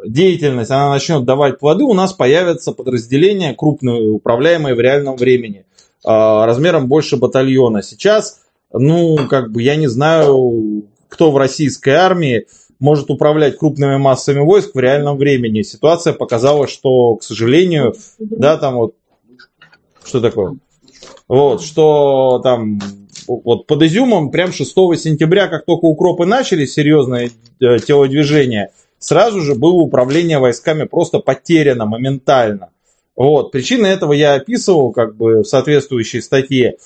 деятельность, 0.04 0.72
она 0.72 0.90
начнет 0.90 1.24
давать 1.24 1.60
плоды, 1.60 1.84
у 1.84 1.94
нас 1.94 2.12
появятся 2.12 2.72
подразделения 2.72 3.54
крупные, 3.54 4.10
управляемые 4.10 4.74
в 4.74 4.80
реальном 4.80 5.14
времени. 5.14 5.64
А, 6.04 6.44
размером 6.44 6.88
больше 6.88 7.18
батальона. 7.18 7.84
Сейчас, 7.84 8.40
ну, 8.72 9.28
как 9.28 9.50
бы, 9.50 9.62
я 9.62 9.76
не 9.76 9.88
знаю, 9.88 10.84
кто 11.08 11.30
в 11.30 11.36
российской 11.36 11.90
армии 11.90 12.46
может 12.78 13.10
управлять 13.10 13.58
крупными 13.58 13.96
массами 13.96 14.40
войск 14.40 14.74
в 14.74 14.78
реальном 14.78 15.18
времени. 15.18 15.62
Ситуация 15.62 16.12
показала, 16.12 16.66
что, 16.66 17.16
к 17.16 17.22
сожалению, 17.22 17.94
да, 18.18 18.56
там 18.56 18.76
вот, 18.76 18.94
что 20.04 20.20
такое? 20.20 20.56
Вот, 21.28 21.62
что 21.62 22.40
там 22.42 22.80
вот 23.26 23.66
под 23.66 23.82
Изюмом 23.82 24.30
прям 24.30 24.52
6 24.52 24.70
сентября, 24.98 25.46
как 25.48 25.64
только 25.64 25.84
укропы 25.84 26.26
начали 26.26 26.66
серьезное 26.66 27.30
э, 27.60 27.78
телодвижение, 27.78 28.70
сразу 28.98 29.40
же 29.40 29.54
было 29.54 29.74
управление 29.74 30.38
войсками 30.38 30.84
просто 30.84 31.20
потеряно 31.20 31.86
моментально. 31.86 32.70
Вот. 33.14 33.52
Причины 33.52 33.86
этого 33.86 34.12
я 34.12 34.34
описывал 34.34 34.92
как 34.92 35.16
бы 35.16 35.42
в 35.42 35.44
соответствующей 35.44 36.20
статье. 36.20 36.76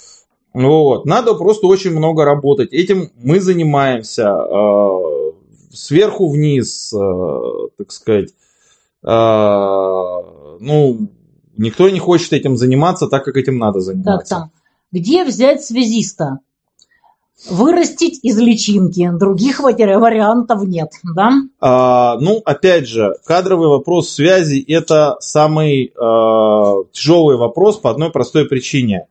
Вот. 0.55 1.05
Надо 1.05 1.35
просто 1.35 1.67
очень 1.67 1.91
много 1.91 2.25
работать. 2.25 2.73
Этим 2.73 3.11
мы 3.17 3.41
занимаемся 3.41 4.29
э, 4.29 5.33
сверху 5.73 6.31
вниз, 6.31 6.93
э, 6.93 7.69
так 7.77 7.91
сказать. 7.91 8.31
Э, 9.03 10.23
ну, 10.61 11.09
никто 11.57 11.89
не 11.91 11.99
хочет 11.99 12.33
этим 12.33 12.57
заниматься 12.57 13.09
так, 13.09 13.25
как 13.25 13.37
этим 13.37 13.59
надо 13.59 13.81
заниматься. 13.81 14.17
Так, 14.17 14.29
там. 14.29 14.51
Где 14.93 15.25
взять 15.25 15.65
связиста? 15.65 16.39
вырастить 17.51 18.21
из 18.23 18.39
личинки. 18.39 19.11
Других 19.19 19.61
вариантов 19.61 20.63
нет, 20.65 20.91
да? 21.15 21.33
А, 21.61 22.17
ну, 22.21 22.41
опять 22.45 22.89
же, 22.89 23.17
кадровый 23.25 23.69
вопрос 23.69 24.11
связи– 24.11 24.65
это 24.69 25.17
самый 25.21 25.93
а, 26.01 26.77
тяжелый 26.93 27.37
вопрос 27.37 27.77
по 27.77 27.91
одной 27.91 28.11
простой 28.11 28.47
причине. 28.47 29.09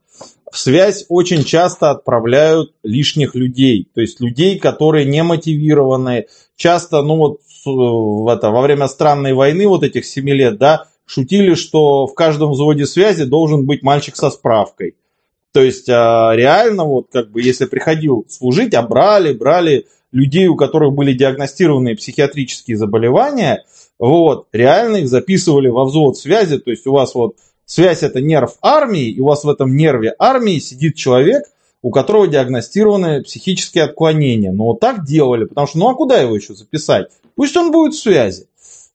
В 0.53 0.59
связь 0.59 1.05
очень 1.09 1.43
часто 1.43 1.89
отправляют 1.89 2.75
лишних 2.83 3.33
людей, 3.33 3.89
то 3.91 4.01
есть 4.01 4.21
людей, 4.21 4.59
которые 4.59 5.03
не 5.03 5.23
мотивированы. 5.23 6.27
Часто, 6.55 7.01
ну 7.01 7.15
вот 7.15 7.39
в 7.65 8.31
это, 8.31 8.51
во 8.51 8.61
время 8.61 8.87
странной 8.87 9.33
войны 9.33 9.67
вот 9.67 9.81
этих 9.81 10.05
семи 10.05 10.31
лет, 10.31 10.59
да, 10.59 10.85
шутили, 11.07 11.55
что 11.55 12.05
в 12.05 12.13
каждом 12.13 12.51
взводе 12.51 12.85
связи 12.85 13.23
должен 13.23 13.65
быть 13.65 13.81
мальчик 13.81 14.15
со 14.15 14.29
справкой. 14.29 14.95
То 15.53 15.63
есть 15.63 15.89
а, 15.89 16.33
реально, 16.35 16.83
вот 16.83 17.07
как 17.11 17.31
бы, 17.31 17.41
если 17.41 17.65
приходил 17.65 18.27
служить, 18.29 18.75
а 18.75 18.83
брали, 18.83 19.33
брали 19.33 19.87
людей, 20.11 20.45
у 20.45 20.55
которых 20.55 20.93
были 20.93 21.13
диагностированы 21.13 21.95
психиатрические 21.95 22.77
заболевания, 22.77 23.65
вот, 23.97 24.49
реально 24.51 24.97
их 24.97 25.07
записывали 25.07 25.69
во 25.69 25.85
взвод 25.85 26.15
связи, 26.15 26.59
то 26.59 26.69
есть 26.69 26.85
у 26.85 26.91
вас 26.91 27.15
вот 27.15 27.37
связь 27.65 28.03
это 28.03 28.21
нерв 28.21 28.55
армии, 28.61 29.09
и 29.09 29.19
у 29.19 29.25
вас 29.25 29.43
в 29.43 29.49
этом 29.49 29.75
нерве 29.75 30.13
армии 30.19 30.59
сидит 30.59 30.95
человек, 30.95 31.43
у 31.81 31.91
которого 31.91 32.27
диагностированы 32.27 33.23
психические 33.23 33.85
отклонения. 33.85 34.51
Но 34.51 34.65
вот 34.65 34.79
так 34.79 35.05
делали, 35.05 35.45
потому 35.45 35.67
что 35.67 35.77
ну 35.79 35.89
а 35.89 35.95
куда 35.95 36.19
его 36.19 36.35
еще 36.35 36.53
записать? 36.53 37.09
Пусть 37.35 37.57
он 37.57 37.71
будет 37.71 37.93
в 37.93 38.01
связи. 38.01 38.47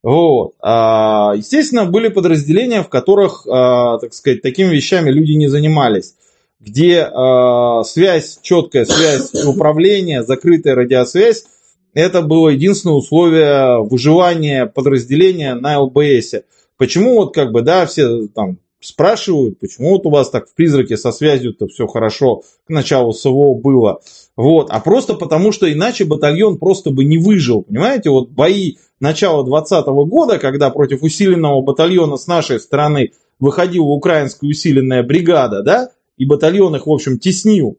Вот. 0.03 0.55
А, 0.61 1.35
естественно, 1.37 1.85
были 1.85 2.09
подразделения, 2.09 2.83
в 2.83 2.89
которых, 2.89 3.47
а, 3.47 3.99
так 3.99 4.15
сказать, 4.15 4.43
такими 4.43 4.75
вещами 4.75 5.11
люди 5.11 5.33
не 5.33 5.49
занимались 5.49 6.15
где 6.61 7.09
э, 7.09 7.83
связь, 7.85 8.39
четкая 8.43 8.85
связь 8.85 9.33
управления, 9.47 10.25
закрытая 10.25 10.75
радиосвязь, 10.75 11.45
это 11.95 12.23
было 12.23 12.51
единственное 12.51 12.97
условие 12.97 13.83
выживания 13.83 14.67
подразделения 14.67 15.55
на 15.55 15.81
ЛБС. 15.81 16.35
Почему 16.79 17.17
вот 17.17 17.35
как 17.35 17.53
бы, 17.53 17.63
да, 17.63 17.85
все 17.87 18.29
там 18.29 18.59
спрашивают, 18.81 19.59
почему 19.59 19.91
вот 19.91 20.07
у 20.07 20.11
вас 20.11 20.31
так 20.31 20.49
в 20.49 20.55
призраке 20.55 20.97
со 20.97 21.11
связью-то 21.11 21.67
все 21.67 21.87
хорошо 21.87 22.43
к 22.67 22.71
началу 22.71 23.13
СВО 23.13 23.55
было. 23.55 24.01
Вот, 24.37 24.69
а 24.71 24.79
просто 24.81 25.15
потому, 25.15 25.51
что 25.51 25.71
иначе 25.71 26.05
батальон 26.05 26.59
просто 26.59 26.91
бы 26.91 27.05
не 27.05 27.19
выжил. 27.19 27.63
Понимаете, 27.63 28.11
вот 28.11 28.31
бои 28.31 28.77
начала 29.01 29.45
2020 29.45 29.87
года, 30.09 30.39
когда 30.39 30.71
против 30.71 31.03
усиленного 31.03 31.61
батальона 31.61 32.17
с 32.17 32.29
нашей 32.29 32.61
стороны 32.61 33.13
выходила 33.41 33.87
украинская 33.87 34.49
усиленная 34.49 35.03
бригада, 35.03 35.63
да, 35.63 35.91
и 36.17 36.25
батальон 36.25 36.77
их, 36.77 36.87
в 36.87 36.91
общем, 36.91 37.19
теснил. 37.19 37.79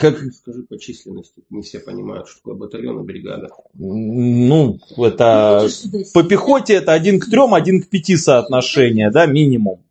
Как... 0.00 0.18
Скажи 0.32 0.62
по 0.62 0.78
численности, 0.78 1.42
не 1.50 1.62
все 1.62 1.78
понимают, 1.78 2.28
что 2.28 2.38
такое 2.38 2.54
батальон 2.54 3.00
и 3.00 3.04
бригада. 3.04 3.48
Ну, 3.74 4.78
это 4.96 5.68
по 6.14 6.22
пехоте 6.22 6.74
это 6.74 6.92
один 6.92 7.20
к 7.20 7.26
трем, 7.26 7.54
один 7.54 7.82
к 7.82 7.88
пяти 7.88 8.16
соотношение, 8.16 9.10
да, 9.10 9.26
минимум. 9.26 9.82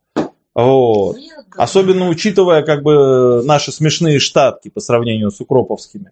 Вот. 0.55 1.17
Особенно 1.55 2.09
учитывая 2.09 2.63
как 2.63 2.83
бы 2.83 3.43
наши 3.43 3.71
смешные 3.71 4.19
штатки 4.19 4.69
по 4.69 4.79
сравнению 4.79 5.31
с 5.31 5.39
укроповскими. 5.39 6.11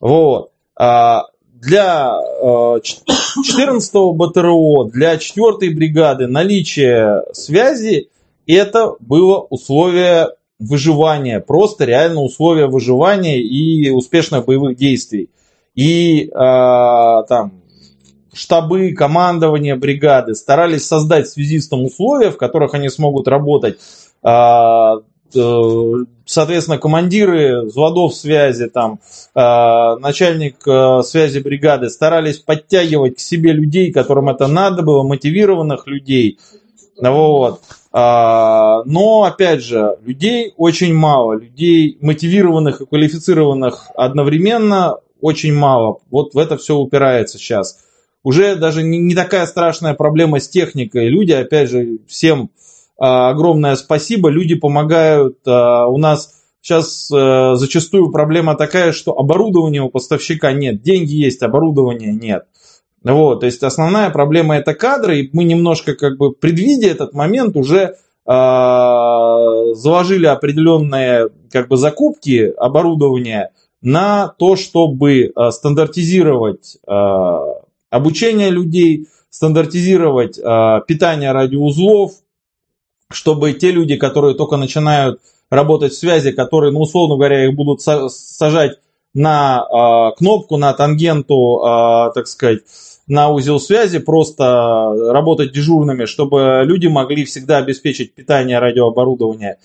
Вот. 0.00 0.52
А 0.76 1.26
для 1.60 2.18
14-го 2.42 4.14
э, 4.14 4.16
БТРО, 4.16 4.84
для 4.90 5.16
4-й 5.16 5.74
бригады 5.74 6.26
наличие 6.26 7.24
связи 7.32 8.10
это 8.46 8.94
было 9.00 9.38
условие 9.38 10.30
выживания, 10.60 11.40
просто 11.40 11.86
реально 11.86 12.20
условия 12.20 12.66
выживания 12.66 13.40
и 13.40 13.90
успешных 13.90 14.44
боевых 14.44 14.76
действий. 14.76 15.30
И 15.74 16.26
э, 16.26 16.28
там 16.30 17.52
штабы, 18.32 18.92
командование 18.92 19.74
бригады 19.74 20.34
старались 20.34 20.86
создать 20.86 21.28
связистам 21.28 21.84
условия, 21.84 22.30
в 22.30 22.36
которых 22.36 22.74
они 22.74 22.90
смогут 22.90 23.26
работать. 23.26 23.78
Э, 24.22 25.00
э, 25.34 25.92
соответственно, 26.26 26.78
командиры 26.78 27.62
взводов 27.62 28.14
связи, 28.14 28.68
там, 28.68 29.00
э, 29.34 29.96
начальник 30.00 30.56
э, 30.66 31.02
связи 31.02 31.38
бригады 31.38 31.88
старались 31.88 32.38
подтягивать 32.38 33.16
к 33.16 33.20
себе 33.20 33.52
людей, 33.52 33.92
которым 33.92 34.28
это 34.28 34.46
надо 34.46 34.82
было, 34.82 35.02
мотивированных 35.02 35.86
людей. 35.86 36.38
Вот. 37.00 37.62
А, 37.92 38.82
но, 38.84 39.24
опять 39.24 39.64
же, 39.64 39.96
людей 40.04 40.54
очень 40.56 40.94
мало, 40.94 41.32
людей 41.32 41.98
мотивированных 42.00 42.80
и 42.80 42.86
квалифицированных 42.86 43.90
одновременно 43.96 44.98
очень 45.20 45.52
мало. 45.52 45.98
Вот 46.10 46.34
в 46.34 46.38
это 46.38 46.56
все 46.56 46.76
упирается 46.76 47.36
сейчас. 47.38 47.80
Уже 48.22 48.54
даже 48.54 48.82
не, 48.82 49.14
такая 49.14 49.46
страшная 49.46 49.94
проблема 49.94 50.40
с 50.40 50.48
техникой. 50.48 51.08
Люди, 51.08 51.32
опять 51.32 51.70
же, 51.70 51.98
всем 52.06 52.50
огромное 52.96 53.76
спасибо. 53.76 54.28
Люди 54.28 54.54
помогают. 54.54 55.38
У 55.46 55.96
нас 55.96 56.34
сейчас 56.60 57.08
зачастую 57.08 58.12
проблема 58.12 58.56
такая, 58.56 58.92
что 58.92 59.18
оборудования 59.18 59.82
у 59.82 59.88
поставщика 59.88 60.52
нет. 60.52 60.82
Деньги 60.82 61.14
есть, 61.14 61.42
оборудования 61.42 62.12
нет. 62.12 62.44
Вот, 63.02 63.40
то 63.40 63.46
есть 63.46 63.62
основная 63.62 64.10
проблема 64.10 64.56
это 64.56 64.74
кадры, 64.74 65.20
и 65.20 65.30
мы 65.32 65.44
немножко 65.44 65.94
как 65.94 66.18
бы 66.18 66.32
предвидя 66.32 66.88
этот 66.88 67.14
момент 67.14 67.56
уже 67.56 67.78
э, 67.78 67.94
заложили 69.74 70.26
определенные 70.26 71.30
как 71.50 71.68
бы 71.68 71.78
закупки 71.78 72.52
оборудования 72.58 73.52
на 73.80 74.28
то, 74.28 74.56
чтобы 74.56 75.32
э, 75.34 75.50
стандартизировать 75.50 76.76
э, 76.86 77.38
обучение 77.88 78.50
людей, 78.50 79.08
стандартизировать 79.30 80.36
питание 80.88 81.30
радиоузлов, 81.30 82.12
чтобы 83.10 83.52
те 83.52 83.70
люди, 83.70 83.96
которые 83.96 84.34
только 84.34 84.56
начинают 84.56 85.20
работать 85.50 85.92
в 85.92 85.98
связи, 85.98 86.32
которые, 86.32 86.72
ну, 86.72 86.80
условно 86.80 87.14
говоря, 87.14 87.46
их 87.46 87.54
будут 87.54 87.80
сажать 87.80 88.78
на 89.14 90.12
кнопку, 90.18 90.56
на 90.56 90.72
тангенту, 90.72 91.60
так 92.12 92.26
сказать, 92.26 92.62
на 93.10 93.28
узел 93.28 93.58
связи, 93.58 93.98
просто 93.98 94.94
работать 95.10 95.52
дежурными, 95.52 96.04
чтобы 96.04 96.62
люди 96.64 96.86
могли 96.86 97.24
всегда 97.24 97.58
обеспечить 97.58 98.14
питание 98.14 98.60
радиооборудования. 98.60 99.58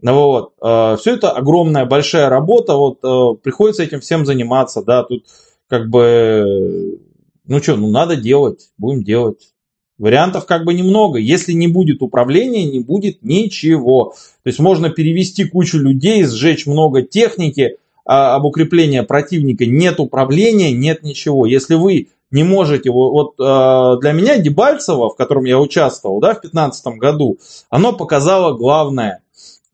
Вот. 0.00 0.52
Э, 0.62 0.96
Все 1.00 1.14
это 1.14 1.32
огромная, 1.32 1.86
большая 1.86 2.28
работа, 2.28 2.76
вот 2.76 3.00
э, 3.02 3.36
приходится 3.42 3.82
этим 3.82 4.00
всем 4.00 4.24
заниматься, 4.24 4.82
да, 4.82 5.02
тут 5.02 5.26
как 5.68 5.90
бы, 5.90 7.00
ну 7.46 7.60
что, 7.60 7.74
ну 7.76 7.90
надо 7.90 8.14
делать, 8.14 8.70
будем 8.78 9.02
делать. 9.02 9.50
Вариантов 9.98 10.46
как 10.46 10.64
бы 10.64 10.72
немного. 10.72 11.18
Если 11.18 11.52
не 11.52 11.66
будет 11.66 12.00
управления, 12.00 12.64
не 12.64 12.78
будет 12.80 13.22
ничего. 13.22 14.14
То 14.44 14.48
есть 14.48 14.60
можно 14.60 14.90
перевести 14.90 15.44
кучу 15.44 15.78
людей, 15.78 16.22
сжечь 16.24 16.66
много 16.66 17.02
техники, 17.02 17.78
а 18.04 18.36
об 18.36 18.44
укреплении 18.44 19.00
противника 19.00 19.66
нет 19.66 19.98
управления, 19.98 20.72
нет 20.72 21.02
ничего. 21.02 21.46
Если 21.46 21.74
вы 21.74 22.08
не 22.34 22.42
можете, 22.42 22.90
вот 22.90 23.34
э, 23.38 24.00
для 24.00 24.12
меня 24.12 24.38
Дебальцево, 24.38 25.08
в 25.08 25.14
котором 25.14 25.44
я 25.44 25.60
участвовал, 25.60 26.18
да, 26.18 26.30
в 26.30 26.40
2015 26.40 26.86
году, 26.98 27.38
оно 27.70 27.92
показало 27.92 28.56
главное. 28.56 29.20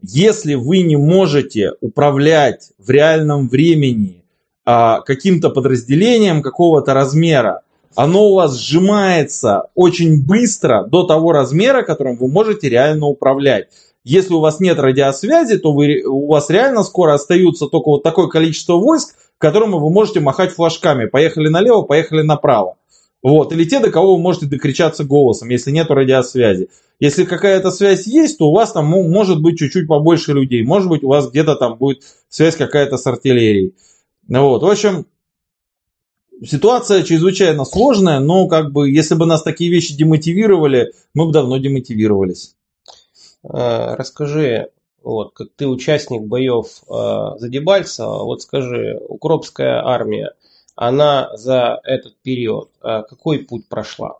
Если 0.03 0.55
вы 0.55 0.83
не 0.83 0.97
можете 0.97 1.73
управлять 1.81 2.71
в 2.79 2.91
реальном 2.91 3.49
времени 3.49 4.25
э, 4.67 4.97
каким-то 5.07 5.49
подразделением 5.49 6.43
какого-то 6.43 6.93
размера, 6.93 7.63
оно 7.97 8.29
у 8.29 8.35
вас 8.35 8.61
сжимается 8.61 9.69
очень 9.75 10.23
быстро 10.23 10.85
до 10.85 11.05
того 11.05 11.33
размера, 11.33 11.83
которым 11.83 12.17
вы 12.17 12.29
можете 12.29 12.69
реально 12.69 13.07
управлять. 13.07 13.69
Если 14.03 14.33
у 14.33 14.41
вас 14.41 14.61
нет 14.61 14.79
радиосвязи, 14.79 15.59
то 15.59 15.73
вы, 15.73 16.03
у 16.05 16.29
вас 16.29 16.49
реально 16.49 16.83
скоро 16.83 17.15
остаются 17.15 17.67
только 17.67 17.91
вот 17.91 18.03
такое 18.03 18.29
количество 18.29 18.75
войск, 18.75 19.15
которому 19.37 19.79
вы 19.79 19.91
можете 19.91 20.21
махать 20.21 20.53
флажками. 20.53 21.07
Поехали 21.07 21.49
налево, 21.49 21.83
поехали 21.83 22.23
направо. 22.23 22.77
Вот. 23.23 23.53
Или 23.53 23.65
те, 23.65 23.81
до 23.81 23.91
кого 23.91 24.17
вы 24.17 24.23
можете 24.23 24.47
докричаться 24.47 25.05
голосом, 25.05 25.51
если 25.51 25.71
нет 25.71 25.91
радиосвязи. 25.91 26.71
Если 26.99 27.25
какая-то 27.25 27.71
связь 27.71 28.07
есть, 28.07 28.39
то 28.39 28.49
у 28.49 28.55
вас 28.55 28.73
там 28.73 28.87
может 28.87 29.43
быть 29.43 29.59
чуть-чуть 29.59 29.87
побольше 29.87 30.33
людей. 30.33 30.63
Может 30.65 30.89
быть, 30.89 31.03
у 31.03 31.09
вас 31.09 31.31
где-то 31.31 31.57
там 31.57 31.77
будет 31.77 32.03
связь 32.29 32.57
какая-то 32.57 32.97
с 32.97 33.07
артиллерией. 33.07 33.75
Вот. 34.29 34.63
В 34.63 34.67
общем, 34.67 35.07
ситуация 36.45 37.03
чрезвычайно 37.03 37.65
сложная, 37.65 38.21
но 38.21 38.49
как 38.49 38.73
бы, 38.73 38.91
если 38.91 39.15
бы 39.15 39.27
нас 39.27 39.43
такие 39.43 39.71
вещи 39.71 39.97
демотивировали, 39.97 40.93
мы 41.15 41.27
бы 41.27 41.33
давно 41.33 41.59
демотивировались. 41.59 42.55
Э, 43.43 43.95
расскажи, 43.95 44.71
вот, 45.03 45.33
как 45.35 45.49
ты 45.57 45.67
участник 45.67 46.23
боев 46.23 46.67
э, 46.89 47.39
за 47.39 47.49
Дебальцево, 47.49 48.25
вот 48.25 48.43
скажи, 48.43 49.01
Укропская 49.09 49.83
армия, 49.85 50.35
она 50.77 51.31
за 51.37 51.81
этот 51.85 52.21
период 52.23 52.71
э, 52.83 53.03
какой 53.09 53.41
путь 53.41 53.69
прошла? 53.69 54.19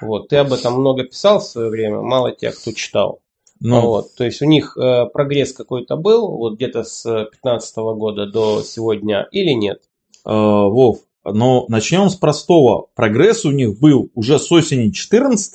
Вот, 0.00 0.28
ты 0.28 0.36
об 0.36 0.52
этом 0.52 0.74
много 0.74 1.04
писал 1.04 1.40
в 1.40 1.44
свое 1.44 1.68
время, 1.68 2.00
мало 2.00 2.32
тебя 2.32 2.52
кто 2.52 2.72
читал. 2.72 3.20
Ну, 3.60 3.80
вот, 3.80 4.14
то 4.14 4.24
есть 4.24 4.42
у 4.42 4.46
них 4.46 4.76
э, 4.76 5.06
прогресс 5.06 5.52
какой-то 5.52 5.96
был, 5.96 6.28
вот 6.28 6.56
где-то 6.56 6.84
с 6.84 7.02
2015 7.02 7.76
года 7.76 8.26
до 8.26 8.62
сегодня 8.62 9.26
или 9.30 9.52
нет? 9.52 9.80
Э, 10.26 10.30
Вов, 10.32 10.98
но 11.24 11.64
начнем 11.68 12.10
с 12.10 12.16
простого. 12.16 12.88
Прогресс 12.94 13.44
у 13.44 13.50
них 13.50 13.78
был 13.78 14.10
уже 14.14 14.38
с 14.38 14.50
осени 14.52 14.90
14 14.90 15.54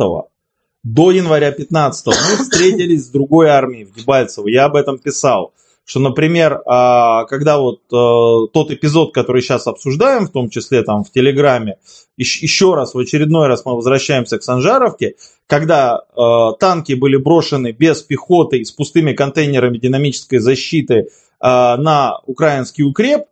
до 0.84 1.12
января 1.12 1.52
15 1.52 2.08
мы 2.08 2.44
встретились 2.44 3.06
с 3.06 3.10
другой 3.10 3.50
армией 3.50 3.86
в 3.86 3.94
Дебальцево. 3.94 4.48
Я 4.48 4.66
об 4.66 4.76
этом 4.76 4.98
писал. 4.98 5.54
Что, 5.86 6.00
например, 6.00 6.62
а, 6.68 7.26
когда 7.26 7.58
вот 7.58 7.80
э, 7.92 8.52
тот 8.54 8.70
эпизод, 8.70 9.12
который 9.12 9.42
сейчас 9.42 9.66
обсуждаем, 9.66 10.28
в 10.28 10.32
том 10.32 10.52
числе 10.52 10.84
там 10.84 11.04
в 11.04 11.12
Телеграме, 11.12 11.78
еще 12.16 12.76
раз, 12.76 12.94
в 12.94 13.00
очередной 13.00 13.48
раз 13.48 13.66
мы 13.66 13.76
возвращаемся 13.76 14.38
к 14.38 14.44
Санжаровке, 14.44 15.16
когда 15.48 15.98
э, 15.98 16.22
танки 16.60 16.94
были 16.94 17.18
брошены 17.18 17.72
без 17.72 18.04
пехоты 18.04 18.60
и 18.60 18.66
с 18.66 18.72
пустыми 18.72 19.14
контейнерами 19.14 19.80
динамической 19.80 20.38
защиты 20.38 20.94
э, 20.94 21.08
на 21.40 22.20
украинский 22.28 22.84
укреп, 22.84 23.24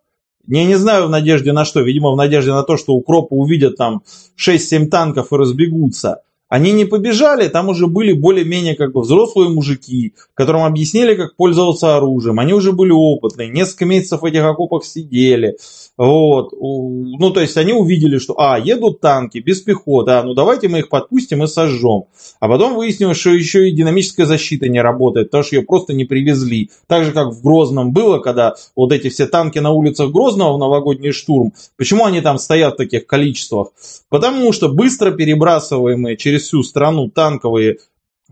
я 0.47 0.63
не 0.63 0.75
знаю 0.75 1.07
в 1.07 1.09
надежде 1.11 1.51
на 1.51 1.63
что, 1.63 1.81
видимо 1.81 2.11
в 2.11 2.15
надежде 2.15 2.53
на 2.53 2.63
то, 2.63 2.75
что 2.77 2.93
укропы 2.93 3.35
увидят 3.35 3.75
там 3.75 4.01
6-7 4.35 4.87
танков 4.87 5.31
и 5.31 5.35
разбегутся. 5.35 6.21
Они 6.49 6.71
не 6.71 6.85
побежали, 6.85 7.49
там 7.49 7.67
уже 7.69 7.87
были 7.87 8.13
более-менее 8.13 8.75
как 8.75 8.93
бы 8.93 9.01
взрослые 9.01 9.49
мужики, 9.49 10.13
которым 10.33 10.63
объяснили, 10.63 11.15
как 11.15 11.35
пользоваться 11.35 11.97
оружием. 11.97 12.39
Они 12.39 12.53
уже 12.53 12.71
были 12.71 12.91
опытные, 12.91 13.49
несколько 13.49 13.85
месяцев 13.85 14.21
в 14.21 14.25
этих 14.25 14.43
окопах 14.43 14.85
сидели. 14.85 15.57
Вот. 15.97 16.53
Ну, 16.53 17.31
то 17.31 17.41
есть 17.41 17.57
они 17.57 17.73
увидели, 17.73 18.17
что, 18.17 18.39
а, 18.39 18.57
едут 18.57 19.01
танки 19.01 19.39
без 19.39 19.61
пехоты, 19.61 20.11
а, 20.11 20.23
ну 20.23 20.33
давайте 20.33 20.69
мы 20.69 20.79
их 20.79 20.89
подпустим 20.89 21.43
и 21.43 21.47
сожжем. 21.47 22.05
А 22.39 22.47
потом 22.47 22.75
выяснилось, 22.75 23.17
что 23.17 23.31
еще 23.31 23.67
и 23.67 23.73
динамическая 23.73 24.25
защита 24.25 24.69
не 24.69 24.81
работает, 24.81 25.27
потому 25.31 25.43
что 25.43 25.55
ее 25.57 25.63
просто 25.63 25.93
не 25.93 26.05
привезли. 26.05 26.69
Так 26.87 27.03
же, 27.03 27.11
как 27.11 27.33
в 27.33 27.41
Грозном 27.41 27.91
было, 27.91 28.19
когда 28.19 28.55
вот 28.75 28.93
эти 28.93 29.09
все 29.09 29.25
танки 29.25 29.59
на 29.59 29.71
улицах 29.71 30.11
Грозного 30.11 30.53
в 30.53 30.59
новогодний 30.59 31.11
штурм. 31.11 31.53
Почему 31.75 32.05
они 32.05 32.21
там 32.21 32.37
стоят 32.37 32.75
в 32.75 32.77
таких 32.77 33.05
количествах? 33.05 33.69
Потому 34.09 34.53
что 34.53 34.69
быстро 34.69 35.11
перебрасываемые 35.11 36.15
через 36.15 36.36
через 36.37 36.47
всю 36.47 36.63
страну 36.63 37.09
танковые 37.09 37.77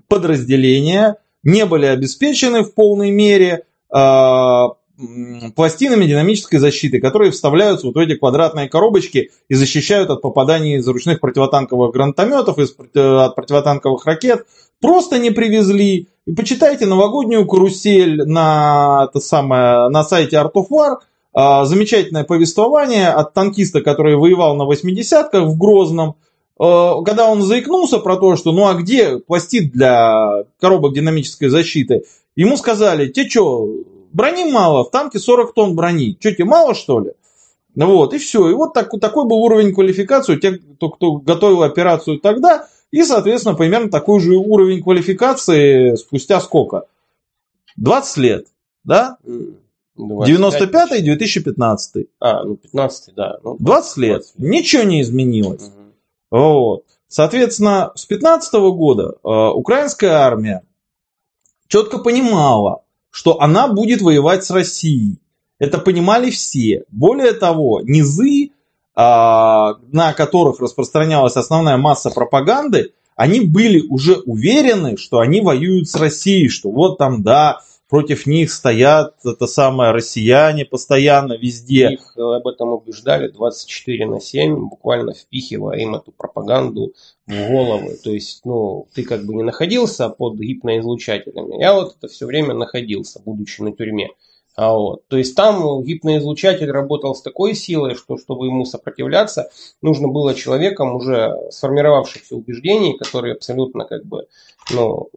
подразделения 0.08 1.18
не 1.44 1.66
были 1.66 1.86
обеспечены 1.86 2.64
в 2.64 2.74
полной 2.74 3.12
мере 3.12 3.66
э, 3.94 4.64
пластинами 5.56 6.06
динамической 6.06 6.60
защиты, 6.60 7.00
которые 7.00 7.32
вставляются 7.32 7.88
вот 7.88 7.96
в 7.96 8.00
эти 8.00 8.16
квадратные 8.16 8.70
коробочки 8.70 9.32
и 9.50 9.54
защищают 9.54 10.10
от 10.10 10.22
попаданий 10.22 10.78
из 10.78 10.88
ручных 10.88 11.20
противотанковых 11.20 11.92
гранатометов, 11.92 12.58
из, 12.58 12.76
от 12.96 13.36
противотанковых 13.36 14.06
ракет. 14.06 14.46
Просто 14.82 15.20
не 15.20 15.32
привезли. 15.32 16.08
И 16.26 16.34
почитайте 16.34 16.86
новогоднюю 16.86 17.46
карусель 17.46 18.24
на, 18.26 19.08
это 19.10 19.20
самое, 19.20 19.90
на 19.90 20.04
сайте 20.04 20.38
Art 20.38 20.54
of 20.54 20.68
War. 20.72 20.98
Э, 21.38 21.66
замечательное 21.66 22.24
повествование 22.24 23.10
от 23.10 23.34
танкиста, 23.34 23.82
который 23.82 24.16
воевал 24.16 24.56
на 24.56 24.64
80-ках 24.64 25.44
в 25.46 25.58
Грозном. 25.58 26.16
Э, 26.60 27.04
когда 27.06 27.30
он 27.30 27.42
заикнулся 27.42 28.00
про 28.00 28.18
то, 28.18 28.36
что 28.36 28.52
ну 28.52 28.68
а 28.68 28.76
где 28.76 29.20
пластид 29.20 29.72
для 29.72 30.46
коробок 30.60 30.94
динамической 30.94 31.50
защиты, 31.50 32.06
ему 32.36 32.58
сказали, 32.58 33.12
тебе 33.12 33.30
что, 33.30 33.70
брони 34.14 34.52
мало, 34.52 34.86
в 34.86 34.92
танке 34.92 35.20
40 35.20 35.54
тонн 35.54 35.76
брони, 35.76 36.18
что 36.20 36.32
тебе 36.32 36.46
мало 36.46 36.74
что 36.74 37.00
ли? 37.00 37.12
Вот, 37.76 38.14
и 38.14 38.18
все. 38.20 38.50
И 38.50 38.54
вот 38.54 38.74
так, 38.74 38.90
такой 39.02 39.26
был 39.28 39.38
уровень 39.38 39.74
квалификации 39.74 40.36
у 40.36 40.40
тех, 40.40 40.60
кто, 40.76 40.90
кто 40.90 41.14
готовил 41.14 41.64
операцию 41.64 42.20
тогда, 42.20 42.68
и, 42.92 43.04
соответственно, 43.04 43.56
примерно 43.56 43.90
такой 43.90 44.22
же 44.22 44.38
уровень 44.38 44.82
квалификации 44.82 45.96
спустя 45.96 46.40
сколько? 46.40 46.86
20 47.76 48.18
лет, 48.18 48.48
да? 48.86 49.18
95 49.98 51.00
и 51.00 51.04
2015. 51.04 52.08
А, 52.20 52.44
ну 52.44 52.56
15 52.56 53.16
да. 53.16 53.38
Ну, 53.44 53.58
20 53.60 53.98
лет. 53.98 54.12
20 54.18 54.38
лет. 54.40 54.52
Ничего 54.52 54.84
не 54.84 55.02
изменилось. 55.02 55.64
Угу. 55.64 55.75
Вот. 56.36 56.84
Соответственно, 57.08 57.94
с 57.96 58.06
15 58.06 58.54
года 58.74 59.14
э, 59.24 59.30
украинская 59.54 60.12
армия 60.12 60.64
четко 61.70 61.98
понимала, 61.98 62.84
что 63.10 63.40
она 63.40 63.70
будет 63.70 64.02
воевать 64.02 64.44
с 64.44 64.52
Россией. 64.52 65.22
Это 65.60 65.78
понимали 65.78 66.30
все. 66.32 66.84
Более 66.90 67.32
того, 67.32 67.80
низы, 67.80 68.48
э, 68.48 68.50
на 68.98 70.14
которых 70.18 70.60
распространялась 70.60 71.38
основная 71.38 71.78
масса 71.78 72.10
пропаганды, 72.10 72.92
они 73.16 73.40
были 73.40 73.88
уже 73.88 74.16
уверены, 74.16 74.98
что 74.98 75.20
они 75.20 75.40
воюют 75.40 75.88
с 75.88 75.96
Россией, 75.96 76.50
что 76.50 76.70
вот 76.70 76.98
там, 76.98 77.24
да, 77.24 77.62
против 77.96 78.26
них 78.26 78.52
стоят 78.52 79.16
это 79.24 79.48
самое 79.48 79.92
россияне 79.92 80.66
постоянно 80.66 81.38
везде. 81.38 81.94
Их 81.94 82.18
об 82.18 82.46
этом 82.46 82.74
убеждали 82.74 83.30
24 83.30 84.06
на 84.06 84.20
7, 84.20 84.68
буквально 84.68 85.14
впихивая 85.14 85.80
им 85.80 85.96
эту 85.96 86.12
пропаганду 86.12 86.94
в 87.26 87.50
головы. 87.50 87.98
То 88.04 88.12
есть, 88.12 88.42
ну, 88.44 88.90
ты 88.94 89.04
как 89.04 89.26
бы 89.26 89.34
не 89.34 89.44
находился 89.44 90.10
под 90.10 90.36
гипноизлучателями. 90.36 91.62
Я 91.62 91.74
вот 91.74 91.96
это 91.98 92.10
все 92.10 92.26
время 92.26 92.54
находился, 92.54 93.22
будучи 93.24 93.62
на 93.62 93.72
тюрьме. 93.72 94.10
А 94.56 94.74
вот. 94.74 95.06
То 95.08 95.18
есть 95.18 95.36
там 95.36 95.84
гипноизлучатель 95.84 96.72
работал 96.72 97.14
с 97.14 97.22
такой 97.22 97.56
силой, 97.56 97.96
что 97.96 98.18
чтобы 98.18 98.46
ему 98.46 98.64
сопротивляться, 98.64 99.50
нужно 99.82 100.08
было 100.08 100.34
человеком 100.34 100.96
уже 100.96 101.36
сформировавшихся 101.52 102.36
убеждений, 102.36 102.98
которые 102.98 103.34
абсолютно 103.34 103.84
как 103.84 104.06
бы 104.06 104.28
ну, 104.72 105.10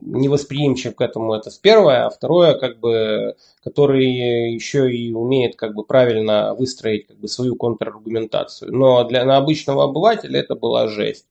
невосприимчив 0.00 0.94
к 0.94 1.00
этому, 1.00 1.34
это 1.34 1.50
с 1.50 1.58
первое, 1.58 2.06
а 2.06 2.10
второе, 2.10 2.54
как 2.54 2.80
бы, 2.80 3.36
который 3.62 4.06
еще 4.52 4.92
и 4.92 5.12
умеет 5.14 5.56
как 5.56 5.74
бы 5.74 5.84
правильно 5.84 6.54
выстроить 6.54 7.06
как 7.06 7.18
бы 7.18 7.28
свою 7.28 7.54
контраргументацию. 7.56 8.74
Но 8.74 9.04
для 9.04 9.24
на 9.24 9.36
обычного 9.36 9.84
обывателя 9.84 10.40
это 10.40 10.56
была 10.56 10.88
жесть. 10.88 11.26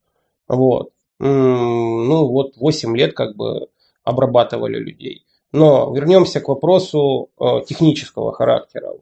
Вот. 0.47 0.91
Ну 1.19 2.25
вот 2.27 2.55
8 2.55 2.95
лет 2.95 3.13
как 3.13 3.35
бы 3.35 3.67
обрабатывали 4.03 4.77
людей. 4.79 5.25
Но 5.51 5.93
вернемся 5.95 6.41
к 6.41 6.47
вопросу 6.47 7.29
э, 7.39 7.61
технического 7.67 8.31
характера. 8.31 8.93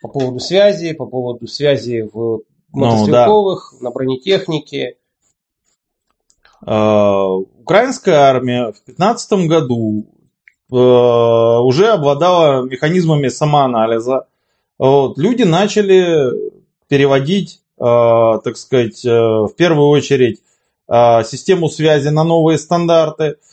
По 0.00 0.08
поводу 0.08 0.40
связи, 0.40 0.94
по 0.94 1.06
поводу 1.06 1.46
связи 1.46 2.08
в 2.10 2.42
мотострелковых, 2.72 3.72
ну, 3.72 3.78
да. 3.78 3.84
на 3.84 3.90
бронетехнике. 3.90 4.96
Э, 6.66 7.24
украинская 7.60 8.16
армия 8.16 8.72
в 8.72 8.84
2015 8.84 9.32
году 9.46 10.06
э, 10.72 10.74
уже 10.74 11.88
обладала 11.88 12.62
механизмами 12.62 13.28
самоанализа. 13.28 14.26
Вот, 14.78 15.18
люди 15.18 15.42
начали 15.42 16.32
переводить, 16.86 17.62
так 17.76 18.56
сказать, 18.56 19.04
в 19.04 19.50
первую 19.56 19.88
очередь 19.88 20.40
систему 20.88 21.68
связи 21.68 22.08
на 22.08 22.24
новые 22.24 22.58
стандарты– 22.58 23.36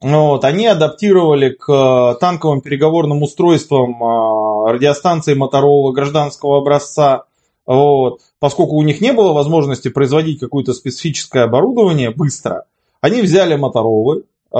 вот, 0.00 0.44
они 0.44 0.66
адаптировали 0.66 1.50
к 1.50 1.68
э, 1.68 2.18
танковым 2.20 2.62
переговорным 2.62 3.22
устройствам 3.22 4.02
э, 4.02 4.72
радиостанции 4.72 5.34
Моторола 5.34 5.92
гражданского 5.92 6.58
образца, 6.58 7.24
вот, 7.66 8.20
поскольку 8.38 8.76
у 8.76 8.82
них 8.82 9.02
не 9.02 9.12
было 9.12 9.32
возможности 9.32 9.88
производить 9.88 10.40
какое-то 10.40 10.72
специфическое 10.72 11.44
оборудование 11.44 12.10
быстро, 12.10 12.64
они 13.02 13.20
взяли 13.20 13.56
Моторолы, 13.56 14.24
э, 14.52 14.56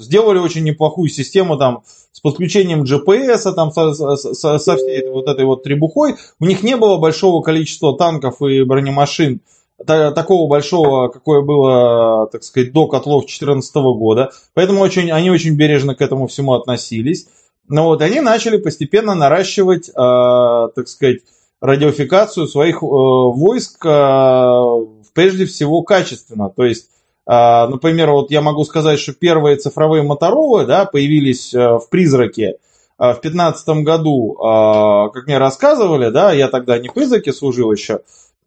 сделали 0.00 0.38
очень 0.38 0.64
неплохую 0.64 1.10
систему 1.10 1.58
там 1.58 1.82
с 2.12 2.20
подключением 2.20 2.84
GPS, 2.84 3.52
там, 3.52 3.70
со, 3.70 3.92
со, 3.92 4.58
со 4.58 4.76
всей 4.76 5.06
вот 5.10 5.28
этой 5.28 5.44
вот 5.44 5.62
требухой. 5.62 6.14
У 6.40 6.46
них 6.46 6.62
не 6.62 6.76
было 6.76 6.96
большого 6.96 7.42
количества 7.42 7.94
танков 7.94 8.40
и 8.40 8.62
бронемашин, 8.62 9.42
такого 9.84 10.48
большого, 10.48 11.08
какое 11.08 11.42
было, 11.42 12.28
так 12.32 12.42
сказать, 12.42 12.72
до 12.72 12.86
котлов 12.86 13.22
2014 13.22 13.74
года. 13.74 14.30
Поэтому 14.54 14.80
очень, 14.80 15.10
они 15.10 15.30
очень 15.30 15.56
бережно 15.56 15.94
к 15.94 16.00
этому 16.00 16.26
всему 16.26 16.54
относились. 16.54 17.26
Но 17.68 17.86
вот 17.86 18.00
они 18.00 18.20
начали 18.20 18.58
постепенно 18.58 19.14
наращивать, 19.14 19.88
э, 19.88 19.92
так 19.94 20.88
сказать, 20.88 21.18
радиофикацию 21.60 22.46
своих 22.46 22.76
э, 22.76 22.86
войск, 22.86 23.84
э, 23.84 24.86
прежде 25.14 25.46
всего, 25.46 25.82
качественно. 25.82 26.48
То 26.48 26.64
есть, 26.64 26.88
э, 27.26 27.66
например, 27.66 28.10
вот 28.12 28.30
я 28.30 28.40
могу 28.40 28.64
сказать, 28.64 29.00
что 29.00 29.12
первые 29.12 29.56
цифровые 29.56 30.02
моторолы 30.02 30.66
да, 30.66 30.84
появились 30.84 31.52
э, 31.54 31.78
в 31.78 31.88
«Призраке», 31.90 32.58
в 32.98 33.20
2015 33.20 33.68
году, 33.84 34.38
как 35.12 35.26
мне 35.26 35.36
рассказывали, 35.36 36.08
да, 36.08 36.32
я 36.32 36.48
тогда 36.48 36.78
не 36.78 36.88
в 36.88 36.94
призраке 36.94 37.30
служил 37.30 37.70
еще, 37.70 38.00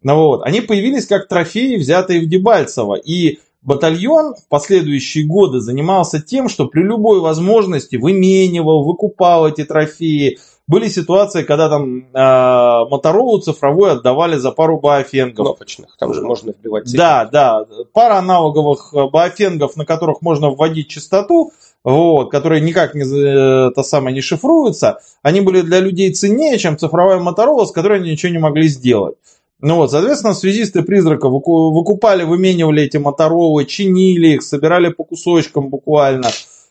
ну 0.03 0.15
вот, 0.15 0.41
они 0.43 0.61
появились 0.61 1.07
как 1.07 1.27
трофеи, 1.27 1.77
взятые 1.77 2.21
в 2.21 2.29
Дебальцево. 2.29 2.95
И 2.95 3.39
батальон 3.61 4.35
в 4.35 4.47
последующие 4.47 5.25
годы 5.25 5.59
занимался 5.59 6.21
тем, 6.21 6.49
что 6.49 6.67
при 6.67 6.81
любой 6.81 7.19
возможности 7.19 7.97
выменивал, 7.97 8.83
выкупал 8.83 9.47
эти 9.47 9.63
трофеи. 9.63 10.39
Были 10.67 10.87
ситуации, 10.87 11.41
когда 11.43 11.67
там 11.67 12.09
э, 12.13 12.89
Моторолу 12.91 13.39
цифровой 13.39 13.93
отдавали 13.93 14.37
за 14.37 14.51
пару 14.51 14.79
баофенгов. 14.79 15.47
Кнопочных, 15.47 15.97
там 15.97 16.13
же 16.13 16.21
можно 16.21 16.51
вбивать 16.51 16.85
цифры. 16.85 16.99
Да, 16.99 17.25
да, 17.25 17.65
пара 17.91 18.19
аналоговых 18.19 18.93
э, 18.93 19.07
баофенгов, 19.09 19.75
на 19.75 19.85
которых 19.85 20.21
можно 20.21 20.51
вводить 20.51 20.87
частоту, 20.87 21.51
вот, 21.83 22.29
которые 22.29 22.61
никак 22.61 22.93
не, 22.93 23.01
э, 23.01 23.71
то 23.71 23.81
самое, 23.81 24.13
не 24.13 24.21
шифруются, 24.21 24.99
они 25.23 25.41
были 25.41 25.61
для 25.61 25.79
людей 25.79 26.13
ценнее, 26.13 26.57
чем 26.59 26.77
цифровая 26.77 27.19
Моторола, 27.19 27.65
с 27.65 27.71
которой 27.71 27.99
они 27.99 28.11
ничего 28.11 28.31
не 28.31 28.37
могли 28.37 28.67
сделать. 28.67 29.15
Ну 29.61 29.75
вот, 29.75 29.91
соответственно, 29.91 30.33
связисты 30.33 30.83
призрака 30.83 31.27
выкупали, 31.27 32.23
выменивали 32.23 32.83
эти 32.83 32.97
моторолы, 32.97 33.65
чинили 33.65 34.35
их, 34.35 34.43
собирали 34.43 34.89
по 34.89 35.03
кусочкам 35.03 35.69
буквально. 35.69 36.29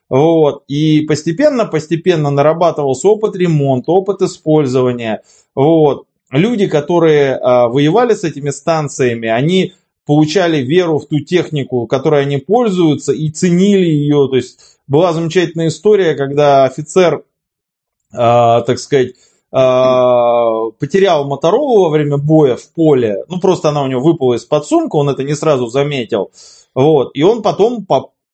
Вот. 0.08 0.64
И 0.68 1.02
постепенно, 1.02 1.66
постепенно 1.66 2.30
нарабатывался 2.30 3.08
опыт 3.08 3.36
ремонта, 3.36 3.92
опыт 3.92 4.22
использования. 4.22 5.22
Вот. 5.54 6.06
Люди, 6.30 6.66
которые 6.66 7.36
а, 7.36 7.68
воевали 7.68 8.14
с 8.14 8.24
этими 8.24 8.50
станциями, 8.50 9.28
они 9.28 9.74
получали 10.06 10.62
веру 10.62 10.98
в 10.98 11.06
ту 11.06 11.20
технику, 11.20 11.86
которой 11.86 12.22
они 12.22 12.38
пользуются, 12.38 13.12
и 13.12 13.28
ценили 13.30 13.84
ее. 13.84 14.28
То 14.30 14.36
есть 14.36 14.78
была 14.86 15.12
замечательная 15.12 15.68
история, 15.68 16.14
когда 16.14 16.64
офицер, 16.64 17.24
а, 18.12 18.62
так 18.62 18.78
сказать, 18.78 19.12
потерял 19.50 21.24
Моторолу 21.24 21.84
во 21.84 21.88
время 21.88 22.18
боя 22.18 22.56
в 22.56 22.70
поле, 22.72 23.24
ну 23.28 23.40
просто 23.40 23.70
она 23.70 23.82
у 23.82 23.86
него 23.86 24.02
выпала 24.02 24.34
из-под 24.34 24.66
сумка, 24.66 24.96
он 24.96 25.08
это 25.08 25.24
не 25.24 25.34
сразу 25.34 25.68
заметил, 25.68 26.30
вот, 26.74 27.10
и 27.14 27.22
он 27.22 27.42
потом 27.42 27.86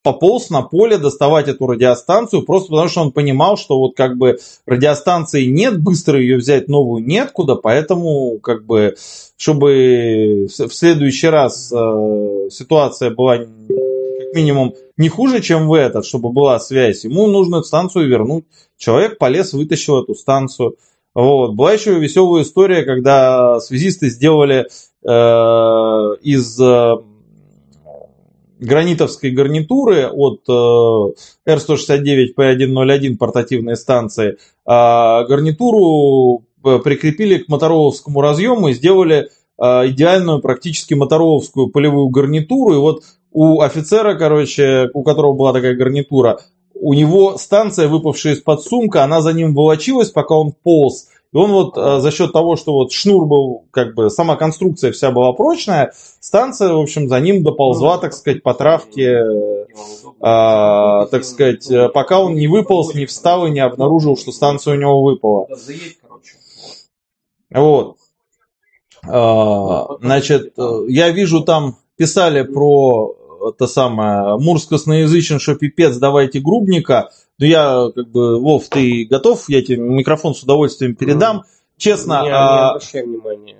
пополз 0.04 0.50
на 0.50 0.62
поле 0.62 0.98
доставать 0.98 1.48
эту 1.48 1.66
радиостанцию, 1.66 2.42
просто 2.42 2.68
потому 2.68 2.88
что 2.88 3.00
он 3.00 3.10
понимал, 3.10 3.56
что 3.56 3.78
вот 3.78 3.96
как 3.96 4.18
бы 4.18 4.38
радиостанции 4.66 5.46
нет, 5.46 5.82
быстро 5.82 6.20
ее 6.20 6.36
взять 6.36 6.68
новую 6.68 7.04
нет 7.04 7.30
куда, 7.32 7.56
поэтому 7.56 8.38
как 8.40 8.66
бы, 8.66 8.96
чтобы 9.36 10.46
в 10.48 10.72
следующий 10.72 11.28
раз 11.28 11.72
э, 11.72 12.48
ситуация 12.50 13.10
была 13.10 13.38
как 13.38 14.34
минимум 14.34 14.74
не 14.98 15.08
хуже, 15.08 15.40
чем 15.40 15.68
в 15.68 15.72
этот, 15.72 16.04
чтобы 16.04 16.30
была 16.30 16.60
связь, 16.60 17.04
ему 17.04 17.26
нужно 17.26 17.62
станцию 17.62 18.08
вернуть. 18.08 18.44
Человек 18.76 19.16
полез, 19.18 19.54
вытащил 19.54 20.02
эту 20.02 20.14
станцию. 20.14 20.76
Вот. 21.14 21.54
Была 21.54 21.72
еще 21.72 21.98
веселая 21.98 22.42
история, 22.42 22.82
когда 22.84 23.60
связисты 23.60 24.08
сделали 24.10 24.66
э, 25.02 26.16
из 26.22 26.60
э, 26.60 26.96
гранитовской 28.58 29.30
гарнитуры 29.30 30.08
от 30.08 30.40
э, 30.48 31.52
R169P101 31.52 33.16
портативной 33.16 33.76
станции 33.76 34.30
э, 34.30 34.36
гарнитуру 34.66 36.46
э, 36.64 36.78
прикрепили 36.80 37.38
к 37.38 37.48
мотороловскому 37.48 38.20
разъему 38.20 38.68
и 38.68 38.72
сделали 38.72 39.28
э, 39.56 39.88
идеальную 39.90 40.40
практически 40.40 40.94
мотороловскую 40.94 41.68
полевую 41.68 42.08
гарнитуру. 42.08 42.74
И 42.74 42.78
вот 42.78 43.04
у 43.30 43.60
офицера, 43.60 44.14
короче, 44.14 44.90
у 44.94 45.04
которого 45.04 45.34
была 45.34 45.52
такая 45.52 45.76
гарнитура, 45.76 46.40
у 46.84 46.92
него 46.92 47.38
станция, 47.38 47.88
выпавшая 47.88 48.34
из-под 48.34 48.62
сумка, 48.62 49.04
она 49.04 49.22
за 49.22 49.32
ним 49.32 49.54
волочилась, 49.54 50.10
пока 50.10 50.34
он 50.34 50.52
полз. 50.52 51.08
И 51.32 51.36
он 51.36 51.50
вот 51.50 51.78
э, 51.78 52.00
за 52.00 52.10
счет 52.10 52.32
того, 52.32 52.56
что 52.56 52.74
вот 52.74 52.92
шнур 52.92 53.26
был, 53.26 53.64
как 53.70 53.94
бы 53.94 54.10
сама 54.10 54.36
конструкция 54.36 54.92
вся 54.92 55.10
была 55.10 55.32
прочная, 55.32 55.94
станция, 56.20 56.74
в 56.74 56.78
общем, 56.78 57.08
за 57.08 57.18
ним 57.20 57.42
доползла, 57.42 57.96
так 57.96 58.12
сказать, 58.12 58.42
по 58.42 58.52
травке, 58.52 59.18
а, 60.20 61.06
так 61.06 61.24
сказать, 61.24 61.70
э, 61.70 61.88
пока 61.88 62.20
он 62.20 62.34
не 62.34 62.48
выполз, 62.48 62.94
не 62.94 63.06
встал 63.06 63.46
и 63.46 63.50
не 63.50 63.60
обнаружил, 63.60 64.18
что 64.18 64.30
станция 64.30 64.74
у 64.74 64.78
него 64.78 65.02
выпала. 65.02 65.48
Вот. 67.50 67.96
А, 69.08 69.86
значит, 70.02 70.52
э, 70.58 70.84
я 70.88 71.10
вижу 71.10 71.42
там 71.42 71.78
писали 71.96 72.42
про 72.42 73.16
это 73.48 73.66
самое, 73.66 74.38
Мурс 74.38 74.66
косноязычен, 74.66 75.38
что 75.38 75.54
пипец, 75.54 75.96
давайте 75.96 76.40
грубника. 76.40 77.10
Но 77.38 77.46
я, 77.46 77.90
как 77.94 78.10
бы, 78.10 78.40
Вов, 78.40 78.68
ты 78.68 79.06
готов? 79.08 79.48
Я 79.48 79.62
тебе 79.62 79.78
микрофон 79.78 80.34
с 80.34 80.42
удовольствием 80.42 80.94
передам. 80.94 81.44
Честно, 81.76 82.22
не, 82.22 82.30
а, 82.30 82.30
не 82.30 82.70
обращай 82.70 83.02
внимания. 83.04 83.56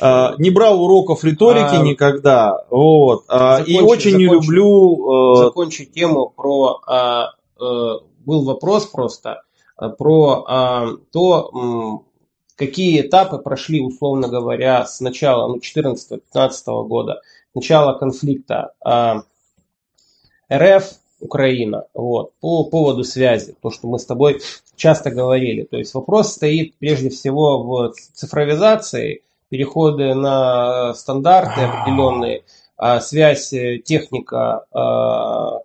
А, 0.00 0.34
не 0.38 0.50
брал 0.50 0.82
уроков 0.82 1.24
риторики 1.24 1.76
а, 1.76 1.82
никогда, 1.82 2.64
вот, 2.70 3.24
а, 3.28 3.58
закончи, 3.58 3.70
и 3.70 3.80
очень 3.80 4.10
закончи, 4.10 4.16
не 4.16 4.24
люблю... 4.24 5.34
Э... 5.34 5.44
Закончи 5.44 5.84
тему 5.84 6.32
про... 6.34 6.80
А, 6.86 7.34
а, 7.60 8.00
был 8.24 8.44
вопрос 8.44 8.86
просто 8.86 9.42
а, 9.76 9.90
про 9.90 10.44
а, 10.48 10.88
то, 11.12 12.02
какие 12.56 13.02
этапы 13.02 13.38
прошли, 13.38 13.80
условно 13.80 14.28
говоря, 14.28 14.84
с 14.86 15.00
начала 15.00 15.48
ну, 15.48 15.58
14-15 15.58 16.88
года 16.88 17.20
начала 17.54 17.98
конфликта 17.98 18.72
РФ 20.52 20.84
Украина, 21.20 21.86
вот, 21.94 22.32
по 22.40 22.64
поводу 22.64 23.02
связи, 23.02 23.56
то, 23.62 23.70
что 23.70 23.88
мы 23.88 23.98
с 23.98 24.04
тобой 24.04 24.40
часто 24.76 25.10
говорили. 25.10 25.62
То 25.62 25.78
есть 25.78 25.94
вопрос 25.94 26.32
стоит 26.34 26.76
прежде 26.76 27.08
всего 27.08 27.62
в 27.62 27.92
цифровизации, 28.12 29.22
переходы 29.48 30.14
на 30.14 30.92
стандарты 30.94 31.62
определенные, 31.62 32.44
а 32.76 33.00
связь 33.00 33.52
э, 33.52 33.78
техника, 33.78 34.66
а, 34.72 35.60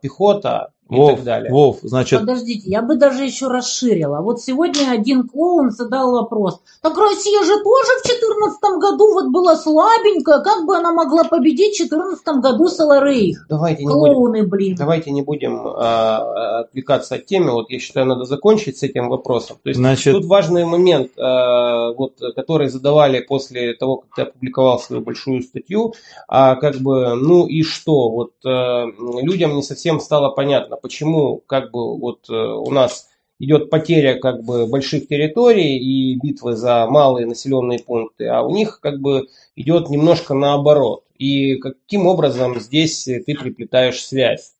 пехота, 0.89 0.95
и 0.95 0.97
Вов, 0.97 1.15
так 1.15 1.23
далее. 1.23 1.51
Вов, 1.51 1.77
значит, 1.83 2.19
Подождите, 2.19 2.69
я 2.69 2.81
бы 2.81 2.95
даже 2.95 3.23
еще 3.23 3.47
расширила. 3.47 4.21
Вот 4.21 4.41
сегодня 4.41 4.91
один 4.91 5.27
клоун 5.27 5.71
задал 5.71 6.11
вопрос. 6.11 6.59
Так 6.81 6.97
Россия 6.97 7.41
же 7.43 7.63
тоже 7.63 7.91
в 7.99 8.07
2014 8.07 8.61
году 8.79 9.13
вот 9.13 9.27
была 9.31 9.55
слабенькая. 9.55 10.39
Как 10.41 10.65
бы 10.65 10.75
она 10.75 10.91
могла 10.91 11.23
победить 11.23 11.75
в 11.75 11.89
2014 11.89 12.27
году 12.41 12.67
Саларейх? 12.67 13.45
Давайте 13.49 13.85
не 13.85 13.93
будем, 13.93 14.13
Клоуны, 14.13 14.47
блин. 14.47 14.75
давайте 14.77 15.11
не 15.11 15.21
будем 15.21 15.61
а, 15.65 16.61
отвлекаться 16.61 17.15
от 17.15 17.25
темы. 17.25 17.51
Вот 17.51 17.69
я 17.69 17.79
считаю, 17.79 18.05
надо 18.05 18.25
закончить 18.25 18.77
с 18.77 18.83
этим 18.83 19.09
вопросом. 19.09 19.57
То 19.63 19.69
есть 19.69 19.79
значит, 19.79 20.13
Тут 20.13 20.25
важный 20.25 20.65
момент, 20.65 21.11
а, 21.17 21.91
вот, 21.93 22.13
который 22.35 22.69
задавали 22.69 23.19
после 23.19 23.73
того, 23.73 23.97
как 23.97 24.15
ты 24.15 24.21
опубликовал 24.23 24.79
свою 24.79 25.01
большую 25.01 25.41
статью, 25.43 25.93
а 26.27 26.55
как 26.55 26.77
бы, 26.77 27.15
ну 27.15 27.47
и 27.47 27.63
что, 27.63 28.09
вот 28.09 28.31
а, 28.45 28.85
людям 29.21 29.55
не 29.55 29.63
совсем 29.63 29.99
стало 29.99 30.29
понятно, 30.29 30.77
почему 30.81 31.41
как 31.45 31.72
бы 31.72 31.97
вот 31.97 32.30
э, 32.30 32.34
у 32.34 32.69
нас 32.72 33.10
идет 33.39 33.69
потеря 33.69 34.19
как 34.19 34.43
бы 34.43 34.68
больших 34.68 35.07
территорий 35.07 35.77
и 35.77 36.15
битвы 36.19 36.56
за 36.56 36.85
малые 36.88 37.26
населенные 37.26 37.80
пункты, 37.80 38.27
а 38.27 38.41
у 38.41 38.51
них 38.51 38.80
как 38.81 38.99
бы 38.99 39.27
идет 39.56 39.89
немножко 39.89 40.34
наоборот. 40.34 41.03
И 41.18 41.56
каким 41.56 42.07
образом 42.07 42.60
здесь 42.60 43.03
ты 43.03 43.35
приплетаешь 43.35 44.06
связь? 44.06 44.53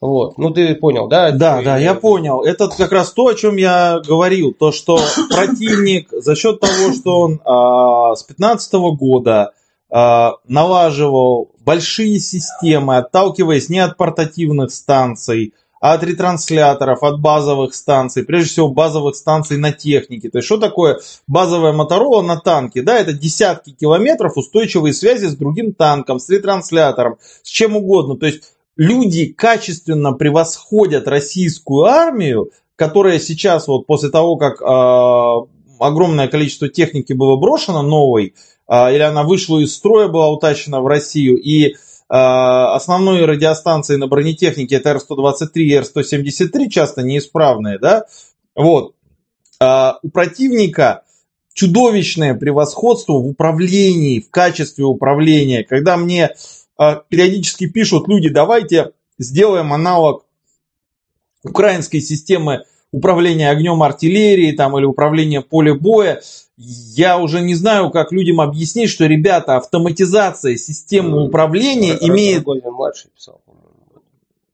Вот, 0.00 0.36
ну 0.36 0.50
ты 0.50 0.74
понял, 0.74 1.08
да? 1.08 1.30
Да, 1.30 1.62
да, 1.62 1.78
я 1.78 1.94
понял. 1.94 2.42
Это 2.42 2.68
как 2.68 2.92
раз 2.92 3.12
то, 3.12 3.28
о 3.28 3.34
чем 3.34 3.56
я 3.56 4.00
говорил. 4.06 4.52
То, 4.52 4.70
что 4.70 4.98
противник 5.30 6.08
за 6.10 6.36
счет 6.36 6.60
того, 6.60 6.92
что 6.92 7.20
он 7.20 7.40
а, 7.44 8.14
с 8.14 8.22
15 8.22 8.74
года 8.98 9.52
а, 9.88 10.34
налаживал 10.46 11.50
большие 11.60 12.18
системы, 12.20 12.98
отталкиваясь 12.98 13.70
не 13.70 13.78
от 13.78 13.96
портативных 13.96 14.70
станций, 14.70 15.54
от 15.92 16.02
ретрансляторов, 16.02 17.02
от 17.02 17.20
базовых 17.20 17.74
станций, 17.74 18.24
прежде 18.24 18.50
всего 18.50 18.68
базовых 18.68 19.14
станций 19.14 19.58
на 19.58 19.72
технике. 19.72 20.30
То 20.30 20.38
есть 20.38 20.46
что 20.46 20.58
такое 20.58 21.00
базовая 21.26 21.72
Моторола 21.72 22.22
на 22.22 22.36
танке? 22.36 22.82
Да, 22.82 22.98
это 22.98 23.12
десятки 23.12 23.70
километров 23.70 24.36
устойчивой 24.36 24.92
связи 24.92 25.26
с 25.26 25.36
другим 25.36 25.74
танком, 25.74 26.18
с 26.18 26.28
ретранслятором, 26.28 27.18
с 27.42 27.48
чем 27.48 27.76
угодно. 27.76 28.16
То 28.16 28.26
есть 28.26 28.54
люди 28.76 29.26
качественно 29.26 30.12
превосходят 30.12 31.08
российскую 31.08 31.84
армию, 31.84 32.50
которая 32.76 33.18
сейчас 33.18 33.68
вот 33.68 33.86
после 33.86 34.10
того, 34.10 34.36
как 34.36 34.60
э, 34.60 35.46
огромное 35.78 36.28
количество 36.28 36.68
техники 36.68 37.12
было 37.12 37.36
брошено 37.36 37.82
новой, 37.82 38.34
э, 38.68 38.94
или 38.94 39.02
она 39.02 39.22
вышла 39.22 39.58
из 39.58 39.74
строя, 39.74 40.08
была 40.08 40.30
утащена 40.30 40.80
в 40.80 40.86
Россию, 40.86 41.40
и 41.40 41.76
э, 42.08 42.14
основные 42.14 43.24
радиостанции 43.24 43.96
на 43.96 44.06
бронетехнике 44.06 44.76
это 44.76 44.90
Р-123 44.90 45.48
и 45.54 45.72
Р-173, 45.74 46.68
часто 46.68 47.02
неисправные, 47.02 47.78
да, 47.78 48.04
вот, 48.54 48.94
э, 49.60 49.92
у 50.02 50.08
противника 50.10 51.02
чудовищное 51.56 52.34
превосходство 52.34 53.14
в 53.14 53.26
управлении, 53.26 54.20
в 54.20 54.30
качестве 54.30 54.84
управления, 54.84 55.64
когда 55.64 55.96
мне 55.96 56.34
а, 56.76 56.96
периодически 56.96 57.66
пишут 57.66 58.08
люди, 58.08 58.28
давайте 58.28 58.92
сделаем 59.18 59.72
аналог 59.72 60.26
украинской 61.42 62.00
системы 62.00 62.64
управления 62.96 63.50
огнем 63.50 63.82
артиллерии 63.82 64.52
там, 64.52 64.78
или 64.78 64.86
управления 64.86 65.42
поле 65.42 65.74
боя. 65.74 66.22
Я 66.56 67.18
уже 67.18 67.42
не 67.42 67.54
знаю, 67.54 67.90
как 67.90 68.10
людям 68.10 68.40
объяснить, 68.40 68.88
что, 68.88 69.04
ребята, 69.04 69.56
автоматизация 69.56 70.56
системы 70.56 71.22
управления 71.22 71.92
Р- 71.92 72.08
имеет... 72.08 72.46
Младший 72.46 73.10
писал. 73.14 73.42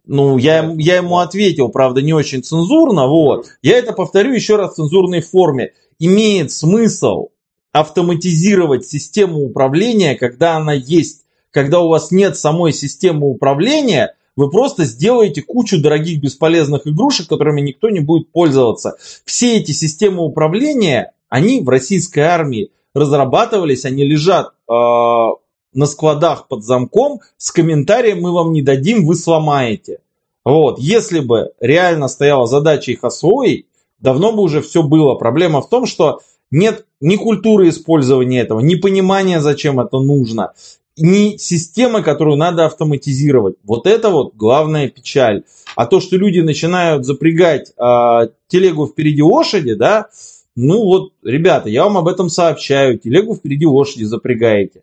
Ну, 0.04 0.36
я, 0.36 0.74
я 0.76 0.96
ему 0.96 1.18
ответил, 1.18 1.68
правда, 1.68 2.02
не 2.02 2.12
очень 2.12 2.42
цензурно, 2.42 3.06
вот. 3.06 3.46
Я 3.62 3.78
это 3.78 3.92
повторю 3.92 4.32
еще 4.32 4.56
раз 4.56 4.72
в 4.72 4.74
цензурной 4.74 5.20
форме. 5.20 5.74
Имеет 6.00 6.50
смысл 6.50 7.28
автоматизировать 7.70 8.84
систему 8.84 9.44
управления, 9.44 10.16
когда 10.16 10.56
она 10.56 10.72
есть. 10.72 11.22
Когда 11.52 11.80
у 11.80 11.88
вас 11.88 12.10
нет 12.10 12.36
самой 12.36 12.72
системы 12.72 13.28
управления, 13.30 14.16
вы 14.36 14.50
просто 14.50 14.84
сделаете 14.84 15.42
кучу 15.42 15.80
дорогих 15.80 16.20
бесполезных 16.20 16.86
игрушек, 16.86 17.28
которыми 17.28 17.60
никто 17.60 17.90
не 17.90 18.00
будет 18.00 18.30
пользоваться. 18.30 18.96
Все 19.24 19.58
эти 19.58 19.72
системы 19.72 20.24
управления, 20.24 21.12
они 21.28 21.60
в 21.60 21.68
российской 21.68 22.20
армии 22.20 22.70
разрабатывались, 22.94 23.84
они 23.84 24.04
лежат 24.04 24.48
э, 24.68 24.72
на 24.72 25.86
складах 25.86 26.48
под 26.48 26.64
замком 26.64 27.20
с 27.36 27.50
комментарием 27.50 28.20
«мы 28.20 28.32
вам 28.32 28.52
не 28.52 28.62
дадим, 28.62 29.06
вы 29.06 29.14
сломаете». 29.14 30.00
Вот. 30.44 30.78
Если 30.78 31.20
бы 31.20 31.52
реально 31.60 32.08
стояла 32.08 32.46
задача 32.46 32.90
их 32.90 33.04
освоить, 33.04 33.66
давно 34.00 34.32
бы 34.32 34.42
уже 34.42 34.60
все 34.60 34.82
было. 34.82 35.14
Проблема 35.14 35.62
в 35.62 35.68
том, 35.68 35.86
что 35.86 36.20
нет 36.50 36.84
ни 37.00 37.16
культуры 37.16 37.68
использования 37.68 38.40
этого, 38.40 38.60
ни 38.60 38.74
понимания, 38.74 39.40
зачем 39.40 39.80
это 39.80 39.98
нужно, 39.98 40.52
ни 40.96 41.36
системы, 41.36 42.02
которую 42.02 42.36
надо 42.36 42.66
автоматизировать. 42.66 43.56
Вот 43.64 43.86
это 43.86 44.10
вот 44.10 44.34
главная 44.34 44.88
печаль. 44.88 45.44
А 45.74 45.86
то, 45.86 46.00
что 46.00 46.16
люди 46.16 46.40
начинают 46.40 47.06
запрягать 47.06 47.72
э, 47.76 48.28
телегу 48.48 48.86
впереди 48.86 49.22
лошади, 49.22 49.74
да, 49.74 50.08
ну 50.54 50.84
вот, 50.84 51.12
ребята, 51.22 51.70
я 51.70 51.84
вам 51.84 51.96
об 51.96 52.08
этом 52.08 52.28
сообщаю. 52.28 52.98
Телегу 52.98 53.34
впереди 53.34 53.64
лошади 53.64 54.04
запрягаете. 54.04 54.82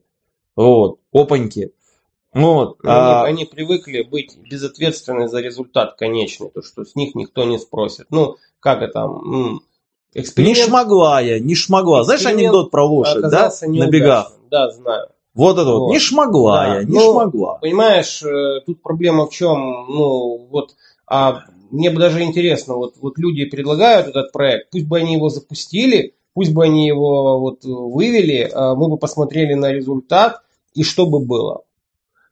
Вот, 0.55 0.97
опаньки. 1.13 1.71
Вот. 2.33 2.77
Ну, 2.83 2.89
а, 2.89 3.23
Они, 3.23 3.41
они 3.41 3.45
привыкли 3.45 4.01
быть 4.03 4.37
безответственны 4.37 5.27
за 5.27 5.41
результат 5.41 5.95
конечный, 5.97 6.49
то 6.49 6.61
что 6.61 6.85
с 6.85 6.95
них 6.95 7.15
никто 7.15 7.43
не 7.43 7.57
спросит. 7.59 8.07
Ну, 8.09 8.37
как 8.59 8.81
это, 8.81 8.99
м, 9.01 9.61
не 10.13 10.21
эксперимент 10.21 10.57
шмогла 10.69 11.21
я, 11.21 11.39
не 11.39 11.55
шмогла. 11.55 12.03
Знаешь 12.03 12.25
анекдот 12.25 12.71
про 12.71 12.83
лошадь, 12.85 13.21
да? 13.21 13.27
оказался 13.27 13.67
На 13.67 13.71
неудачным. 13.71 13.91
бегах. 14.01 14.33
Да, 14.51 14.71
знаю. 14.71 15.07
Вот 15.33 15.57
это 15.57 15.71
вот. 15.71 15.79
Вот. 15.79 15.91
Не 15.91 15.99
шмогла 15.99 16.65
Да, 16.65 16.75
я, 16.75 16.83
не 16.83 16.93
ну, 16.93 17.11
шмогла. 17.11 17.55
Понимаешь, 17.59 18.21
э, 18.23 18.61
тут 18.65 18.81
проблема 18.81 19.27
в 19.27 19.31
чем, 19.31 19.59
ну, 19.87 20.47
вот, 20.49 20.75
а 21.07 21.43
мне 21.71 21.91
бы 21.91 21.99
даже 21.99 22.23
интересно, 22.23 22.75
вот, 22.75 22.95
вот 22.99 23.17
люди 23.17 23.45
предлагают 23.45 24.07
этот 24.07 24.31
проект, 24.31 24.71
пусть 24.71 24.87
бы 24.87 24.97
они 24.97 25.13
его 25.13 25.29
запустили, 25.29 26.15
пусть 26.33 26.53
бы 26.53 26.63
они 26.63 26.87
его 26.87 27.39
вот 27.39 27.63
вывели, 27.63 28.49
а 28.53 28.75
мы 28.75 28.89
бы 28.89 28.97
посмотрели 28.97 29.53
на 29.53 29.71
результат, 29.71 30.41
и 30.73 30.83
что 30.83 31.05
бы 31.05 31.19
было. 31.19 31.63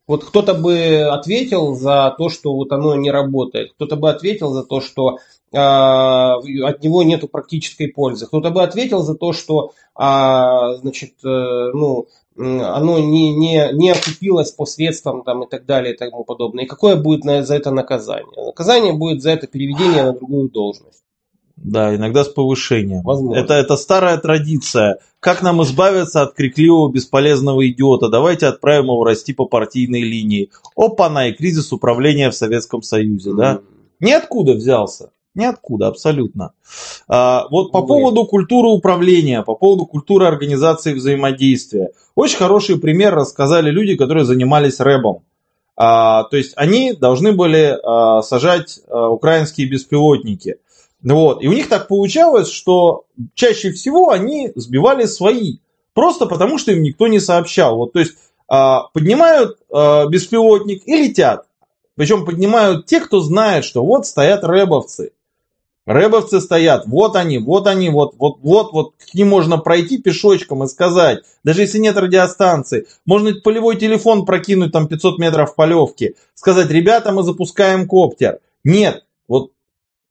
Вот 0.07 0.24
кто-то 0.24 0.53
бы 0.53 1.03
ответил 1.11 1.76
за 1.76 2.15
то, 2.18 2.30
что 2.30 2.53
вот 2.53 2.72
оно 2.72 2.95
не 2.95 3.11
работает, 3.11 3.74
кто-то 3.74 3.98
бы 3.98 4.10
ответил 4.10 4.52
за 4.52 4.64
то, 4.64 4.80
что 4.80 5.19
а, 5.53 6.36
от 6.36 6.84
него 6.84 7.03
нету 7.03 7.28
практической 7.28 7.88
пользы, 7.88 8.26
кто-то 8.26 8.49
бы 8.52 8.64
ответил 8.64 9.02
за 9.02 9.15
то, 9.15 9.34
что 9.34 9.74
а, 9.95 10.76
значит, 10.76 11.15
э, 11.26 11.72
ну, 11.74 12.07
оно 12.38 13.00
не, 13.00 13.36
не, 13.36 13.70
не 13.74 13.92
окупилось 13.92 14.52
по 14.52 14.66
средствам 14.66 15.24
там, 15.24 15.44
и 15.44 15.50
так 15.50 15.66
далее 15.66 15.94
и 15.94 15.98
тому 15.98 16.24
подобное. 16.24 16.66
И 16.66 16.68
какое 16.68 16.96
будет 16.96 17.24
на, 17.24 17.44
за 17.44 17.56
это 17.56 17.72
наказание? 17.72 18.46
Наказание 18.46 18.94
будет 18.94 19.22
за 19.22 19.32
это 19.32 19.48
переведение 19.48 20.04
на 20.04 20.14
другую 20.14 20.50
должность. 20.50 21.04
Да, 21.56 21.96
иногда 21.96 22.24
с 22.24 22.30
повышением. 22.30 23.02
Возможно. 23.02 23.40
Это, 23.40 23.56
это 23.56 23.78
старая 23.78 24.18
традиция. 24.18 25.00
Как 25.20 25.42
нам 25.42 25.64
избавиться 25.64 26.22
от 26.22 26.34
крикливого 26.36 26.92
бесполезного 26.92 27.68
идиота? 27.68 28.10
Давайте 28.10 28.46
отправим 28.46 28.86
его 28.86 29.04
расти 29.04 29.34
по 29.34 29.46
партийной 29.46 30.02
линии. 30.02 30.52
Опа-на, 30.76 31.30
и 31.30 31.34
кризис 31.34 31.74
управления 31.74 32.30
в 32.30 32.36
Советском 32.36 32.84
Союзе, 32.84 33.34
да? 33.34 33.54
М. 33.54 33.62
Ниоткуда 34.00 34.54
взялся. 34.54 35.10
Ниоткуда, 35.38 35.88
абсолютно. 35.88 36.52
А, 37.08 37.48
вот 37.50 37.72
по 37.72 37.78
Увы. 37.78 37.88
поводу 37.88 38.26
культуры 38.26 38.70
управления, 38.70 39.44
по 39.44 39.56
поводу 39.56 39.86
культуры 39.86 40.26
организации 40.26 40.94
взаимодействия. 40.94 41.92
Очень 42.16 42.38
хороший 42.38 42.80
пример 42.80 43.16
рассказали 43.16 43.70
люди, 43.70 43.96
которые 43.96 44.26
занимались 44.26 44.80
рэбом. 44.80 45.24
А, 45.76 46.24
то 46.24 46.38
есть 46.38 46.54
они 46.56 46.94
должны 46.94 47.34
были 47.34 47.78
а, 47.84 48.22
сажать 48.24 48.80
а, 48.88 49.10
украинские 49.10 49.70
беспилотники. 49.70 50.58
Вот. 51.04 51.44
И 51.44 51.48
у 51.48 51.54
них 51.54 51.70
так 51.70 51.88
получалось, 51.88 52.50
что 52.50 53.06
чаще 53.36 53.72
всего 53.72 54.10
они 54.10 54.52
сбивали 54.56 55.06
свои. 55.06 55.60
Просто 55.94 56.26
потому, 56.26 56.58
что 56.58 56.72
им 56.72 56.82
никто 56.82 57.08
не 57.08 57.20
сообщал. 57.20 57.78
Вот, 57.78 57.94
то 57.94 58.00
есть 58.00 58.16
а, 58.48 58.88
поднимают 58.94 59.58
а, 59.72 60.08
беспилотник 60.08 60.88
и 60.88 60.96
летят. 60.96 61.46
Причем 61.96 62.26
поднимают 62.26 62.86
те, 62.86 63.00
кто 63.00 63.20
знает, 63.20 63.66
что 63.66 63.84
вот 63.84 64.06
стоят 64.06 64.44
рэбовцы. 64.44 65.12
Рэбовцы 65.88 66.42
стоят, 66.42 66.86
вот 66.86 67.16
они, 67.16 67.38
вот 67.40 67.66
они, 67.66 67.90
вот, 67.90 68.16
вот, 68.20 68.40
вот, 68.42 68.74
вот, 68.74 68.92
к 68.98 69.14
ним 69.14 69.30
можно 69.30 69.58
пройти 69.58 69.98
пешочком 69.98 70.62
и 70.66 70.68
сказать, 70.68 71.20
даже 71.46 71.62
если 71.62 71.80
нет 71.80 71.96
радиостанции, 71.96 72.88
можно 73.06 73.34
полевой 73.42 73.78
телефон 73.78 74.26
прокинуть 74.26 74.74
там 74.74 74.90
500 74.90 75.18
метров 75.18 75.56
полевки, 75.56 76.16
сказать, 76.36 76.70
ребята, 76.70 77.14
мы 77.14 77.24
запускаем 77.24 77.88
коптер. 77.88 78.40
Нет, 78.66 79.06
вот 79.30 79.54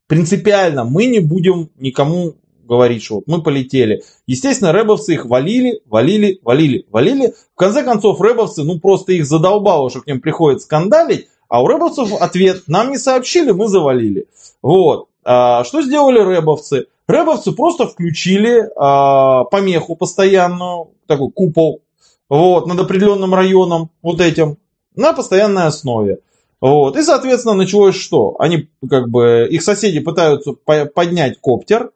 принципиально 0.06 0.84
мы 0.84 1.04
не 1.04 1.20
будем 1.20 1.68
никому 1.76 2.36
говорить, 2.64 3.02
что 3.02 3.16
вот 3.16 3.24
мы 3.26 3.42
полетели. 3.42 4.02
Естественно, 4.26 4.72
рэбовцы 4.72 5.12
их 5.12 5.26
валили, 5.26 5.82
валили, 5.84 6.40
валили, 6.42 6.86
валили. 6.90 7.34
В 7.54 7.58
конце 7.58 7.82
концов, 7.82 8.18
рэбовцы, 8.22 8.62
ну 8.62 8.80
просто 8.80 9.12
их 9.12 9.26
задолбало, 9.26 9.90
что 9.90 10.00
к 10.00 10.06
ним 10.06 10.22
приходит 10.22 10.62
скандалить, 10.62 11.28
а 11.50 11.62
у 11.62 11.66
рэбовцев 11.66 12.14
ответ, 12.14 12.62
нам 12.66 12.90
не 12.90 12.96
сообщили, 12.96 13.50
мы 13.50 13.68
завалили. 13.68 14.26
Вот. 14.62 15.08
А, 15.28 15.64
что 15.64 15.82
сделали 15.82 16.20
рэбовцы? 16.20 16.86
Рэбовцы 17.08 17.50
просто 17.50 17.88
включили 17.88 18.70
а, 18.76 19.42
помеху 19.44 19.96
постоянную, 19.96 20.92
такой 21.08 21.32
купол, 21.32 21.82
вот, 22.28 22.66
над 22.68 22.78
определенным 22.78 23.34
районом, 23.34 23.90
вот 24.02 24.20
этим, 24.20 24.56
на 24.94 25.12
постоянной 25.12 25.64
основе. 25.64 26.20
Вот. 26.60 26.96
И, 26.96 27.02
соответственно, 27.02 27.54
началось 27.54 27.96
что? 27.96 28.36
Они, 28.38 28.68
как 28.88 29.08
бы, 29.08 29.48
их 29.50 29.62
соседи 29.62 29.98
пытаются 29.98 30.52
поднять 30.52 31.40
коптер, 31.40 31.90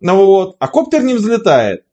вот, 0.00 0.56
а 0.58 0.68
коптер 0.68 1.02
не 1.02 1.14
взлетает. 1.14 1.84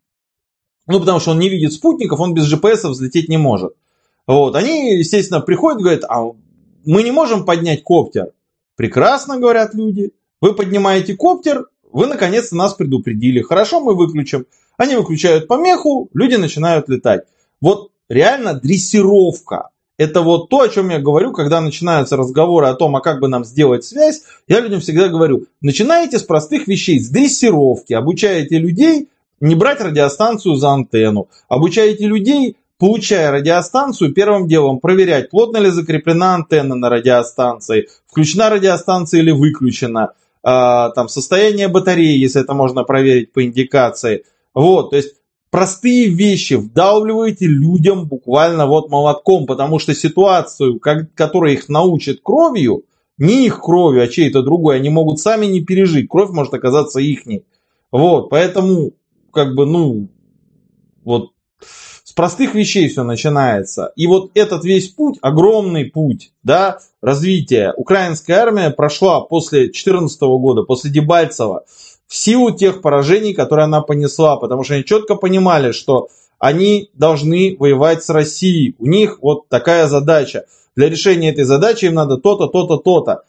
Ну, 0.87 1.01
потому 1.01 1.19
что 1.19 1.31
он 1.31 1.39
не 1.39 1.49
видит 1.49 1.73
спутников, 1.73 2.21
он 2.21 2.33
без 2.33 2.51
GPS 2.51 2.87
взлететь 2.87 3.27
не 3.27 3.37
может. 3.37 3.73
Вот, 4.25 4.55
они, 4.55 4.95
естественно, 4.95 5.41
приходят 5.41 5.81
и 5.81 5.83
говорят, 5.83 6.05
а 6.07 6.31
мы 6.85 7.03
не 7.03 7.11
можем 7.11 7.45
поднять 7.45 7.83
коптер. 7.83 8.31
Прекрасно, 8.77 9.37
говорят 9.37 9.73
люди. 9.73 10.13
Вы 10.41 10.53
поднимаете 10.53 11.15
коптер, 11.15 11.67
вы 11.91 12.07
наконец-то 12.07 12.55
нас 12.55 12.73
предупредили. 12.73 13.41
Хорошо, 13.41 13.79
мы 13.79 13.95
выключим. 13.95 14.45
Они 14.77 14.95
выключают 14.95 15.47
помеху, 15.47 16.09
люди 16.13 16.35
начинают 16.35 16.89
летать. 16.89 17.23
Вот 17.61 17.91
реально 18.09 18.53
дрессировка. 18.53 19.69
Это 19.97 20.21
вот 20.21 20.49
то, 20.49 20.61
о 20.61 20.69
чем 20.69 20.89
я 20.89 20.99
говорю, 20.99 21.33
когда 21.33 21.59
начинаются 21.59 22.17
разговоры 22.17 22.67
о 22.67 22.75
том, 22.75 22.95
а 22.95 23.01
как 23.01 23.19
бы 23.19 23.27
нам 23.27 23.43
сделать 23.43 23.83
связь. 23.83 24.21
Я 24.47 24.59
людям 24.59 24.79
всегда 24.79 25.07
говорю, 25.07 25.45
начинайте 25.59 26.19
с 26.19 26.23
простых 26.23 26.67
вещей, 26.67 26.99
с 26.99 27.09
дрессировки. 27.09 27.93
Обучаете 27.93 28.59
людей 28.59 29.09
не 29.39 29.55
брать 29.55 29.81
радиостанцию 29.81 30.55
за 30.55 30.71
антенну. 30.71 31.29
Обучаете 31.49 32.05
людей, 32.05 32.57
получая 32.77 33.31
радиостанцию, 33.31 34.13
первым 34.13 34.47
делом 34.47 34.79
проверять, 34.79 35.31
плотно 35.31 35.57
ли 35.57 35.71
закреплена 35.71 36.35
антенна 36.35 36.75
на 36.75 36.89
радиостанции, 36.89 37.89
включена 38.07 38.51
радиостанция 38.51 39.21
или 39.21 39.31
выключена, 39.31 40.13
там 40.43 41.09
состояние 41.09 41.67
батареи, 41.67 42.17
если 42.17 42.41
это 42.41 42.53
можно 42.53 42.83
проверить 42.83 43.33
по 43.33 43.43
индикации. 43.43 44.23
Вот, 44.53 44.91
то 44.91 44.95
есть 44.95 45.15
простые 45.49 46.07
вещи 46.07 46.55
вдалбливаете 46.55 47.45
людям 47.45 48.07
буквально 48.07 48.65
вот 48.65 48.89
молотком, 48.89 49.45
потому 49.45 49.79
что 49.79 49.93
ситуацию, 49.93 50.79
как, 50.79 51.13
которая 51.13 51.53
их 51.53 51.69
научит 51.69 52.21
кровью, 52.21 52.83
не 53.17 53.45
их 53.45 53.61
кровью, 53.61 54.03
а 54.03 54.07
чьей-то 54.07 54.43
другой, 54.43 54.77
они 54.77 54.89
могут 54.89 55.19
сами 55.19 55.45
не 55.45 55.61
пережить. 55.61 56.09
Кровь 56.09 56.29
может 56.29 56.53
оказаться 56.53 56.99
ихней. 56.99 57.45
Вот, 57.91 58.29
поэтому, 58.29 58.91
как 59.31 59.55
бы, 59.55 59.65
ну, 59.65 60.09
вот, 61.03 61.31
простых 62.17 62.55
вещей 62.55 62.89
все 62.89 63.03
начинается. 63.03 63.93
И 63.95 64.07
вот 64.07 64.31
этот 64.33 64.65
весь 64.65 64.89
путь, 64.89 65.19
огромный 65.21 65.85
путь, 65.85 66.31
да, 66.41 66.79
развития, 66.99 67.73
украинская 67.77 68.39
армия 68.39 68.71
прошла 68.71 69.21
после 69.21 69.65
2014 69.65 70.19
года, 70.21 70.63
после 70.63 70.89
Дебальцева, 70.89 71.63
в 72.07 72.15
силу 72.15 72.51
тех 72.51 72.81
поражений, 72.81 73.35
которые 73.35 73.65
она 73.65 73.81
понесла, 73.81 74.35
потому 74.37 74.63
что 74.63 74.73
они 74.73 74.83
четко 74.83 75.13
понимали, 75.15 75.71
что 75.71 76.09
они 76.39 76.89
должны 76.95 77.55
воевать 77.59 78.03
с 78.03 78.09
Россией. 78.09 78.75
У 78.79 78.87
них 78.87 79.19
вот 79.21 79.47
такая 79.47 79.87
задача. 79.87 80.45
Для 80.75 80.89
решения 80.89 81.29
этой 81.29 81.43
задачи 81.43 81.85
им 81.85 81.93
надо 81.93 82.17
то-то, 82.17 82.47
то-то, 82.47 82.77
то-то. 82.77 83.21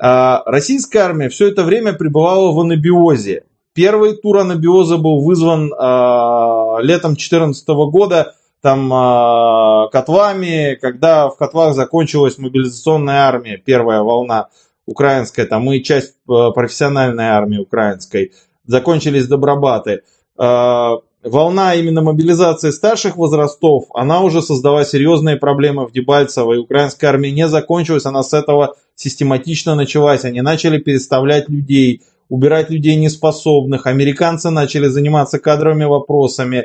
А 0.00 0.42
российская 0.46 1.00
армия 1.00 1.28
все 1.28 1.48
это 1.48 1.62
время 1.62 1.92
пребывала 1.92 2.50
в 2.50 2.58
анабиозе. 2.58 3.44
Первый 3.74 4.16
тур 4.16 4.38
анабиоза 4.38 4.98
был 4.98 5.20
вызван 5.20 5.72
а, 5.78 6.61
летом 6.80 7.12
2014 7.12 7.68
года 7.68 8.34
там 8.62 8.92
а, 8.92 9.88
котлами, 9.88 10.78
когда 10.80 11.28
в 11.28 11.36
котлах 11.36 11.74
закончилась 11.74 12.38
мобилизационная 12.38 13.26
армия, 13.26 13.56
первая 13.56 14.02
волна 14.02 14.48
украинская, 14.86 15.46
там 15.46 15.62
мы 15.62 15.80
часть 15.80 16.14
э, 16.28 16.50
профессиональной 16.54 17.26
армии 17.26 17.58
украинской, 17.58 18.32
закончились 18.66 19.26
добробаты. 19.26 20.02
Э, 20.38 20.96
волна 21.22 21.74
именно 21.74 22.02
мобилизации 22.02 22.70
старших 22.70 23.16
возрастов, 23.16 23.84
она 23.94 24.22
уже 24.22 24.42
создала 24.42 24.84
серьезные 24.84 25.36
проблемы 25.36 25.86
в 25.86 25.92
Дебальцево, 25.92 26.52
и 26.52 26.58
украинская 26.58 27.10
армия 27.10 27.30
не 27.30 27.48
закончилась, 27.48 28.06
она 28.06 28.22
с 28.22 28.32
этого 28.32 28.76
систематично 28.94 29.74
началась. 29.74 30.24
Они 30.24 30.40
начали 30.40 30.78
переставлять 30.78 31.48
людей, 31.48 32.02
убирать 32.32 32.70
людей 32.70 32.96
неспособных, 32.96 33.86
американцы 33.86 34.48
начали 34.48 34.88
заниматься 34.88 35.38
кадровыми 35.38 35.84
вопросами, 35.84 36.56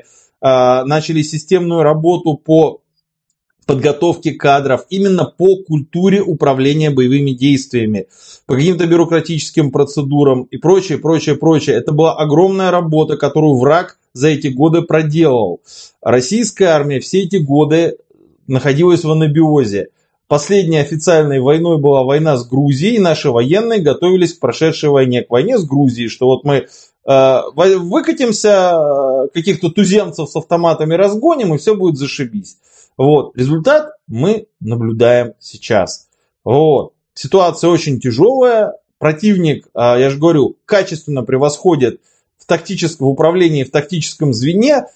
э, 0.41 0.83
начали 0.85 1.21
системную 1.21 1.83
работу 1.83 2.35
по 2.35 2.79
подготовки 3.65 4.31
кадров, 4.31 4.85
именно 4.89 5.25
по 5.25 5.57
культуре 5.57 6.21
управления 6.21 6.89
боевыми 6.89 7.31
действиями, 7.31 8.07
по 8.45 8.55
каким-то 8.55 8.87
бюрократическим 8.87 9.71
процедурам 9.71 10.43
и 10.43 10.55
прочее, 10.55 10.99
прочее, 10.99 11.35
прочее. 11.35 11.75
Это 11.75 11.91
была 11.91 12.15
огромная 12.15 12.71
работа, 12.71 13.17
которую 13.17 13.57
враг 13.57 13.99
за 14.13 14.29
эти 14.29 14.47
годы 14.47 14.83
проделал. 14.83 15.59
Российская 16.01 16.67
армия 16.67 17.01
все 17.01 17.23
эти 17.23 17.35
годы 17.35 17.97
находилась 18.47 19.03
в 19.03 19.11
анабиозе. 19.11 19.89
Последней 20.27 20.79
официальной 20.79 21.39
войной 21.39 21.77
была 21.77 22.03
война 22.03 22.35
с 22.35 22.45
Грузией, 22.45 22.95
и 22.95 22.99
наши 22.99 23.31
военные 23.31 23.79
готовились 23.79 24.33
к 24.33 24.39
прошедшей 24.41 24.89
войне, 24.89 25.23
к 25.23 25.29
войне 25.29 25.57
с 25.57 25.63
Грузией, 25.63 26.09
что 26.09 26.25
вот 26.25 26.43
мы 26.43 26.67
э, 27.07 27.41
выкатимся, 27.53 28.77
э, 28.77 29.27
каких-то 29.33 29.69
туземцев 29.69 30.29
с 30.29 30.35
автоматами 30.35 30.95
разгоним, 30.95 31.53
и 31.53 31.57
все 31.57 31.75
будет 31.75 31.97
зашибись. 31.97 32.57
Вот. 32.97 33.37
Результат 33.37 33.91
мы 34.07 34.47
наблюдаем 34.59 35.33
сейчас. 35.39 36.09
Вот. 36.43 36.93
Ситуация 37.13 37.69
очень 37.69 37.99
тяжелая. 37.99 38.73
Противник, 38.99 39.67
а, 39.75 39.97
я 39.97 40.09
же 40.09 40.17
говорю, 40.17 40.57
качественно 40.65 41.21
превосходит 41.21 42.01
в 42.37 42.47
тактическом 42.47 43.07
управлении, 43.07 43.63
в 43.63 43.69
тактическом 43.69 44.33
звене 44.33 44.87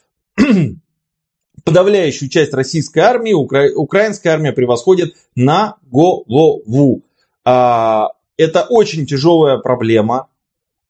подавляющую 1.64 2.30
часть 2.30 2.54
российской 2.54 3.00
армии, 3.00 3.34
укра... 3.34 3.70
украинская 3.76 4.34
армия 4.34 4.52
превосходит 4.52 5.16
на 5.36 5.78
голову. 5.90 7.04
А, 7.46 8.10
это 8.38 8.64
очень 8.64 9.06
тяжелая 9.06 9.58
проблема, 9.58 10.28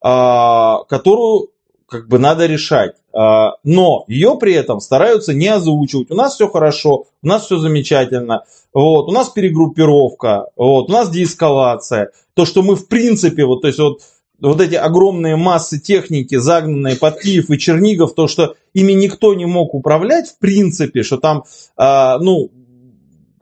а, 0.02 0.84
которую 0.90 1.50
как 1.88 2.08
бы 2.08 2.20
надо 2.20 2.46
решать. 2.46 2.96
А, 3.14 3.56
но 3.64 4.06
ее 4.08 4.38
при 4.40 4.54
этом 4.54 4.80
стараются 4.80 5.34
не 5.34 5.48
озвучивать. 5.48 6.10
У 6.10 6.16
нас 6.16 6.36
все 6.36 6.48
хорошо, 6.48 7.08
у 7.22 7.28
нас 7.28 7.46
все 7.46 7.58
замечательно, 7.58 8.46
вот, 8.74 9.10
у 9.10 9.12
нас 9.12 9.30
перегруппировка, 9.30 10.48
вот, 10.56 10.90
у 10.90 10.92
нас 10.92 11.10
деэскалация. 11.10 12.12
То, 12.34 12.46
что 12.46 12.62
мы 12.62 12.76
в 12.76 12.88
принципе, 12.88 13.46
вот, 13.46 13.62
то 13.62 13.68
есть 13.68 13.80
вот, 13.80 14.02
вот 14.50 14.62
эти 14.62 14.76
огромные 14.76 15.36
массы 15.36 15.80
техники, 15.80 16.36
загнанные 16.36 16.96
под 16.96 17.20
Киев 17.20 17.50
и 17.50 17.58
Чернигов, 17.58 18.16
то, 18.16 18.28
что 18.28 18.56
ими 18.74 18.94
никто 18.94 19.34
не 19.34 19.46
мог 19.46 19.74
управлять, 19.74 20.30
в 20.30 20.40
принципе, 20.40 21.04
что 21.04 21.18
там, 21.18 21.44
а, 21.78 22.18
ну, 22.20 22.52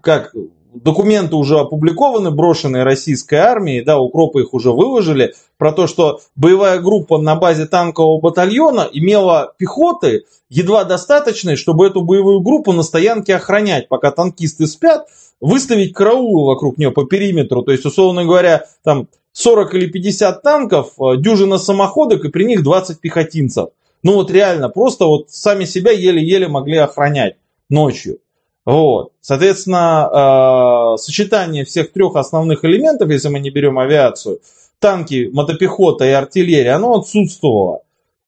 как 0.01 0.34
документы 0.73 1.35
уже 1.35 1.57
опубликованы, 1.59 2.31
брошенные 2.31 2.84
российской 2.84 3.35
армией, 3.35 3.84
да, 3.84 3.99
укропы 3.99 4.41
их 4.41 4.53
уже 4.53 4.71
выложили, 4.71 5.34
про 5.57 5.71
то, 5.71 5.88
что 5.88 6.21
боевая 6.35 6.80
группа 6.80 7.17
на 7.17 7.35
базе 7.35 7.65
танкового 7.65 8.21
батальона 8.21 8.88
имела 8.91 9.53
пехоты 9.57 10.26
едва 10.49 10.84
достаточной, 10.84 11.55
чтобы 11.55 11.88
эту 11.88 12.01
боевую 12.01 12.41
группу 12.41 12.71
на 12.71 12.84
стоянке 12.84 13.35
охранять, 13.35 13.88
пока 13.88 14.11
танкисты 14.11 14.67
спят, 14.67 15.07
выставить 15.41 15.93
караулы 15.93 16.45
вокруг 16.47 16.77
нее 16.77 16.91
по 16.91 17.05
периметру, 17.05 17.63
то 17.63 17.71
есть, 17.71 17.85
условно 17.85 18.26
говоря, 18.26 18.65
там 18.84 19.07
40 19.34 19.76
или 19.76 19.88
50 19.88 20.41
танков, 20.41 20.93
э, 20.99 21.18
дюжина 21.18 21.57
самоходок 21.57 22.26
и 22.26 22.30
при 22.30 22.45
них 22.45 22.64
20 22.64 22.99
пехотинцев. 22.99 23.69
Ну 24.03 24.14
вот 24.14 24.31
реально, 24.31 24.69
просто 24.69 25.06
вот 25.06 25.30
сами 25.30 25.65
себя 25.65 25.91
еле-еле 25.91 26.47
могли 26.47 26.77
охранять 26.77 27.35
ночью. 27.69 28.19
Вот. 28.65 29.14
Соответственно, 29.22 30.93
э, 30.93 30.97
сочетание 30.97 31.65
всех 31.65 31.91
трех 31.91 32.15
основных 32.15 32.64
элементов, 32.65 33.10
если 33.10 33.30
мы 33.30 33.39
не 33.39 33.49
берем 33.49 33.80
авиацию, 33.80 34.41
танки, 34.80 35.30
мотопехота 35.34 36.06
и 36.06 36.11
артиллерия, 36.11 36.73
оно 36.73 36.99
отсутствовало. 36.99 37.81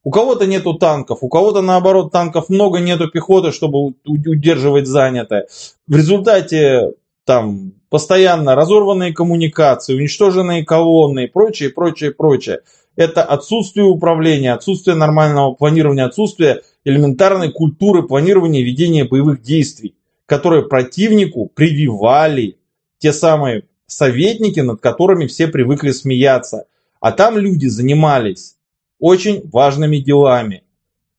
У 0.04 0.10
кого-то 0.10 0.48
нету 0.48 0.74
танков, 0.74 1.20
у 1.22 1.30
кого-то 1.30 1.62
наоборот 1.62 2.12
танков 2.12 2.50
много, 2.50 2.80
нету 2.80 3.08
пехоты, 3.08 3.52
чтобы 3.52 3.94
удерживать 4.06 4.88
занятое. 4.88 5.48
В 5.88 5.96
результате 5.96 6.94
там 7.24 7.74
постоянно 7.92 8.56
разорванные 8.56 9.14
коммуникации, 9.14 9.94
уничтоженные 9.94 10.66
колонны 10.66 11.26
и 11.26 11.28
прочее, 11.28 11.70
прочее, 11.70 12.10
прочее. 12.12 12.62
Это 12.96 13.22
отсутствие 13.22 13.86
управления, 13.86 14.54
отсутствие 14.54 14.96
нормального 14.96 15.54
планирования, 15.54 16.06
отсутствие 16.06 16.64
элементарной 16.86 17.52
культуры 17.52 18.02
планирования 18.02 18.62
и 18.62 18.64
ведения 18.64 19.06
боевых 19.06 19.44
действий 19.44 19.94
которые 20.32 20.64
противнику 20.64 21.52
прививали 21.54 22.58
те 23.00 23.12
самые 23.12 23.66
советники, 23.86 24.62
над 24.62 24.80
которыми 24.80 25.28
все 25.28 25.50
привыкли 25.50 25.92
смеяться. 25.92 26.68
А 27.02 27.12
там 27.12 27.38
люди 27.38 27.66
занимались 27.66 28.56
очень 28.98 29.42
важными 29.52 29.98
делами. 29.98 30.64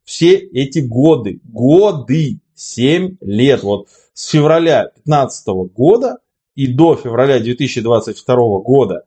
Все 0.05 0.37
эти 0.37 0.79
годы, 0.79 1.41
годы, 1.45 2.39
7 2.55 3.19
лет, 3.21 3.63
вот 3.63 3.89
с 4.15 4.29
февраля 4.31 4.85
2015 5.05 5.47
года 5.77 6.17
и 6.55 6.67
до 6.67 6.97
февраля 6.97 7.39
2022 7.41 8.37
года 8.61 9.05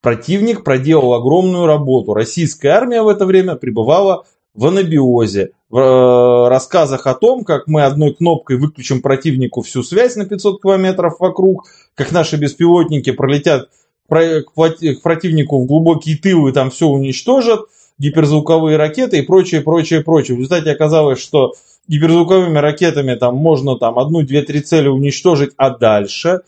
противник 0.00 0.64
проделал 0.64 1.14
огромную 1.14 1.66
работу. 1.66 2.14
Российская 2.14 2.70
армия 2.70 3.02
в 3.02 3.08
это 3.08 3.26
время 3.26 3.56
пребывала 3.56 4.24
в 4.54 4.66
анабиозе, 4.66 5.50
в 5.68 5.78
э, 5.78 6.48
рассказах 6.48 7.06
о 7.06 7.14
том, 7.14 7.44
как 7.44 7.66
мы 7.66 7.82
одной 7.82 8.14
кнопкой 8.14 8.56
выключим 8.56 9.02
противнику 9.02 9.62
всю 9.62 9.82
связь 9.82 10.16
на 10.16 10.24
500 10.24 10.62
километров 10.62 11.20
вокруг, 11.20 11.66
как 11.94 12.12
наши 12.12 12.36
беспилотники 12.36 13.10
пролетят 13.12 13.68
к 14.08 15.02
противнику 15.02 15.60
в 15.60 15.66
глубокие 15.66 16.16
тылы, 16.16 16.52
там 16.52 16.70
все 16.70 16.86
уничтожат, 16.86 17.62
гиперзвуковые 17.98 18.76
ракеты 18.76 19.18
и 19.18 19.22
прочее, 19.22 19.60
прочее, 19.60 20.02
прочее. 20.02 20.36
В 20.36 20.40
результате 20.40 20.70
оказалось, 20.70 21.20
что 21.20 21.54
гиперзвуковыми 21.88 22.58
ракетами 22.58 23.14
там 23.14 23.36
можно 23.36 23.76
там 23.76 23.98
одну, 23.98 24.22
две, 24.22 24.42
три 24.42 24.60
цели 24.60 24.88
уничтожить, 24.88 25.52
а 25.56 25.70
дальше 25.70 26.40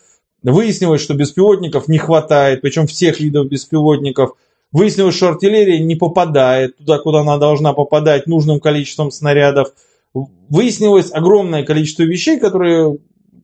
выяснилось, 0.43 1.01
что 1.01 1.13
беспилотников 1.13 1.87
не 1.87 1.97
хватает, 1.97 2.61
причем 2.61 2.87
всех 2.87 3.19
видов 3.19 3.47
беспилотников. 3.47 4.35
Выяснилось, 4.71 5.15
что 5.15 5.29
артиллерия 5.29 5.79
не 5.79 5.95
попадает 5.95 6.77
туда, 6.77 6.99
куда 6.99 7.21
она 7.21 7.37
должна 7.37 7.73
попадать 7.73 8.27
нужным 8.27 8.59
количеством 8.59 9.11
снарядов. 9.11 9.73
Выяснилось 10.13 11.11
огромное 11.11 11.63
количество 11.63 12.03
вещей, 12.03 12.39
которые 12.39 12.97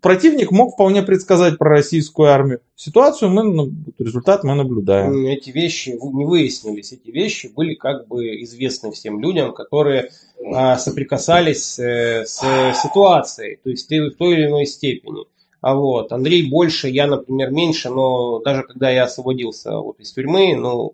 противник 0.06 0.52
мог 0.52 0.74
вполне 0.74 1.02
предсказать 1.02 1.58
про 1.58 1.68
российскую 1.72 2.30
армию. 2.30 2.62
Ситуацию 2.76 3.32
мы, 3.32 3.42
ну, 3.42 3.72
результат 3.98 4.44
мы 4.44 4.54
наблюдаем. 4.54 5.26
Эти 5.26 5.50
вещи 5.50 5.98
не 6.00 6.26
выяснились, 6.26 6.92
эти 6.92 7.10
вещи 7.10 7.48
были 7.48 7.74
как 7.74 8.08
бы 8.08 8.44
известны 8.44 8.92
всем 8.92 9.20
людям, 9.20 9.52
которые 9.52 10.12
а, 10.54 10.78
соприкасались 10.78 11.80
э, 11.80 12.24
с 12.24 12.40
ситуацией, 12.84 13.58
то 13.64 13.72
есть 13.72 13.90
в 13.90 14.12
той 14.12 14.34
или 14.36 14.46
иной 14.46 14.68
степени. 14.68 15.26
А 15.62 15.74
вот 15.74 16.12
Андрей 16.12 16.52
больше, 16.52 16.88
я, 16.88 17.08
например, 17.08 17.50
меньше, 17.50 17.90
но 17.90 18.42
даже 18.42 18.62
когда 18.62 18.92
я 18.92 19.06
освободился 19.06 19.76
вот 19.76 20.00
из 20.00 20.12
тюрьмы, 20.14 20.56
ну, 20.56 20.94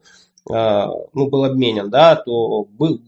а, 0.49 0.89
ну 1.13 1.27
был 1.27 1.43
обменен, 1.43 1.89
да, 1.89 2.15
то 2.15 2.65
был, 2.79 3.01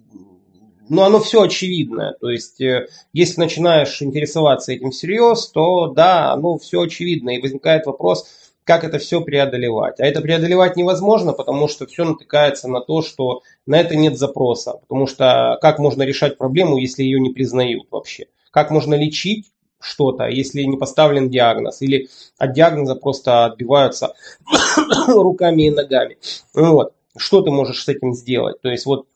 но 0.94 1.04
оно 1.04 1.20
все 1.20 1.42
очевидно. 1.42 2.16
То 2.22 2.30
есть, 2.30 2.62
э, 2.62 2.88
если 3.14 3.40
начинаешь 3.40 4.02
интересоваться 4.02 4.72
этим 4.72 4.92
всерьез, 4.92 5.48
то 5.48 5.88
да, 5.88 6.32
оно 6.32 6.58
все 6.60 6.82
очевидно. 6.82 7.32
И 7.32 7.42
возникает 7.42 7.88
вопрос, 7.88 8.28
как 8.64 8.84
это 8.84 9.00
все 9.00 9.20
преодолевать. 9.22 10.00
А 10.00 10.06
это 10.06 10.22
преодолевать 10.22 10.78
невозможно, 10.78 11.34
потому 11.34 11.68
что 11.68 11.88
все 11.88 12.06
натыкается 12.06 12.68
на 12.68 12.80
то, 12.80 13.02
что 13.02 13.42
на 13.66 13.80
это 13.80 13.96
нет 13.96 14.18
запроса. 14.20 14.74
Потому 14.88 15.08
что 15.08 15.58
как 15.62 15.80
можно 15.80 16.04
решать 16.04 16.38
проблему, 16.38 16.78
если 16.78 17.04
ее 17.04 17.20
не 17.20 17.32
признают 17.32 17.88
вообще? 17.90 18.28
Как 18.52 18.70
можно 18.70 18.94
лечить 18.94 19.48
что-то, 19.80 20.28
если 20.28 20.62
не 20.62 20.78
поставлен 20.78 21.28
диагноз? 21.28 21.82
Или 21.82 22.10
от 22.38 22.54
диагноза 22.54 22.94
просто 22.94 23.46
отбиваются 23.46 24.14
руками 25.08 25.64
и 25.64 25.72
ногами? 25.72 26.18
Вот. 26.54 26.94
Что 27.18 27.42
ты 27.42 27.50
можешь 27.50 27.84
с 27.84 27.88
этим 27.90 28.14
сделать? 28.14 28.62
То 28.62 28.70
есть 28.70 28.86
вот 28.86 29.08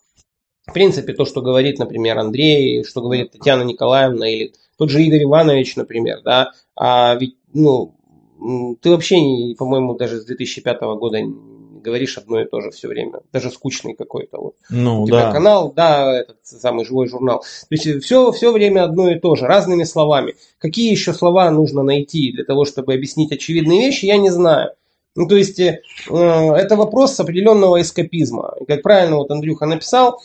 в 0.68 0.74
принципе, 0.74 1.14
то, 1.14 1.26
что 1.26 1.42
говорит, 1.42 1.80
например, 1.80 2.18
Андрей, 2.20 2.84
что 2.84 3.02
говорит 3.02 3.32
Татьяна 3.32 3.64
Николаевна 3.64 4.30
или 4.30 4.54
тот 4.78 4.90
же 4.90 5.02
Игорь 5.02 5.24
Иванович, 5.24 5.76
например, 5.76 6.22
да, 6.24 6.52
а 6.76 7.16
ведь, 7.16 7.38
ну, 7.54 7.96
ты 8.82 8.92
вообще, 8.92 9.16
по-моему, 9.58 9.96
даже 9.96 10.20
с 10.20 10.26
2005 10.26 10.82
года 11.00 11.20
говоришь 11.82 12.18
одно 12.18 12.42
и 12.42 12.46
то 12.46 12.60
же 12.62 12.72
все 12.72 12.88
время, 12.90 13.22
даже 13.32 13.50
скучный 13.50 13.96
какой-то 13.96 14.38
вот. 14.40 14.56
Ну, 14.70 15.04
У 15.04 15.08
тебя 15.08 15.28
да. 15.28 15.32
канал, 15.32 15.72
да, 15.74 16.20
этот 16.20 16.38
самый 16.44 16.86
живой 16.86 17.08
журнал. 17.08 17.40
То 17.40 17.68
есть 17.76 18.04
все, 18.04 18.32
все 18.32 18.52
время 18.52 18.84
одно 18.84 19.10
и 19.10 19.20
то 19.20 19.36
же, 19.36 19.46
разными 19.46 19.86
словами. 19.86 20.36
Какие 20.60 20.92
еще 20.92 21.14
слова 21.14 21.50
нужно 21.50 21.84
найти 21.84 22.34
для 22.34 22.44
того, 22.44 22.66
чтобы 22.66 22.94
объяснить 22.94 23.32
очевидные 23.32 23.80
вещи, 23.80 24.06
я 24.06 24.18
не 24.18 24.30
знаю. 24.30 24.72
Ну, 25.18 25.28
то 25.28 25.36
есть, 25.36 25.60
э, 25.60 25.82
это 26.10 26.76
вопрос 26.76 27.20
определенного 27.20 27.82
эскапизма. 27.82 28.54
Как 28.68 28.84
правильно 28.84 29.18
вот 29.18 29.32
Андрюха 29.32 29.66
написал, 29.66 30.22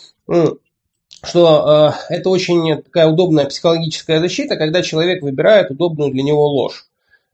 что 1.25 1.97
э, 2.11 2.15
это 2.15 2.29
очень 2.29 2.83
такая 2.83 3.09
удобная 3.09 3.47
психологическая 3.47 4.21
защита, 4.21 4.57
когда 4.57 4.83
человек 4.83 5.23
выбирает 5.23 5.71
удобную 5.71 6.13
для 6.13 6.23
него 6.23 6.47
ложь. 6.47 6.85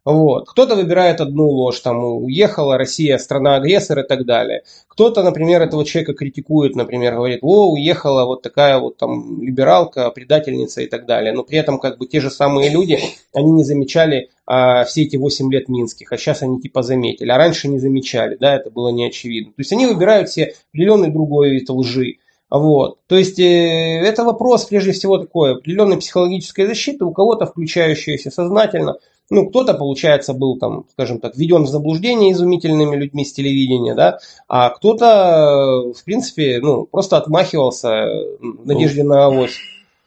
Вот. 0.04 0.48
Кто-то 0.48 0.74
выбирает 0.74 1.20
одну 1.20 1.48
ложь, 1.48 1.80
там, 1.80 2.02
уехала 2.02 2.78
Россия, 2.78 3.18
страна-агрессор 3.18 3.98
и 3.98 4.06
так 4.06 4.24
далее. 4.24 4.62
Кто-то, 4.86 5.22
например, 5.22 5.60
этого 5.60 5.84
человека 5.84 6.14
критикует, 6.14 6.76
например, 6.76 7.14
говорит, 7.14 7.40
о, 7.42 7.72
уехала 7.72 8.24
вот 8.24 8.42
такая 8.42 8.78
вот 8.78 8.96
там 8.96 9.42
либералка, 9.42 10.10
предательница 10.10 10.80
и 10.80 10.86
так 10.86 11.06
далее. 11.06 11.32
Но 11.32 11.42
при 11.42 11.58
этом 11.58 11.78
как 11.78 11.98
бы 11.98 12.06
те 12.06 12.20
же 12.20 12.30
самые 12.30 12.70
люди, 12.70 12.98
они 13.34 13.50
не 13.50 13.64
замечали 13.64 14.30
а, 14.46 14.84
все 14.84 15.02
эти 15.02 15.16
8 15.16 15.52
лет 15.52 15.68
минских, 15.68 16.10
а 16.10 16.16
сейчас 16.16 16.42
они 16.42 16.58
типа 16.58 16.82
заметили, 16.82 17.30
а 17.30 17.36
раньше 17.36 17.68
не 17.68 17.78
замечали, 17.78 18.36
да, 18.40 18.56
это 18.56 18.70
было 18.70 18.88
не 18.88 19.06
очевидно. 19.06 19.52
То 19.52 19.60
есть 19.60 19.72
они 19.72 19.84
выбирают 19.84 20.30
себе 20.30 20.54
определенный 20.72 21.10
другой 21.10 21.50
вид 21.50 21.68
лжи. 21.68 22.16
Вот. 22.50 22.98
То 23.08 23.16
есть 23.18 23.38
э, 23.38 24.00
это 24.02 24.24
вопрос, 24.24 24.64
прежде 24.64 24.92
всего, 24.92 25.18
такой 25.18 25.52
определенной 25.52 25.98
психологической 25.98 26.66
защиты, 26.66 27.04
у 27.04 27.12
кого-то 27.12 27.44
включающаяся 27.44 28.30
сознательно, 28.30 28.96
ну, 29.30 29.48
кто-то, 29.48 29.74
получается, 29.74 30.32
был 30.32 30.58
там, 30.58 30.86
скажем 30.92 31.20
так, 31.20 31.36
введен 31.36 31.64
в 31.64 31.68
заблуждение 31.68 32.32
изумительными 32.32 32.96
людьми 32.96 33.24
с 33.24 33.32
телевидения, 33.32 33.94
да, 33.94 34.18
а 34.48 34.70
кто-то, 34.70 35.92
в 35.92 36.04
принципе, 36.04 36.60
ну, 36.62 36.86
просто 36.86 37.16
отмахивался 37.16 38.06
в 38.40 38.66
надежде 38.66 39.04
на 39.04 39.26
авось. 39.26 39.56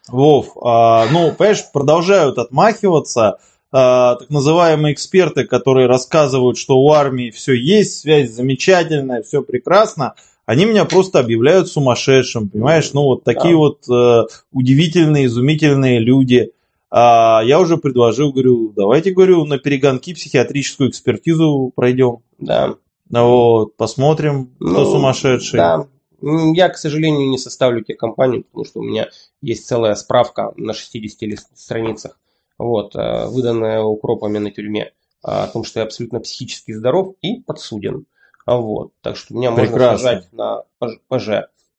Вов, 0.08 0.58
а, 0.62 1.06
ну, 1.12 1.32
понимаешь, 1.32 1.64
продолжают 1.72 2.38
отмахиваться 2.38 3.38
а, 3.72 4.16
так 4.16 4.30
называемые 4.30 4.94
эксперты, 4.94 5.46
которые 5.46 5.88
рассказывают, 5.88 6.58
что 6.58 6.80
у 6.80 6.92
армии 6.92 7.30
все 7.30 7.54
есть, 7.54 8.00
связь 8.00 8.32
замечательная, 8.32 9.22
все 9.22 9.42
прекрасно, 9.44 10.16
они 10.46 10.66
меня 10.66 10.86
просто 10.86 11.20
объявляют 11.20 11.70
сумасшедшим, 11.70 12.50
понимаешь? 12.50 12.92
Ну, 12.94 13.04
вот 13.04 13.24
такие 13.24 13.54
да. 13.54 13.58
вот 13.58 13.90
э, 13.90 14.24
удивительные, 14.52 15.28
изумительные 15.28 16.00
люди. 16.00 16.52
А 16.92 17.42
я 17.46 17.60
уже 17.60 17.78
предложил, 17.78 18.34
говорю, 18.34 18.74
давайте, 18.76 19.12
говорю, 19.12 19.46
на 19.46 19.58
перегонки 19.58 20.14
психиатрическую 20.14 20.90
экспертизу 20.90 21.72
пройдем. 21.74 22.18
Да. 22.38 22.76
Вот, 23.10 23.78
посмотрим, 23.78 24.54
ну, 24.60 24.72
кто 24.72 24.92
сумасшедший. 24.92 25.58
Да. 25.58 25.88
Я, 26.22 26.70
к 26.70 26.78
сожалению, 26.78 27.30
не 27.30 27.38
составлю 27.38 27.82
тебе 27.82 27.98
компанию, 27.98 28.44
потому 28.44 28.66
что 28.66 28.80
у 28.80 28.84
меня 28.84 29.08
есть 29.42 29.66
целая 29.66 29.96
справка 29.96 30.54
на 30.58 30.74
60 30.74 31.40
страницах, 31.56 32.20
вот, 32.58 32.96
э, 32.96 33.28
выданная 33.28 33.82
укропами 33.82 34.38
на 34.38 34.52
тюрьме, 34.52 34.92
о 35.24 35.48
том, 35.48 35.64
что 35.64 35.80
я 35.80 35.86
абсолютно 35.86 36.20
психически 36.20 36.74
здоров 36.74 37.16
и 37.22 37.42
подсуден. 37.42 38.06
Вот, 38.46 38.92
так 39.02 39.16
что 39.16 39.34
меня 39.34 39.52
Прекрасно. 39.52 39.80
можно 39.80 39.98
сажать 39.98 40.34
на 40.34 40.64
ПЖ. 41.08 41.30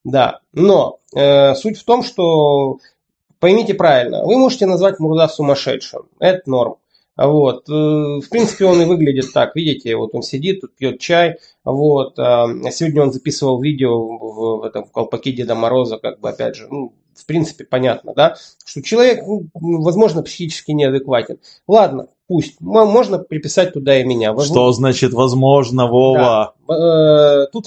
Да, 0.05 0.41
но 0.53 0.99
э, 1.15 1.55
суть 1.55 1.79
в 1.79 1.85
том, 1.85 2.03
что 2.03 2.79
поймите 3.43 3.75
правильно, 3.75 4.25
вы 4.25 4.39
можете 4.39 4.67
назвать 4.67 5.01
Мурда 5.01 5.27
сумасшедшим, 5.27 6.03
это 6.21 6.49
норм. 6.49 6.77
Вот. 7.17 7.69
Э, 7.69 7.73
в 7.73 8.29
принципе, 8.31 8.67
он 8.67 8.81
и 8.81 8.85
выглядит 8.85 9.33
так. 9.35 9.55
Видите, 9.57 9.97
вот 9.97 10.15
он 10.15 10.23
сидит, 10.23 10.61
тут 10.61 10.77
пьет 10.77 10.99
чай. 10.99 11.39
Вот. 11.65 12.19
А 12.19 12.47
сегодня 12.71 13.03
он 13.03 13.13
записывал 13.13 13.61
видео 13.61 14.01
в, 14.01 14.61
в 14.61 14.63
этом 14.63 14.85
в 14.85 14.93
колпаке 14.93 15.33
Деда 15.33 15.55
Мороза, 15.55 15.99
как 15.99 16.21
бы 16.21 16.31
опять 16.31 16.55
же, 16.55 16.69
ну, 16.71 16.95
в 17.15 17.27
принципе, 17.27 17.65
понятно, 17.65 18.15
да, 18.15 18.37
что 18.65 18.81
человек, 18.81 19.25
ну, 19.27 19.47
возможно, 19.83 20.23
психически 20.23 20.71
неадекватен. 20.71 21.39
Ладно, 21.67 22.07
пусть. 22.29 22.61
Можно 22.61 23.19
приписать 23.19 23.75
туда 23.75 24.01
и 24.01 24.05
меня. 24.05 24.39
Что 24.39 24.73
значит 24.73 25.13
возможно, 25.13 25.89
Вова? 25.89 26.55
Да. 26.69 27.43
Э, 27.43 27.47
тут 27.53 27.67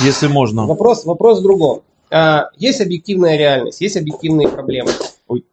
если 0.00 0.28
можно. 0.28 0.66
Вопрос, 0.66 1.04
вопрос 1.04 1.40
в 1.40 1.42
другом. 1.42 1.82
А, 2.10 2.48
есть 2.56 2.80
объективная 2.80 3.36
реальность, 3.36 3.80
есть 3.80 3.96
объективные 3.96 4.48
проблемы. 4.48 4.90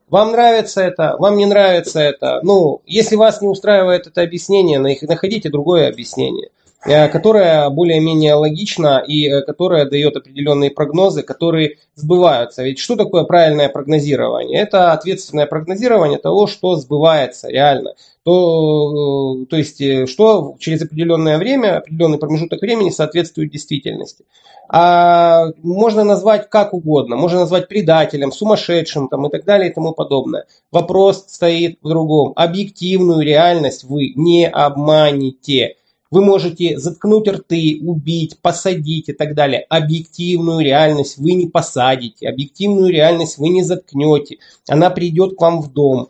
Вам 0.10 0.32
нравится 0.32 0.82
это, 0.82 1.16
вам 1.18 1.36
не 1.38 1.46
нравится 1.46 2.00
это. 2.00 2.40
Ну, 2.44 2.82
если 2.86 3.16
вас 3.16 3.42
не 3.42 3.48
устраивает 3.48 4.08
это 4.08 4.22
объяснение, 4.22 4.80
находите 4.80 5.50
другое 5.50 5.90
объяснение. 5.90 6.50
Э, 6.86 7.10
которая 7.10 7.70
более-менее 7.70 8.36
логична 8.36 9.04
и 9.06 9.28
э, 9.28 9.42
которая 9.42 9.86
дает 9.86 10.16
определенные 10.16 10.72
прогнозы, 10.72 11.24
которые 11.24 11.78
сбываются. 11.96 12.64
Ведь 12.64 12.80
что 12.80 12.96
такое 12.96 13.24
правильное 13.24 13.70
прогнозирование? 13.70 14.60
Это 14.60 14.94
ответственное 14.94 15.46
прогнозирование 15.46 16.20
того, 16.20 16.48
что 16.48 16.76
сбывается 16.76 17.50
реально. 17.50 17.96
То, 18.24 19.46
то 19.50 19.56
есть, 19.56 20.10
что 20.10 20.56
через 20.58 20.82
определенное 20.82 21.38
время, 21.38 21.78
определенный 21.78 22.18
промежуток 22.18 22.60
времени 22.60 22.90
соответствует 22.90 23.52
действительности. 23.52 24.26
А 24.68 25.52
можно 25.62 26.04
назвать 26.04 26.50
как 26.50 26.74
угодно, 26.74 27.16
можно 27.18 27.42
назвать 27.42 27.68
предателем, 27.68 28.32
сумасшедшим 28.32 29.10
там, 29.10 29.28
и 29.28 29.30
так 29.30 29.46
далее 29.46 29.70
и 29.70 29.74
тому 29.74 29.94
подобное. 29.94 30.46
Вопрос 30.72 31.26
стоит 31.28 31.78
в 31.84 31.90
другом. 31.90 32.34
Объективную 32.36 33.22
реальность 33.22 33.84
вы 33.84 34.14
не 34.16 34.48
обманете. 34.48 35.76
Вы 36.12 36.24
можете 36.24 36.78
заткнуть 36.78 37.28
рты, 37.28 37.80
убить, 37.82 38.38
посадить 38.40 39.10
и 39.10 39.14
так 39.14 39.34
далее. 39.34 39.66
Объективную 39.70 40.60
реальность 40.64 41.18
вы 41.18 41.34
не 41.34 41.48
посадите, 41.48 42.30
объективную 42.30 42.92
реальность 42.92 43.38
вы 43.38 43.50
не 43.50 43.64
заткнете. 43.64 44.38
Она 44.68 44.90
придет 44.90 45.36
к 45.36 45.42
вам 45.42 45.62
в 45.62 45.72
дом. 45.72 46.10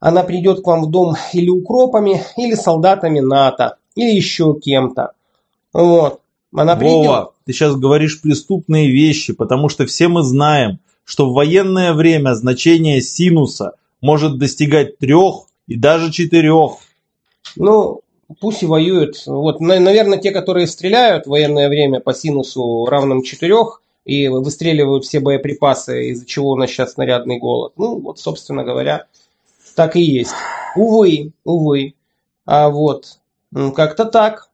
Она 0.00 0.22
придет 0.22 0.62
к 0.62 0.66
вам 0.66 0.84
в 0.84 0.90
дом 0.90 1.14
или 1.32 1.48
укропами, 1.48 2.22
или 2.36 2.54
солдатами 2.54 3.20
НАТО, 3.20 3.76
или 3.94 4.14
еще 4.14 4.58
кем-то. 4.58 5.12
Вот. 5.72 6.20
Она 6.54 6.76
придет. 6.76 7.06
Вова, 7.06 7.32
ты 7.46 7.52
сейчас 7.52 7.74
говоришь 7.76 8.20
преступные 8.20 8.90
вещи, 8.90 9.32
потому 9.32 9.68
что 9.68 9.86
все 9.86 10.08
мы 10.08 10.22
знаем, 10.22 10.80
что 11.04 11.30
в 11.30 11.32
военное 11.32 11.94
время 11.94 12.34
значение 12.34 13.00
синуса 13.00 13.72
может 14.00 14.38
достигать 14.38 14.98
трех 14.98 15.46
и 15.66 15.76
даже 15.76 16.12
четырех. 16.12 16.72
Ну, 17.56 18.01
пусть 18.40 18.62
и 18.62 18.66
воюют. 18.66 19.22
Вот, 19.26 19.60
наверное, 19.60 20.18
те, 20.18 20.30
которые 20.30 20.66
стреляют 20.66 21.26
в 21.26 21.30
военное 21.30 21.68
время 21.68 22.00
по 22.00 22.14
синусу 22.14 22.86
равным 22.86 23.22
четырех 23.22 23.82
и 24.04 24.28
выстреливают 24.28 25.04
все 25.04 25.20
боеприпасы, 25.20 26.10
из-за 26.10 26.26
чего 26.26 26.50
у 26.50 26.56
нас 26.56 26.70
сейчас 26.70 26.94
снарядный 26.94 27.38
голод. 27.38 27.72
Ну, 27.76 27.98
вот, 28.00 28.18
собственно 28.18 28.64
говоря, 28.64 29.06
так 29.74 29.96
и 29.96 30.02
есть. 30.02 30.34
Увы, 30.76 31.32
увы. 31.44 31.94
А 32.44 32.70
вот, 32.70 33.18
как-то 33.74 34.04
так. 34.04 34.48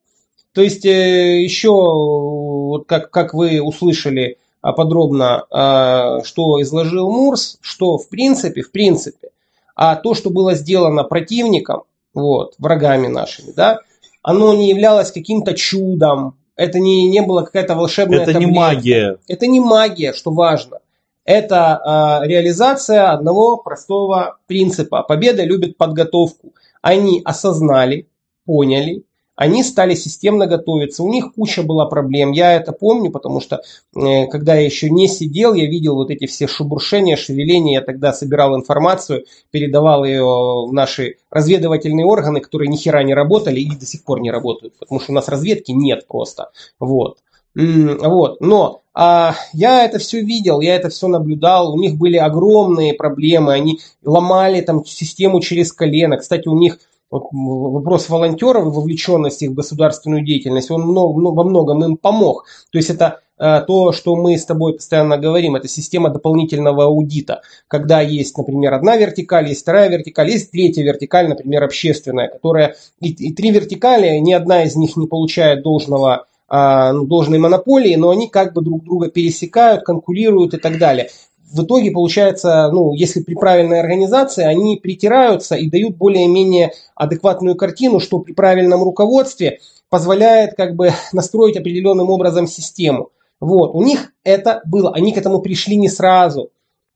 То 0.52 0.62
есть 0.62 0.84
э, 0.84 1.42
еще, 1.42 1.70
вот 1.70 2.86
как, 2.86 3.10
как 3.10 3.32
вы 3.32 3.60
услышали 3.60 4.38
а, 4.60 4.72
подробно, 4.72 5.46
а, 5.50 6.22
что 6.24 6.60
изложил 6.62 7.10
Мурс, 7.10 7.58
что 7.60 7.96
в 7.96 8.08
принципе, 8.08 8.62
в 8.62 8.72
принципе, 8.72 9.30
а 9.76 9.94
то, 9.94 10.14
что 10.14 10.30
было 10.30 10.54
сделано 10.54 11.04
противником, 11.04 11.84
вот, 12.14 12.54
врагами 12.58 13.06
нашими, 13.06 13.52
да, 13.52 13.80
оно 14.22 14.54
не 14.54 14.68
являлось 14.70 15.12
каким-то 15.12 15.54
чудом, 15.54 16.36
это 16.58 16.80
не, 16.80 17.08
не 17.08 17.22
было 17.22 17.42
какая-то 17.42 17.76
волшебная 17.76 18.22
Это 18.22 18.32
таблетка. 18.32 18.50
не 18.50 18.58
магия. 18.58 19.18
Это 19.28 19.46
не 19.46 19.60
магия, 19.60 20.12
что 20.12 20.32
важно. 20.32 20.80
Это 21.24 22.20
э, 22.24 22.26
реализация 22.26 23.12
одного 23.12 23.58
простого 23.58 24.38
принципа. 24.46 25.02
Победа 25.02 25.44
любит 25.44 25.76
подготовку. 25.76 26.54
Они 26.82 27.22
осознали, 27.24 28.08
поняли, 28.44 29.04
они 29.38 29.62
стали 29.62 29.94
системно 29.94 30.46
готовиться. 30.46 31.04
У 31.04 31.08
них 31.08 31.32
куча 31.32 31.62
была 31.62 31.86
проблем. 31.86 32.32
Я 32.32 32.54
это 32.54 32.72
помню, 32.72 33.12
потому 33.12 33.40
что 33.40 33.62
э, 33.94 34.26
когда 34.26 34.56
я 34.56 34.62
еще 34.62 34.90
не 34.90 35.06
сидел, 35.06 35.54
я 35.54 35.66
видел 35.66 35.94
вот 35.94 36.10
эти 36.10 36.26
все 36.26 36.48
шебуршения, 36.48 37.14
шевеления. 37.14 37.74
Я 37.74 37.82
тогда 37.82 38.12
собирал 38.12 38.56
информацию, 38.56 39.26
передавал 39.52 40.04
ее 40.04 40.24
в 40.24 40.72
наши 40.72 41.18
разведывательные 41.30 42.04
органы, 42.04 42.40
которые 42.40 42.66
ни 42.66 42.74
хера 42.74 43.04
не 43.04 43.14
работали 43.14 43.60
и 43.60 43.76
до 43.76 43.86
сих 43.86 44.02
пор 44.02 44.20
не 44.20 44.32
работают. 44.32 44.76
Потому 44.76 45.00
что 45.00 45.12
у 45.12 45.14
нас 45.14 45.28
разведки 45.28 45.70
нет 45.70 46.08
просто. 46.08 46.50
Вот. 46.80 47.18
Вот, 47.54 48.40
но 48.40 48.82
а, 48.92 49.34
я 49.52 49.84
это 49.84 49.98
все 49.98 50.20
видел, 50.20 50.60
я 50.60 50.76
это 50.76 50.90
все 50.90 51.08
наблюдал, 51.08 51.72
у 51.72 51.78
них 51.78 51.96
были 51.96 52.16
огромные 52.16 52.94
проблемы, 52.94 53.52
они 53.52 53.80
ломали 54.04 54.60
там 54.60 54.84
систему 54.84 55.40
через 55.40 55.72
колено. 55.72 56.18
Кстати, 56.18 56.46
у 56.46 56.56
них 56.56 56.78
вот 57.10 57.28
вопрос 57.32 58.08
волонтеров 58.08 58.66
и 58.66 58.70
вовлеченности 58.70 59.46
в 59.46 59.54
государственную 59.54 60.24
деятельность, 60.24 60.70
он 60.70 60.82
много, 60.82 61.18
много, 61.18 61.36
во 61.36 61.44
многом 61.44 61.84
им 61.84 61.96
помог. 61.96 62.44
То 62.70 62.78
есть 62.78 62.90
это 62.90 63.20
э, 63.38 63.62
то, 63.66 63.92
что 63.92 64.14
мы 64.16 64.36
с 64.36 64.44
тобой 64.44 64.74
постоянно 64.74 65.16
говорим, 65.16 65.56
это 65.56 65.68
система 65.68 66.10
дополнительного 66.10 66.84
аудита. 66.84 67.42
Когда 67.66 68.00
есть, 68.00 68.36
например, 68.36 68.74
одна 68.74 68.96
вертикаль, 68.96 69.48
есть 69.48 69.62
вторая 69.62 69.88
вертикаль, 69.88 70.30
есть 70.30 70.50
третья 70.50 70.82
вертикаль, 70.82 71.28
например, 71.28 71.64
общественная, 71.64 72.28
которая 72.28 72.76
и, 73.00 73.10
и 73.10 73.32
три 73.32 73.50
вертикали, 73.50 74.18
ни 74.18 74.32
одна 74.32 74.64
из 74.64 74.76
них 74.76 74.96
не 74.96 75.06
получает 75.06 75.62
должного 75.62 76.26
а, 76.50 76.92
ну, 76.94 77.04
должной 77.04 77.38
монополии, 77.38 77.94
но 77.96 78.08
они 78.08 78.28
как 78.28 78.54
бы 78.54 78.62
друг 78.62 78.82
друга 78.82 79.10
пересекают, 79.10 79.84
конкурируют 79.84 80.54
и 80.54 80.58
так 80.58 80.78
далее 80.78 81.10
в 81.52 81.62
итоге 81.62 81.90
получается, 81.90 82.68
ну, 82.72 82.92
если 82.92 83.22
при 83.22 83.34
правильной 83.34 83.80
организации, 83.80 84.44
они 84.44 84.76
притираются 84.76 85.56
и 85.56 85.68
дают 85.68 85.96
более-менее 85.96 86.72
адекватную 86.94 87.56
картину, 87.56 88.00
что 88.00 88.18
при 88.18 88.32
правильном 88.32 88.82
руководстве 88.82 89.60
позволяет 89.88 90.54
как 90.54 90.74
бы 90.74 90.90
настроить 91.12 91.56
определенным 91.56 92.10
образом 92.10 92.46
систему. 92.46 93.10
Вот, 93.40 93.74
у 93.74 93.82
них 93.82 94.12
это 94.24 94.62
было, 94.64 94.92
они 94.92 95.12
к 95.12 95.16
этому 95.16 95.40
пришли 95.40 95.76
не 95.76 95.88
сразу. 95.88 96.50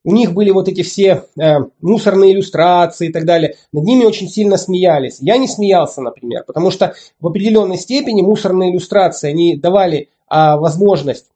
У 0.04 0.12
них 0.12 0.32
были 0.32 0.50
вот 0.50 0.68
эти 0.68 0.82
все 0.82 1.26
э, 1.40 1.58
мусорные 1.80 2.32
иллюстрации 2.32 3.08
и 3.08 3.12
так 3.12 3.24
далее. 3.24 3.54
Над 3.72 3.84
ними 3.84 4.04
очень 4.04 4.28
сильно 4.28 4.56
смеялись. 4.56 5.18
Я 5.20 5.36
не 5.36 5.46
смеялся, 5.46 6.00
например, 6.00 6.42
потому 6.44 6.72
что 6.72 6.94
в 7.20 7.26
определенной 7.28 7.78
степени 7.78 8.20
мусорные 8.20 8.72
иллюстрации, 8.72 9.30
они 9.30 9.56
давали 9.56 9.98
э, 9.98 10.56
возможность 10.56 11.26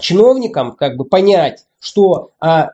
чиновникам 0.00 0.72
как 0.72 0.96
бы 0.96 1.04
понять, 1.04 1.66
что 1.80 2.30
а, 2.40 2.70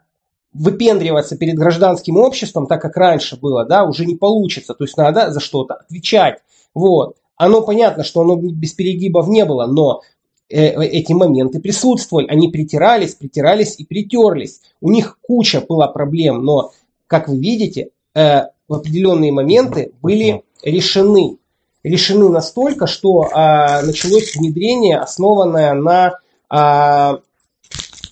выпендриваться 0.53 1.37
перед 1.37 1.57
гражданским 1.57 2.17
обществом, 2.17 2.67
так 2.67 2.83
как 2.83 2.97
раньше 2.97 3.37
было, 3.37 3.65
да, 3.65 3.85
уже 3.85 4.05
не 4.07 4.17
получится. 4.17 4.75
То 4.75 4.85
есть 4.85 4.97
надо 4.97 5.31
за 5.31 5.41
что-то 5.41 5.75
отвечать. 5.75 6.41
Вот. 6.75 7.17
Оно 7.37 7.63
понятно, 7.63 8.05
что 8.05 8.21
оно 8.21 8.37
без 8.37 8.73
перегибов 8.73 9.29
не 9.29 9.45
было, 9.45 9.67
но 9.67 10.03
э, 10.49 10.69
эти 10.85 11.13
моменты 11.13 11.61
присутствовали. 11.61 12.29
Они 12.29 12.49
притирались, 12.49 13.15
притирались 13.15 13.77
и 13.79 13.85
притерлись. 13.85 14.61
У 14.81 14.91
них 14.91 15.19
куча 15.23 15.61
была 15.61 15.89
проблем, 15.89 16.45
но, 16.45 16.73
как 17.07 17.29
вы 17.29 17.39
видите, 17.39 17.91
э, 18.15 18.43
в 18.69 18.75
определенные 18.75 19.33
моменты 19.33 19.93
были 20.03 20.45
решены. 20.63 21.39
Решены 21.83 22.29
настолько, 22.29 22.87
что 22.87 23.25
э, 23.25 23.83
началось 23.85 24.37
внедрение, 24.37 24.99
основанное 24.99 25.73
на 25.73 26.19
э, 26.53 27.19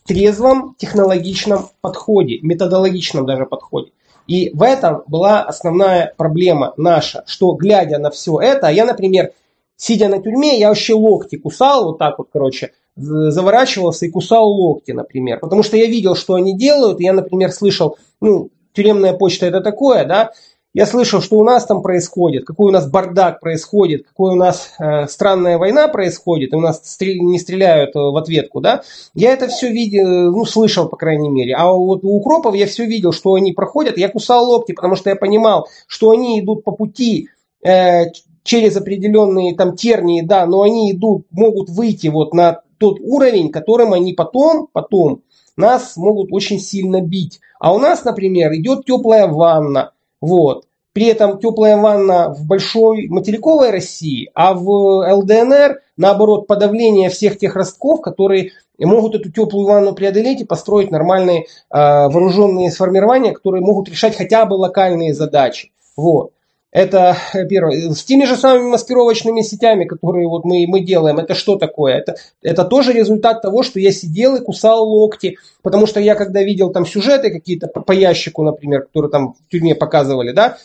трезвом 0.07 0.75
технологичном 0.79 1.69
подходе, 1.81 2.39
методологичном 2.43 3.27
даже 3.27 3.47
подходе. 3.47 3.93
И 4.27 4.51
в 4.55 4.63
этом 4.63 5.03
была 5.07 5.43
основная 5.43 6.15
проблема 6.17 6.73
наша, 6.77 7.25
что 7.27 7.53
глядя 7.53 7.99
на 7.99 8.11
все 8.11 8.39
это, 8.41 8.69
я, 8.69 8.85
например, 8.85 9.33
сидя 9.77 10.09
на 10.09 10.23
тюрьме, 10.23 10.59
я 10.59 10.69
вообще 10.69 10.95
локти 10.95 11.37
кусал, 11.37 11.85
вот 11.87 11.99
так 11.99 12.19
вот, 12.19 12.29
короче, 12.33 12.73
заворачивался 12.97 14.07
и 14.07 14.11
кусал 14.11 14.49
локти, 14.49 14.93
например. 14.93 15.39
Потому 15.41 15.63
что 15.63 15.77
я 15.77 15.87
видел, 15.87 16.15
что 16.15 16.35
они 16.35 16.57
делают, 16.57 17.01
и 17.01 17.05
я, 17.05 17.13
например, 17.13 17.51
слышал, 17.51 17.97
ну, 18.21 18.51
тюремная 18.73 19.15
почта 19.15 19.47
это 19.47 19.61
такое, 19.61 20.05
да, 20.05 20.33
я 20.73 20.87
слышал, 20.87 21.21
что 21.21 21.37
у 21.37 21.45
нас 21.45 21.67
там 21.67 21.83
происходит, 21.83 22.45
какой 22.45 22.69
у 22.69 22.71
нас 22.73 22.89
бардак 22.89 23.41
происходит, 23.41 24.07
какой 24.07 24.33
у 24.33 24.37
нас 24.37 24.73
э, 24.79 25.07
странная 25.09 25.59
война 25.59 25.89
происходит, 25.89 26.53
и 26.53 26.57
у 26.57 26.61
нас 26.61 26.81
стрель, 26.85 27.19
не 27.21 27.41
стреляют 27.41 27.97
э, 27.97 27.99
в 27.99 28.17
ответку, 28.17 28.61
да. 28.61 28.83
Я 29.13 29.33
это 29.33 29.49
все 29.49 29.71
видел, 29.71 30.31
ну, 30.31 30.45
слышал, 30.45 30.89
по 30.89 30.97
крайней 30.97 31.29
мере. 31.29 31.55
А 31.57 31.73
вот 31.73 32.05
у 32.05 32.17
укропов 32.17 32.55
я 32.55 32.67
все 32.67 32.87
видел, 32.87 33.13
что 33.13 33.35
они 33.35 33.53
проходят, 33.53 33.99
я 33.99 34.09
кусал 34.09 34.49
локти, 34.49 34.73
потому 34.73 34.95
что 34.95 35.11
я 35.11 35.17
понимал, 35.17 35.67
что 35.89 36.11
они 36.11 36.39
идут 36.39 36.63
по 36.63 36.71
пути 36.71 37.29
э, 37.65 38.05
через 38.45 38.77
определенные 38.77 39.57
там 39.57 39.75
тернии, 39.75 40.21
да, 40.23 40.47
но 40.47 40.63
они 40.63 40.93
идут, 40.93 41.27
могут 41.33 41.69
выйти 41.69 42.07
вот 42.07 42.33
на 42.33 42.63
тот 42.79 42.99
уровень, 43.01 43.51
которым 43.51 43.93
они 43.93 44.13
потом, 44.13 44.69
потом 44.73 45.23
нас 45.57 45.97
могут 45.97 46.33
очень 46.33 46.61
сильно 46.61 47.01
бить. 47.01 47.41
А 47.59 47.75
у 47.75 47.79
нас, 47.79 48.05
например, 48.05 48.55
идет 48.55 48.87
теплая 48.87 49.27
ванна, 49.27 49.93
вот. 50.21 50.67
При 50.93 51.07
этом 51.07 51.39
теплая 51.39 51.77
ванна 51.77 52.31
в 52.31 52.47
большой 52.47 53.07
материковой 53.09 53.71
России, 53.71 54.31
а 54.35 54.55
в 54.55 54.69
ЛДНР, 54.69 55.81
наоборот, 55.97 56.49
подавление 56.49 57.11
всех 57.11 57.39
тех 57.39 57.55
ростков, 57.55 58.01
которые 58.01 58.51
могут 58.79 59.15
эту 59.15 59.31
теплую 59.31 59.67
ванну 59.67 59.95
преодолеть 59.95 60.41
и 60.41 60.45
построить 60.45 60.91
нормальные 60.91 61.43
э, 61.43 61.45
вооруженные 61.71 62.73
сформирования, 62.73 63.33
которые 63.33 63.63
могут 63.63 63.89
решать 63.89 64.17
хотя 64.17 64.47
бы 64.47 64.55
локальные 64.55 65.15
задачи. 65.15 65.71
Вот. 65.97 66.33
Это 66.73 67.17
первое. 67.49 67.93
С 67.93 68.05
теми 68.05 68.25
же 68.25 68.37
самыми 68.37 68.69
маскировочными 68.69 69.43
сетями, 69.43 69.87
которые 69.87 70.29
вот 70.29 70.45
мы, 70.45 70.67
мы 70.69 70.81
делаем, 70.81 71.19
это 71.19 71.35
что 71.35 71.57
такое? 71.57 71.97
Это, 71.97 72.15
это 72.43 72.65
тоже 72.65 72.93
результат 72.93 73.43
того, 73.43 73.63
что 73.63 73.81
я 73.81 73.91
сидел 73.91 74.37
и 74.37 74.45
кусал 74.45 74.85
локти. 74.85 75.37
Потому 75.63 75.87
что 75.87 75.99
я 75.99 76.15
когда 76.15 76.43
видел 76.43 76.71
там 76.71 76.87
сюжеты 76.87 77.31
какие-то 77.31 77.67
по, 77.67 77.81
по 77.81 77.93
ящику, 77.93 78.45
например, 78.45 78.83
которые 78.83 79.11
там 79.11 79.35
в 79.35 79.51
тюрьме 79.51 79.75
показывали, 79.75 80.31
да, 80.33 80.59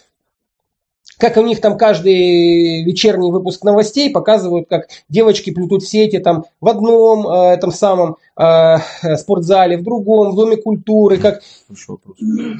как 1.17 1.37
у 1.37 1.41
них 1.41 1.61
там 1.61 1.77
каждый 1.77 2.83
вечерний 2.83 3.31
выпуск 3.31 3.63
новостей 3.63 4.11
показывают, 4.11 4.67
как 4.69 4.89
девочки 5.07 5.51
плетут 5.51 5.83
сети 5.83 6.19
там 6.19 6.45
в 6.59 6.67
одном 6.67 7.27
э, 7.27 7.53
этом 7.53 7.71
самом 7.71 8.17
э, 8.37 8.77
спортзале, 9.15 9.77
в 9.77 9.83
другом, 9.83 10.31
в 10.31 10.35
Доме 10.35 10.57
культуры, 10.57 11.17
как... 11.17 11.41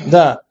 Да. 0.07 0.44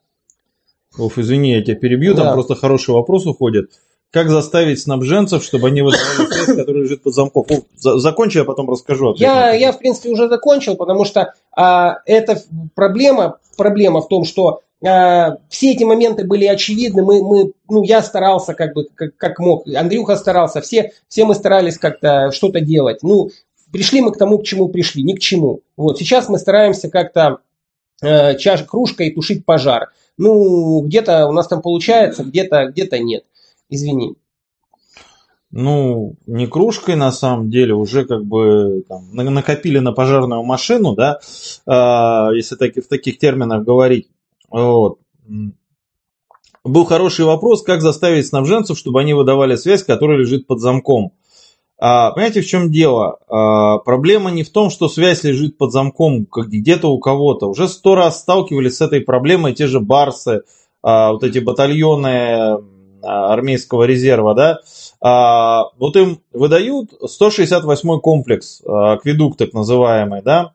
Оф, 0.97 1.17
извини, 1.17 1.51
я 1.51 1.61
тебя 1.61 1.75
перебью, 1.75 2.13
Да. 2.13 2.23
там 2.23 2.33
просто 2.33 2.55
хороший 2.55 2.91
вопрос 2.93 3.25
уходит. 3.25 3.71
Как 4.11 4.29
заставить 4.29 4.79
снабженцев, 4.79 5.43
чтобы 5.43 5.67
они 5.67 5.81
выдавали 5.81 6.27
связь, 6.31 6.57
которая 6.57 6.83
лежит 6.83 7.03
под 7.03 7.13
замком? 7.13 7.45
Ну, 7.49 7.65
за- 7.75 7.99
закончи, 7.99 8.37
я 8.37 8.45
потом 8.45 8.69
расскажу. 8.69 9.13
Я, 9.17 9.51
я, 9.53 9.71
в 9.71 9.79
принципе, 9.79 10.09
уже 10.09 10.29
закончил, 10.29 10.75
потому 10.77 11.03
что 11.03 11.33
а, 11.55 11.97
эта 12.05 12.41
проблема, 12.75 13.39
проблема 13.57 14.01
в 14.01 14.07
том, 14.07 14.23
что 14.23 14.61
а, 14.85 15.37
все 15.49 15.71
эти 15.73 15.83
моменты 15.83 16.23
были 16.23 16.45
очевидны. 16.45 17.03
Мы, 17.03 17.23
мы, 17.23 17.51
ну, 17.69 17.83
я 17.83 18.01
старался 18.01 18.53
как 18.53 18.73
бы, 18.73 18.85
как, 18.95 19.17
как 19.17 19.39
мог. 19.39 19.67
Андрюха 19.67 20.15
старался. 20.15 20.61
Все, 20.61 20.91
все 21.09 21.25
мы 21.25 21.35
старались 21.35 21.77
как-то 21.77 22.31
что-то 22.31 22.61
делать. 22.61 22.99
Ну, 23.03 23.31
пришли 23.73 23.99
мы 23.99 24.13
к 24.13 24.17
тому, 24.17 24.37
к 24.37 24.45
чему 24.45 24.69
пришли, 24.69 25.03
ни 25.03 25.13
к 25.13 25.19
чему. 25.19 25.59
Вот 25.75 25.97
сейчас 25.99 26.29
мы 26.29 26.37
стараемся 26.37 26.89
как-то 26.89 27.39
э, 28.01 28.37
чаш, 28.37 28.63
кружкой 28.63 29.11
тушить 29.11 29.45
пожар. 29.45 29.89
Ну, 30.17 30.81
где-то 30.81 31.27
у 31.27 31.31
нас 31.31 31.47
там 31.47 31.61
получается, 31.61 32.23
где-то 32.23 32.67
где 32.67 32.87
нет. 32.99 33.25
Извини. 33.69 34.15
Ну, 35.51 36.15
не 36.25 36.47
кружкой 36.47 36.95
на 36.95 37.11
самом 37.11 37.49
деле, 37.49 37.73
уже 37.73 38.05
как 38.05 38.25
бы 38.25 38.83
там, 38.89 39.13
на- 39.13 39.29
накопили 39.29 39.79
на 39.79 39.93
пожарную 39.93 40.43
машину, 40.43 40.95
да, 40.95 41.19
а, 41.65 42.31
если 42.33 42.55
таки, 42.55 42.81
в 42.81 42.87
таких 42.87 43.17
терминах 43.17 43.63
говорить. 43.63 44.09
Вот. 44.49 44.99
Был 46.63 46.83
хороший 46.83 47.25
вопрос, 47.25 47.61
как 47.61 47.81
заставить 47.81 48.27
снабженцев, 48.27 48.77
чтобы 48.77 48.99
они 48.99 49.13
выдавали 49.13 49.55
связь, 49.55 49.83
которая 49.83 50.17
лежит 50.17 50.47
под 50.47 50.59
замком. 50.59 51.13
А, 51.77 52.11
понимаете, 52.11 52.41
в 52.41 52.47
чем 52.47 52.71
дело? 52.71 53.17
А, 53.27 53.79
проблема 53.79 54.31
не 54.31 54.43
в 54.43 54.49
том, 54.49 54.69
что 54.69 54.87
связь 54.87 55.23
лежит 55.23 55.57
под 55.57 55.71
замком 55.71 56.25
где-то 56.31 56.87
у 56.87 56.99
кого-то. 56.99 57.47
Уже 57.47 57.67
сто 57.67 57.95
раз 57.95 58.19
сталкивались 58.19 58.77
с 58.77 58.81
этой 58.81 59.01
проблемой 59.01 59.53
те 59.53 59.67
же 59.67 59.79
барсы, 59.79 60.43
а, 60.81 61.11
вот 61.11 61.23
эти 61.23 61.39
батальоны 61.39 62.59
а, 63.03 63.33
армейского 63.33 63.83
резерва, 63.83 64.33
да, 64.33 64.59
а, 65.01 65.65
вот 65.77 65.95
им 65.95 66.21
выдают 66.31 66.91
168 67.05 67.99
комплекс, 67.99 68.61
а, 68.65 68.93
акведук 68.93 69.37
так 69.37 69.53
называемый, 69.53 70.21
да, 70.21 70.53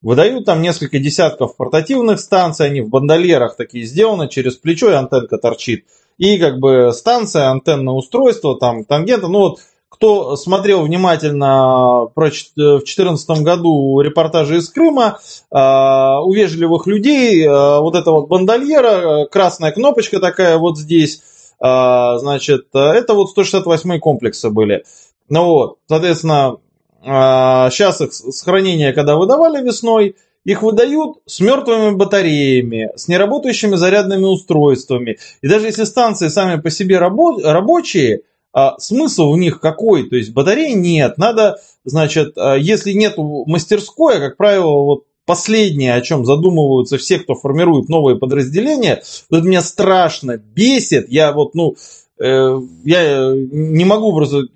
выдают 0.00 0.44
там 0.44 0.62
несколько 0.62 0.98
десятков 0.98 1.56
портативных 1.56 2.20
станций, 2.20 2.66
они 2.66 2.80
в 2.80 2.88
бандолерах 2.88 3.56
такие 3.56 3.84
сделаны, 3.84 4.28
через 4.28 4.56
плечо 4.56 4.90
и 4.90 4.94
антенка 4.94 5.38
торчит. 5.38 5.86
И 6.18 6.38
как 6.38 6.58
бы 6.60 6.92
станция, 6.92 7.50
антенное 7.50 7.94
устройство, 7.94 8.58
там 8.58 8.84
тангента, 8.84 9.28
ну 9.28 9.38
вот 9.38 9.60
кто 9.92 10.36
смотрел 10.36 10.82
внимательно 10.82 12.08
про, 12.14 12.30
ч- 12.30 12.46
в 12.56 12.78
2014 12.78 13.42
году 13.42 14.00
репортажи 14.00 14.56
из 14.56 14.68
Крыма, 14.70 15.18
а, 15.50 16.20
у 16.22 16.32
вежливых 16.32 16.86
людей 16.86 17.46
вот 17.46 17.94
эта 17.94 18.10
вот 18.10 18.28
бандольера, 18.28 19.26
красная 19.26 19.70
кнопочка 19.72 20.18
такая 20.18 20.58
вот 20.58 20.78
здесь, 20.78 21.22
значит, 21.60 22.66
это 22.72 23.14
вот 23.14 23.30
168 23.30 23.98
комплексы 24.00 24.50
были. 24.50 24.84
Ну 25.28 25.44
вот, 25.44 25.78
соответственно, 25.88 26.56
сейчас 27.04 28.00
их 28.00 28.12
с 28.12 28.32
с 28.32 28.42
хранения, 28.42 28.92
когда 28.92 29.16
выдавали 29.16 29.64
весной, 29.64 30.16
их 30.44 30.62
выдают 30.62 31.18
с 31.26 31.38
мертвыми 31.40 31.94
батареями, 31.94 32.90
с 32.96 33.06
неработающими 33.08 33.76
зарядными 33.76 34.24
устройствами. 34.24 35.18
И 35.40 35.48
даже 35.48 35.66
если 35.66 35.84
станции 35.84 36.28
сами 36.28 36.60
по 36.60 36.68
себе 36.70 36.96
рабо- 36.98 37.40
рабочие, 37.42 38.22
а, 38.52 38.78
смысл 38.78 39.32
в 39.32 39.38
них 39.38 39.60
какой? 39.60 40.08
То 40.08 40.16
есть 40.16 40.32
батареи 40.32 40.72
нет. 40.72 41.18
Надо, 41.18 41.58
значит, 41.84 42.34
а, 42.36 42.54
если 42.56 42.92
нет 42.92 43.14
мастерской, 43.16 44.16
а, 44.16 44.20
как 44.20 44.36
правило, 44.36 44.84
вот 44.84 45.04
последнее, 45.24 45.94
о 45.94 46.00
чем 46.00 46.24
задумываются 46.24 46.98
все, 46.98 47.18
кто 47.18 47.34
формирует 47.34 47.88
новые 47.88 48.18
подразделения, 48.18 49.02
это 49.30 49.42
меня 49.42 49.62
страшно 49.62 50.36
бесит. 50.36 51.08
Я 51.08 51.32
вот, 51.32 51.54
ну, 51.54 51.76
э, 52.18 52.60
я 52.84 53.32
не 53.32 53.84
могу 53.84 54.12
просто 54.12 54.48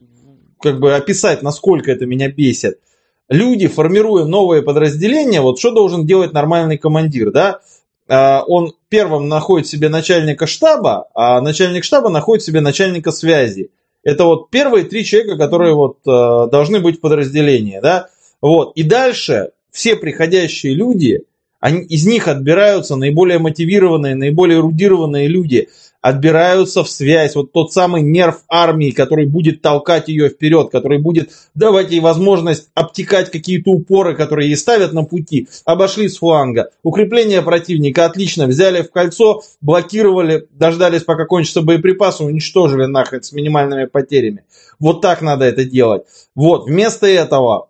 как 0.61 0.81
бы 0.81 0.95
описать, 0.95 1.43
насколько 1.43 1.91
это 1.91 2.07
меня 2.07 2.29
бесит. 2.29 2.81
Люди, 3.29 3.67
формируя 3.67 4.25
новые 4.25 4.63
подразделения, 4.63 5.41
вот 5.41 5.59
что 5.59 5.73
должен 5.73 6.07
делать 6.07 6.33
нормальный 6.33 6.79
командир, 6.79 7.31
да? 7.33 7.61
А, 8.09 8.45
Он 8.47 8.73
первым 8.89 9.29
находит 9.29 9.67
себе 9.67 9.89
начальника 9.89 10.47
штаба, 10.47 11.09
а 11.15 11.41
начальник 11.41 11.85
штаба 11.85 12.09
находит 12.09 12.45
себе 12.45 12.61
начальника 12.61 13.11
связи. 13.11 13.71
Это 14.07 14.25
вот 14.25 14.51
первые 14.51 14.85
три 14.85 15.05
человека, 15.05 15.37
которые 15.37 15.75
вот 15.75 15.99
э, 16.07 16.49
должны 16.49 16.79
быть 16.79 16.99
в 16.99 17.01
подразделении, 17.01 17.81
да? 17.83 18.07
Вот. 18.41 18.77
И 18.77 18.85
дальше 18.85 19.51
все 19.73 19.97
приходящие 19.97 20.75
люди, 20.75 21.25
они, 21.59 21.83
из 21.83 22.07
них 22.07 22.29
отбираются 22.29 22.95
наиболее 22.95 23.41
мотивированные, 23.41 24.15
наиболее 24.15 24.61
эрудированные 24.61 25.27
люди, 25.27 25.71
отбираются 26.07 26.85
в 26.85 26.89
связь. 26.89 27.35
Вот 27.35 27.51
тот 27.51 27.73
самый 27.73 28.01
нерв 28.01 28.45
армии, 28.49 28.93
который 28.93 29.27
будет 29.27 29.61
толкать 29.61 30.07
ее 30.07 30.29
вперед, 30.29 30.71
который 30.71 31.01
будет 31.01 31.31
давать 31.57 31.91
ей 31.91 31.99
возможность 31.99 32.69
обтекать 32.75 33.33
какие-то 33.33 33.73
упоры, 33.73 34.15
которые 34.15 34.51
ей 34.51 34.57
ставят 34.57 34.93
на 34.93 35.03
пути. 35.03 35.49
Обошли 35.65 36.09
с 36.09 36.19
фланга. 36.19 36.71
Укрепление 36.85 37.43
противника 37.43 38.05
отлично. 38.05 38.47
Взяли 38.47 38.83
в 38.83 38.93
кольцо, 38.93 39.43
блокировали, 39.61 40.47
дождались, 40.53 41.03
пока 41.03 41.25
кончатся 41.25 41.63
боеприпасы, 41.63 42.23
уничтожили 42.23 42.85
нахрен 42.85 43.25
с 43.25 43.33
минимальными 43.33 43.87
потерями. 43.87 44.45
Вот 44.79 45.01
так 45.01 45.23
надо 45.23 45.45
это 45.45 45.65
делать. 45.65 46.05
Вот, 46.37 46.67
вместо 46.67 47.09
этого 47.09 47.69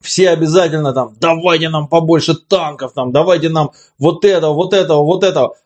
все 0.00 0.30
обязательно 0.30 0.92
там, 0.92 1.14
давайте 1.18 1.68
нам 1.68 1.88
побольше 1.88 2.34
танков, 2.34 2.92
там, 2.94 3.10
давайте 3.10 3.48
нам 3.48 3.72
вот 3.98 4.24
этого, 4.24 4.54
вот 4.54 4.72
этого, 4.72 5.02
вот 5.02 5.24
этого. 5.24 5.56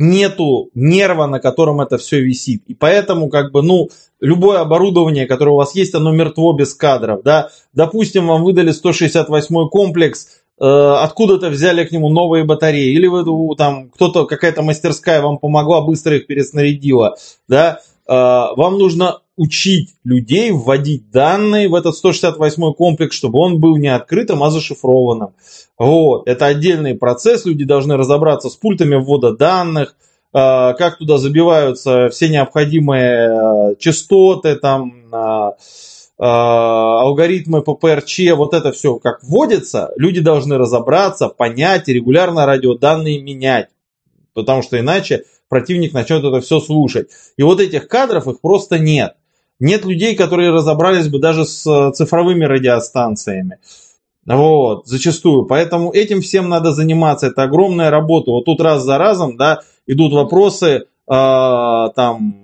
Нету 0.00 0.70
нерва, 0.74 1.26
на 1.26 1.40
котором 1.40 1.80
это 1.80 1.98
все 1.98 2.20
висит. 2.20 2.62
И 2.68 2.74
поэтому, 2.74 3.28
как 3.28 3.50
бы, 3.50 3.62
ну, 3.62 3.88
любое 4.20 4.60
оборудование, 4.60 5.26
которое 5.26 5.50
у 5.50 5.56
вас 5.56 5.74
есть, 5.74 5.92
оно 5.92 6.12
мертво 6.12 6.52
без 6.52 6.72
кадров, 6.72 7.22
да. 7.24 7.48
Допустим, 7.72 8.28
вам 8.28 8.44
выдали 8.44 8.70
168 8.70 9.68
комплекс, 9.68 10.28
э, 10.60 10.64
откуда-то 10.64 11.50
взяли 11.50 11.84
к 11.84 11.90
нему 11.90 12.10
новые 12.10 12.44
батареи, 12.44 12.92
или 12.92 13.08
вы 13.08 13.56
там 13.56 13.90
кто-то, 13.90 14.26
какая-то 14.26 14.62
мастерская 14.62 15.20
вам 15.20 15.38
помогла, 15.38 15.80
быстро 15.80 16.16
их 16.16 16.28
переснарядила, 16.28 17.16
да. 17.48 17.80
Э, 18.06 18.54
вам 18.54 18.78
нужно 18.78 19.18
учить 19.38 19.94
людей 20.04 20.50
вводить 20.50 21.10
данные 21.10 21.68
в 21.68 21.74
этот 21.74 21.96
168 21.96 22.74
комплекс, 22.74 23.16
чтобы 23.16 23.38
он 23.38 23.60
был 23.60 23.76
не 23.76 23.88
открытым, 23.88 24.42
а 24.42 24.50
зашифрованным. 24.50 25.30
Вот. 25.78 26.28
Это 26.28 26.46
отдельный 26.46 26.94
процесс, 26.94 27.46
люди 27.46 27.64
должны 27.64 27.96
разобраться 27.96 28.50
с 28.50 28.56
пультами 28.56 28.96
ввода 28.96 29.34
данных, 29.34 29.94
э, 30.34 30.74
как 30.74 30.98
туда 30.98 31.18
забиваются 31.18 32.08
все 32.10 32.28
необходимые 32.28 33.72
э, 33.72 33.74
частоты, 33.78 34.56
там, 34.56 34.92
э, 35.12 35.50
алгоритмы 36.18 37.62
ППРЧ, 37.62 38.32
вот 38.34 38.54
это 38.54 38.72
все 38.72 38.98
как 38.98 39.22
вводится, 39.22 39.92
люди 39.96 40.20
должны 40.20 40.58
разобраться, 40.58 41.28
понять 41.28 41.88
и 41.88 41.92
регулярно 41.92 42.44
радиоданные 42.44 43.22
менять, 43.22 43.68
потому 44.34 44.62
что 44.62 44.80
иначе 44.80 45.22
противник 45.48 45.92
начнет 45.92 46.24
это 46.24 46.40
все 46.40 46.60
слушать. 46.60 47.08
И 47.36 47.42
вот 47.42 47.60
этих 47.60 47.88
кадров 47.88 48.26
их 48.26 48.40
просто 48.40 48.78
нет. 48.78 49.14
Нет 49.60 49.84
людей, 49.84 50.14
которые 50.14 50.50
разобрались 50.50 51.08
бы 51.08 51.18
даже 51.18 51.44
с 51.44 51.66
э, 51.66 51.92
цифровыми 51.92 52.44
радиостанциями. 52.44 53.58
Вот, 54.24 54.86
зачастую. 54.86 55.46
Поэтому 55.46 55.90
этим 55.90 56.20
всем 56.20 56.48
надо 56.48 56.72
заниматься. 56.72 57.28
Это 57.28 57.44
огромная 57.44 57.90
работа. 57.90 58.30
Вот 58.30 58.44
тут 58.44 58.60
раз 58.60 58.82
за 58.84 58.98
разом, 58.98 59.36
да, 59.36 59.62
идут 59.86 60.12
вопросы, 60.12 60.66
э, 60.66 60.84
там, 61.06 62.36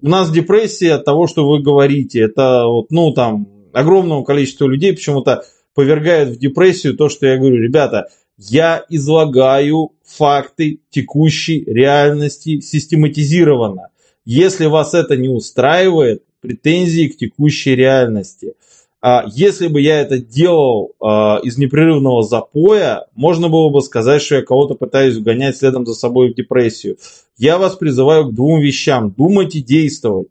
у 0.00 0.08
нас 0.08 0.30
депрессия 0.30 0.94
от 0.94 1.04
того, 1.04 1.26
что 1.26 1.48
вы 1.48 1.60
говорите. 1.60 2.20
Это 2.20 2.64
вот, 2.66 2.90
ну, 2.90 3.12
там, 3.12 3.48
огромному 3.72 4.24
количеству 4.24 4.68
людей 4.68 4.92
почему-то 4.92 5.44
повергает 5.74 6.28
в 6.28 6.38
депрессию 6.38 6.96
то, 6.96 7.08
что 7.08 7.26
я 7.26 7.36
говорю. 7.36 7.56
Ребята, 7.56 8.06
я 8.38 8.84
излагаю 8.88 9.92
факты 10.04 10.80
текущей 10.90 11.64
реальности 11.64 12.60
систематизированно. 12.60 13.88
Если 14.24 14.66
вас 14.66 14.94
это 14.94 15.16
не 15.16 15.28
устраивает, 15.28 16.22
претензии 16.40 17.08
к 17.08 17.16
текущей 17.16 17.74
реальности. 17.74 18.54
А 19.00 19.24
если 19.26 19.68
бы 19.68 19.80
я 19.80 20.00
это 20.00 20.18
делал 20.18 20.92
а, 21.00 21.38
из 21.42 21.58
непрерывного 21.58 22.22
запоя, 22.22 23.06
можно 23.14 23.48
было 23.48 23.68
бы 23.68 23.82
сказать, 23.82 24.22
что 24.22 24.36
я 24.36 24.42
кого-то 24.42 24.74
пытаюсь 24.74 25.16
вгонять 25.16 25.56
следом 25.56 25.84
за 25.84 25.94
собой 25.94 26.32
в 26.32 26.34
депрессию. 26.34 26.96
Я 27.36 27.58
вас 27.58 27.76
призываю 27.76 28.26
к 28.26 28.34
двум 28.34 28.60
вещам. 28.60 29.10
Думать 29.10 29.54
и 29.56 29.62
действовать. 29.62 30.28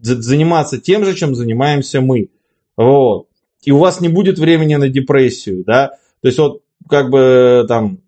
Заниматься 0.00 0.78
тем 0.78 1.04
же, 1.04 1.14
чем 1.14 1.34
занимаемся 1.34 2.00
мы. 2.00 2.28
Вот. 2.76 3.28
И 3.62 3.72
у 3.72 3.78
вас 3.78 4.00
не 4.00 4.08
будет 4.08 4.38
времени 4.38 4.74
на 4.76 4.88
депрессию, 4.88 5.64
да. 5.64 5.92
То 6.20 6.28
есть 6.28 6.38
вот 6.38 6.62
как 6.88 7.10
бы 7.10 7.64
там 7.68 7.98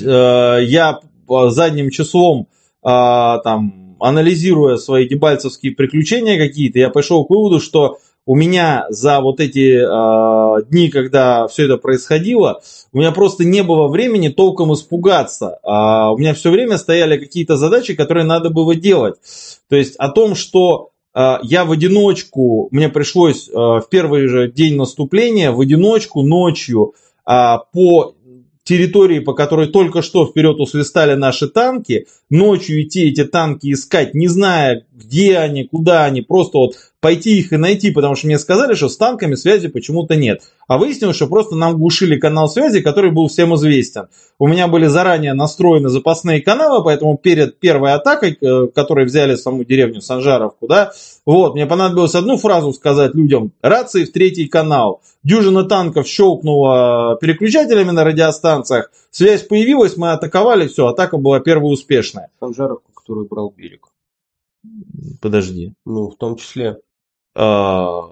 э, 0.00 0.58
я 0.64 1.00
по 1.26 1.50
задним 1.50 1.90
числом 1.90 2.48
а, 2.82 3.38
там 3.38 3.83
анализируя 4.04 4.76
свои 4.76 5.08
дебальцевские 5.08 5.72
приключения 5.72 6.36
какие-то, 6.36 6.78
я 6.78 6.90
пришел 6.90 7.24
к 7.24 7.30
выводу, 7.30 7.58
что 7.58 8.00
у 8.26 8.36
меня 8.36 8.84
за 8.90 9.20
вот 9.20 9.40
эти 9.40 9.78
э, 9.80 10.62
дни, 10.64 10.90
когда 10.90 11.46
все 11.48 11.64
это 11.64 11.78
происходило, 11.78 12.60
у 12.92 12.98
меня 12.98 13.12
просто 13.12 13.44
не 13.44 13.62
было 13.62 13.88
времени 13.88 14.28
толком 14.28 14.74
испугаться. 14.74 15.58
А 15.62 16.12
у 16.12 16.18
меня 16.18 16.34
все 16.34 16.50
время 16.50 16.76
стояли 16.76 17.18
какие-то 17.18 17.56
задачи, 17.56 17.94
которые 17.94 18.24
надо 18.24 18.50
было 18.50 18.74
делать. 18.74 19.16
То 19.70 19.76
есть 19.76 19.96
о 19.96 20.10
том, 20.10 20.34
что 20.34 20.90
э, 21.14 21.38
я 21.42 21.64
в 21.64 21.72
одиночку, 21.72 22.68
мне 22.72 22.90
пришлось 22.90 23.48
э, 23.48 23.52
в 23.54 23.86
первый 23.90 24.26
же 24.26 24.50
день 24.50 24.76
наступления 24.76 25.50
в 25.50 25.60
одиночку 25.60 26.22
ночью 26.22 26.94
э, 27.26 27.56
по 27.72 28.13
территории, 28.64 29.20
по 29.20 29.34
которой 29.34 29.68
только 29.68 30.02
что 30.02 30.26
вперед 30.26 30.58
усвистали 30.58 31.14
наши 31.14 31.48
танки, 31.48 32.06
ночью 32.30 32.82
идти 32.82 33.08
эти 33.08 33.24
танки 33.24 33.72
искать, 33.72 34.14
не 34.14 34.26
зная, 34.26 34.86
где 34.92 35.38
они, 35.38 35.64
куда 35.64 36.04
они, 36.04 36.22
просто 36.22 36.58
вот 36.58 36.74
пойти 37.04 37.36
их 37.36 37.52
и 37.52 37.58
найти, 37.58 37.90
потому 37.90 38.14
что 38.14 38.28
мне 38.28 38.38
сказали, 38.38 38.72
что 38.72 38.88
с 38.88 38.96
танками 38.96 39.34
связи 39.34 39.68
почему-то 39.68 40.16
нет. 40.16 40.40
А 40.66 40.78
выяснилось, 40.78 41.16
что 41.16 41.26
просто 41.26 41.54
нам 41.54 41.76
глушили 41.76 42.18
канал 42.18 42.48
связи, 42.48 42.80
который 42.80 43.10
был 43.10 43.28
всем 43.28 43.54
известен. 43.56 44.08
У 44.38 44.48
меня 44.48 44.68
были 44.68 44.86
заранее 44.86 45.34
настроены 45.34 45.90
запасные 45.90 46.40
каналы, 46.40 46.82
поэтому 46.82 47.18
перед 47.18 47.60
первой 47.60 47.92
атакой, 47.92 48.38
э, 48.40 48.68
которой 48.74 49.04
взяли 49.04 49.34
саму 49.34 49.64
деревню 49.64 50.00
Санжаровку, 50.00 50.66
да, 50.66 50.92
вот, 51.26 51.54
мне 51.54 51.66
понадобилось 51.66 52.14
одну 52.14 52.38
фразу 52.38 52.72
сказать 52.72 53.14
людям. 53.14 53.52
Рации 53.60 54.06
в 54.06 54.12
третий 54.12 54.46
канал. 54.46 55.02
Дюжина 55.24 55.64
танков 55.64 56.06
щелкнула 56.06 57.18
переключателями 57.20 57.90
на 57.90 58.02
радиостанциях. 58.02 58.90
Связь 59.10 59.42
появилась, 59.42 59.98
мы 59.98 60.12
атаковали, 60.12 60.68
все, 60.68 60.86
атака 60.86 61.18
была 61.18 61.40
первая 61.40 61.70
успешная. 61.70 62.30
Санжаровку, 62.40 62.92
которую 62.94 63.28
брал 63.28 63.52
берег. 63.54 63.88
Подожди. 65.20 65.74
Ну, 65.84 66.08
в 66.08 66.16
том 66.16 66.36
числе. 66.36 66.78
А, 67.34 68.02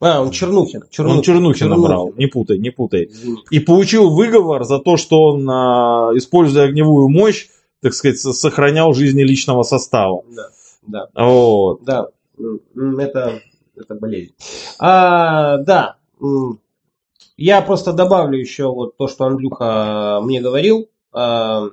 А, 0.00 0.20
он 0.20 0.30
Чернухин. 0.30 0.82
Чернухин. 0.90 1.18
Он 1.18 1.22
Чернухина 1.22 1.78
брал, 1.78 2.12
не 2.16 2.26
путай, 2.26 2.58
не 2.58 2.70
путай. 2.70 3.08
И 3.50 3.60
получил 3.60 4.10
выговор 4.10 4.64
за 4.64 4.78
то, 4.80 4.96
что 4.96 5.22
он, 5.26 5.48
а, 5.48 6.10
используя 6.14 6.64
огневую 6.64 7.08
мощь, 7.08 7.48
так 7.80 7.94
сказать, 7.94 8.18
сохранял 8.18 8.94
жизни 8.94 9.22
личного 9.22 9.62
состава. 9.62 10.22
Да, 10.86 11.08
да, 11.14 11.24
Вот. 11.24 11.84
да. 11.84 12.08
Это, 12.98 13.40
это 13.76 13.94
болезнь. 13.94 14.34
А, 14.80 15.58
да. 15.58 15.96
Я 17.36 17.60
просто 17.62 17.92
добавлю 17.92 18.38
еще 18.38 18.72
вот 18.72 18.96
то, 18.96 19.06
что 19.08 19.24
Андрюха 19.26 20.20
мне 20.22 20.40
говорил 20.40 20.88
а, 21.12 21.68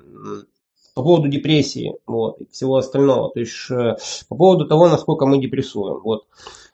по 1.00 1.04
поводу 1.04 1.30
депрессии 1.30 1.96
вот, 2.06 2.42
и 2.42 2.48
всего 2.52 2.76
остального. 2.76 3.32
То 3.32 3.40
есть 3.40 3.72
э, 3.72 3.96
по 4.28 4.36
поводу 4.36 4.66
того, 4.66 4.90
насколько 4.90 5.26
мы 5.26 5.40
депрессуем. 5.40 6.02
Вот. 6.04 6.26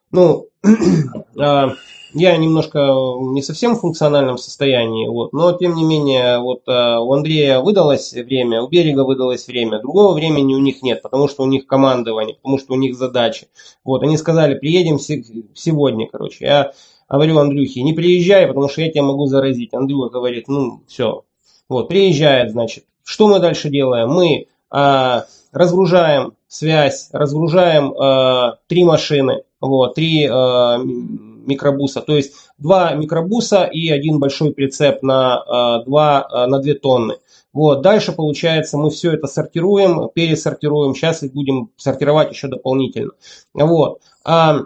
Ну, 0.10 0.48
а, 1.40 1.74
я 2.16 2.36
немножко 2.36 2.80
не 3.22 3.44
совсем 3.44 3.76
в 3.76 3.82
функциональном 3.82 4.40
состоянии, 4.40 5.08
вот, 5.08 5.32
но 5.32 5.52
тем 5.52 5.76
не 5.76 5.84
менее, 5.84 6.40
вот 6.40 6.64
а, 6.66 7.02
у 7.02 7.14
Андрея 7.14 7.60
выдалось 7.60 8.14
время, 8.14 8.64
у 8.64 8.68
Берега 8.68 9.04
выдалось 9.04 9.46
время, 9.46 9.80
другого 9.80 10.16
времени 10.16 10.56
у 10.56 10.60
них 10.60 10.82
нет, 10.82 11.04
потому 11.04 11.28
что 11.28 11.44
у 11.44 11.46
них 11.46 11.68
командование, 11.68 12.38
потому 12.38 12.58
что 12.58 12.74
у 12.74 12.78
них 12.78 12.96
задачи. 12.96 13.48
Вот, 13.84 14.02
они 14.02 14.18
сказали, 14.18 14.58
приедем 14.58 14.98
се- 14.98 15.24
сегодня, 15.54 16.08
короче. 16.12 16.46
Я 16.46 16.74
говорю 17.08 17.38
Андрюхе, 17.38 17.84
не 17.84 17.94
приезжай, 17.94 18.48
потому 18.48 18.70
что 18.70 18.82
я 18.82 18.90
тебя 18.90 19.04
могу 19.04 19.28
заразить. 19.28 19.76
Андрюха 19.76 20.10
говорит, 20.10 20.48
ну, 20.48 20.82
все. 20.88 21.26
Вот, 21.70 21.90
приезжает, 21.90 22.50
значит. 22.50 22.86
Что 23.06 23.28
мы 23.28 23.40
дальше 23.40 23.70
делаем? 23.70 24.10
Мы 24.10 24.48
а, 24.72 25.26
разгружаем 25.52 26.34
связь, 26.48 27.10
разгружаем 27.14 27.94
а, 27.94 28.58
три 28.68 28.84
машины, 28.84 29.44
вот, 29.62 29.94
три 29.94 30.26
м- 30.26 31.48
микробуса, 31.48 32.02
то 32.02 32.16
есть 32.16 32.34
два 32.58 32.94
микробуса 32.94 33.64
и 33.66 33.90
один 33.92 34.20
большой 34.20 34.54
прицеп 34.54 35.04
на, 35.04 35.38
а, 35.38 35.84
два, 35.84 36.28
а, 36.30 36.48
на 36.48 36.60
2 36.60 36.74
тонны. 36.74 37.18
Вот, 37.54 37.82
дальше, 37.84 38.12
получается, 38.12 38.78
мы 38.78 38.90
все 38.90 39.14
это 39.14 39.28
сортируем, 39.28 40.10
пересортируем, 40.14 40.96
сейчас 40.96 41.22
их 41.22 41.32
будем 41.32 41.70
сортировать 41.78 42.32
еще 42.32 42.48
дополнительно. 42.48 43.12
Вот. 43.54 44.02
А, 44.26 44.62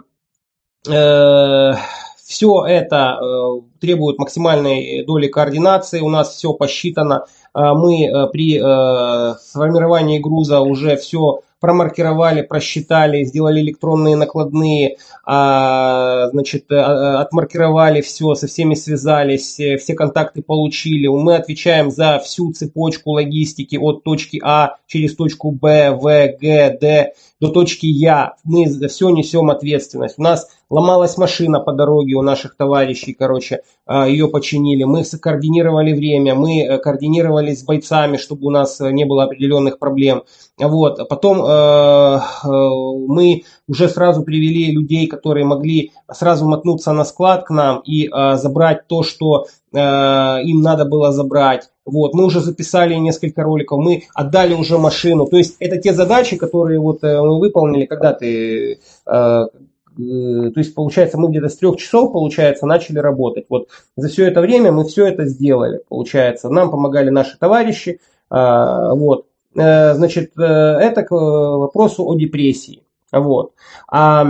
все 2.30 2.64
это 2.64 3.18
э, 3.20 3.60
требует 3.80 4.20
максимальной 4.20 5.04
доли 5.04 5.26
координации, 5.26 5.98
у 5.98 6.08
нас 6.08 6.32
все 6.32 6.54
посчитано, 6.54 7.26
А 7.52 7.74
мы 7.74 8.04
э, 8.04 8.28
при 8.28 8.56
э, 8.56 9.34
сформировании 9.40 10.20
груза 10.20 10.60
уже 10.60 10.96
все 10.96 11.40
промаркировали, 11.58 12.42
просчитали, 12.42 13.24
сделали 13.24 13.60
электронные 13.60 14.16
накладные, 14.16 14.96
а, 15.26 16.30
значит, 16.30 16.72
отмаркировали 16.72 18.00
все, 18.00 18.34
со 18.34 18.46
всеми 18.46 18.74
связались, 18.74 19.58
э, 19.58 19.76
все 19.76 19.94
контакты 19.94 20.40
получили. 20.40 21.08
Мы 21.08 21.34
отвечаем 21.34 21.90
за 21.90 22.20
всю 22.20 22.52
цепочку 22.52 23.10
логистики 23.10 23.76
от 23.76 24.04
точки 24.04 24.40
А 24.42 24.76
через 24.86 25.16
точку 25.16 25.50
Б, 25.50 25.90
В, 25.90 26.02
Г, 26.40 26.78
Д 26.80 27.12
до 27.40 27.48
точки 27.48 27.86
Я. 27.86 28.34
Мы 28.44 28.68
за 28.68 28.88
все 28.88 29.08
несем 29.10 29.50
ответственность. 29.50 30.18
У 30.18 30.22
нас 30.22 30.48
ломалась 30.68 31.16
машина 31.16 31.58
по 31.60 31.72
дороге 31.72 32.14
у 32.14 32.22
наших 32.22 32.56
товарищей, 32.56 33.14
короче, 33.14 33.62
а, 33.86 34.06
ее 34.06 34.28
починили. 34.28 34.84
Мы 34.84 35.04
скоординировали 35.04 35.92
время, 35.92 36.34
мы 36.34 36.62
э, 36.62 36.78
координировались 36.78 37.60
с 37.60 37.64
бойцами, 37.64 38.18
чтобы 38.18 38.46
у 38.46 38.50
нас 38.50 38.80
э, 38.80 38.90
не 38.92 39.04
было 39.04 39.24
определенных 39.24 39.78
проблем. 39.78 40.22
Вот. 40.58 41.08
Потом 41.08 41.44
э, 41.44 41.48
э, 41.48 42.48
мы 42.48 43.44
уже 43.66 43.88
сразу 43.88 44.22
привели 44.22 44.70
людей, 44.70 45.06
которые 45.06 45.44
могли 45.44 45.92
сразу 46.12 46.46
мотнуться 46.46 46.92
на 46.92 47.04
склад 47.04 47.44
к 47.44 47.50
нам 47.50 47.80
и 47.80 48.06
э, 48.06 48.36
забрать 48.36 48.86
то, 48.86 49.02
что 49.02 49.46
э, 49.72 49.78
им 49.78 50.60
надо 50.60 50.84
было 50.84 51.10
забрать. 51.12 51.70
Вот, 51.90 52.14
мы 52.14 52.24
уже 52.24 52.40
записали 52.40 52.94
несколько 52.94 53.42
роликов, 53.42 53.80
мы 53.80 54.04
отдали 54.14 54.54
уже 54.54 54.78
машину. 54.78 55.26
То 55.26 55.36
есть 55.36 55.56
это 55.58 55.78
те 55.78 55.92
задачи, 55.92 56.36
которые 56.36 56.78
вот 56.78 57.02
э, 57.02 57.20
мы 57.20 57.40
выполнили, 57.40 57.84
когда 57.86 58.12
ты, 58.12 58.74
э, 58.74 58.78
э, 59.06 59.48
то 59.96 60.60
есть 60.60 60.74
получается 60.74 61.18
мы 61.18 61.30
где-то 61.30 61.48
с 61.48 61.56
трех 61.56 61.76
часов, 61.78 62.12
получается, 62.12 62.66
начали 62.66 62.98
работать. 62.98 63.46
Вот 63.48 63.68
за 63.96 64.08
все 64.08 64.26
это 64.26 64.40
время 64.40 64.70
мы 64.70 64.84
все 64.84 65.06
это 65.06 65.26
сделали, 65.26 65.82
получается. 65.88 66.48
Нам 66.48 66.70
помогали 66.70 67.10
наши 67.10 67.36
товарищи, 67.38 68.00
вот. 68.30 69.26
Значит, 69.52 70.38
это 70.38 71.02
к 71.02 71.10
вопросу 71.10 72.06
о 72.06 72.14
депрессии. 72.14 72.84
Вот. 73.10 73.52
А 73.90 74.28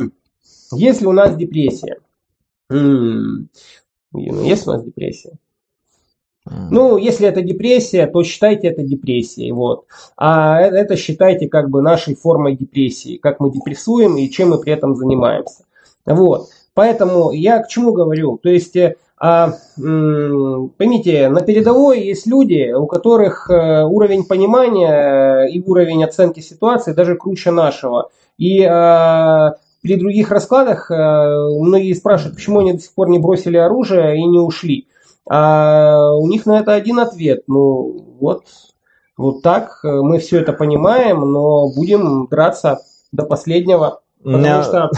если 0.72 1.04
у 1.04 1.12
нас 1.12 1.36
депрессия, 1.36 1.98
есть 2.70 4.66
у 4.66 4.72
нас 4.72 4.82
депрессия? 4.82 5.32
Ну, 6.70 6.96
если 6.96 7.28
это 7.28 7.42
депрессия, 7.42 8.06
то 8.06 8.22
считайте 8.24 8.68
это 8.68 8.82
депрессией. 8.82 9.52
Вот. 9.52 9.84
А 10.16 10.60
э- 10.60 10.70
это 10.70 10.96
считайте 10.96 11.48
как 11.48 11.70
бы 11.70 11.80
нашей 11.80 12.14
формой 12.14 12.56
депрессии, 12.56 13.18
как 13.18 13.40
мы 13.40 13.50
депрессуем 13.50 14.16
и 14.16 14.28
чем 14.30 14.50
мы 14.50 14.58
при 14.58 14.72
этом 14.72 14.96
занимаемся. 14.96 15.64
Вот. 16.06 16.48
Поэтому 16.74 17.30
я 17.32 17.60
к 17.60 17.68
чему 17.68 17.92
говорю? 17.92 18.38
То 18.42 18.48
есть, 18.48 18.76
э, 18.76 18.96
а, 19.18 19.52
поймите, 19.76 21.28
на 21.28 21.42
передовой 21.42 22.00
есть 22.00 22.26
люди, 22.26 22.72
у 22.72 22.86
которых 22.86 23.50
э, 23.50 23.84
уровень 23.84 24.24
понимания 24.24 25.44
и 25.44 25.60
уровень 25.60 26.02
оценки 26.04 26.40
ситуации 26.40 26.92
даже 26.92 27.16
круче 27.16 27.50
нашего. 27.50 28.08
И 28.38 28.62
а, 28.62 29.56
при 29.82 29.96
других 29.96 30.30
раскладах 30.30 30.90
многие 30.90 31.92
спрашивают, 31.94 32.36
почему 32.36 32.60
они 32.60 32.72
до 32.72 32.80
сих 32.80 32.92
пор 32.94 33.08
не 33.08 33.18
бросили 33.18 33.56
оружие 33.56 34.16
и 34.18 34.24
не 34.24 34.38
ушли. 34.38 34.86
А 35.32 36.12
у 36.16 36.26
них 36.26 36.44
на 36.44 36.58
это 36.58 36.72
один 36.72 36.98
ответ. 36.98 37.44
Ну, 37.46 38.16
вот, 38.18 38.46
вот 39.16 39.42
так 39.42 39.78
э, 39.84 39.88
мы 39.88 40.18
все 40.18 40.40
это 40.40 40.52
понимаем, 40.52 41.20
но 41.20 41.72
будем 41.72 42.26
драться 42.26 42.80
до 43.12 43.24
последнего. 43.24 44.00
Потому 44.18 44.38
меня- 44.38 44.62
что 44.64 44.90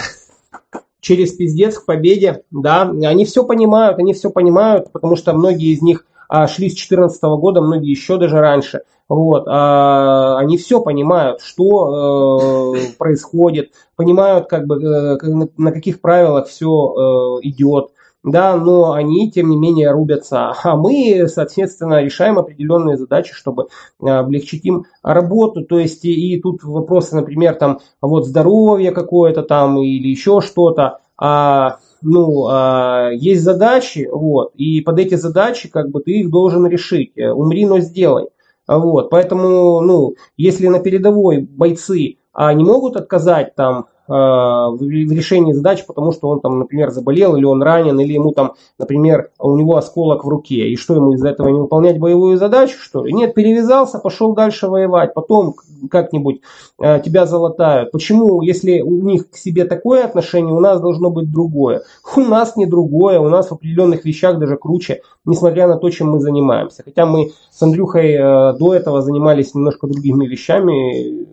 через 1.00 1.32
пиздец 1.32 1.78
к 1.78 1.84
победе, 1.84 2.44
да, 2.50 2.82
они 2.82 3.26
все 3.26 3.44
понимают, 3.44 3.98
они 3.98 4.14
все 4.14 4.30
понимают, 4.30 4.90
потому 4.90 5.16
что 5.16 5.34
многие 5.34 5.74
из 5.74 5.82
них 5.82 6.06
а, 6.30 6.48
шли 6.48 6.70
с 6.70 6.72
2014 6.72 7.22
года, 7.38 7.60
многие 7.60 7.90
еще 7.90 8.16
даже 8.16 8.40
раньше. 8.40 8.84
Вот, 9.10 9.44
а, 9.46 10.38
они 10.38 10.56
все 10.56 10.80
понимают, 10.80 11.42
что 11.42 12.74
э, 12.74 12.78
происходит, 12.98 13.72
понимают, 13.96 14.48
как 14.48 14.66
бы, 14.66 14.82
э, 14.82 15.18
на, 15.26 15.48
на 15.58 15.72
каких 15.72 16.00
правилах 16.00 16.48
все 16.48 17.38
идет. 17.42 17.90
Да, 18.24 18.56
но 18.56 18.92
они, 18.92 19.32
тем 19.32 19.50
не 19.50 19.56
менее, 19.56 19.90
рубятся. 19.90 20.52
А 20.62 20.76
мы, 20.76 21.26
соответственно, 21.26 22.02
решаем 22.02 22.38
определенные 22.38 22.96
задачи, 22.96 23.34
чтобы 23.34 23.66
э, 24.00 24.06
облегчить 24.06 24.64
им 24.64 24.84
работу. 25.02 25.64
То 25.64 25.78
есть, 25.78 26.04
и, 26.04 26.34
и 26.34 26.40
тут 26.40 26.62
вопросы, 26.62 27.16
например, 27.16 27.56
там, 27.56 27.80
вот 28.00 28.26
здоровье 28.26 28.92
какое-то 28.92 29.42
там 29.42 29.78
или 29.78 30.08
еще 30.08 30.40
что-то. 30.40 31.00
А, 31.18 31.78
ну, 32.00 32.46
а, 32.48 33.10
есть 33.10 33.42
задачи, 33.42 34.08
вот, 34.10 34.52
и 34.54 34.80
под 34.80 34.98
эти 34.98 35.14
задачи, 35.16 35.68
как 35.68 35.90
бы, 35.90 36.00
ты 36.00 36.12
их 36.20 36.30
должен 36.30 36.66
решить. 36.66 37.12
Э, 37.16 37.32
Умри, 37.32 37.66
но 37.66 37.80
сделай. 37.80 38.28
Вот, 38.68 39.10
поэтому, 39.10 39.80
ну, 39.80 40.14
если 40.36 40.68
на 40.68 40.78
передовой 40.78 41.40
бойцы 41.40 42.18
а 42.32 42.54
не 42.54 42.64
могут 42.64 42.96
отказать 42.96 43.54
там 43.54 43.86
в 44.08 44.82
решении 44.82 45.52
задач, 45.52 45.86
потому 45.86 46.12
что 46.12 46.28
он 46.28 46.40
там, 46.40 46.58
например, 46.58 46.90
заболел, 46.90 47.36
или 47.36 47.44
он 47.44 47.62
ранен, 47.62 47.98
или 48.00 48.12
ему 48.12 48.32
там, 48.32 48.54
например, 48.78 49.30
у 49.38 49.56
него 49.56 49.76
осколок 49.76 50.24
в 50.24 50.28
руке. 50.28 50.68
И 50.68 50.76
что 50.76 50.94
ему 50.94 51.12
из-за 51.12 51.28
этого 51.28 51.48
не 51.48 51.60
выполнять 51.60 51.98
боевую 51.98 52.36
задачу, 52.36 52.76
что 52.80 53.04
ли? 53.04 53.12
Нет, 53.12 53.34
перевязался, 53.34 53.98
пошел 53.98 54.34
дальше 54.34 54.66
воевать, 54.68 55.14
потом 55.14 55.54
как-нибудь 55.90 56.40
э, 56.80 57.00
тебя 57.04 57.26
залатают. 57.26 57.92
Почему, 57.92 58.42
если 58.42 58.80
у 58.80 59.02
них 59.02 59.30
к 59.30 59.36
себе 59.36 59.64
такое 59.64 60.04
отношение, 60.04 60.54
у 60.54 60.60
нас 60.60 60.80
должно 60.80 61.10
быть 61.10 61.30
другое? 61.30 61.82
У 62.16 62.20
нас 62.20 62.56
не 62.56 62.66
другое, 62.66 63.18
у 63.20 63.28
нас 63.28 63.48
в 63.48 63.52
определенных 63.52 64.04
вещах 64.04 64.38
даже 64.38 64.56
круче, 64.56 65.02
несмотря 65.24 65.66
на 65.66 65.76
то, 65.76 65.90
чем 65.90 66.10
мы 66.10 66.20
занимаемся. 66.20 66.82
Хотя 66.84 67.06
мы 67.06 67.32
с 67.50 67.62
Андрюхой 67.62 68.12
э, 68.12 68.52
до 68.58 68.74
этого 68.74 69.02
занимались 69.02 69.54
немножко 69.54 69.86
другими 69.86 70.26
вещами, 70.26 71.26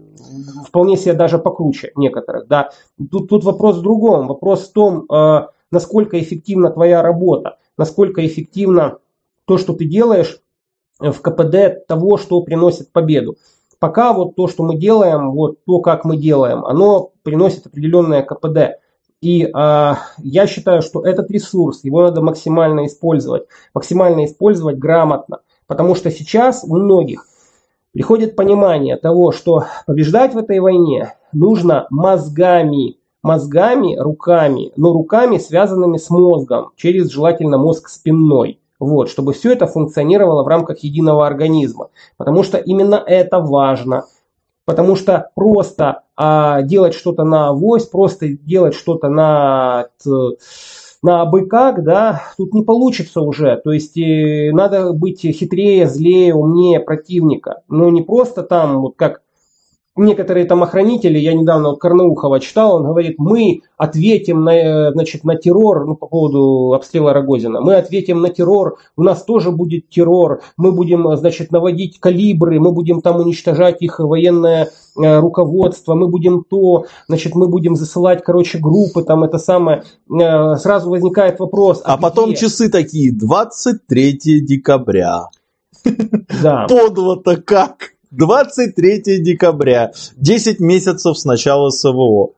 вполне 0.68 0.98
себе 0.98 1.14
даже 1.14 1.38
покруче 1.38 1.92
некоторых. 1.96 2.48
Да. 2.48 2.72
Тут, 3.12 3.30
тут 3.30 3.44
вопрос 3.44 3.78
в 3.78 3.82
другом. 3.82 4.28
Вопрос 4.28 4.70
в 4.70 4.74
том, 4.74 5.06
э, 5.12 5.48
насколько 5.72 6.20
эффективна 6.20 6.70
твоя 6.72 7.02
работа, 7.02 7.58
насколько 7.78 8.26
эффективно 8.26 9.00
то, 9.46 9.58
что 9.58 9.74
ты 9.74 9.86
делаешь 9.86 10.42
в 11.00 11.22
КПД 11.22 11.88
того, 11.88 12.18
что 12.18 12.42
приносит 12.42 12.92
победу. 12.92 13.38
Пока 13.80 14.12
вот 14.12 14.36
то, 14.36 14.48
что 14.48 14.64
мы 14.64 14.76
делаем, 14.76 15.32
вот 15.32 15.64
то, 15.66 15.80
как 15.80 16.04
мы 16.04 16.18
делаем, 16.18 16.66
оно 16.66 17.12
приносит 17.24 17.66
определенное 17.66 18.22
КПД. 18.22 18.82
И 19.22 19.44
э, 19.46 19.94
я 20.18 20.48
считаю, 20.48 20.82
что 20.82 21.06
этот 21.06 21.32
ресурс, 21.32 21.84
его 21.84 22.02
надо 22.02 22.22
максимально 22.22 22.86
использовать, 22.86 23.44
максимально 23.74 24.26
использовать 24.26 24.78
грамотно. 24.78 25.40
Потому 25.68 25.96
что 25.96 26.10
сейчас 26.12 26.64
у 26.64 26.76
многих 26.76 27.26
приходит 28.00 28.38
понимание 28.38 28.96
того, 28.96 29.34
что 29.34 29.66
побеждать 29.86 30.34
в 30.34 30.38
этой 30.38 30.62
войне 30.62 31.16
нужно 31.34 31.86
мозгами, 31.90 32.96
мозгами, 33.22 33.98
руками, 33.98 34.72
но 34.78 34.94
руками, 34.94 35.38
связанными 35.38 35.98
с 35.98 36.10
мозгом, 36.10 36.72
через 36.78 37.10
желательно 37.10 37.58
мозг 37.58 37.90
спинной. 37.90 38.62
Вот, 38.80 39.10
чтобы 39.10 39.34
все 39.34 39.52
это 39.52 39.68
функционировало 39.68 40.44
в 40.44 40.48
рамках 40.48 40.80
единого 40.80 41.28
организма. 41.28 41.90
Потому 42.16 42.44
что 42.44 42.58
именно 42.58 43.04
это 43.06 43.42
важно. 43.42 44.06
Потому 44.64 44.96
что 44.96 45.32
просто 45.36 46.04
а, 46.16 46.62
делать 46.62 46.94
что-то 46.94 47.26
на 47.26 47.50
авось, 47.50 47.86
просто 47.86 48.30
делать 48.30 48.76
что-то 48.76 49.10
на 49.10 49.88
на 51.02 51.22
абы 51.22 51.48
как, 51.48 51.84
да, 51.84 52.24
тут 52.38 52.54
не 52.54 52.64
получится 52.64 53.22
уже. 53.22 53.58
То 53.64 53.72
есть 53.72 53.98
э, 53.98 54.52
надо 54.52 54.94
быть 54.94 55.22
хитрее, 55.22 55.88
злее, 55.88 56.34
умнее 56.36 56.80
противника. 56.80 57.62
Но 57.70 57.90
не 57.90 58.02
просто 58.02 58.44
там, 58.44 58.82
вот 58.82 58.96
как 58.96 59.22
некоторые 60.06 60.46
там 60.46 60.64
охранители, 60.64 61.18
я 61.20 61.34
недавно 61.34 61.76
Корнаухова 61.76 62.40
читал, 62.40 62.76
он 62.76 62.84
говорит, 62.84 63.16
мы 63.18 63.62
ответим 63.78 64.44
на, 64.44 64.56
э, 64.56 64.92
значит, 64.92 65.24
на 65.24 65.36
террор, 65.36 65.86
ну, 65.86 65.96
по 65.96 66.08
поводу 66.08 66.74
обстрела 66.74 67.14
Рогозина, 67.14 67.62
мы 67.62 67.76
ответим 67.76 68.22
на 68.22 68.30
террор, 68.30 68.78
у 68.98 69.04
нас 69.04 69.24
тоже 69.24 69.52
будет 69.52 69.90
террор, 69.90 70.42
мы 70.58 70.72
будем, 70.72 71.16
значит, 71.18 71.52
наводить 71.52 72.00
калибры, 72.00 72.60
мы 72.60 72.72
будем 72.72 73.02
там 73.02 73.18
уничтожать 73.18 73.82
их 73.82 74.00
военное 74.00 74.70
э, 74.98 75.20
руководство, 75.20 75.96
мы 75.96 76.08
будем 76.08 76.44
то, 76.50 76.86
значит, 77.08 77.36
мы 77.36 77.48
будем 77.48 77.76
засылать, 77.76 78.24
короче, 78.24 78.58
группы, 78.60 79.04
там 79.04 79.24
это 79.24 79.38
самое, 79.38 79.84
э, 80.10 80.56
сразу 80.58 80.90
возникает 80.90 81.40
вопрос. 81.40 81.82
А, 81.84 81.94
а 81.94 81.98
потом 81.98 82.34
часы 82.34 82.70
такие, 82.70 83.12
23 83.12 84.42
декабря. 84.42 85.30
Да. 86.42 86.66
Подло-то 86.70 87.38
как. 87.38 87.94
23 88.12 89.22
декабря, 89.22 89.92
10 90.16 90.60
месяцев 90.60 91.18
с 91.18 91.26
начала 91.26 91.70
СВО. 91.70 92.32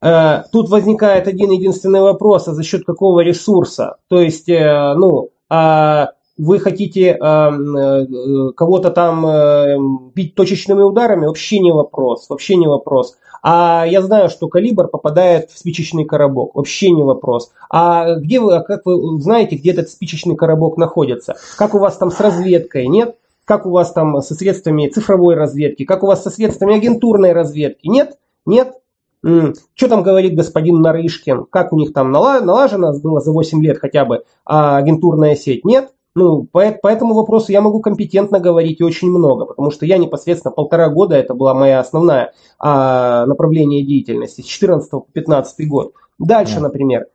Э, 0.00 0.42
тут 0.52 0.68
возникает 0.70 1.28
один 1.28 1.50
единственный 1.50 2.00
вопрос, 2.00 2.48
а 2.48 2.54
за 2.54 2.62
счет 2.62 2.84
какого 2.84 3.20
ресурса? 3.20 3.96
То 4.08 4.20
есть, 4.20 4.48
э, 4.48 4.94
ну, 4.96 5.30
а 5.48 6.10
вы 6.36 6.58
хотите 6.58 7.10
э, 7.10 8.52
кого-то 8.56 8.90
там 8.90 10.10
бить 10.14 10.34
точечными 10.34 10.82
ударами? 10.82 11.26
Вообще 11.26 11.58
не 11.58 11.72
вопрос, 11.72 12.28
вообще 12.28 12.56
не 12.56 12.66
вопрос. 12.66 13.16
А 13.42 13.86
я 13.86 14.02
знаю, 14.02 14.30
что 14.30 14.48
калибр 14.48 14.88
попадает 14.88 15.50
в 15.50 15.58
спичечный 15.58 16.04
коробок. 16.04 16.56
Вообще 16.56 16.90
не 16.90 17.04
вопрос. 17.04 17.52
А 17.70 18.16
где 18.16 18.40
вы, 18.40 18.56
а 18.56 18.62
как 18.62 18.84
вы 18.84 19.20
знаете, 19.20 19.56
где 19.56 19.70
этот 19.70 19.90
спичечный 19.90 20.34
коробок 20.34 20.76
находится? 20.76 21.36
Как 21.56 21.74
у 21.74 21.78
вас 21.78 21.96
там 21.96 22.10
с 22.10 22.18
разведкой? 22.18 22.88
Нет? 22.88 23.16
Как 23.48 23.64
у 23.64 23.70
вас 23.70 23.92
там 23.92 24.20
со 24.20 24.34
средствами 24.34 24.88
цифровой 24.88 25.34
разведки, 25.34 25.86
как 25.86 26.02
у 26.02 26.06
вас 26.06 26.22
со 26.22 26.28
средствами 26.28 26.76
агентурной 26.76 27.32
разведки. 27.32 27.88
Нет? 27.88 28.18
Нет? 28.44 28.74
Что 29.22 29.88
там 29.88 30.02
говорит 30.02 30.36
господин 30.36 30.82
Нарышкин? 30.82 31.46
Как 31.46 31.72
у 31.72 31.78
них 31.78 31.94
там 31.94 32.12
налажено 32.12 32.92
было 33.00 33.20
за 33.20 33.32
8 33.32 33.64
лет 33.64 33.78
хотя 33.78 34.04
бы 34.04 34.24
а 34.44 34.76
агентурная 34.76 35.34
сеть? 35.34 35.64
Нет? 35.64 35.94
Ну, 36.14 36.44
по, 36.44 36.72
по 36.72 36.88
этому 36.88 37.14
вопросу 37.14 37.50
я 37.50 37.62
могу 37.62 37.80
компетентно 37.80 38.38
говорить 38.38 38.80
и 38.80 38.84
очень 38.84 39.08
много, 39.08 39.46
потому 39.46 39.70
что 39.70 39.86
я 39.86 39.96
непосредственно 39.96 40.52
полтора 40.52 40.90
года, 40.90 41.16
это 41.16 41.32
была 41.32 41.54
моя 41.54 41.80
основная 41.80 42.34
а, 42.58 43.24
направление 43.24 43.82
деятельности, 43.82 44.42
с 44.42 44.44
14 44.44 44.90
по 44.90 45.06
15 45.12 45.68
год. 45.68 45.94
Дальше, 46.18 46.60
например. 46.60 47.06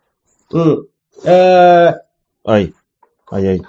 Э, 1.25 1.93
ай, 2.45 2.73
ай-яй. 3.29 3.61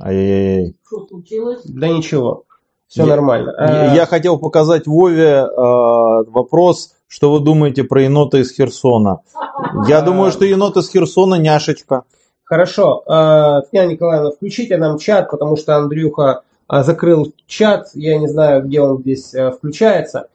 Ай-яй-яй. 0.00 0.74
Что 0.86 1.06
случилось? 1.06 1.62
Да 1.64 1.88
ничего. 1.88 2.44
Все 2.88 3.02
я, 3.02 3.08
нормально. 3.08 3.54
Я, 3.58 3.90
а... 3.90 3.94
я 3.94 4.06
хотел 4.06 4.38
показать 4.38 4.86
Вове 4.86 5.44
э, 5.44 5.50
вопрос, 5.56 6.94
что 7.06 7.32
вы 7.32 7.40
думаете 7.40 7.84
про 7.84 8.02
енота 8.02 8.38
из 8.38 8.52
Херсона. 8.52 9.20
Я 9.86 10.00
думаю, 10.00 10.30
что 10.32 10.44
енот 10.44 10.76
из 10.76 10.90
Херсона 10.90 11.34
няшечка. 11.34 12.04
Хорошо. 12.44 13.02
Э, 13.06 13.62
Татьяна 13.62 13.90
Николаевна, 13.90 14.30
включите 14.30 14.78
нам 14.78 14.98
чат, 14.98 15.30
потому 15.30 15.56
что 15.56 15.76
Андрюха 15.76 16.42
э, 16.70 16.82
закрыл 16.82 17.34
чат. 17.46 17.88
Я 17.92 18.18
не 18.18 18.28
знаю, 18.28 18.64
где 18.64 18.80
он 18.80 19.00
здесь 19.00 19.34
э, 19.34 19.50
включается. 19.50 20.28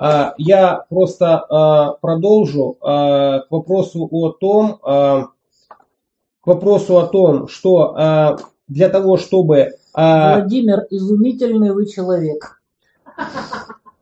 Э, 0.00 0.30
я 0.38 0.84
просто 0.88 1.44
э, 1.50 2.00
продолжу 2.00 2.78
э, 2.80 2.86
к 3.40 3.46
вопросу 3.50 4.08
о 4.10 4.30
том, 4.30 4.80
э, 4.82 5.24
к 6.40 6.46
вопросу 6.46 6.96
о 6.96 7.06
том, 7.06 7.48
что 7.48 7.94
э, 7.98 8.36
для 8.68 8.88
того, 8.88 9.16
чтобы... 9.16 9.74
А... 9.94 10.38
Владимир, 10.38 10.86
изумительный 10.90 11.72
вы 11.72 11.86
человек. 11.86 12.60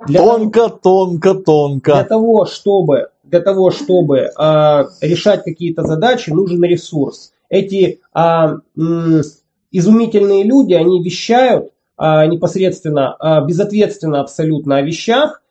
Для 0.06 0.20
тонко, 0.20 0.68
того, 0.68 0.78
тонко, 0.82 1.34
тонко. 1.34 1.92
Для 1.94 2.04
того, 2.04 2.44
чтобы, 2.44 3.08
для 3.24 3.40
того, 3.40 3.70
чтобы 3.70 4.30
а, 4.36 4.86
решать 5.00 5.42
какие-то 5.42 5.82
задачи, 5.82 6.30
нужен 6.30 6.62
ресурс. 6.62 7.32
Эти 7.48 8.00
а, 8.12 8.56
м, 8.76 9.22
изумительные 9.70 10.44
люди, 10.44 10.74
они 10.74 11.02
вещают 11.02 11.70
а, 11.96 12.26
непосредственно, 12.26 13.16
а, 13.18 13.40
безответственно 13.40 14.20
абсолютно 14.20 14.76
о 14.76 14.82
вещах, 14.82 15.40
Э, 15.40 15.45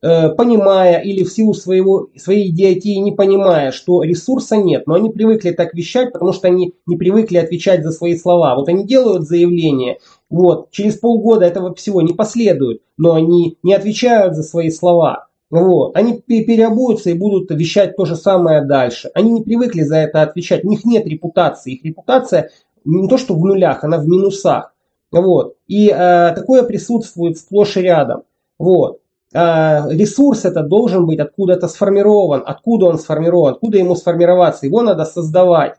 понимая 0.00 1.00
или 1.00 1.24
в 1.24 1.32
силу 1.32 1.52
своего, 1.52 2.08
своей 2.16 2.50
идиотии 2.50 2.96
не 2.96 3.12
понимая, 3.12 3.70
что 3.70 4.02
ресурса 4.02 4.56
нет, 4.56 4.86
но 4.86 4.94
они 4.94 5.10
привыкли 5.10 5.50
так 5.50 5.74
вещать, 5.74 6.12
потому 6.12 6.32
что 6.32 6.48
они 6.48 6.74
не 6.86 6.96
привыкли 6.96 7.36
отвечать 7.36 7.84
за 7.84 7.92
свои 7.92 8.16
слова. 8.16 8.54
Вот 8.54 8.68
они 8.68 8.86
делают 8.86 9.28
заявление, 9.28 9.98
вот, 10.30 10.70
через 10.70 10.96
полгода 10.96 11.44
этого 11.44 11.74
всего 11.74 12.00
не 12.02 12.14
последует, 12.14 12.82
но 12.96 13.14
они 13.14 13.58
не 13.62 13.74
отвечают 13.74 14.36
за 14.36 14.42
свои 14.42 14.70
слова. 14.70 15.26
Вот. 15.50 15.96
Они 15.96 16.20
переобуются 16.20 17.10
и 17.10 17.14
будут 17.14 17.50
вещать 17.50 17.96
то 17.96 18.04
же 18.04 18.14
самое 18.14 18.64
дальше. 18.64 19.10
Они 19.14 19.32
не 19.32 19.42
привыкли 19.42 19.82
за 19.82 19.96
это 19.96 20.22
отвечать. 20.22 20.64
У 20.64 20.68
них 20.68 20.84
нет 20.84 21.06
репутации. 21.06 21.72
Их 21.74 21.84
репутация 21.84 22.50
не 22.84 23.08
то 23.08 23.18
что 23.18 23.34
в 23.34 23.44
нулях, 23.44 23.82
она 23.84 23.98
в 23.98 24.06
минусах. 24.06 24.72
Вот. 25.10 25.56
И 25.66 25.88
э, 25.88 26.32
такое 26.34 26.62
присутствует 26.62 27.36
сплошь 27.36 27.76
и 27.76 27.80
рядом. 27.80 28.22
Вот. 28.58 29.00
А, 29.32 29.86
ресурс 29.88 30.44
это 30.44 30.62
должен 30.62 31.06
быть 31.06 31.20
откуда-то 31.20 31.68
сформирован. 31.68 32.42
Откуда 32.44 32.86
он 32.86 32.98
сформирован? 32.98 33.54
Откуда 33.54 33.78
ему 33.78 33.94
сформироваться? 33.94 34.66
Его 34.66 34.82
надо 34.82 35.04
создавать. 35.04 35.74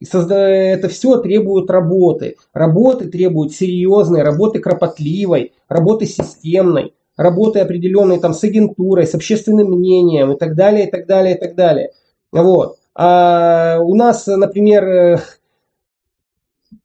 И 0.00 0.04
созда... 0.04 0.48
это 0.48 0.88
все 0.88 1.18
требует 1.18 1.70
работы. 1.70 2.36
Работы 2.52 3.08
требуют 3.08 3.52
серьезной, 3.52 4.22
работы 4.22 4.58
кропотливой, 4.58 5.52
работы 5.68 6.06
системной, 6.06 6.94
работы 7.16 7.60
определенной 7.60 8.18
там 8.18 8.32
с 8.34 8.42
агентурой, 8.44 9.06
с 9.06 9.14
общественным 9.14 9.68
мнением 9.68 10.32
и 10.32 10.38
так 10.38 10.54
далее, 10.54 10.86
и 10.88 10.90
так 10.90 11.06
далее, 11.06 11.36
и 11.36 11.38
так 11.38 11.54
далее. 11.54 11.90
Вот. 12.32 12.76
А 12.94 13.78
у 13.80 13.94
нас, 13.94 14.26
например, 14.26 15.22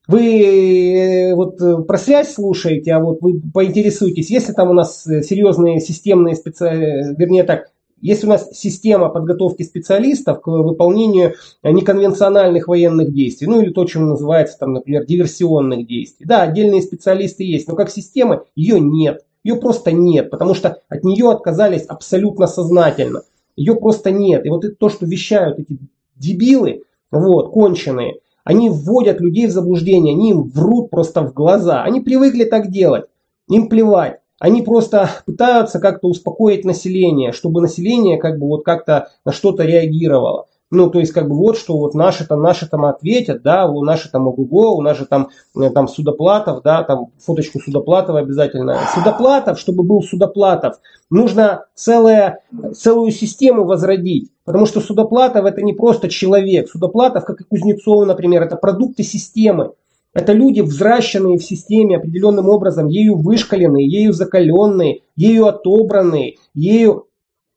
вы 0.07 1.31
э, 1.31 1.35
вот 1.35 1.61
э, 1.61 1.77
про 1.83 1.97
связь 1.97 2.33
слушаете, 2.33 2.93
а 2.93 2.99
вот 2.99 3.21
вы 3.21 3.41
поинтересуйтесь, 3.53 4.29
если 4.29 4.53
там 4.53 4.69
у 4.69 4.73
нас 4.73 5.07
э, 5.07 5.21
серьезные 5.23 5.79
системные 5.79 6.35
специ... 6.35 7.15
вернее 7.17 7.43
так, 7.43 7.71
Есть 8.01 8.23
у 8.23 8.27
нас 8.27 8.49
система 8.53 9.09
подготовки 9.09 9.63
специалистов 9.63 10.41
к 10.41 10.47
выполнению 10.47 11.33
неконвенциональных 11.63 12.67
военных 12.67 13.13
действий, 13.13 13.47
ну 13.47 13.61
или 13.61 13.71
то, 13.71 13.85
чем 13.85 14.07
называется, 14.07 14.59
там, 14.59 14.73
например, 14.73 15.05
диверсионных 15.05 15.87
действий. 15.87 16.25
Да, 16.25 16.43
отдельные 16.43 16.81
специалисты 16.81 17.43
есть, 17.43 17.67
но 17.67 17.75
как 17.75 17.89
система 17.89 18.43
ее 18.55 18.79
нет. 18.79 19.25
Ее 19.43 19.55
просто 19.55 19.91
нет, 19.91 20.29
потому 20.29 20.55
что 20.55 20.81
от 20.89 21.03
нее 21.03 21.31
отказались 21.31 21.85
абсолютно 21.85 22.47
сознательно. 22.47 23.21
Ее 23.55 23.75
просто 23.75 24.11
нет. 24.11 24.45
И 24.45 24.49
вот 24.49 24.65
это 24.65 24.75
то, 24.75 24.89
что 24.89 25.05
вещают 25.05 25.59
эти 25.59 25.77
дебилы, 26.15 26.83
вот, 27.11 27.51
конченые, 27.51 28.19
они 28.45 28.69
вводят 28.69 29.19
людей 29.19 29.47
в 29.47 29.51
заблуждение, 29.51 30.13
они 30.13 30.29
им 30.29 30.43
врут 30.43 30.91
просто 30.91 31.21
в 31.21 31.33
глаза. 31.33 31.81
Они 31.81 31.99
привыкли 31.99 32.45
так 32.45 32.69
делать, 32.69 33.05
им 33.49 33.67
плевать. 33.67 34.19
Они 34.39 34.61
просто 34.61 35.09
пытаются 35.25 35.79
как-то 35.79 36.07
успокоить 36.07 36.63
население, 36.63 37.31
чтобы 37.31 37.61
население 37.61 38.17
как 38.17 38.37
бы 38.37 38.47
вот 38.47 38.63
как-то 38.63 39.09
на 39.25 39.31
что-то 39.31 39.63
реагировало. 39.63 40.45
Ну, 40.75 40.89
то 40.89 40.99
есть, 40.99 41.13
как 41.13 41.29
бы 41.29 41.35
вот 41.35 41.57
что 41.57 41.77
вот 41.77 41.93
наши 41.93 42.27
там, 42.27 42.41
наши 42.41 42.67
там 42.67 42.83
ответят, 42.83 43.41
да, 43.41 43.65
у 43.65 43.81
наши 43.81 44.11
там 44.11 44.27
ОГУГО, 44.27 44.75
у 44.75 44.81
нас 44.81 44.97
же 44.97 45.05
там, 45.05 45.29
э, 45.57 45.69
там 45.69 45.87
Судоплатов, 45.87 46.63
да, 46.63 46.83
там 46.83 47.07
фоточку 47.17 47.59
Судоплатова 47.61 48.19
обязательно. 48.19 48.77
Судоплатов, 48.93 49.57
чтобы 49.57 49.83
был 49.83 50.03
Судоплатов, 50.03 50.75
нужно 51.09 51.63
целое, 51.75 52.39
целую 52.73 53.11
систему 53.11 53.63
возродить. 53.63 54.31
Потому 54.43 54.65
что 54.65 54.81
Судоплатов 54.81 55.45
это 55.45 55.61
не 55.61 55.71
просто 55.71 56.09
человек. 56.09 56.67
Судоплатов, 56.67 57.23
как 57.23 57.39
и 57.39 57.45
Кузнецов, 57.45 58.05
например, 58.05 58.43
это 58.43 58.57
продукты 58.57 59.03
системы. 59.03 59.71
Это 60.13 60.33
люди, 60.33 60.59
взращенные 60.59 61.37
в 61.37 61.43
системе 61.43 61.97
определенным 61.97 62.49
образом, 62.49 62.87
ею 62.87 63.17
вышкаленные, 63.17 63.87
ею 63.87 64.11
закаленные, 64.11 65.03
ею 65.15 65.47
отобранные, 65.47 66.35
ею 66.53 67.07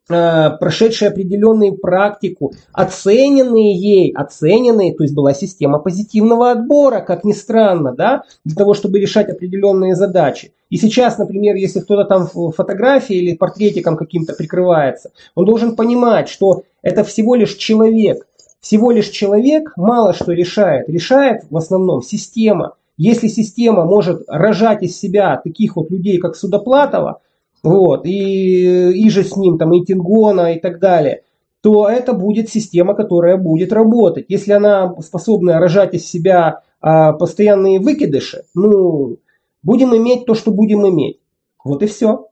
прошедшие 0.08 1.10
определенную 1.10 1.76
практику, 1.76 2.52
оцененные 2.72 3.74
ей, 3.74 4.12
оцененные, 4.12 4.94
то 4.94 5.04
есть 5.04 5.14
была 5.14 5.34
система 5.34 5.78
позитивного 5.78 6.50
отбора, 6.50 7.00
как 7.00 7.24
ни 7.24 7.32
странно, 7.32 7.94
да, 7.94 8.22
для 8.44 8.56
того, 8.56 8.74
чтобы 8.74 8.98
решать 8.98 9.28
определенные 9.28 9.94
задачи. 9.94 10.52
И 10.70 10.76
сейчас, 10.76 11.18
например, 11.18 11.56
если 11.56 11.80
кто-то 11.80 12.04
там 12.04 12.28
в 12.32 12.52
фотографии 12.52 13.16
или 13.16 13.36
портретиком 13.36 13.96
каким-то 13.96 14.34
прикрывается, 14.34 15.10
он 15.34 15.44
должен 15.44 15.76
понимать, 15.76 16.28
что 16.28 16.62
это 16.82 17.04
всего 17.04 17.34
лишь 17.34 17.54
человек. 17.54 18.26
Всего 18.60 18.90
лишь 18.90 19.08
человек 19.08 19.72
мало 19.76 20.12
что 20.12 20.32
решает. 20.32 20.88
Решает 20.88 21.44
в 21.48 21.56
основном 21.56 22.02
система. 22.02 22.74
Если 22.96 23.28
система 23.28 23.84
может 23.84 24.24
рожать 24.26 24.82
из 24.82 24.98
себя 24.98 25.40
таких 25.42 25.76
вот 25.76 25.90
людей, 25.90 26.18
как 26.18 26.34
Судоплатова, 26.34 27.20
вот, 27.62 28.06
и, 28.06 28.90
и 28.92 29.10
же 29.10 29.24
с 29.24 29.36
ним, 29.36 29.58
там, 29.58 29.72
и 29.72 29.84
Тингона 29.84 30.54
и 30.54 30.60
так 30.60 30.78
далее, 30.78 31.22
то 31.60 31.88
это 31.88 32.12
будет 32.12 32.48
система, 32.48 32.94
которая 32.94 33.36
будет 33.36 33.72
работать. 33.72 34.26
Если 34.28 34.52
она 34.52 34.94
способна 35.02 35.58
рожать 35.58 35.94
из 35.94 36.06
себя 36.06 36.62
а, 36.80 37.12
постоянные 37.12 37.80
выкидыши, 37.80 38.44
ну, 38.54 39.18
будем 39.62 39.96
иметь 39.96 40.26
то, 40.26 40.34
что 40.34 40.50
будем 40.50 40.88
иметь. 40.88 41.20
Вот 41.64 41.82
и 41.82 41.86
все. 41.86 42.28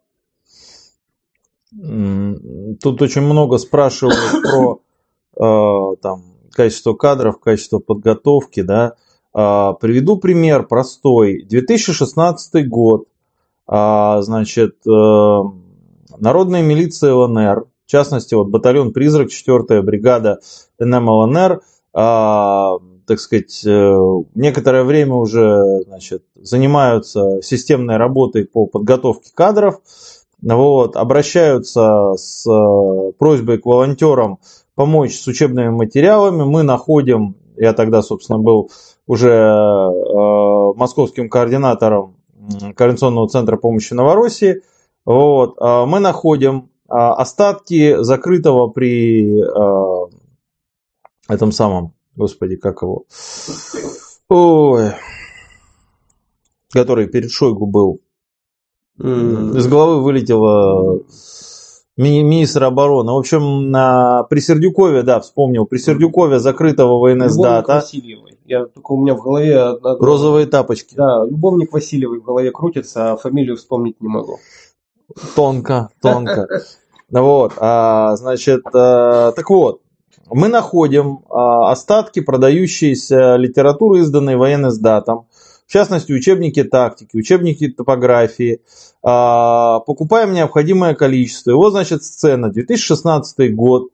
Тут 1.70 3.02
очень 3.02 3.22
много 3.22 3.58
спрашивают 3.58 4.42
про 4.42 4.80
э, 5.36 5.96
там, 6.00 6.24
качество 6.52 6.94
кадров, 6.94 7.40
качество 7.40 7.78
подготовки. 7.80 8.62
Да? 8.62 8.94
Э, 9.34 9.72
приведу 9.80 10.16
пример 10.16 10.66
простой. 10.66 11.42
2016 11.42 12.68
год. 12.68 13.08
А, 13.66 14.22
значит, 14.22 14.76
э, 14.86 15.40
народная 16.18 16.62
милиция 16.62 17.14
ЛНР, 17.14 17.66
в 17.86 17.90
частности, 17.90 18.34
вот 18.34 18.48
батальон 18.48 18.92
«Призрак», 18.92 19.28
4-я 19.28 19.82
бригада 19.82 20.38
НМ 20.78 21.08
ЛНР, 21.08 21.62
а, 21.92 22.76
так 23.06 23.18
сказать, 23.18 23.62
э, 23.66 24.22
некоторое 24.34 24.84
время 24.84 25.14
уже 25.14 25.82
значит, 25.86 26.22
занимаются 26.36 27.40
системной 27.42 27.96
работой 27.96 28.44
по 28.44 28.66
подготовке 28.66 29.30
кадров, 29.34 29.80
вот, 30.42 30.96
обращаются 30.96 32.12
с 32.16 32.46
э, 32.48 33.12
просьбой 33.18 33.58
к 33.58 33.66
волонтерам 33.66 34.38
помочь 34.74 35.18
с 35.18 35.26
учебными 35.26 35.70
материалами. 35.70 36.44
Мы 36.44 36.62
находим, 36.62 37.36
я 37.56 37.72
тогда, 37.72 38.02
собственно, 38.02 38.38
был 38.38 38.70
уже 39.06 39.88
московским 40.76 41.30
координатором 41.30 42.15
Координационного 42.76 43.28
центра 43.28 43.56
помощи 43.56 43.94
Новороссии. 43.94 44.62
Вот. 45.04 45.56
А, 45.58 45.86
мы 45.86 46.00
находим 46.00 46.70
а, 46.88 47.14
остатки 47.14 48.02
закрытого 48.02 48.68
при 48.68 49.40
а, 49.40 50.08
этом 51.28 51.52
самом, 51.52 51.94
господи, 52.14 52.56
как 52.56 52.82
его, 52.82 53.04
ой, 54.28 54.92
который 56.72 57.08
перед 57.08 57.30
Шойгу 57.30 57.66
был. 57.66 58.00
Из 58.98 59.66
головы 59.66 60.02
вылетело 60.02 61.02
ми- 61.96 62.22
министр 62.22 62.64
обороны. 62.64 63.12
В 63.12 63.16
общем, 63.16 63.72
при 64.28 64.40
Сердюкове, 64.40 65.02
да, 65.02 65.20
вспомнил, 65.20 65.66
при 65.66 65.78
Сердюкове 65.78 66.38
закрытого 66.38 66.98
ВНС-дата. 66.98 67.74
Васильевой. 67.74 68.38
Я 68.44 68.66
только 68.66 68.92
у 68.92 69.02
меня 69.02 69.14
в 69.14 69.22
голове... 69.22 69.58
Одна... 69.60 69.96
Розовые 69.96 70.46
тапочки. 70.46 70.94
Да, 70.94 71.24
любовник 71.24 71.72
Васильевой 71.72 72.20
в 72.20 72.24
голове 72.24 72.50
крутится, 72.50 73.12
а 73.12 73.16
фамилию 73.16 73.56
вспомнить 73.56 74.00
не 74.00 74.08
могу. 74.08 74.38
Тонко, 75.34 75.90
тонко. 76.00 76.48
Вот, 77.08 77.52
а, 77.58 78.16
значит, 78.16 78.62
а, 78.74 79.30
так 79.30 79.48
вот, 79.48 79.80
мы 80.28 80.48
находим 80.48 81.20
а, 81.30 81.70
остатки 81.70 82.20
продающейся 82.20 83.36
литературы, 83.36 84.00
изданной 84.00 84.34
военной 84.36 84.76
датом, 84.76 85.28
в 85.66 85.72
частности, 85.72 86.12
учебники 86.12 86.62
тактики, 86.62 87.16
учебники 87.16 87.68
топографии. 87.68 88.60
А, 89.02 89.80
покупаем 89.80 90.32
необходимое 90.32 90.94
количество. 90.94 91.52
Вот, 91.54 91.70
значит, 91.70 92.04
сцена, 92.04 92.50
2016 92.50 93.54
год, 93.54 93.88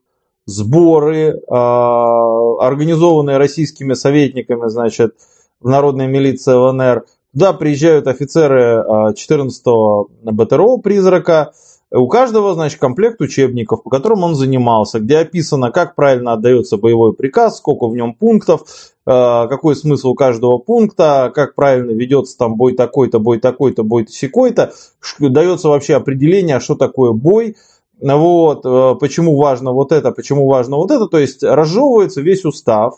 сборы, 0.45 1.41
а, 1.49 2.57
организованные 2.59 3.37
российскими 3.37 3.93
советниками, 3.93 4.69
значит, 4.69 5.15
в 5.59 5.67
народной 5.67 6.07
милиции 6.07 6.53
ЛНР. 6.53 7.05
Туда 7.33 7.53
приезжают 7.53 8.05
офицеры 8.07 8.83
14-го 9.15 10.09
а, 10.25 10.31
БТРО 10.31 10.77
«Призрака», 10.77 11.53
у 11.95 12.07
каждого, 12.07 12.55
значит, 12.55 12.79
комплект 12.79 13.21
учебников, 13.21 13.83
по 13.83 13.89
которым 13.91 14.23
он 14.23 14.35
занимался, 14.35 14.99
где 14.99 15.19
описано, 15.19 15.71
как 15.71 15.93
правильно 15.93 16.33
отдается 16.33 16.77
боевой 16.77 17.13
приказ, 17.13 17.57
сколько 17.57 17.87
в 17.87 17.95
нем 17.95 18.15
пунктов, 18.15 18.61
э, 19.05 19.11
какой 19.47 19.75
смысл 19.75 20.15
каждого 20.15 20.57
пункта, 20.57 21.31
как 21.33 21.53
правильно 21.53 21.91
ведется 21.91 22.35
там 22.35 22.55
бой 22.55 22.73
такой-то, 22.73 23.19
бой 23.19 23.39
такой-то, 23.39 23.83
бой 23.83 24.07
секой-то. 24.07 24.73
Дается 25.19 25.69
вообще 25.69 25.95
определение, 25.95 26.59
что 26.59 26.73
такое 26.73 27.11
бой, 27.11 27.57
вот, 27.99 28.65
э, 28.65 28.95
почему 28.99 29.37
важно 29.37 29.71
вот 29.71 29.91
это, 29.91 30.11
почему 30.11 30.47
важно 30.47 30.77
вот 30.77 30.89
это. 30.89 31.05
То 31.05 31.19
есть 31.19 31.43
разжевывается 31.43 32.21
весь 32.21 32.43
устав. 32.43 32.95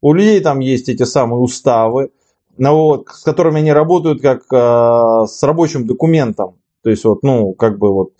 У 0.00 0.12
людей 0.12 0.38
там 0.38 0.60
есть 0.60 0.88
эти 0.88 1.02
самые 1.02 1.40
уставы, 1.40 2.10
вот, 2.56 3.08
с 3.08 3.24
которыми 3.24 3.58
они 3.58 3.72
работают 3.72 4.22
как 4.22 4.42
э, 4.52 5.26
с 5.26 5.42
рабочим 5.42 5.84
документом. 5.84 6.54
То 6.86 6.90
есть 6.90 7.04
вот, 7.04 7.24
ну, 7.24 7.52
как 7.52 7.80
бы 7.80 7.92
вот 7.92 8.12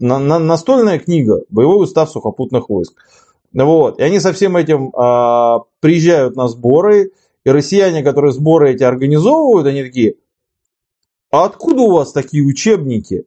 на, 0.00 0.18
на, 0.18 0.38
настольная 0.38 0.98
книга 0.98 1.42
«Боевой 1.50 1.84
устав 1.84 2.08
сухопутных 2.08 2.70
войск». 2.70 2.94
Вот. 3.52 4.00
И 4.00 4.02
они 4.02 4.18
со 4.18 4.32
всем 4.32 4.56
этим 4.56 4.92
а, 4.96 5.64
приезжают 5.80 6.34
на 6.34 6.48
сборы, 6.48 7.12
и 7.44 7.50
россияне, 7.50 8.02
которые 8.02 8.32
сборы 8.32 8.72
эти 8.72 8.82
организовывают, 8.82 9.66
они 9.66 9.82
такие, 9.82 10.14
а 11.30 11.44
откуда 11.44 11.82
у 11.82 11.90
вас 11.90 12.12
такие 12.12 12.42
учебники? 12.42 13.26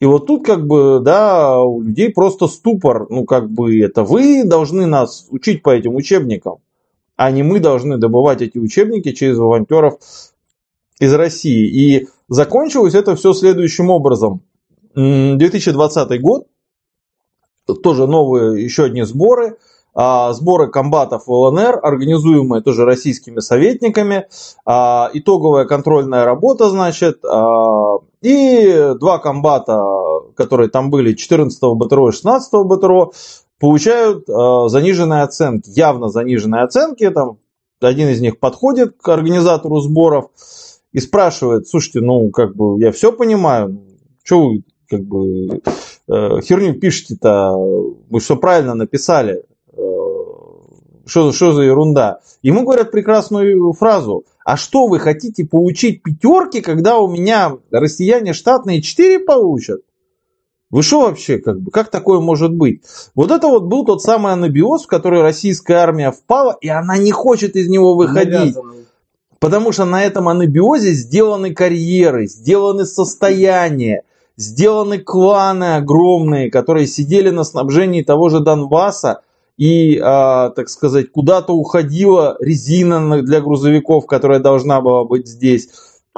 И 0.00 0.04
вот 0.04 0.26
тут 0.26 0.44
как 0.44 0.66
бы, 0.66 0.98
да, 1.00 1.62
у 1.62 1.80
людей 1.80 2.12
просто 2.12 2.48
ступор, 2.48 3.06
ну 3.10 3.24
как 3.24 3.48
бы 3.48 3.80
это 3.80 4.02
вы 4.02 4.42
должны 4.42 4.86
нас 4.86 5.28
учить 5.30 5.62
по 5.62 5.70
этим 5.70 5.94
учебникам, 5.94 6.56
а 7.14 7.30
не 7.30 7.44
мы 7.44 7.60
должны 7.60 7.98
добывать 7.98 8.42
эти 8.42 8.58
учебники 8.58 9.12
через 9.12 9.38
волонтеров 9.38 10.00
из 10.98 11.14
России. 11.14 11.68
И 11.68 12.08
закончилось 12.28 12.94
это 12.94 13.16
все 13.16 13.32
следующим 13.32 13.90
образом. 13.90 14.42
2020 14.94 16.20
год, 16.20 16.46
тоже 17.82 18.06
новые 18.06 18.62
еще 18.62 18.84
одни 18.84 19.02
сборы. 19.02 19.58
А, 19.94 20.32
сборы 20.32 20.70
комбатов 20.70 21.26
в 21.26 21.32
ЛНР, 21.32 21.80
организуемые 21.82 22.62
тоже 22.62 22.84
российскими 22.84 23.40
советниками. 23.40 24.28
А, 24.64 25.10
итоговая 25.12 25.64
контрольная 25.64 26.24
работа, 26.24 26.70
значит. 26.70 27.24
А, 27.24 27.96
и 28.22 28.94
два 28.98 29.18
комбата, 29.18 29.82
которые 30.36 30.70
там 30.70 30.90
были, 30.90 31.16
14-го 31.16 31.74
БТРО 31.74 32.10
и 32.10 32.12
16-го 32.12 32.64
БТРО, 32.64 33.10
получают 33.58 34.26
заниженные 34.70 35.22
оценки, 35.22 35.68
явно 35.70 36.10
заниженные 36.10 36.62
оценки. 36.62 37.10
Там 37.10 37.38
один 37.80 38.08
из 38.08 38.20
них 38.20 38.38
подходит 38.38 38.98
к 39.00 39.08
организатору 39.08 39.80
сборов, 39.80 40.26
и 40.98 41.00
спрашивает, 41.00 41.68
слушайте, 41.68 42.00
ну, 42.00 42.28
как 42.30 42.56
бы, 42.56 42.80
я 42.80 42.90
все 42.90 43.12
понимаю, 43.12 43.80
что 44.24 44.48
вы, 44.48 44.64
как 44.90 45.04
бы, 45.04 45.60
э, 46.08 46.40
херню 46.42 46.74
пишете-то? 46.74 47.52
Вы 48.10 48.18
все 48.18 48.36
правильно 48.36 48.74
написали. 48.74 49.44
Э, 49.72 49.80
что, 51.06 51.30
что 51.30 51.52
за 51.52 51.62
ерунда? 51.62 52.18
Ему 52.42 52.64
говорят 52.64 52.90
прекрасную 52.90 53.72
фразу. 53.74 54.24
А 54.44 54.56
что 54.56 54.88
вы 54.88 54.98
хотите 54.98 55.44
получить 55.44 56.02
пятерки, 56.02 56.60
когда 56.62 56.98
у 56.98 57.08
меня 57.08 57.52
россияне 57.70 58.32
штатные 58.32 58.82
4 58.82 59.20
получат? 59.20 59.82
Вы 60.70 60.82
что 60.82 61.02
вообще, 61.02 61.38
как, 61.38 61.60
бы, 61.60 61.70
как 61.70 61.92
такое 61.92 62.18
может 62.18 62.52
быть? 62.52 62.82
Вот 63.14 63.30
это 63.30 63.46
вот 63.46 63.66
был 63.66 63.84
тот 63.84 64.02
самый 64.02 64.32
анабиоз, 64.32 64.82
в 64.82 64.88
который 64.88 65.22
российская 65.22 65.74
армия 65.74 66.10
впала, 66.10 66.58
и 66.60 66.68
она 66.68 66.98
не 66.98 67.12
хочет 67.12 67.54
из 67.54 67.68
него 67.68 67.94
выходить. 67.94 68.56
Навязанный. 68.56 68.88
Потому 69.40 69.72
что 69.72 69.84
на 69.84 70.04
этом 70.04 70.28
анабиозе 70.28 70.92
сделаны 70.92 71.54
карьеры, 71.54 72.26
сделаны 72.26 72.84
состояния, 72.84 74.02
сделаны 74.36 74.98
кланы 74.98 75.76
огромные, 75.76 76.50
которые 76.50 76.86
сидели 76.86 77.30
на 77.30 77.44
снабжении 77.44 78.02
того 78.02 78.28
же 78.28 78.40
Донбасса, 78.40 79.20
и, 79.56 79.96
э, 79.96 80.00
так 80.00 80.68
сказать, 80.68 81.10
куда-то 81.10 81.52
уходила 81.52 82.36
резина 82.40 83.22
для 83.22 83.40
грузовиков, 83.40 84.06
которая 84.06 84.38
должна 84.38 84.80
была 84.80 85.04
быть 85.04 85.26
здесь 85.26 85.68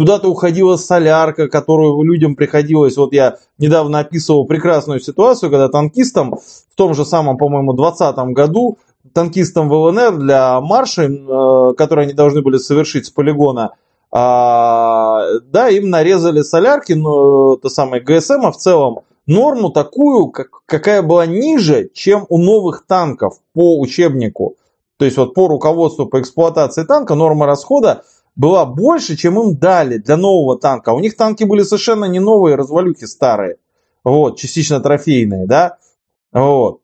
куда-то 0.01 0.31
уходила 0.31 0.77
солярка, 0.77 1.47
которую 1.49 2.03
людям 2.03 2.35
приходилось. 2.35 2.97
Вот 2.97 3.13
я 3.13 3.37
недавно 3.59 3.99
описывал 3.99 4.47
прекрасную 4.47 4.99
ситуацию, 4.99 5.51
когда 5.51 5.69
танкистам 5.69 6.37
в 6.37 6.75
том 6.75 6.95
же 6.95 7.05
самом, 7.05 7.37
по-моему, 7.37 7.75
2020 7.75 8.33
году, 8.33 8.79
танкистам 9.13 9.69
в 9.69 9.73
ЛНР 9.73 10.19
для 10.19 10.61
марша, 10.61 11.05
э, 11.05 11.75
которые 11.77 12.05
они 12.05 12.13
должны 12.13 12.43
были 12.43 12.59
совершить 12.59 13.07
с 13.07 13.11
полигона, 13.11 13.73
а, 14.13 15.25
да, 15.45 15.69
им 15.69 15.89
нарезали 15.89 16.43
солярки, 16.43 16.93
но 16.93 17.55
это 17.55 17.69
самое 17.69 18.03
ГСМ, 18.03 18.45
а 18.45 18.53
в 18.53 18.57
целом 18.57 19.01
норму 19.27 19.71
такую, 19.71 20.29
как, 20.29 20.49
какая 20.67 21.03
была 21.03 21.27
ниже, 21.27 21.91
чем 21.95 22.27
у 22.29 22.39
новых 22.39 22.87
танков 22.87 23.39
по 23.55 23.79
учебнику. 23.79 24.57
То 24.97 25.05
есть 25.05 25.17
вот 25.17 25.35
по 25.35 25.47
руководству 25.49 26.07
по 26.07 26.21
эксплуатации 26.21 26.85
танка 26.85 27.15
норма 27.15 27.47
расхода 27.47 28.03
была 28.37 28.67
больше, 28.67 29.17
чем 29.17 29.41
им 29.41 29.57
дали 29.57 29.99
для 29.99 30.17
нового 30.17 30.59
танка. 30.59 30.91
У 30.91 30.99
них 30.99 31.17
танки 31.17 31.45
были 31.45 31.63
совершенно 31.63 32.05
не 32.07 32.21
новые, 32.21 32.57
развалюхи 32.57 33.05
старые. 33.07 33.57
Вот, 34.03 34.39
частично 34.39 34.81
трофейные, 34.81 35.47
да. 35.47 35.77
Вот. 36.33 36.81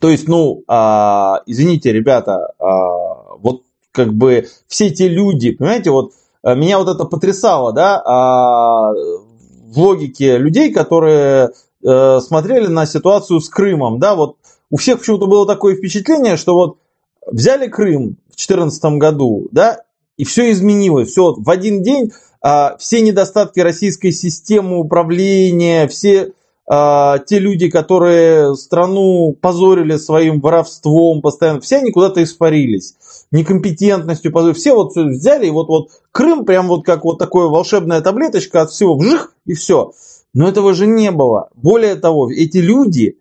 То 0.00 0.10
есть, 0.10 0.28
ну, 0.28 0.62
а, 0.68 1.42
извините, 1.46 1.92
ребята, 1.92 2.52
а, 2.58 3.36
вот 3.38 3.62
как 3.92 4.12
бы 4.12 4.46
все 4.66 4.90
те 4.90 5.08
люди, 5.08 5.50
понимаете, 5.50 5.90
вот 5.90 6.12
а, 6.42 6.54
меня 6.54 6.78
вот 6.78 6.88
это 6.88 7.04
потрясало, 7.04 7.72
да, 7.72 8.00
а, 8.04 8.92
в 8.92 9.78
логике 9.78 10.38
людей, 10.38 10.72
которые 10.72 11.50
а, 11.84 12.20
смотрели 12.20 12.66
на 12.66 12.86
ситуацию 12.86 13.40
с 13.40 13.48
Крымом, 13.48 13.98
да, 13.98 14.14
вот 14.14 14.36
у 14.70 14.76
всех 14.76 15.00
почему-то 15.00 15.26
было 15.26 15.46
такое 15.46 15.76
впечатление, 15.76 16.36
что 16.36 16.54
вот 16.54 16.78
взяли 17.26 17.68
Крым 17.68 18.16
в 18.26 18.36
2014 18.36 18.84
году, 18.98 19.48
да, 19.50 19.82
и 20.16 20.24
все 20.24 20.50
изменилось. 20.50 21.10
Все 21.10 21.34
в 21.34 21.48
один 21.48 21.82
день 21.82 22.12
а, 22.40 22.76
все 22.78 23.00
недостатки 23.00 23.60
российской 23.60 24.12
системы 24.12 24.78
управления, 24.78 25.88
все 25.88 26.32
а, 26.70 27.18
те 27.20 27.38
люди, 27.38 27.70
которые 27.70 28.54
страну 28.54 29.34
позорили 29.40 29.96
своим 29.96 30.40
воровством 30.40 31.22
постоянно, 31.22 31.60
все 31.60 31.78
они 31.78 31.90
куда-то 31.90 32.22
испарились. 32.22 32.94
Некомпетентностью, 33.30 34.32
позор. 34.32 34.54
все 34.54 34.74
вот 34.74 34.94
взяли, 34.94 35.46
и 35.46 35.50
вот, 35.50 35.68
вот 35.68 35.88
Крым 36.12 36.44
прям 36.44 36.68
вот 36.68 36.84
как 36.84 37.04
вот 37.04 37.18
такая 37.18 37.46
волшебная 37.46 38.02
таблеточка 38.02 38.62
от 38.62 38.70
всего 38.70 38.96
вжих, 38.96 39.34
и 39.46 39.54
все. 39.54 39.92
Но 40.34 40.46
этого 40.46 40.74
же 40.74 40.86
не 40.86 41.10
было. 41.10 41.48
Более 41.54 41.94
того, 41.94 42.30
эти 42.30 42.58
люди, 42.58 43.18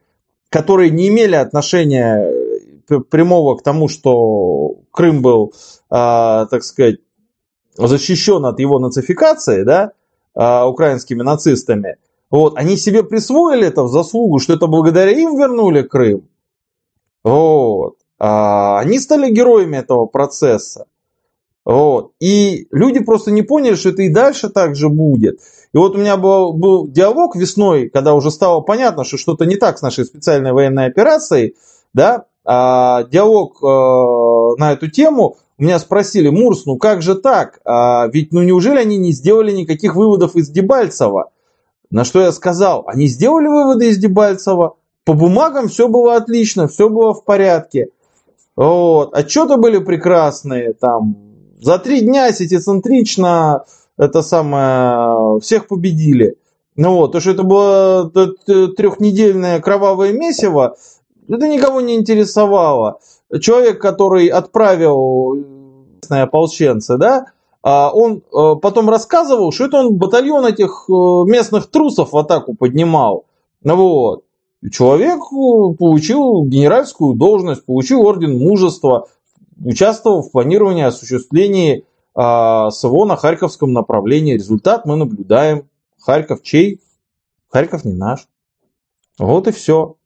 которые 0.50 0.92
не 0.92 1.08
имели 1.08 1.36
отношения 1.36 2.30
прямого 3.10 3.56
к 3.56 3.64
тому, 3.64 3.88
что 3.88 4.76
Крым 4.92 5.22
был, 5.22 5.54
а, 5.90 6.48
так 6.48 6.64
сказать, 6.64 6.98
защищен 7.78 8.46
от 8.46 8.60
его 8.60 8.80
нацификации, 8.80 9.64
да, 9.64 9.92
а, 10.36 10.68
украинскими 10.68 11.22
нацистами, 11.22 11.96
вот, 12.30 12.58
они 12.58 12.76
себе 12.76 13.04
присвоили 13.04 13.68
это 13.68 13.84
в 13.84 13.90
заслугу, 13.90 14.40
что 14.40 14.54
это 14.54 14.68
благодаря 14.68 15.12
им 15.12 15.38
вернули 15.38 15.82
Крым. 15.82 16.28
Вот. 17.24 17.96
А, 18.20 18.80
они 18.80 19.00
стали 19.00 19.32
героями 19.32 19.78
этого 19.78 20.06
процесса. 20.06 20.88
Вот. 21.64 22.12
И 22.20 22.68
люди 22.72 23.00
просто 23.00 23.32
не 23.32 23.42
поняли, 23.42 23.76
что 23.76 23.90
это 23.90 24.02
и 24.04 24.10
дальше 24.10 24.50
так 24.50 24.76
же 24.76 24.90
будет. 24.90 25.40
И 25.74 25.78
вот 25.78 25.96
у 25.96 26.00
меня 26.00 26.18
был, 26.18 26.54
был 26.54 26.88
диалог 26.88 27.36
весной, 27.36 27.90
когда 27.90 28.14
уже 28.14 28.32
стало 28.32 28.62
понятно, 28.62 29.04
что 29.04 29.18
что-то 29.18 29.46
не 29.46 29.58
так 29.58 29.78
с 29.78 29.82
нашей 29.82 30.06
специальной 30.06 30.54
военной 30.54 30.86
операцией, 30.86 31.56
да, 31.94 32.26
а, 32.46 33.04
диалог 33.04 33.62
а, 33.64 34.56
на 34.58 34.74
эту 34.74 34.90
тему, 34.90 35.38
у 35.58 35.64
меня 35.64 35.80
спросили, 35.80 36.30
Мурс, 36.30 36.66
ну 36.66 36.78
как 36.78 37.02
же 37.02 37.16
так? 37.16 37.60
А, 37.66 38.08
ведь 38.14 38.32
ну 38.32 38.44
неужели 38.44 38.78
они 38.80 38.98
не 38.98 39.12
сделали 39.12 39.52
никаких 39.52 39.96
выводов 39.96 40.36
из 40.36 40.50
Дебальцева? 40.50 41.32
На 41.90 42.04
что 42.04 42.22
я 42.22 42.32
сказал, 42.32 42.84
они 42.88 43.08
сделали 43.08 43.48
выводы 43.48 43.90
из 43.90 43.98
Дебальцева, 43.98 44.76
по 45.06 45.14
бумагам 45.14 45.70
все 45.70 45.88
было 45.88 46.16
отлично, 46.16 46.68
все 46.68 46.90
было 46.90 47.14
в 47.14 47.24
порядке. 47.24 47.90
Вот. 48.58 49.14
Отчеты 49.14 49.56
были 49.56 49.78
прекрасные, 49.78 50.74
там, 50.74 51.16
за 51.62 51.80
три 51.80 52.02
дня 52.02 52.32
сетицентрично 52.34 53.64
это 53.98 54.22
самое, 54.22 55.40
всех 55.40 55.68
победили. 55.68 56.38
Ну 56.76 56.94
вот, 56.94 57.14
то, 57.14 57.20
что 57.20 57.32
это 57.32 57.44
было 57.44 58.10
трехнедельное 58.10 59.60
кровавое 59.60 60.12
месиво, 60.12 60.76
это 61.28 61.48
никого 61.48 61.82
не 61.82 61.96
интересовало. 61.96 63.00
Человек, 63.42 63.82
который 63.82 64.28
отправил 64.28 65.44
ополченцы, 66.10 66.98
да, 66.98 67.18
а 67.18 67.32
он 67.64 68.22
э, 68.22 68.56
потом 68.62 68.90
рассказывал, 68.90 69.52
что 69.52 69.66
это 69.66 69.78
он 69.78 69.96
батальон 69.96 70.46
этих 70.46 70.86
э, 70.90 70.94
местных 71.26 71.70
трусов 71.70 72.12
в 72.12 72.18
атаку 72.18 72.56
поднимал. 72.56 73.26
Вот. 73.64 74.24
Человек 74.72 75.20
э, 75.20 75.76
получил 75.78 76.46
генеральскую 76.46 77.16
должность, 77.16 77.66
получил 77.66 78.02
орден 78.02 78.38
мужества, 78.38 79.08
участвовал 79.64 80.22
в 80.22 80.32
планировании 80.32 80.84
осуществлении 80.84 81.86
а, 82.20 82.72
СВО 82.72 83.06
на 83.06 83.16
Харьковском 83.16 83.74
направлении. 83.74 84.34
Результат 84.34 84.86
мы 84.86 84.96
наблюдаем. 84.96 85.70
Харьков 86.00 86.42
чей? 86.42 86.82
Харьков 87.50 87.86
не 87.86 87.94
наш. 87.94 88.28
Вот 89.20 89.48
и 89.48 89.52
все. 89.52 89.98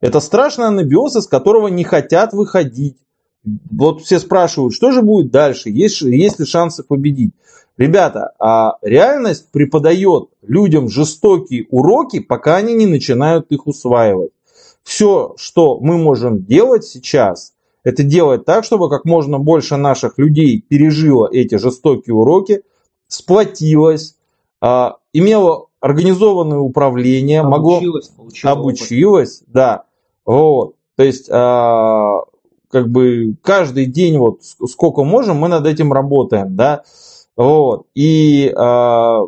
Это 0.00 0.20
страшный 0.20 0.66
анабиоз, 0.66 1.16
из 1.16 1.26
которого 1.26 1.68
не 1.68 1.84
хотят 1.84 2.32
выходить. 2.32 2.96
Вот 3.44 4.02
все 4.02 4.18
спрашивают, 4.18 4.74
что 4.74 4.92
же 4.92 5.02
будет 5.02 5.30
дальше, 5.30 5.70
есть, 5.70 6.00
есть 6.02 6.38
ли 6.38 6.46
шансы 6.46 6.84
победить. 6.84 7.32
Ребята, 7.76 8.32
а 8.38 8.76
реальность 8.82 9.50
преподает 9.50 10.28
людям 10.42 10.88
жестокие 10.88 11.66
уроки, 11.70 12.20
пока 12.20 12.56
они 12.56 12.74
не 12.74 12.86
начинают 12.86 13.50
их 13.50 13.66
усваивать. 13.66 14.30
Все, 14.82 15.34
что 15.38 15.78
мы 15.80 15.96
можем 15.96 16.44
делать 16.44 16.84
сейчас, 16.84 17.54
это 17.82 18.02
делать 18.02 18.44
так, 18.44 18.64
чтобы 18.64 18.88
как 18.88 19.04
можно 19.04 19.38
больше 19.38 19.76
наших 19.76 20.18
людей 20.18 20.60
пережило 20.60 21.28
эти 21.32 21.56
жестокие 21.56 22.14
уроки, 22.14 22.62
сплотилось, 23.08 24.16
а, 24.60 24.98
имело 25.12 25.68
организованное 25.80 26.58
управление, 26.58 27.40
обучилось, 27.40 28.12
могло 28.16 28.50
обучилось, 28.50 29.42
да, 29.46 29.84
вот. 30.24 30.76
То 30.96 31.02
есть, 31.02 31.28
а, 31.30 32.20
как 32.72 32.88
бы 32.88 33.36
каждый 33.42 33.84
день, 33.84 34.16
вот 34.16 34.40
сколько 34.42 35.04
можем, 35.04 35.36
мы 35.36 35.48
над 35.48 35.66
этим 35.66 35.92
работаем, 35.92 36.56
да. 36.56 36.82
Вот. 37.36 37.86
И 37.94 38.50
а, 38.56 39.26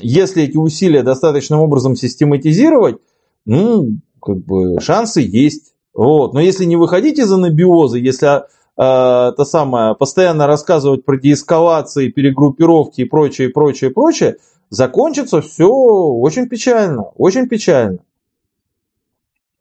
если 0.00 0.44
эти 0.44 0.56
усилия 0.56 1.02
достаточным 1.02 1.60
образом 1.60 1.94
систематизировать, 1.94 2.96
ну, 3.44 3.98
как 4.20 4.38
бы 4.38 4.80
шансы 4.80 5.20
есть. 5.20 5.74
Вот. 5.92 6.32
Но 6.32 6.40
если 6.40 6.64
не 6.64 6.76
выходить 6.76 7.18
из 7.18 7.30
анабиоза, 7.30 7.98
если 7.98 8.44
а, 8.78 9.30
это 9.30 9.44
самое, 9.44 9.94
постоянно 9.94 10.46
рассказывать 10.46 11.04
про 11.04 11.18
деэскалации, 11.18 12.08
перегруппировки 12.08 13.02
и 13.02 13.04
прочее, 13.04 13.50
прочее, 13.50 13.90
прочее, 13.90 14.36
закончится 14.70 15.42
все 15.42 15.68
очень 15.68 16.48
печально, 16.48 17.02
очень 17.16 17.46
печально. 17.46 17.98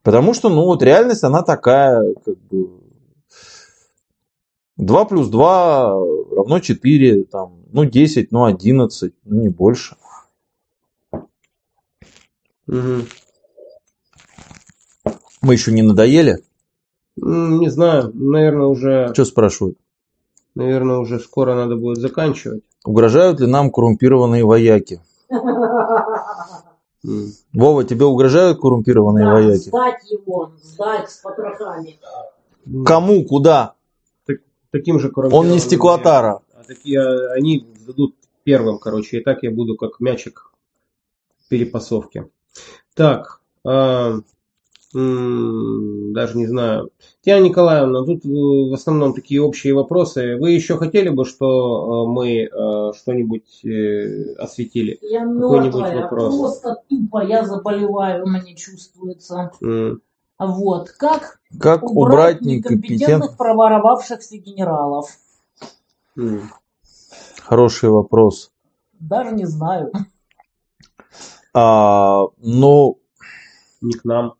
Потому 0.03 0.33
что, 0.33 0.48
ну, 0.48 0.64
вот 0.64 0.81
реальность, 0.81 1.25
она 1.25 1.41
такая, 1.43 2.14
как 2.25 2.38
бы, 2.49 2.78
2 4.80 5.06
плюс 5.06 5.27
2 5.27 5.90
равно 6.35 6.59
4, 6.59 7.24
там, 7.25 7.53
ну, 7.72 7.83
10, 7.83 8.32
ну, 8.32 8.45
11, 8.45 9.14
ну, 9.25 9.41
не 9.41 9.49
больше. 9.49 9.98
Угу. 12.67 13.03
Мы 15.41 15.53
еще 15.53 15.72
не 15.74 15.82
надоели? 15.82 16.43
Не 17.17 17.69
знаю, 17.69 18.11
наверное, 18.14 18.67
уже... 18.67 19.14
Что 19.14 19.25
спрашивают? 19.25 19.77
Наверное, 20.56 20.98
уже 20.98 21.19
скоро 21.19 21.56
надо 21.56 21.75
будет 21.75 21.98
заканчивать. 21.98 22.64
Угрожают 22.85 23.41
ли 23.41 23.48
нам 23.48 23.72
коррумпированные 23.72 24.45
вояки? 24.45 25.01
Вова, 27.53 27.83
тебе 27.83 28.06
угрожают 28.06 28.59
коррумпированные 28.59 29.25
Да, 29.25 29.32
вояки? 29.33 29.67
сдать 29.69 30.09
его, 30.09 30.51
сдать 30.61 31.09
с 31.09 31.17
потрохами. 31.17 31.99
Кому, 32.85 33.25
куда? 33.25 33.74
Таким 34.72 34.99
же 34.99 35.07
Он 35.07 35.14
коррумпированным 35.14 35.53
не 35.53 35.59
стеклотара. 35.59 36.41
А 36.53 36.64
такие, 36.64 36.99
а, 37.01 37.33
они 37.33 37.65
дадут 37.88 38.15
первым, 38.43 38.77
короче, 38.77 39.17
и 39.19 39.23
так 39.23 39.43
я 39.43 39.51
буду 39.51 39.75
как 39.75 39.99
мячик 39.99 40.51
перепасовки. 41.49 42.30
Так, 42.93 43.41
а, 43.65 44.19
м, 44.93 46.14
даже 46.14 46.38
не 46.38 46.45
знаю. 46.48 46.91
Татьяна 47.22 47.45
Николаевна, 47.45 48.06
тут 48.06 48.25
э, 48.25 48.30
в 48.30 48.73
основном 48.73 49.14
такие 49.14 49.41
общие 49.41 49.73
вопросы. 49.73 50.35
Вы 50.38 50.51
еще 50.51 50.77
хотели 50.77 51.09
бы, 51.09 51.25
что 51.25 52.06
э, 52.06 52.09
мы 52.11 52.43
э, 52.43 52.93
что-нибудь 52.95 53.64
осветили? 54.38 54.98
Я 55.01 55.22
Какой-нибудь 55.22 55.81
мертвая, 55.81 56.01
вопрос? 56.03 56.38
просто 56.38 56.75
тупо 56.89 57.23
я 57.23 57.45
заболеваю, 57.45 58.27
мне 58.27 58.56
чувствуется. 58.56 59.51
М, 59.61 60.01
Вот, 60.39 60.91
как 60.91 61.39
Как 61.59 61.83
убрать 61.83 62.37
убрать 62.37 62.41
некомпетентных? 62.41 63.35
проворовавшихся 63.35 64.37
генералов? 64.37 65.17
Хороший 67.41 67.89
вопрос. 67.89 68.51
Даже 68.99 69.31
не 69.35 69.45
знаю. 69.45 69.91
А, 71.53 72.25
ну, 72.37 72.99
Не 73.81 73.93
к 73.93 74.05
нам. 74.05 74.35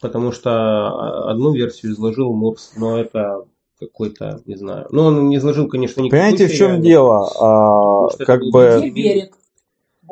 Потому 0.00 0.32
что 0.32 0.50
а, 0.50 1.30
одну 1.30 1.52
версию 1.52 1.92
изложил 1.92 2.32
Мурс, 2.32 2.72
но 2.76 2.98
это 2.98 3.44
какой-то, 3.78 4.40
не 4.46 4.56
знаю. 4.56 4.86
Ну, 4.90 5.04
он 5.04 5.28
не 5.28 5.36
изложил, 5.36 5.68
конечно, 5.68 6.00
никакой 6.00 6.20
понимаете, 6.20 6.46
в 6.46 6.50
чем 6.50 6.56
сериальный. 6.58 6.82
дело? 6.82 7.30
А, 7.40 8.08
как 8.24 8.42
бы... 8.50 8.90
Берег? 8.90 9.36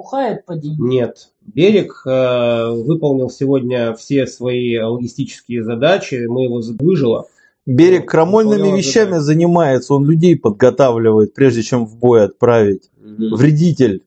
Бухает 0.00 0.46
по 0.46 0.56
день. 0.56 0.76
Нет. 0.78 1.28
Берег 1.42 2.04
э, 2.06 2.70
выполнил 2.70 3.28
сегодня 3.28 3.92
все 3.92 4.26
свои 4.26 4.78
логистические 4.78 5.62
задачи, 5.62 6.24
мы 6.26 6.44
его 6.44 6.62
выжило. 6.78 7.26
Берег 7.66 8.08
крамольными 8.08 8.74
вещами 8.78 9.10
задачу. 9.10 9.24
занимается, 9.24 9.92
он 9.92 10.06
людей 10.06 10.38
подготавливает, 10.38 11.34
прежде 11.34 11.62
чем 11.62 11.84
в 11.84 11.98
бой 11.98 12.24
отправить. 12.24 12.90
Вредитель. 12.96 14.02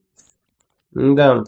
Да. 0.90 1.44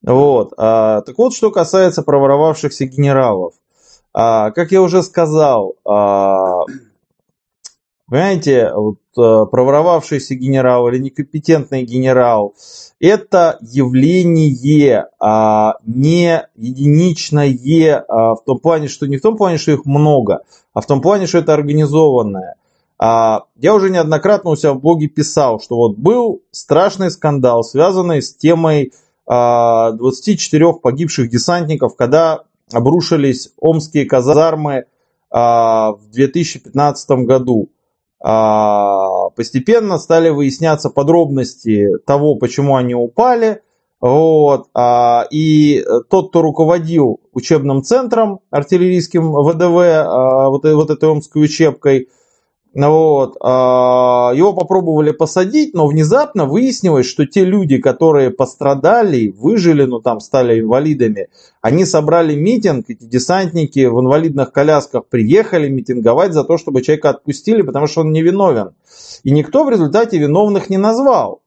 Вот. 0.00 0.54
А, 0.56 1.02
так 1.02 1.18
вот, 1.18 1.34
что 1.34 1.50
касается 1.50 2.02
проворовавшихся 2.02 2.86
генералов. 2.86 3.52
А, 4.14 4.52
как 4.52 4.72
я 4.72 4.80
уже 4.80 5.02
сказал, 5.02 5.76
а, 5.84 6.62
понимаете, 8.08 8.72
вот, 8.74 8.98
а, 9.16 9.46
проворовавшийся 9.46 10.34
генерал 10.34 10.88
или 10.88 10.98
некомпетентный 10.98 11.84
генерал– 11.84 12.54
это 13.00 13.58
явление 13.60 15.06
а, 15.20 15.74
не 15.84 16.46
единичное 16.56 18.04
а, 18.08 18.34
в 18.34 18.44
том 18.44 18.58
плане, 18.58 18.88
что 18.88 19.06
не 19.06 19.18
в 19.18 19.22
том 19.22 19.36
плане, 19.36 19.58
что 19.58 19.72
их 19.72 19.84
много, 19.84 20.42
а 20.74 20.80
в 20.80 20.86
том 20.86 21.00
плане, 21.00 21.26
что 21.26 21.38
это 21.38 21.54
организованное. 21.54 22.56
А, 22.98 23.44
я 23.56 23.74
уже 23.74 23.90
неоднократно 23.90 24.50
у 24.50 24.56
себя 24.56 24.72
в 24.72 24.80
блоге 24.80 25.06
писал, 25.06 25.60
что 25.60 25.76
вот 25.76 25.96
был 25.96 26.42
страшный 26.50 27.10
скандал, 27.10 27.62
связанный 27.62 28.20
с 28.20 28.34
темой 28.34 28.92
а, 29.26 29.92
24 29.92 30.74
погибших 30.74 31.30
десантников, 31.30 31.94
когда 31.94 32.44
обрушились 32.72 33.52
омские 33.58 34.04
казармы 34.04 34.86
а, 35.30 35.92
в 35.92 36.10
2015 36.10 37.10
году. 37.24 37.68
А, 38.20 39.30
Постепенно 39.30 39.98
стали 39.98 40.30
выясняться 40.30 40.90
подробности 40.90 41.86
того, 42.06 42.34
почему 42.36 42.76
они 42.76 42.94
упали. 42.94 43.62
Вот. 44.00 44.68
а, 44.74 45.26
И 45.30 45.84
тот, 46.10 46.30
кто 46.30 46.42
руководил 46.42 47.20
учебным 47.32 47.82
центром 47.82 48.40
артиллерийским 48.50 49.32
ВДВ, 49.32 49.76
а, 49.78 50.48
вот, 50.48 50.64
вот 50.64 50.90
этой 50.90 51.08
омской 51.08 51.44
учебкой, 51.44 52.08
вот, 52.74 53.36
а, 53.40 54.32
его 54.34 54.52
попробовали 54.52 55.10
посадить, 55.10 55.74
но 55.74 55.86
внезапно 55.86 56.44
выяснилось, 56.44 57.06
что 57.06 57.26
те 57.26 57.44
люди, 57.44 57.78
которые 57.78 58.30
пострадали, 58.30 59.34
выжили, 59.36 59.84
ну 59.84 60.00
там 60.00 60.20
стали 60.20 60.60
инвалидами, 60.60 61.28
они 61.62 61.84
собрали 61.86 62.34
митинг, 62.34 62.84
эти 62.88 63.04
десантники 63.04 63.86
в 63.86 63.98
инвалидных 64.00 64.52
колясках 64.52 65.06
приехали 65.06 65.68
митинговать 65.68 66.34
за 66.34 66.44
то, 66.44 66.58
чтобы 66.58 66.82
человека 66.82 67.10
отпустили, 67.10 67.62
потому 67.62 67.86
что 67.86 68.02
он 68.02 68.12
невиновен. 68.12 68.74
И 69.24 69.30
никто 69.30 69.64
в 69.64 69.70
результате 69.70 70.18
виновных 70.18 70.68
не 70.68 70.76
назвал. 70.76 71.42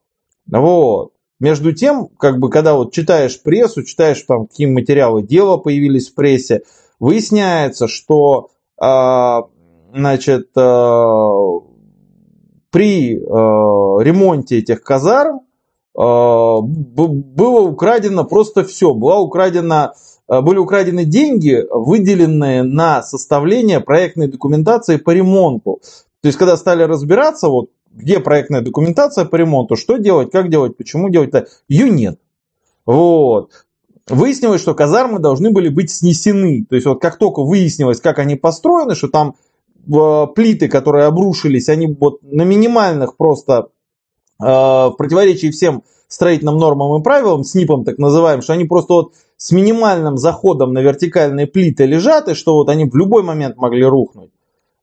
Вот. 0.47 1.11
Между 1.39 1.71
тем, 1.71 2.07
как 2.19 2.39
бы, 2.39 2.49
когда 2.49 2.73
вот 2.73 2.93
читаешь 2.93 3.41
прессу, 3.41 3.83
читаешь 3.83 4.21
там, 4.23 4.47
какие 4.47 4.67
материалы 4.67 5.23
дела 5.23 5.57
появились 5.57 6.09
в 6.09 6.15
прессе, 6.15 6.63
выясняется, 6.99 7.87
что 7.87 8.49
а, 8.77 9.43
значит, 9.93 10.49
а, 10.57 11.31
при 12.69 13.17
а, 13.17 13.99
ремонте 14.01 14.59
этих 14.59 14.83
казарм 14.83 15.41
б- 15.93 17.07
было 17.07 17.61
украдено 17.61 18.23
просто 18.23 18.63
все. 18.63 18.93
Была 18.93 19.19
украдена, 19.19 19.93
были 20.27 20.57
украдены 20.57 21.03
деньги, 21.03 21.65
выделенные 21.69 22.63
на 22.63 23.03
составление 23.03 23.81
проектной 23.81 24.27
документации 24.27 24.95
по 24.95 25.11
ремонту. 25.11 25.81
То 26.21 26.27
есть, 26.27 26.37
когда 26.37 26.55
стали 26.55 26.83
разбираться, 26.83 27.49
вот, 27.49 27.71
где 27.91 28.19
проектная 28.19 28.61
документация 28.61 29.25
по 29.25 29.35
ремонту, 29.35 29.75
что 29.75 29.97
делать, 29.97 30.31
как 30.31 30.49
делать, 30.49 30.77
почему 30.77 31.09
делать, 31.09 31.33
ее 31.67 31.89
нет. 31.89 32.19
Вот. 32.85 33.51
Выяснилось, 34.07 34.61
что 34.61 34.73
казармы 34.73 35.19
должны 35.19 35.51
были 35.51 35.69
быть 35.69 35.91
снесены. 35.91 36.65
То 36.69 36.75
есть, 36.75 36.87
вот 36.87 37.01
как 37.01 37.17
только 37.17 37.43
выяснилось, 37.43 37.99
как 37.99 38.19
они 38.19 38.35
построены, 38.35 38.95
что 38.95 39.07
там 39.07 39.29
э, 39.29 39.33
плиты, 40.35 40.67
которые 40.67 41.05
обрушились, 41.05 41.69
они 41.69 41.87
вот 41.87 42.19
на 42.23 42.43
минимальных 42.43 43.17
просто 43.17 43.69
э, 44.39 44.45
в 44.45 44.95
противоречии 44.97 45.51
всем 45.51 45.83
строительным 46.07 46.57
нормам 46.57 46.99
и 46.99 47.03
правилам, 47.03 47.43
СНИПам 47.43 47.83
так 47.83 47.97
называемым, 47.97 48.41
что 48.41 48.53
они 48.53 48.65
просто 48.65 48.93
вот 48.93 49.13
с 49.37 49.51
минимальным 49.51 50.17
заходом 50.17 50.73
на 50.73 50.79
вертикальные 50.79 51.47
плиты 51.47 51.85
лежат, 51.85 52.27
и 52.27 52.33
что 52.33 52.55
вот 52.55 52.69
они 52.69 52.85
в 52.85 52.95
любой 52.95 53.23
момент 53.23 53.57
могли 53.57 53.83
рухнуть. 53.83 54.31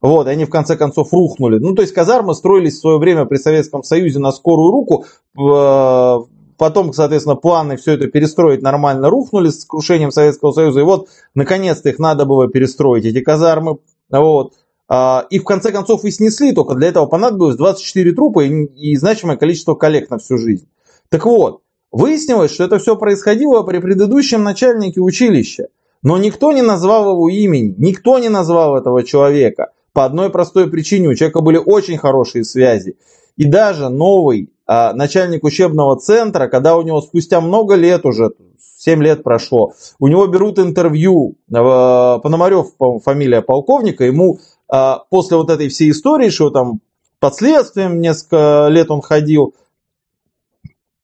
Вот, 0.01 0.27
они 0.29 0.45
в 0.45 0.51
конце 0.51 0.77
концов 0.77 1.13
рухнули. 1.13 1.59
Ну, 1.59 1.75
то 1.75 1.83
есть 1.83 1.93
казармы 1.93 2.35
строились 2.35 2.77
в 2.77 2.81
свое 2.81 2.99
время 2.99 3.25
при 3.25 3.37
Советском 3.37 3.83
Союзе 3.83 4.21
на 4.21 4.33
скорую 4.33 4.71
руку. 4.71 5.05
э, 5.37 6.19
Потом, 6.59 6.93
соответственно, 6.93 7.37
планы 7.37 7.77
все 7.77 7.93
это 7.93 8.09
перестроить 8.09 8.63
нормально 8.63 9.09
рухнули 9.09 9.49
с 9.49 9.65
крушением 9.65 10.11
Советского 10.11 10.51
Союза. 10.51 10.81
И 10.81 10.83
вот, 10.83 11.09
наконец-то 11.35 11.89
их 11.89 12.01
надо 12.01 12.27
было 12.27 12.49
перестроить, 12.49 13.05
эти 13.05 13.21
казармы. 13.21 13.79
Вот. 14.11 14.55
А, 14.89 15.27
И 15.31 15.39
в 15.39 15.45
конце 15.45 15.71
концов 15.71 16.05
и 16.05 16.11
снесли, 16.11 16.53
только 16.53 16.75
для 16.75 16.89
этого 16.89 17.07
понадобилось 17.07 17.57
24 17.57 18.13
трупа 18.13 18.45
и 18.45 18.65
и 18.65 18.97
значимое 18.97 19.37
количество 19.37 19.75
коллег 19.75 20.11
на 20.11 20.19
всю 20.19 20.39
жизнь. 20.39 20.69
Так 21.11 21.27
вот, 21.27 21.61
выяснилось, 21.93 22.53
что 22.53 22.65
это 22.65 22.79
все 22.79 22.97
происходило 22.97 23.63
при 23.63 23.79
предыдущем 23.79 24.43
начальнике 24.43 25.01
училища. 25.01 25.69
Но 26.03 26.17
никто 26.17 26.53
не 26.53 26.63
назвал 26.63 27.11
его 27.13 27.29
имени, 27.29 27.75
никто 27.77 28.19
не 28.19 28.29
назвал 28.29 28.77
этого 28.77 29.03
человека. 29.03 29.73
По 29.93 30.05
одной 30.05 30.31
простой 30.31 30.71
причине, 30.71 31.09
у 31.09 31.15
человека 31.15 31.41
были 31.41 31.59
очень 31.59 31.99
хорошие 31.99 32.45
связи. 32.45 32.97
И 33.37 33.45
даже 33.45 33.89
новый 33.89 34.53
а, 34.67 34.93
начальник 34.93 35.45
учебного 35.45 35.97
центра, 35.97 36.47
когда 36.47 36.77
у 36.77 36.83
него 36.83 37.01
спустя 37.01 37.41
много 37.41 37.75
лет 37.75 38.05
уже, 38.05 38.33
7 38.79 39.03
лет 39.03 39.25
прошло, 39.25 39.73
у 39.99 40.07
него 40.07 40.27
берут 40.29 40.59
интервью, 40.59 41.35
а, 41.53 42.19
Пономарев, 42.21 42.67
фамилия 43.05 43.43
полковника, 43.43 44.05
ему 44.05 44.39
после 44.69 45.37
вот 45.37 45.51
этой 45.51 45.69
всей 45.69 45.91
истории, 45.91 46.29
что 46.31 46.51
там 46.51 46.81
под 47.21 47.35
следствием 47.35 48.01
несколько 48.01 48.69
лет 48.71 48.91
он 48.91 49.01
ходил, 49.01 49.55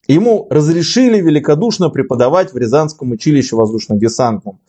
ему 0.07 0.47
разрешили 0.51 1.21
великодушно 1.21 1.91
преподавать 1.91 2.53
в 2.53 2.57
Рязанском 2.57 3.11
училище 3.11 3.57
воздушно-десантном. 3.57 4.61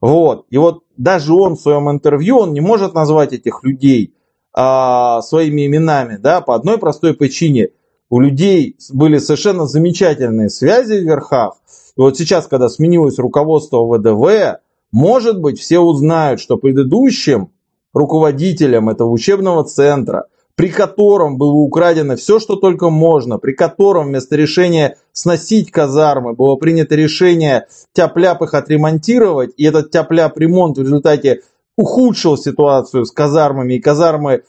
Вот. 0.00 0.46
И 0.50 0.56
вот 0.56 0.84
даже 0.96 1.32
он 1.34 1.56
в 1.56 1.60
своем 1.60 1.90
интервью, 1.90 2.38
он 2.38 2.52
не 2.52 2.60
может 2.60 2.94
назвать 2.94 3.32
этих 3.32 3.64
людей 3.64 4.14
а, 4.52 5.20
своими 5.22 5.66
именами, 5.66 6.16
да, 6.16 6.40
по 6.40 6.54
одной 6.54 6.78
простой 6.78 7.14
причине. 7.14 7.70
У 8.08 8.20
людей 8.20 8.76
были 8.92 9.18
совершенно 9.18 9.66
замечательные 9.66 10.48
связи 10.48 11.00
в 11.00 11.04
верхах. 11.04 11.54
И 11.96 12.00
вот 12.00 12.16
сейчас, 12.16 12.46
когда 12.46 12.68
сменилось 12.68 13.18
руководство 13.18 13.84
ВДВ, 13.84 14.60
может 14.92 15.40
быть, 15.40 15.58
все 15.58 15.80
узнают, 15.80 16.40
что 16.40 16.56
предыдущим 16.56 17.50
руководителем 17.94 18.90
этого 18.90 19.08
учебного 19.08 19.64
центра, 19.64 20.26
при 20.56 20.68
котором 20.68 21.38
было 21.38 21.52
украдено 21.52 22.16
все, 22.16 22.38
что 22.38 22.56
только 22.56 22.90
можно, 22.90 23.38
при 23.38 23.52
котором 23.52 24.08
вместо 24.08 24.36
решения 24.36 24.98
сносить 25.12 25.70
казармы 25.70 26.34
было 26.34 26.56
принято 26.56 26.94
решение 26.94 27.66
тяп-ляп 27.92 28.42
их 28.42 28.54
отремонтировать, 28.54 29.52
и 29.56 29.64
этот 29.64 29.90
тяп-ляп 29.90 30.38
ремонт 30.38 30.76
в 30.76 30.82
результате 30.82 31.42
ухудшил 31.76 32.36
ситуацию 32.36 33.04
с 33.04 33.10
казармами, 33.10 33.74
и 33.74 33.80
казармы 33.80 34.42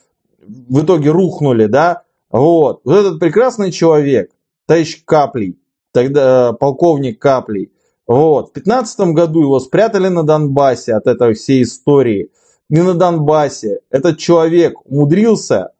в 0.45 0.83
итоге 0.83 1.09
рухнули, 1.09 1.65
да, 1.65 2.03
вот. 2.31 2.81
Вот 2.83 2.97
этот 2.97 3.19
прекрасный 3.19 3.71
человек, 3.71 4.29
товарищ 4.67 5.03
Каплей, 5.05 5.57
тогда 5.91 6.53
полковник 6.53 7.19
Каплей, 7.19 7.71
Вот. 8.07 8.49
В 8.49 8.53
15 8.53 8.99
году 9.13 9.41
его 9.41 9.59
спрятали 9.59 10.09
на 10.09 10.23
Донбассе 10.23 10.93
от 10.93 11.07
этой 11.07 11.33
всей 11.33 11.63
истории. 11.63 12.29
Не 12.69 12.81
на 12.81 12.93
Донбассе. 12.93 13.79
Этот 13.89 14.17
человек 14.17 14.73
умудрился 14.85 15.71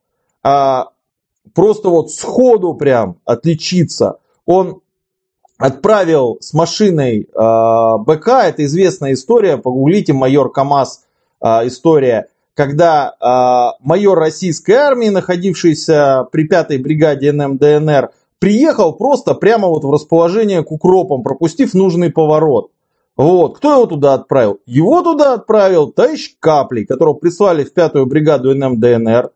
а, 0.44 0.90
просто 1.54 1.90
вот 1.90 2.12
сходу 2.12 2.74
прям 2.76 3.18
отличиться. 3.26 4.18
Он 4.46 4.82
отправил 5.58 6.38
с 6.42 6.54
машиной 6.54 7.22
э, 7.22 7.98
БК, 8.06 8.44
это 8.48 8.66
известная 8.66 9.14
история, 9.14 9.58
погуглите, 9.58 10.14
майор 10.14 10.52
КАМАЗ 10.52 11.06
э, 11.42 11.48
история, 11.68 12.28
когда 12.54 13.16
э, 13.20 13.84
майор 13.86 14.20
российской 14.20 14.74
армии, 14.74 15.10
находившийся 15.10 16.28
при 16.32 16.48
пятой 16.48 16.78
бригаде 16.78 17.32
НМДНР, 17.32 18.12
приехал 18.40 18.94
просто 18.94 19.34
прямо 19.34 19.68
вот 19.70 19.84
в 19.84 19.92
расположение 19.92 20.64
к 20.64 20.72
укропам, 20.72 21.24
пропустив 21.24 21.74
нужный 21.74 22.12
поворот. 22.12 22.72
Вот. 23.18 23.58
Кто 23.58 23.74
его 23.74 23.86
туда 23.86 24.14
отправил? 24.14 24.60
Его 24.66 25.02
туда 25.02 25.34
отправил 25.34 25.92
товарищ 25.92 26.36
Каплей, 26.40 26.86
которого 26.86 27.14
прислали 27.14 27.64
в 27.64 27.74
пятую 27.74 28.06
бригаду 28.06 28.54
НМДНР. 28.54 29.32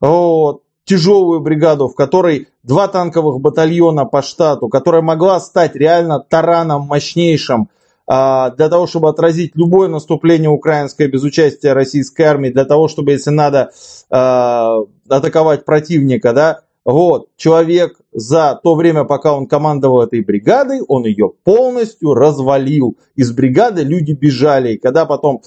Вот. 0.00 0.62
Тяжелую 0.84 1.40
бригаду, 1.40 1.88
в 1.88 1.94
которой 1.94 2.48
два 2.62 2.88
танковых 2.88 3.40
батальона 3.40 4.04
по 4.04 4.20
штату, 4.20 4.68
которая 4.68 5.00
могла 5.00 5.38
стать 5.40 5.76
реально 5.76 6.18
тараном 6.18 6.82
мощнейшим 6.82 7.68
а, 8.06 8.50
для 8.50 8.68
того, 8.68 8.86
чтобы 8.86 9.08
отразить 9.08 9.52
любое 9.54 9.88
наступление 9.88 10.50
украинское 10.50 11.06
без 11.06 11.22
участия 11.22 11.72
российской 11.72 12.22
армии, 12.22 12.50
для 12.50 12.64
того, 12.64 12.88
чтобы, 12.88 13.12
если 13.12 13.30
надо, 13.30 13.70
а, 14.10 14.80
атаковать 15.08 15.64
противника, 15.64 16.32
да, 16.32 16.60
вот, 16.84 17.28
человек 17.36 18.01
за 18.12 18.60
то 18.62 18.74
время, 18.74 19.04
пока 19.04 19.34
он 19.34 19.46
командовал 19.46 20.02
этой 20.02 20.20
бригадой, 20.22 20.80
он 20.86 21.04
ее 21.04 21.32
полностью 21.44 22.14
развалил. 22.14 22.96
Из 23.16 23.32
бригады 23.32 23.82
люди 23.82 24.12
бежали. 24.12 24.74
И 24.74 24.78
когда 24.78 25.06
потом 25.06 25.42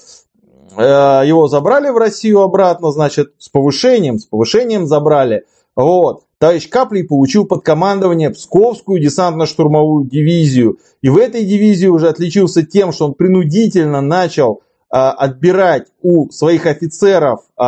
э, 0.76 0.82
его 0.82 1.46
забрали 1.48 1.90
в 1.90 1.96
Россию 1.96 2.40
обратно, 2.40 2.90
значит, 2.90 3.32
с 3.38 3.48
повышением, 3.48 4.18
с 4.18 4.26
повышением 4.26 4.86
забрали. 4.86 5.44
Вот. 5.76 6.24
Товарищ 6.38 6.68
Каплей 6.68 7.04
получил 7.04 7.46
под 7.46 7.64
командование 7.64 8.30
Псковскую 8.30 9.00
десантно-штурмовую 9.00 10.04
дивизию. 10.04 10.78
И 11.02 11.08
в 11.08 11.16
этой 11.16 11.44
дивизии 11.44 11.86
уже 11.86 12.08
отличился 12.08 12.62
тем, 12.62 12.92
что 12.92 13.06
он 13.06 13.14
принудительно 13.14 14.00
начал 14.00 14.60
э, 14.92 14.96
отбирать 14.96 15.86
у 16.02 16.30
своих 16.30 16.66
офицеров 16.66 17.40
э, 17.58 17.62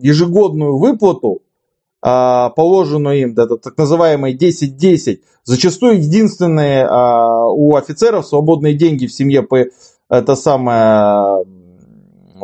ежегодную 0.00 0.76
выплату 0.76 1.42
положенную 2.00 3.20
им, 3.20 3.32
это 3.32 3.56
так 3.56 3.76
называемые 3.76 4.36
10-10, 4.36 5.20
зачастую 5.44 5.98
единственные 5.98 6.86
а, 6.86 7.46
у 7.48 7.76
офицеров 7.76 8.26
свободные 8.26 8.74
деньги 8.74 9.06
в 9.06 9.12
семье 9.12 9.42
по, 9.42 9.66
это 10.08 10.34
самое, 10.34 11.44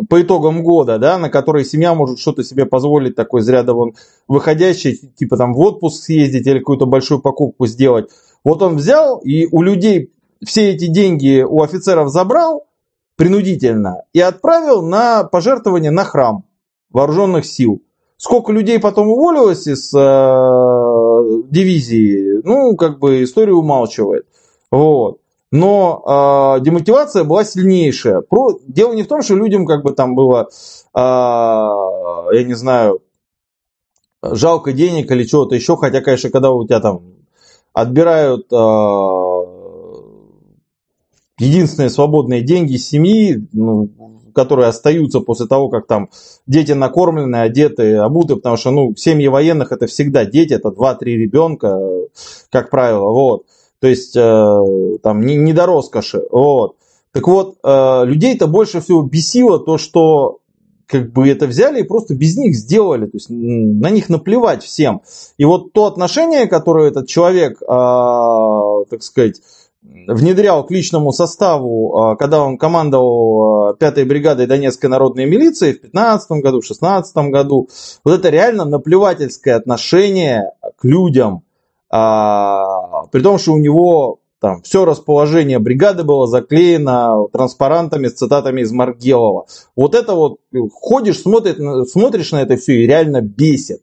по 0.09 0.21
итогам 0.21 0.63
года, 0.63 0.99
да, 0.99 1.19
на 1.19 1.31
которые 1.31 1.65
семья 1.65 1.95
может 1.95 2.19
что-то 2.19 2.45
себе 2.45 2.67
позволить, 2.67 3.17
такой 3.17 3.41
из 3.41 3.49
ряда 3.49 3.73
вон 3.73 3.95
выходящий, 4.29 4.97
типа 5.17 5.37
там 5.37 5.55
в 5.55 5.61
отпуск 5.61 6.05
съездить 6.05 6.47
или 6.47 6.59
какую-то 6.59 6.87
большую 6.87 7.21
покупку 7.21 7.67
сделать. 7.67 8.11
Вот 8.45 8.63
он 8.63 8.77
взял 8.77 9.19
и 9.19 9.47
у 9.51 9.63
людей 9.63 10.13
все 10.45 10.71
эти 10.71 10.87
деньги 10.87 11.43
у 11.43 11.63
офицеров 11.63 12.11
забрал 12.11 12.67
принудительно 13.17 14.03
и 14.13 14.21
отправил 14.21 14.83
на 14.83 15.25
пожертвование 15.25 15.91
на 15.91 16.05
храм 16.05 16.45
вооруженных 16.91 17.47
сил. 17.47 17.83
Сколько 18.19 18.53
людей 18.53 18.79
потом 18.81 19.09
уволилось 19.09 19.67
из 19.67 19.93
э, 19.95 19.99
дивизии, 21.51 22.41
ну, 22.45 22.75
как 22.75 22.99
бы 22.99 23.23
история 23.23 23.53
умалчивает. 23.53 24.27
Вот. 24.71 25.19
Но 25.53 26.57
э, 26.59 26.65
демотивация 26.65 27.25
была 27.25 27.45
сильнейшая. 27.45 28.23
Про... 28.23 28.59
Дело 28.67 28.95
не 28.95 29.03
в 29.03 29.09
том, 29.09 29.23
что 29.23 29.35
людям 29.35 29.67
как 29.67 29.83
бы 29.85 29.93
там 29.93 30.15
было, 30.15 30.49
э, 30.95 30.99
я 30.99 32.45
не 32.45 32.55
знаю, 32.55 33.03
жалко 34.23 34.73
денег 34.73 35.11
или 35.11 35.25
чего-то 35.25 35.55
еще, 35.55 35.77
хотя, 35.77 36.01
конечно, 36.01 36.31
когда 36.31 36.51
у 36.51 36.65
тебя 36.65 36.81
там 36.81 37.03
отбирают 37.75 38.47
э, 38.51 38.57
единственные 41.39 41.91
свободные 41.91 42.41
деньги 42.41 42.77
семьи, 42.77 43.47
ну, 43.53 43.91
которые 44.37 44.69
остаются 44.69 45.21
после 45.21 45.47
того, 45.47 45.71
как 45.71 45.87
там 45.87 46.11
дети 46.47 46.73
накормлены, 46.73 47.37
одеты, 47.37 47.97
обуты, 47.97 48.37
потому 48.37 48.59
что, 48.59 48.71
ну, 48.71 48.95
семьи 48.95 49.29
военных 49.29 49.73
это 49.73 49.87
всегда 49.87 50.27
дети, 50.27 50.53
это 50.53 50.69
2-3 50.69 51.05
ребенка, 51.05 51.81
как 52.51 52.69
правило, 52.69 53.11
вот. 53.11 53.47
То 53.81 53.89
есть, 53.89 54.15
э, 54.15 54.99
там, 55.03 55.23
не, 55.23 55.37
не 55.37 55.55
до 55.55 55.65
роскоши, 55.65 56.23
вот. 56.31 56.77
Так 57.13 57.27
вот, 57.27 57.57
э, 57.65 58.03
людей-то 58.05 58.47
больше 58.47 58.83
всего 58.83 59.01
бесило 59.01 59.59
то, 59.59 59.79
что 59.79 60.41
как 60.87 61.13
бы 61.13 61.29
это 61.29 61.47
взяли 61.47 61.81
и 61.81 61.85
просто 61.85 62.15
без 62.15 62.37
них 62.37 62.55
сделали, 62.55 63.07
то 63.07 63.17
есть 63.17 63.29
на 63.31 63.91
них 63.91 64.11
наплевать 64.11 64.63
всем. 64.63 65.01
И 65.39 65.47
вот 65.47 65.73
то 65.73 65.87
отношение, 65.87 66.47
которое 66.47 66.91
этот 66.91 67.09
человек, 67.09 67.61
э, 67.63 67.67
так 67.67 69.03
сказать, 69.03 69.41
внедрял 70.07 70.65
к 70.65 70.71
личному 70.71 71.13
составу, 71.13 71.97
а, 71.97 72.17
когда 72.17 72.43
он 72.43 72.59
командовал 72.59 73.75
5-й 73.75 74.03
а, 74.03 74.07
бригадой 74.07 74.47
Донецкой 74.47 74.91
народной 74.91 75.27
милиции 75.27 75.73
в 75.73 75.81
15 75.81 76.31
году, 76.43 76.61
в 76.61 76.67
16 76.67 77.17
году. 77.31 77.69
Вот 78.05 78.19
это 78.19 78.29
реально 78.29 78.65
наплевательское 78.65 79.57
отношение 79.57 80.53
к 80.77 80.85
людям, 80.85 81.43
а, 81.91 83.07
при 83.13 83.21
том, 83.21 83.39
что 83.39 83.53
у 83.53 83.59
него 83.59 84.21
там 84.41 84.63
все 84.63 84.85
расположение 84.85 85.59
бригады 85.59 86.05
было 86.05 86.27
заклеено 86.27 87.27
транспарантами 87.33 88.09
с 88.09 88.15
цитатами 88.15 88.61
из 88.61 88.71
Маргелова. 88.71 89.47
Вот 89.75 89.95
это 89.95 90.15
вот, 90.15 90.41
ходишь, 90.73 91.23
смотришь, 91.23 91.57
смотришь 91.91 92.33
на 92.33 92.43
это 92.43 92.57
все 92.57 92.83
и 92.83 92.87
реально 92.87 93.23
бесит. 93.23 93.83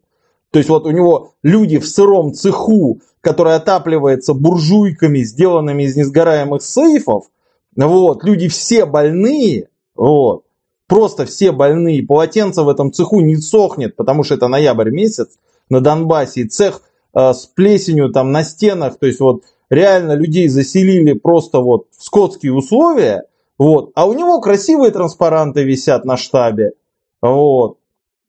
То 0.51 0.59
есть 0.59 0.69
вот 0.69 0.85
у 0.85 0.91
него 0.91 1.31
люди 1.41 1.79
в 1.79 1.87
сыром 1.87 2.33
цеху 2.33 3.01
который 3.23 3.55
отапливается 3.55 4.33
буржуйками, 4.33 5.19
сделанными 5.19 5.83
из 5.83 5.95
несгораемых 5.95 6.61
сейфов. 6.61 7.27
Вот, 7.73 8.23
люди 8.25 8.49
все 8.49 8.85
больные, 8.85 9.69
вот, 9.95 10.43
просто 10.87 11.25
все 11.25 11.53
больные. 11.53 12.05
Полотенце 12.05 12.63
в 12.63 12.69
этом 12.69 12.91
цеху 12.91 13.21
не 13.21 13.37
сохнет, 13.37 13.95
потому 13.95 14.23
что 14.23 14.35
это 14.35 14.49
ноябрь 14.49 14.91
месяц 14.91 15.29
на 15.69 15.79
Донбассе. 15.79 16.41
И 16.41 16.49
цех 16.49 16.81
э, 17.13 17.31
с 17.33 17.45
плесенью 17.45 18.09
там 18.11 18.33
на 18.33 18.43
стенах, 18.43 18.99
то 18.99 19.07
есть 19.07 19.21
вот 19.21 19.43
реально 19.69 20.13
людей 20.13 20.49
заселили 20.49 21.13
просто 21.13 21.59
вот 21.59 21.87
в 21.97 22.03
скотские 22.03 22.53
условия. 22.53 23.23
Вот, 23.57 23.91
а 23.95 24.05
у 24.05 24.13
него 24.13 24.41
красивые 24.41 24.91
транспаранты 24.91 25.63
висят 25.63 26.03
на 26.03 26.17
штабе. 26.17 26.73
Вот, 27.21 27.77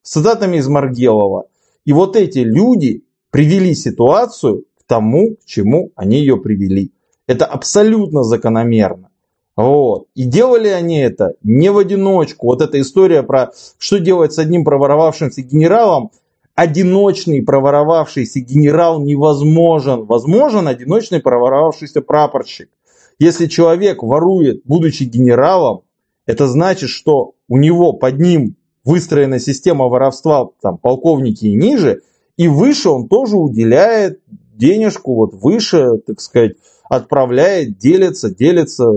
с 0.03 0.11
цитатами 0.11 0.55
из 0.55 0.69
Маргелова. 0.69 1.47
И 1.83 1.91
вот 1.91 2.15
эти 2.15 2.39
люди 2.39 3.03
привели 3.29 3.75
ситуацию 3.75 4.63
тому, 4.87 5.35
к 5.35 5.45
чему 5.45 5.91
они 5.95 6.19
ее 6.19 6.37
привели. 6.37 6.91
Это 7.27 7.45
абсолютно 7.45 8.23
закономерно. 8.23 9.09
Вот. 9.55 10.07
И 10.15 10.23
делали 10.23 10.67
они 10.67 10.99
это 10.99 11.35
не 11.43 11.69
в 11.69 11.77
одиночку. 11.77 12.47
Вот 12.47 12.61
эта 12.61 12.79
история 12.81 13.23
про 13.23 13.51
что 13.77 13.99
делать 13.99 14.33
с 14.33 14.39
одним 14.39 14.65
проворовавшимся 14.65 15.41
генералом. 15.41 16.11
Одиночный 16.55 17.41
проворовавшийся 17.41 18.39
генерал 18.39 19.01
невозможен. 19.01 20.05
Возможен 20.05 20.67
одиночный 20.67 21.21
проворовавшийся 21.21 22.01
прапорщик. 22.01 22.69
Если 23.17 23.47
человек 23.47 24.03
ворует, 24.03 24.61
будучи 24.65 25.03
генералом, 25.03 25.81
это 26.25 26.47
значит, 26.47 26.89
что 26.89 27.33
у 27.47 27.57
него 27.57 27.93
под 27.93 28.19
ним 28.19 28.55
выстроена 28.83 29.39
система 29.39 29.85
воровства, 29.85 30.49
там, 30.61 30.77
полковники 30.77 31.45
и 31.45 31.55
ниже, 31.55 32.01
и 32.37 32.47
выше 32.47 32.89
он 32.89 33.07
тоже 33.07 33.37
уделяет 33.37 34.19
денежку 34.55 35.15
вот 35.15 35.33
выше, 35.33 35.97
так 36.05 36.19
сказать, 36.21 36.53
отправляет, 36.89 37.77
делится, 37.77 38.33
делится. 38.33 38.91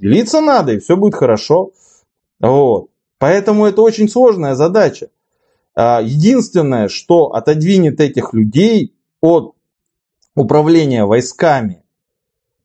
Делиться 0.00 0.40
надо, 0.40 0.72
и 0.72 0.78
все 0.78 0.96
будет 0.96 1.14
хорошо. 1.14 1.72
Вот. 2.40 2.88
Поэтому 3.18 3.66
это 3.66 3.82
очень 3.82 4.08
сложная 4.08 4.54
задача. 4.54 5.08
А, 5.74 6.00
единственное, 6.02 6.88
что 6.88 7.26
отодвинет 7.34 8.00
этих 8.00 8.34
людей 8.34 8.94
от 9.20 9.54
управления 10.34 11.04
войсками, 11.04 11.84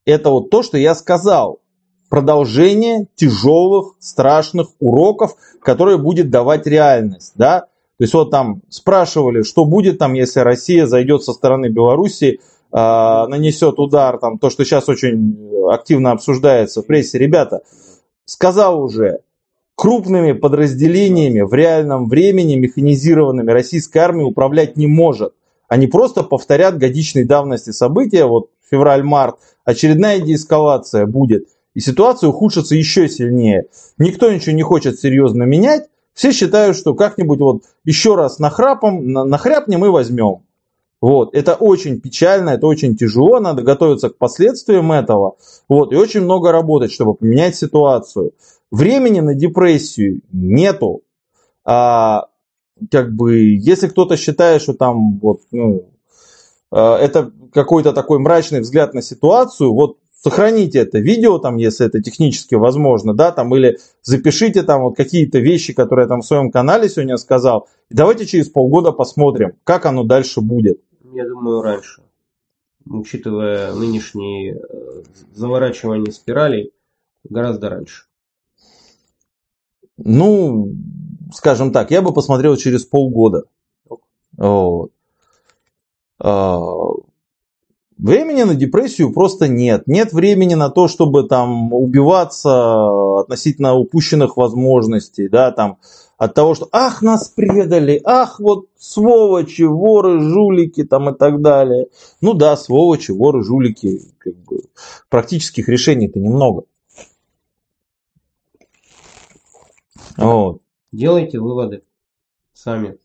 это 0.05 0.29
вот 0.29 0.49
то, 0.49 0.63
что 0.63 0.77
я 0.77 0.95
сказал. 0.95 1.61
Продолжение 2.09 3.07
тяжелых, 3.15 3.97
страшных 3.99 4.69
уроков, 4.79 5.35
которые 5.61 5.97
будет 5.97 6.29
давать 6.29 6.65
реальность. 6.65 7.33
Да? 7.35 7.67
То 7.97 8.03
есть 8.03 8.13
вот 8.13 8.29
там 8.29 8.61
спрашивали, 8.69 9.41
что 9.41 9.65
будет 9.65 9.97
там, 9.97 10.13
если 10.13 10.41
Россия 10.41 10.85
зайдет 10.85 11.23
со 11.23 11.33
стороны 11.33 11.67
Беларуси, 11.67 12.39
э, 12.39 12.77
нанесет 12.77 13.79
удар, 13.79 14.19
там, 14.19 14.37
то, 14.37 14.49
что 14.51 14.63
сейчас 14.65 14.87
очень 14.87 15.67
активно 15.71 16.11
обсуждается 16.11 16.81
в 16.81 16.85
прессе. 16.85 17.17
Ребята, 17.17 17.61
сказал 18.25 18.81
уже, 18.83 19.21
крупными 19.75 20.33
подразделениями 20.33 21.41
в 21.41 21.53
реальном 21.53 22.07
времени 22.07 22.55
механизированными 22.55 23.51
российская 23.51 24.01
армия 24.01 24.25
управлять 24.25 24.75
не 24.75 24.87
может. 24.87 25.33
Они 25.67 25.87
просто 25.87 26.23
повторят 26.23 26.77
годичной 26.77 27.25
давности 27.25 27.71
события, 27.71 28.25
вот 28.25 28.49
февраль-март, 28.69 29.37
очередная 29.65 30.19
деэскалация 30.19 31.05
будет. 31.05 31.47
и 31.73 31.79
ситуация 31.79 32.29
ухудшится 32.29 32.73
еще 32.73 33.07
сильнее. 33.07 33.65
Никто 33.99 34.31
ничего 34.31 34.55
не 34.55 34.63
хочет 34.63 34.99
серьезно 34.99 35.43
менять, 35.43 35.89
все 36.17 36.31
считают, 36.31 36.75
что 36.75 36.95
как-нибудь 36.95 37.39
вот 37.39 37.63
еще 37.85 38.15
раз 38.15 38.39
нахрапом, 38.39 39.11
нахряпнем 39.11 39.85
и 39.85 39.89
возьмем. 39.89 40.41
Вот. 40.99 41.35
Это 41.35 41.53
очень 41.53 42.01
печально, 42.01 42.49
это 42.49 42.65
очень 42.65 42.97
тяжело, 42.97 43.39
надо 43.39 43.61
готовиться 43.61 44.09
к 44.09 44.17
последствиям 44.17 44.91
этого. 44.91 45.35
Вот. 45.69 45.93
И 45.93 45.95
очень 45.95 46.21
много 46.21 46.51
работать, 46.51 46.91
чтобы 46.91 47.13
поменять 47.13 47.55
ситуацию. 47.55 48.31
Времени 48.71 49.19
на 49.19 49.35
депрессию 49.35 50.21
нету. 50.31 51.03
А, 51.63 52.29
как 52.89 53.13
бы, 53.13 53.37
если 53.37 53.87
кто-то 53.87 54.17
считает, 54.17 54.63
что 54.63 54.73
там 54.73 55.19
вот, 55.19 55.41
ну, 55.51 55.85
а, 56.71 56.97
это 56.97 57.31
какой-то 57.53 57.93
такой 57.93 58.17
мрачный 58.17 58.61
взгляд 58.61 58.95
на 58.95 59.03
ситуацию, 59.03 59.71
вот 59.71 59.97
сохраните 60.21 60.79
это 60.79 60.99
видео, 60.99 61.39
там, 61.39 61.57
если 61.57 61.85
это 61.85 62.01
технически 62.01 62.55
возможно, 62.55 63.13
да, 63.13 63.31
там, 63.31 63.55
или 63.55 63.79
запишите 64.01 64.63
там 64.63 64.83
вот 64.83 64.95
какие-то 64.95 65.39
вещи, 65.39 65.73
которые 65.73 66.03
я 66.03 66.09
там 66.09 66.21
в 66.21 66.25
своем 66.25 66.51
канале 66.51 66.89
сегодня 66.89 67.17
сказал, 67.17 67.67
и 67.89 67.95
давайте 67.95 68.25
через 68.25 68.49
полгода 68.49 68.91
посмотрим, 68.91 69.53
как 69.63 69.85
оно 69.85 70.03
дальше 70.03 70.41
будет. 70.41 70.81
Я 71.13 71.27
думаю, 71.27 71.61
раньше. 71.61 72.01
Учитывая 72.85 73.73
нынешние 73.73 74.55
э, 74.55 75.03
заворачивания 75.33 76.11
спиралей, 76.11 76.71
гораздо 77.25 77.69
раньше. 77.69 78.05
Ну, 79.97 80.73
скажем 81.33 81.71
так, 81.71 81.91
я 81.91 82.01
бы 82.01 82.13
посмотрел 82.13 82.55
через 82.55 82.85
полгода. 82.85 83.43
Вот. 84.37 84.91
Времени 87.97 88.43
на 88.43 88.53
депрессию 88.53 89.11
просто 89.11 89.47
нет. 89.47 89.87
Нет 89.87 90.13
времени 90.13 90.53
на 90.53 90.69
то, 90.69 90.87
чтобы 90.87 91.23
там 91.27 91.73
убиваться 91.73 93.21
относительно 93.21 93.73
упущенных 93.73 94.37
возможностей, 94.37 95.27
да, 95.29 95.51
там 95.51 95.79
от 96.17 96.35
того, 96.35 96.53
что 96.53 96.67
ах, 96.71 97.01
нас 97.01 97.29
предали, 97.29 97.99
ах, 98.03 98.39
вот 98.39 98.67
сволочи, 98.77 99.63
воры, 99.63 100.19
жулики 100.19 100.83
там 100.83 101.09
и 101.09 101.17
так 101.17 101.41
далее. 101.41 101.87
Ну 102.21 102.33
да, 102.33 102.55
сволочи, 102.55 103.11
воры, 103.11 103.43
жулики, 103.43 104.01
как 104.19 104.35
бы 104.35 104.61
практических 105.09 105.67
решений-то 105.67 106.19
немного. 106.19 106.63
Вот. 110.17 110.61
Делайте 110.91 111.39
выводы 111.39 111.83
сами. 112.53 112.97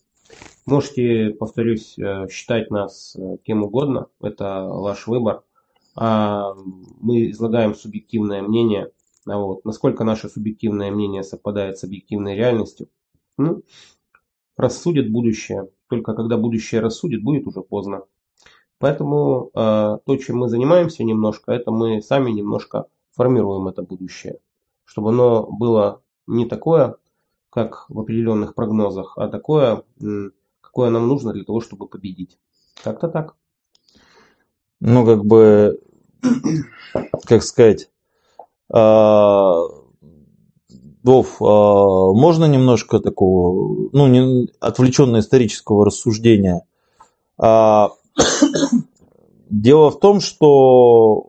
Можете, 0.65 1.31
повторюсь, 1.31 1.99
э, 1.99 2.28
считать 2.28 2.70
нас 2.70 3.16
э, 3.16 3.36
кем 3.44 3.65
угодно, 3.65 4.07
это 4.20 4.65
ваш 4.65 5.08
выбор. 5.08 5.42
А 5.97 6.55
мы 7.00 7.31
излагаем 7.31 7.74
субъективное 7.74 8.42
мнение. 8.42 8.92
А 9.26 9.39
вот, 9.39 9.65
насколько 9.65 10.05
наше 10.05 10.28
субъективное 10.28 10.91
мнение 10.91 11.24
совпадает 11.24 11.78
с 11.78 11.84
объективной 11.84 12.36
реальностью, 12.36 12.89
ну, 13.36 13.62
рассудит 14.57 15.10
будущее. 15.10 15.68
Только 15.89 16.15
когда 16.15 16.36
будущее 16.36 16.81
рассудит, 16.81 17.23
будет 17.24 17.47
уже 17.47 17.62
поздно. 17.62 18.05
Поэтому 18.78 19.50
э, 19.55 19.99
то, 20.05 20.16
чем 20.16 20.39
мы 20.39 20.49
занимаемся 20.49 21.02
немножко, 21.02 21.52
это 21.52 21.73
мы 21.73 22.00
сами 22.02 22.31
немножко 22.31 22.86
формируем 23.10 23.66
это 23.68 23.82
будущее. 23.82 24.39
Чтобы 24.84 25.10
оно 25.10 25.44
было 25.50 26.02
не 26.26 26.47
такое, 26.47 26.97
как 27.50 27.86
в 27.89 28.00
определенных 28.00 28.55
прогнозах, 28.55 29.15
а 29.16 29.28
такое, 29.28 29.82
какое 30.73 30.89
нам 30.89 31.07
нужно 31.07 31.34
для 31.34 31.44
того, 31.44 31.60
чтобы 31.60 31.86
победить. 31.86 32.39
Как-то 32.83 33.09
так. 33.09 33.34
Ну, 34.81 35.05
как 35.05 35.25
бы, 35.25 35.78
как 37.26 37.42
сказать, 37.42 37.91
а, 38.73 39.60
Вов, 41.02 41.42
а, 41.42 42.12
можно 42.15 42.47
немножко 42.47 43.01
такого, 43.01 43.91
ну, 43.92 44.07
не, 44.07 44.49
отвлеченно 44.60 45.18
исторического 45.18 45.84
рассуждения? 45.84 46.62
Дело 49.52 49.90
в 49.90 50.00
том, 50.00 50.20
что 50.22 51.26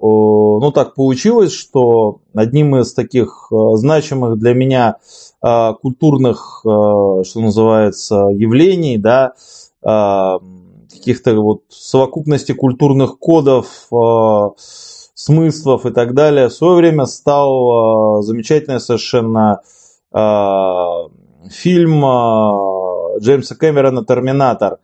ну 0.61 0.71
так 0.71 0.95
получилось, 0.95 1.51
что 1.51 2.21
одним 2.33 2.77
из 2.77 2.93
таких 2.93 3.49
э, 3.51 3.55
значимых 3.75 4.39
для 4.39 4.53
меня 4.53 4.95
э, 5.45 5.73
культурных, 5.81 6.61
э, 6.63 6.69
что 6.69 7.39
называется, 7.41 8.29
явлений, 8.29 8.97
да, 8.97 9.33
каких-то 9.81 11.35
вот 11.35 11.63
совокупности 11.67 12.53
культурных 12.53 13.19
кодов, 13.19 13.89
смыслов 15.13 15.85
и 15.85 15.89
так 15.89 16.13
далее, 16.13 16.47
в 16.47 16.53
свое 16.53 16.75
время 16.75 17.05
стал 17.05 18.21
замечательный 18.21 18.79
совершенно 18.79 19.59
фильм 21.49 21.99
Джеймса 23.19 23.55
Кэмерона 23.55 24.05
«Терминатор». 24.05 24.77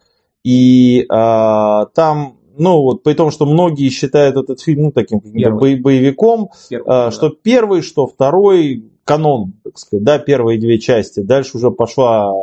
И 0.44 1.06
там 1.08 2.39
ну 2.60 2.82
вот 2.82 3.04
при 3.04 3.14
том, 3.14 3.32
что 3.32 3.46
многие 3.46 3.90
считают 3.90 4.38
этот 4.38 4.62
фильм 4.62 4.84
ну, 4.84 4.92
таким 4.92 5.22
первый. 5.22 5.80
боевиком, 5.80 6.50
первый, 6.70 6.86
а, 6.88 7.12
что 7.12 7.30
да. 7.30 7.36
первый, 7.42 7.82
что 7.82 8.08
второй 8.08 8.86
канон, 9.04 9.54
так 9.64 9.78
сказать, 9.78 10.04
да, 10.04 10.20
первые 10.20 10.60
две 10.60 10.80
части. 10.80 11.22
Дальше 11.22 11.58
уже 11.58 11.72
пошла 11.72 12.34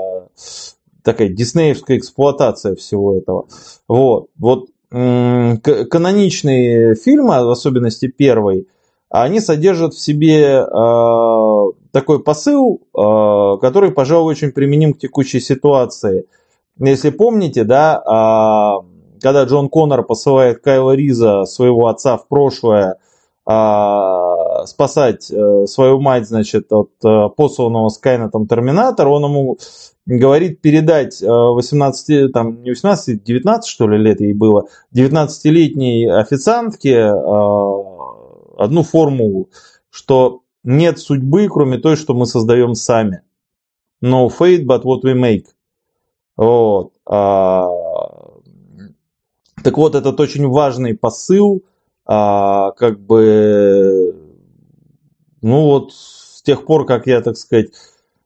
такая 1.02 1.28
диснеевская 1.28 1.98
эксплуатация 1.98 2.74
всего 2.74 3.16
этого. 3.16 3.46
Вот, 3.86 4.28
вот 4.36 4.70
каноничные 4.90 6.96
фильмы, 6.96 7.44
в 7.44 7.50
особенности 7.50 8.08
первый, 8.08 8.66
они 9.08 9.40
содержат 9.40 9.94
в 9.94 10.00
себе 10.00 10.58
э, 10.58 11.64
такой 11.92 12.22
посыл, 12.22 12.82
э, 12.92 13.58
который, 13.60 13.92
пожалуй, 13.92 14.32
очень 14.32 14.52
применим 14.52 14.94
к 14.94 14.98
текущей 14.98 15.40
ситуации. 15.40 16.26
Если 16.78 17.10
помните, 17.10 17.64
да, 17.64 18.82
э, 18.82 18.95
когда 19.20 19.44
Джон 19.44 19.68
Коннор 19.68 20.02
посылает 20.02 20.62
Кайла 20.62 20.94
Риза, 20.94 21.44
своего 21.44 21.88
отца, 21.88 22.16
в 22.16 22.28
прошлое, 22.28 22.98
а, 23.48 24.66
спасать 24.66 25.30
а, 25.30 25.66
свою 25.66 26.00
мать, 26.00 26.26
значит, 26.26 26.72
от 26.72 26.90
а, 27.04 27.28
посланного 27.28 27.90
Скайнетом 27.90 28.48
Терминатора, 28.48 29.08
он 29.08 29.22
ему 29.24 29.58
говорит 30.04 30.60
передать 30.60 31.20
18, 31.22 32.32
там 32.32 32.62
не 32.62 32.70
18, 32.70 33.22
19 33.22 33.68
что 33.68 33.88
ли 33.88 33.98
лет 33.98 34.20
ей 34.20 34.34
было, 34.34 34.66
19-летней 34.92 36.06
официантке 36.06 37.04
одну 38.58 38.82
формулу, 38.82 39.48
что 39.90 40.42
нет 40.64 40.98
судьбы, 40.98 41.48
кроме 41.48 41.78
той, 41.78 41.94
что 41.96 42.14
мы 42.14 42.26
создаем 42.26 42.74
сами. 42.74 43.22
No 44.02 44.28
fate, 44.28 44.64
but 44.64 44.82
what 44.82 45.02
we 45.04 45.14
make. 45.14 45.46
Вот. 46.36 46.92
Так 49.66 49.78
вот, 49.78 49.96
этот 49.96 50.20
очень 50.20 50.46
важный 50.46 50.96
посыл, 50.96 51.64
а, 52.04 52.70
как 52.70 53.00
бы, 53.00 54.14
ну 55.42 55.62
вот, 55.62 55.92
с 55.92 56.40
тех 56.42 56.64
пор, 56.64 56.86
как 56.86 57.08
я, 57.08 57.20
так 57.20 57.36
сказать, 57.36 57.70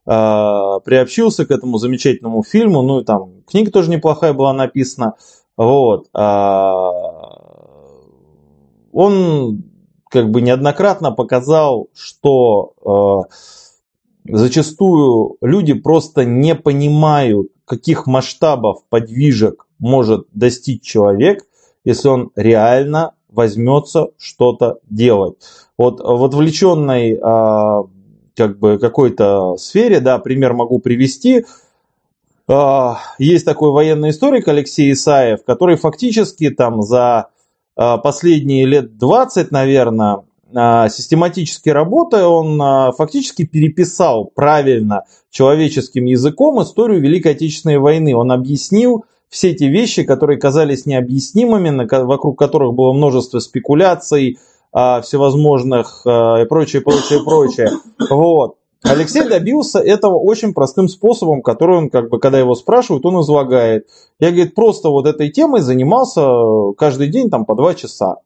а, 0.05 0.81
приобщился 0.81 1.47
к 1.47 1.49
этому 1.49 1.79
замечательному 1.79 2.43
фильму, 2.43 2.83
ну 2.83 2.99
и 2.99 3.03
там 3.03 3.41
книга 3.47 3.71
тоже 3.71 3.89
неплохая 3.89 4.33
была 4.33 4.53
написана, 4.53 5.15
вот, 5.57 6.09
а, 6.13 6.91
он 8.91 9.63
как 10.11 10.29
бы 10.29 10.41
неоднократно 10.41 11.11
показал, 11.11 11.89
что 11.95 12.73
а, 12.85 13.33
зачастую 14.31 15.37
люди 15.41 15.73
просто 15.73 16.25
не 16.25 16.55
понимают, 16.55 17.49
каких 17.65 18.07
масштабов 18.07 18.83
подвижек 18.89 19.67
может 19.79 20.27
достичь 20.33 20.83
человек, 20.83 21.45
если 21.83 22.07
он 22.09 22.31
реально 22.35 23.13
возьмется 23.29 24.09
что-то 24.17 24.79
делать. 24.89 25.35
Вот 25.77 25.99
в 25.99 26.23
отвлеченной 26.23 27.17
а, 27.21 27.83
как 28.35 28.59
бы 28.59 28.77
какой-то 28.77 29.57
сфере, 29.57 29.99
да, 29.99 30.19
пример 30.19 30.53
могу 30.53 30.79
привести. 30.79 31.45
А, 32.47 32.99
есть 33.17 33.45
такой 33.45 33.71
военный 33.71 34.09
историк 34.09 34.47
Алексей 34.47 34.91
Исаев, 34.91 35.43
который 35.45 35.77
фактически 35.77 36.49
там 36.49 36.81
за 36.81 37.29
а, 37.75 37.97
последние 37.97 38.65
лет 38.65 38.97
20, 38.97 39.51
наверное, 39.51 40.23
систематически 40.53 41.69
работая, 41.69 42.25
он 42.25 42.93
фактически 42.93 43.45
переписал 43.45 44.25
правильно 44.25 45.03
человеческим 45.29 46.05
языком 46.05 46.61
историю 46.61 47.01
Великой 47.01 47.33
Отечественной 47.33 47.77
войны. 47.77 48.15
Он 48.15 48.31
объяснил, 48.31 49.05
все 49.31 49.51
эти 49.51 49.63
вещи, 49.63 50.03
которые 50.03 50.37
казались 50.37 50.85
необъяснимыми, 50.85 51.87
вокруг 52.03 52.37
которых 52.37 52.73
было 52.73 52.91
множество 52.91 53.39
спекуляций, 53.39 54.37
а, 54.73 55.01
всевозможных 55.01 56.01
а, 56.05 56.41
и 56.41 56.45
прочее, 56.45 56.81
прочее, 56.81 57.23
прочее. 57.23 57.69
Вот. 58.09 58.57
Алексей 58.83 59.27
добился 59.27 59.79
этого 59.79 60.15
очень 60.15 60.53
простым 60.53 60.87
способом, 60.87 61.41
который 61.41 61.77
он, 61.77 61.89
как 61.89 62.09
бы, 62.09 62.19
когда 62.19 62.39
его 62.39 62.55
спрашивают, 62.55 63.05
он 63.05 63.21
излагает. 63.21 63.87
Я, 64.19 64.31
говорит, 64.31 64.55
просто 64.55 64.89
вот 64.89 65.05
этой 65.05 65.29
темой 65.29 65.61
занимался 65.61 66.73
каждый 66.77 67.07
день 67.07 67.29
там 67.29 67.45
по 67.45 67.55
два 67.55 67.75
часа. 67.75 68.17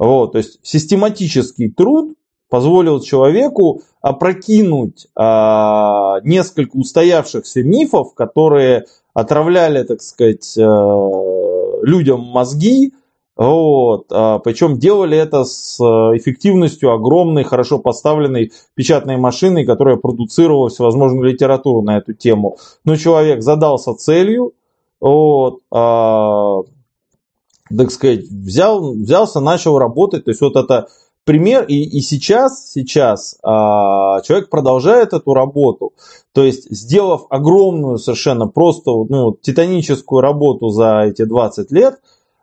Вот, 0.00 0.32
то 0.32 0.38
есть 0.38 0.58
систематический 0.62 1.70
труд, 1.70 2.14
позволил 2.48 3.00
человеку 3.00 3.82
опрокинуть 4.00 5.08
а, 5.14 6.20
несколько 6.24 6.74
устоявшихся 6.78 7.62
мифов, 7.62 8.14
которые 8.14 8.86
отравляли, 9.12 9.82
так 9.82 10.00
сказать, 10.00 10.56
а, 10.58 11.82
людям 11.82 12.22
мозги, 12.22 12.94
вот, 13.36 14.06
а, 14.10 14.38
причем 14.38 14.78
делали 14.78 15.18
это 15.18 15.44
с 15.44 15.78
а, 15.78 16.16
эффективностью 16.16 16.92
огромной, 16.92 17.44
хорошо 17.44 17.78
поставленной 17.78 18.52
печатной 18.74 19.18
машины, 19.18 19.66
которая 19.66 19.96
продуцировала 19.96 20.70
всевозможную 20.70 21.30
литературу 21.30 21.82
на 21.82 21.98
эту 21.98 22.14
тему. 22.14 22.56
Но 22.86 22.96
человек 22.96 23.42
задался 23.42 23.92
целью, 23.92 24.54
вот, 24.98 25.60
а, 25.70 26.60
так 27.76 27.90
сказать, 27.90 28.28
взял, 28.28 28.92
взялся, 28.92 29.40
начал 29.40 29.78
работать. 29.78 30.24
То 30.24 30.30
есть 30.30 30.40
вот 30.40 30.56
это 30.56 30.88
пример, 31.24 31.64
и, 31.64 31.74
и 31.74 32.00
сейчас, 32.00 32.70
сейчас 32.70 33.36
а, 33.42 34.20
человек 34.22 34.50
продолжает 34.50 35.12
эту 35.12 35.34
работу. 35.34 35.92
То 36.32 36.42
есть, 36.42 36.70
сделав 36.70 37.26
огромную 37.30 37.98
совершенно 37.98 38.46
просто 38.48 38.90
ну, 39.08 39.36
титаническую 39.40 40.20
работу 40.20 40.68
за 40.68 41.02
эти 41.02 41.24
20 41.24 41.70
лет, 41.72 42.00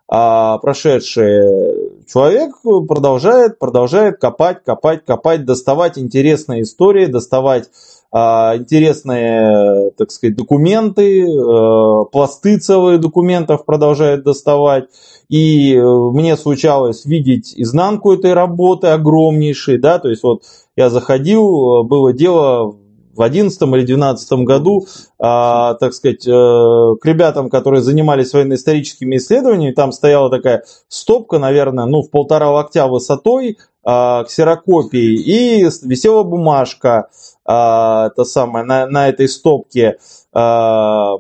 а 0.10 0.58
прошедший 0.60 2.06
человек 2.08 2.56
продолжает, 2.88 3.60
продолжает 3.60 4.20
копать, 4.20 4.64
копать, 4.64 5.04
копать, 5.06 5.44
доставать 5.44 5.98
интересные 5.98 6.62
истории, 6.62 7.08
доставать 7.08 7.70
интересные, 8.14 9.92
так 9.98 10.12
сказать, 10.12 10.36
документы, 10.36 11.26
а, 11.28 12.06
пласты 12.06 12.58
целые 12.58 12.98
документов 12.98 13.66
продолжает 13.66 14.24
доставать. 14.24 14.86
И 15.30 15.76
э, 15.76 15.82
мне 15.84 16.38
случалось 16.38 17.04
видеть 17.04 17.54
изнанку 17.58 18.14
этой 18.14 18.34
работы 18.34 18.88
огромнейшей, 18.88 19.78
да, 19.78 20.00
то 20.00 20.08
есть 20.08 20.24
вот 20.24 20.44
я 20.78 20.90
заходил, 20.90 21.84
было 21.84 22.14
дело 22.14 22.78
в 23.18 23.20
2011 23.20 23.62
или 23.64 23.86
2012 23.86 24.32
году, 24.46 24.88
а, 25.20 25.74
так 25.76 25.94
сказать, 25.94 26.26
э, 26.28 26.30
к 26.30 27.00
ребятам, 27.04 27.50
которые 27.50 27.82
занимались 27.82 28.32
военно-историческими 28.34 29.18
исследованиями, 29.18 29.74
там 29.74 29.92
стояла 29.92 30.30
такая 30.30 30.64
стопка, 30.88 31.40
наверное, 31.40 31.86
ну, 31.86 32.04
в 32.04 32.12
полтора 32.12 32.52
локтя 32.52 32.88
высотой, 32.88 33.58
а, 33.84 34.24
ксерокопии, 34.26 35.16
и 35.16 35.64
висела 35.84 36.24
бумажка, 36.24 37.10
а, 37.48 38.08
это 38.08 38.24
самое, 38.26 38.66
на, 38.66 38.88
на 38.88 39.08
этой 39.10 39.28
стопке, 39.28 39.98
а, 40.34 41.18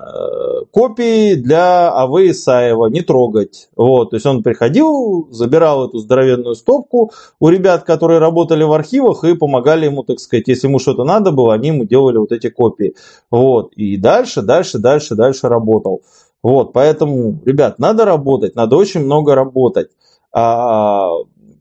Э, 0.00 0.64
копии 0.70 1.34
для 1.34 1.90
АВ 1.90 2.14
Исаева 2.20 2.86
не 2.86 3.02
трогать. 3.02 3.68
Вот, 3.76 4.10
то 4.10 4.16
есть 4.16 4.24
он 4.24 4.42
приходил, 4.42 5.28
забирал 5.30 5.88
эту 5.88 5.98
здоровенную 5.98 6.54
стопку 6.54 7.12
у 7.38 7.48
ребят, 7.48 7.84
которые 7.84 8.18
работали 8.18 8.62
в 8.62 8.72
архивах 8.72 9.24
и 9.24 9.34
помогали 9.34 9.86
ему, 9.86 10.02
так 10.02 10.20
сказать, 10.20 10.48
если 10.48 10.68
ему 10.68 10.78
что-то 10.78 11.04
надо 11.04 11.32
было, 11.32 11.52
они 11.52 11.68
ему 11.68 11.84
делали 11.84 12.16
вот 12.16 12.32
эти 12.32 12.48
копии. 12.48 12.94
Вот, 13.30 13.74
и 13.74 13.96
дальше, 13.98 14.42
дальше, 14.42 14.78
дальше, 14.78 15.16
дальше 15.16 15.48
работал. 15.48 16.02
Вот, 16.42 16.72
поэтому, 16.72 17.38
ребят, 17.44 17.78
надо 17.78 18.06
работать, 18.06 18.54
надо 18.54 18.76
очень 18.76 19.00
много 19.04 19.34
работать. 19.34 19.90
А, 20.32 21.10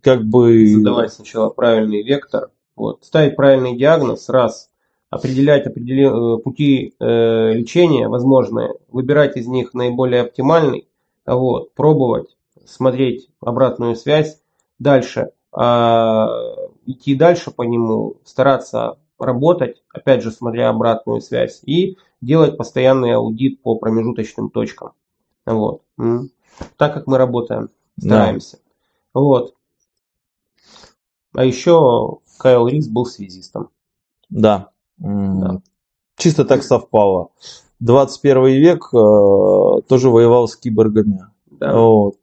как 0.01 0.23
бы... 0.23 0.75
Задавать 0.75 1.11
сначала 1.11 1.49
правильный 1.49 2.03
вектор, 2.03 2.51
вот, 2.79 3.03
ставить 3.03 3.35
правильный 3.35 3.77
диагноз, 3.77 4.29
раз, 4.29 4.69
определять 5.09 5.67
определен... 5.67 6.13
Э, 6.13 6.37
пути 6.39 6.95
э, 6.99 7.53
лечения 7.53 8.07
возможные, 8.07 8.75
выбирать 8.87 9.37
из 9.37 9.47
них 9.47 9.73
наиболее 9.73 10.21
оптимальный, 10.21 10.87
вот, 11.25 11.73
пробовать, 11.73 12.37
смотреть 12.65 13.29
обратную 13.41 13.95
связь, 13.95 14.41
дальше 14.79 15.31
э, 15.55 15.61
идти 16.85 17.15
дальше 17.15 17.51
по 17.51 17.63
нему, 17.63 18.17
стараться 18.23 18.97
работать, 19.19 19.83
опять 19.93 20.23
же, 20.23 20.31
смотря 20.31 20.69
обратную 20.69 21.21
связь, 21.21 21.61
и 21.65 21.97
делать 22.21 22.57
постоянный 22.57 23.13
аудит 23.13 23.61
по 23.61 23.75
промежуточным 23.75 24.49
точкам. 24.49 24.93
Вот. 25.45 25.81
Так 26.77 26.93
как 26.93 27.07
мы 27.07 27.17
работаем, 27.17 27.69
стараемся. 27.97 28.57
Да. 28.57 29.19
Вот. 29.19 29.55
А 31.33 31.45
еще 31.45 32.19
Кайл 32.39 32.67
Рис 32.67 32.87
был 32.87 33.05
связистом. 33.05 33.69
Да. 34.29 34.69
Да. 34.97 35.61
Чисто 36.17 36.45
так 36.45 36.63
совпало. 36.63 37.29
21 37.79 38.45
век 38.45 38.89
э, 38.93 39.81
тоже 39.87 40.09
воевал 40.09 40.47
с 40.47 40.55
киборгами. 40.55 41.25
Да. 41.51 41.77
Вот. 41.77 42.15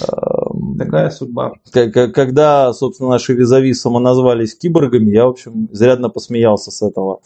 Эм, 0.00 0.76
Такая 0.78 1.10
судьба. 1.10 1.52
Когда, 1.72 2.72
собственно, 2.72 3.10
наши 3.10 3.34
визави 3.34 3.72
самоназвались 3.72 4.56
киборгами, 4.56 5.10
я, 5.10 5.26
в 5.26 5.30
общем, 5.30 5.68
изрядно 5.72 6.08
посмеялся 6.08 6.70
с 6.70 6.82
этого. 6.82 7.20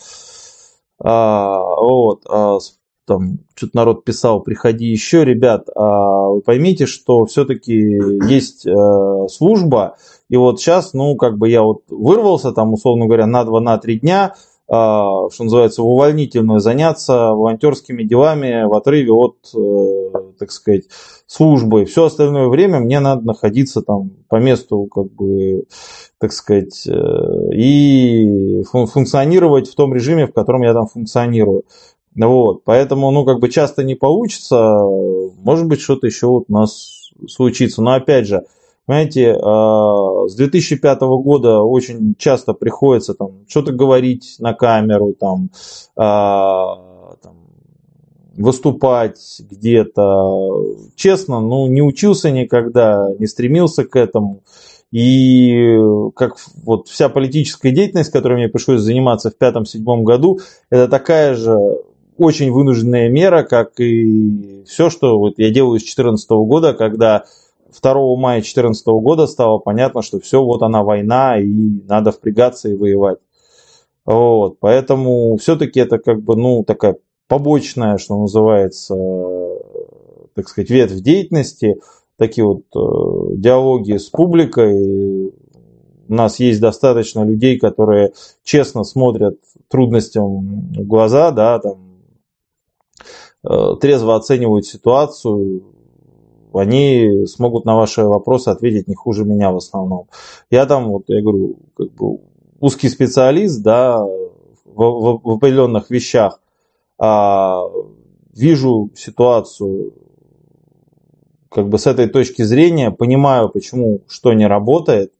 А, 0.98 1.58
вот. 1.58 2.24
А, 2.28 2.58
там 3.06 3.40
что-то 3.54 3.76
народ 3.76 4.04
писал, 4.04 4.40
приходи 4.40 4.86
еще, 4.86 5.24
ребят, 5.24 5.68
а 5.74 6.28
вы 6.28 6.40
поймите, 6.40 6.86
что 6.86 7.26
все-таки 7.26 7.74
есть 7.74 8.66
э, 8.66 9.28
служба, 9.28 9.96
и 10.28 10.36
вот 10.36 10.60
сейчас, 10.60 10.94
ну, 10.94 11.16
как 11.16 11.38
бы 11.38 11.48
я 11.48 11.62
вот 11.62 11.82
вырвался 11.88 12.52
там, 12.52 12.72
условно 12.72 13.06
говоря, 13.06 13.26
на 13.26 13.42
2-3 13.42 13.60
на 13.60 13.78
дня, 14.00 14.34
а, 14.66 15.28
что 15.30 15.44
называется, 15.44 15.82
в 15.82 15.88
увольнительную, 15.88 16.58
заняться 16.58 17.32
волонтерскими 17.32 18.02
делами 18.02 18.64
в 18.66 18.72
отрыве 18.72 19.12
от, 19.12 19.36
э, 19.54 20.10
так 20.38 20.50
сказать, 20.50 20.84
службы. 21.26 21.84
Все 21.84 22.04
остальное 22.04 22.48
время 22.48 22.80
мне 22.80 22.98
надо 23.00 23.26
находиться 23.26 23.82
там 23.82 24.12
по 24.28 24.36
месту, 24.36 24.86
как 24.86 25.12
бы, 25.12 25.64
так 26.18 26.32
сказать, 26.32 26.86
э, 26.86 27.54
и 27.54 28.62
функционировать 28.64 29.68
в 29.68 29.74
том 29.74 29.92
режиме, 29.92 30.26
в 30.26 30.32
котором 30.32 30.62
я 30.62 30.72
там 30.72 30.86
функционирую. 30.86 31.64
Вот, 32.16 32.64
поэтому, 32.64 33.10
ну, 33.10 33.26
как 33.26 33.40
бы 33.40 33.50
часто 33.50 33.84
не 33.84 33.96
получится, 33.96 34.78
может 35.42 35.66
быть, 35.66 35.80
что-то 35.80 36.06
еще 36.06 36.28
вот 36.28 36.44
у 36.48 36.52
нас 36.52 37.10
случится. 37.28 37.82
Но 37.82 37.92
опять 37.92 38.26
же, 38.26 38.44
Понимаете, 38.86 39.38
а, 39.42 40.28
с 40.28 40.34
2005 40.34 41.00
года 41.18 41.60
очень 41.60 42.14
часто 42.18 42.52
приходится 42.52 43.14
там 43.14 43.46
что-то 43.48 43.72
говорить 43.72 44.36
на 44.40 44.52
камеру, 44.52 45.14
там, 45.18 45.50
а, 45.96 47.14
там 47.22 47.36
выступать 48.36 49.40
где-то. 49.40 50.50
Честно, 50.96 51.40
ну, 51.40 51.66
не 51.66 51.80
учился 51.80 52.30
никогда, 52.30 53.08
не 53.18 53.26
стремился 53.26 53.84
к 53.84 53.96
этому. 53.96 54.42
И 54.90 55.76
как 56.14 56.36
вот 56.62 56.88
вся 56.88 57.08
политическая 57.08 57.72
деятельность, 57.72 58.12
которой 58.12 58.34
мне 58.34 58.48
пришлось 58.48 58.80
заниматься 58.80 59.30
в 59.30 59.36
пятом-седьмом 59.36 60.04
году, 60.04 60.40
это 60.70 60.88
такая 60.88 61.34
же 61.34 61.58
очень 62.16 62.52
вынужденная 62.52 63.08
мера, 63.08 63.42
как 63.42 63.80
и 63.80 64.62
все, 64.68 64.90
что 64.90 65.18
вот 65.18 65.34
я 65.38 65.50
делаю 65.50 65.80
с 65.80 65.82
2014 65.82 66.30
года, 66.30 66.74
когда 66.74 67.24
2 67.80 68.16
мая 68.16 68.38
2014 68.38 68.86
года 68.86 69.26
стало 69.26 69.58
понятно, 69.58 70.02
что 70.02 70.20
все, 70.20 70.42
вот 70.42 70.62
она 70.62 70.82
война, 70.82 71.38
и 71.38 71.46
надо 71.86 72.12
впрягаться 72.12 72.68
и 72.68 72.76
воевать. 72.76 73.18
Вот, 74.04 74.58
поэтому 74.60 75.36
все-таки 75.36 75.80
это 75.80 75.98
как 75.98 76.22
бы, 76.22 76.36
ну, 76.36 76.62
такая 76.62 76.96
побочная, 77.26 77.98
что 77.98 78.18
называется, 78.18 78.94
так 80.34 80.48
сказать, 80.48 80.70
ветвь 80.70 81.00
деятельности, 81.00 81.80
такие 82.16 82.46
вот 82.46 82.64
э, 82.74 83.36
диалоги 83.36 83.96
с 83.96 84.06
публикой. 84.06 85.32
У 86.06 86.12
нас 86.12 86.38
есть 86.38 86.60
достаточно 86.60 87.24
людей, 87.24 87.58
которые 87.58 88.12
честно 88.42 88.84
смотрят 88.84 89.38
трудностям 89.68 90.72
в 90.72 90.86
глаза, 90.86 91.30
да, 91.30 91.58
там, 91.58 91.78
э, 93.42 93.76
трезво 93.80 94.16
оценивают 94.16 94.66
ситуацию, 94.66 95.62
они 96.58 97.26
смогут 97.26 97.64
на 97.64 97.76
ваши 97.76 98.02
вопросы 98.04 98.48
ответить 98.48 98.88
не 98.88 98.94
хуже 98.94 99.24
меня 99.24 99.50
в 99.50 99.56
основном. 99.56 100.08
Я 100.50 100.66
там, 100.66 100.88
вот 100.88 101.04
я 101.08 101.22
говорю, 101.22 101.56
как 101.76 101.92
бы 101.92 102.20
узкий 102.60 102.88
специалист, 102.88 103.62
да, 103.62 104.02
в, 104.02 104.38
в, 104.74 105.20
в 105.22 105.30
определенных 105.30 105.90
вещах, 105.90 106.40
а, 106.98 107.62
вижу 108.32 108.90
ситуацию 108.94 109.94
как 111.50 111.68
бы 111.68 111.78
с 111.78 111.86
этой 111.86 112.08
точки 112.08 112.42
зрения, 112.42 112.90
понимаю, 112.90 113.48
почему 113.48 114.00
что 114.08 114.32
не 114.32 114.46
работает, 114.46 115.12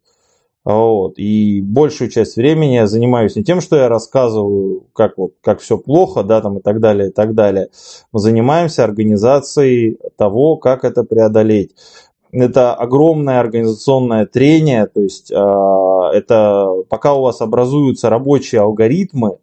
вот. 0.64 1.18
И 1.18 1.60
большую 1.60 2.10
часть 2.10 2.36
времени 2.36 2.74
я 2.74 2.86
занимаюсь 2.86 3.36
не 3.36 3.44
тем, 3.44 3.60
что 3.60 3.76
я 3.76 3.88
рассказываю, 3.88 4.86
как, 4.94 5.18
вот, 5.18 5.32
как 5.42 5.60
все 5.60 5.76
плохо, 5.76 6.22
да, 6.22 6.40
там 6.40 6.58
и 6.58 6.62
так 6.62 6.80
далее, 6.80 7.08
и 7.08 7.12
так 7.12 7.34
далее. 7.34 7.68
Мы 8.12 8.20
занимаемся 8.20 8.84
организацией 8.84 9.98
того, 10.16 10.56
как 10.56 10.84
это 10.84 11.04
преодолеть. 11.04 11.74
Это 12.32 12.74
огромное 12.74 13.38
организационное 13.38 14.26
трение, 14.26 14.86
то 14.86 15.00
есть 15.00 15.30
э, 15.30 15.36
это 15.36 16.68
пока 16.88 17.14
у 17.14 17.22
вас 17.22 17.40
образуются 17.40 18.10
рабочие 18.10 18.60
алгоритмы, 18.60 19.38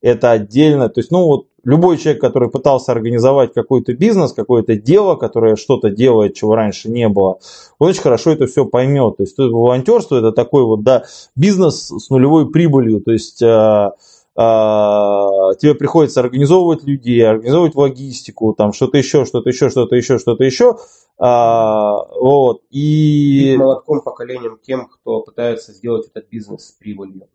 это 0.00 0.30
отдельно, 0.30 0.88
то 0.88 1.00
есть, 1.00 1.10
ну 1.10 1.26
вот 1.26 1.48
любой 1.64 1.98
человек, 1.98 2.20
который 2.20 2.50
пытался 2.50 2.92
организовать 2.92 3.52
какой-то 3.52 3.94
бизнес, 3.94 4.32
какое-то 4.32 4.76
дело, 4.76 5.16
которое 5.16 5.56
что-то 5.56 5.90
делает, 5.90 6.34
чего 6.34 6.54
раньше 6.54 6.90
не 6.90 7.08
было, 7.08 7.38
он 7.78 7.88
очень 7.88 8.02
хорошо 8.02 8.30
это 8.30 8.46
все 8.46 8.64
поймет. 8.64 9.16
То 9.16 9.22
есть 9.22 9.38
волонтерство 9.38 10.16
это 10.16 10.32
такой 10.32 10.64
вот, 10.64 10.82
да, 10.82 11.04
бизнес 11.36 11.88
с 11.90 12.10
нулевой 12.10 12.50
прибылью. 12.50 13.00
То 13.00 13.12
есть 13.12 13.42
а, 13.42 13.94
а, 14.36 15.54
тебе 15.56 15.74
приходится 15.74 16.20
организовывать 16.20 16.84
людей, 16.84 17.20
организовывать 17.26 17.74
логистику, 17.74 18.54
там 18.54 18.72
что-то 18.72 18.96
еще, 18.96 19.24
что-то 19.24 19.50
еще, 19.50 19.68
что-то 19.68 19.96
еще, 19.96 20.18
что-то 20.18 20.44
еще. 20.44 20.78
А, 21.18 22.06
вот. 22.18 22.62
И... 22.70 23.50
Бить 23.50 23.58
молотком 23.58 24.00
поколением 24.00 24.58
тем, 24.62 24.88
кто 24.88 25.20
пытается 25.20 25.72
сделать 25.72 26.06
этот 26.06 26.30
бизнес 26.30 26.68
с 26.68 26.72
прибылью. 26.72 27.28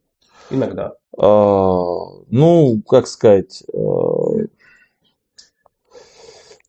Иногда. 0.49 0.93
А, 1.17 1.93
ну, 2.29 2.81
как 2.87 3.07
сказать, 3.07 3.63
э, 3.71 3.77
э, 3.77 4.14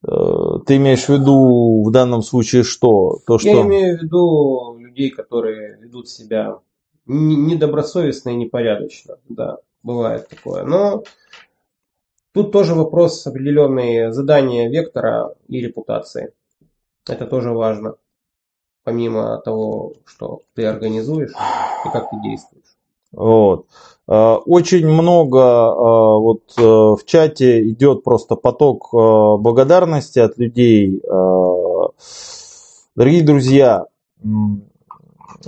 ты 0.06 0.76
имеешь 0.76 1.06
в 1.06 1.08
виду 1.08 1.82
в 1.84 1.90
данном 1.90 2.22
случае 2.22 2.62
что? 2.62 3.18
То, 3.26 3.38
что... 3.38 3.48
Я 3.48 3.62
имею 3.62 3.98
в 3.98 4.02
виду 4.02 4.76
людей, 4.78 5.10
которые 5.10 5.78
ведут 5.78 6.08
себя 6.08 6.58
недобросовестно 7.06 8.30
и 8.30 8.36
непорядочно. 8.36 9.18
Да, 9.28 9.58
бывает 9.82 10.28
такое. 10.28 10.64
Но 10.64 11.02
тут 12.32 12.52
тоже 12.52 12.74
вопрос 12.74 13.26
определенные 13.26 14.12
задания 14.12 14.68
вектора 14.68 15.34
и 15.48 15.60
репутации. 15.60 16.32
Это 17.08 17.26
тоже 17.26 17.50
важно. 17.50 17.96
Помимо 18.84 19.38
того, 19.38 19.94
что 20.04 20.42
ты 20.54 20.64
организуешь 20.66 21.32
и 21.32 21.88
как 21.90 22.10
ты 22.10 22.16
действуешь. 22.22 22.76
Вот. 23.10 23.66
А, 24.08 24.36
очень 24.36 24.86
много 24.86 25.40
а, 25.42 26.18
вот 26.18 26.42
э, 26.56 26.62
в 26.62 27.00
чате 27.04 27.68
идет 27.68 28.04
просто 28.04 28.36
поток 28.36 28.90
благодарности 28.92 30.18
от 30.20 30.38
людей. 30.38 31.02
Дорогие 32.94 33.22
друзья, 33.22 33.86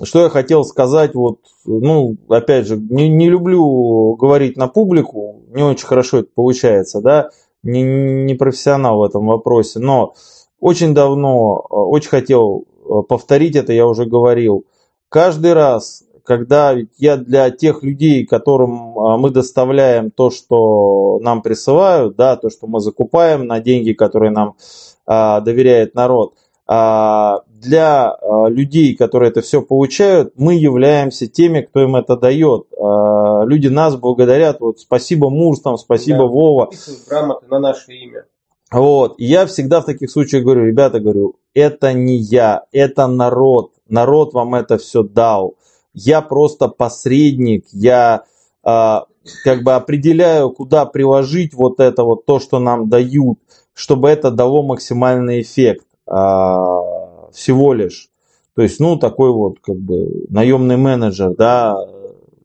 что 0.02 0.22
я 0.22 0.28
хотел 0.28 0.64
сказать, 0.64 1.14
вот, 1.14 1.38
ну, 1.64 2.16
опять 2.28 2.66
же, 2.66 2.76
не, 2.76 3.08
не 3.08 3.30
люблю 3.30 4.14
говорить 4.16 4.56
на 4.56 4.68
публику, 4.68 5.42
не 5.48 5.62
очень 5.62 5.86
хорошо 5.86 6.18
это 6.18 6.28
получается, 6.34 7.00
да, 7.00 7.30
не, 7.62 7.82
не 7.82 8.34
профессионал 8.34 8.98
в 8.98 9.02
этом 9.04 9.26
вопросе, 9.26 9.78
но 9.78 10.14
очень 10.60 10.94
давно, 10.94 11.54
очень 11.70 12.10
хотел 12.10 12.64
повторить 13.08 13.56
это, 13.56 13.72
я 13.72 13.86
уже 13.86 14.04
говорил, 14.04 14.66
каждый 15.08 15.54
раз, 15.54 16.04
когда 16.28 16.76
я 16.98 17.16
для 17.16 17.50
тех 17.50 17.82
людей, 17.82 18.26
которым 18.26 18.98
а, 18.98 19.16
мы 19.16 19.30
доставляем 19.30 20.10
то, 20.10 20.30
что 20.30 21.18
нам 21.22 21.40
присылают, 21.40 22.16
да, 22.16 22.36
то, 22.36 22.50
что 22.50 22.66
мы 22.66 22.80
закупаем 22.80 23.46
на 23.46 23.60
деньги, 23.60 23.94
которые 23.94 24.30
нам 24.30 24.56
а, 25.06 25.40
доверяет 25.40 25.94
народ, 25.94 26.34
а, 26.66 27.40
для 27.48 28.10
а, 28.10 28.48
людей, 28.48 28.94
которые 28.94 29.30
это 29.30 29.40
все 29.40 29.62
получают, 29.62 30.34
мы 30.36 30.52
являемся 30.54 31.28
теми, 31.28 31.62
кто 31.62 31.80
им 31.80 31.96
это 31.96 32.14
дает. 32.18 32.66
А, 32.78 33.44
люди 33.44 33.68
нас 33.68 33.96
благодарят. 33.96 34.60
Вот 34.60 34.80
спасибо 34.80 35.30
Мурс, 35.30 35.62
там, 35.62 35.78
спасибо 35.78 36.18
да, 36.18 36.24
Вова. 36.26 36.70
грамоты 37.08 37.46
на 37.48 37.58
наше 37.58 37.90
имя. 37.94 38.26
Вот. 38.70 39.14
И 39.16 39.24
я 39.24 39.46
всегда 39.46 39.80
в 39.80 39.86
таких 39.86 40.10
случаях 40.10 40.44
говорю, 40.44 40.66
ребята, 40.66 41.00
говорю, 41.00 41.36
это 41.54 41.94
не 41.94 42.18
я, 42.18 42.64
это 42.70 43.06
народ. 43.06 43.72
Народ 43.88 44.34
вам 44.34 44.54
это 44.54 44.76
все 44.76 45.02
дал 45.02 45.54
я 45.98 46.22
просто 46.22 46.68
посредник, 46.68 47.66
я 47.72 48.24
э, 48.64 48.98
как 49.44 49.62
бы 49.64 49.74
определяю, 49.74 50.50
куда 50.50 50.86
приложить 50.86 51.54
вот 51.54 51.80
это 51.80 52.04
вот 52.04 52.24
то, 52.24 52.38
что 52.38 52.58
нам 52.60 52.88
дают, 52.88 53.38
чтобы 53.74 54.08
это 54.08 54.30
дало 54.30 54.62
максимальный 54.62 55.42
эффект 55.42 55.86
э, 56.06 56.12
всего 57.32 57.72
лишь. 57.74 58.10
То 58.54 58.62
есть, 58.62 58.80
ну, 58.80 58.96
такой 58.96 59.32
вот 59.32 59.58
как 59.60 59.76
бы 59.76 60.26
наемный 60.28 60.76
менеджер, 60.76 61.34
да. 61.36 61.76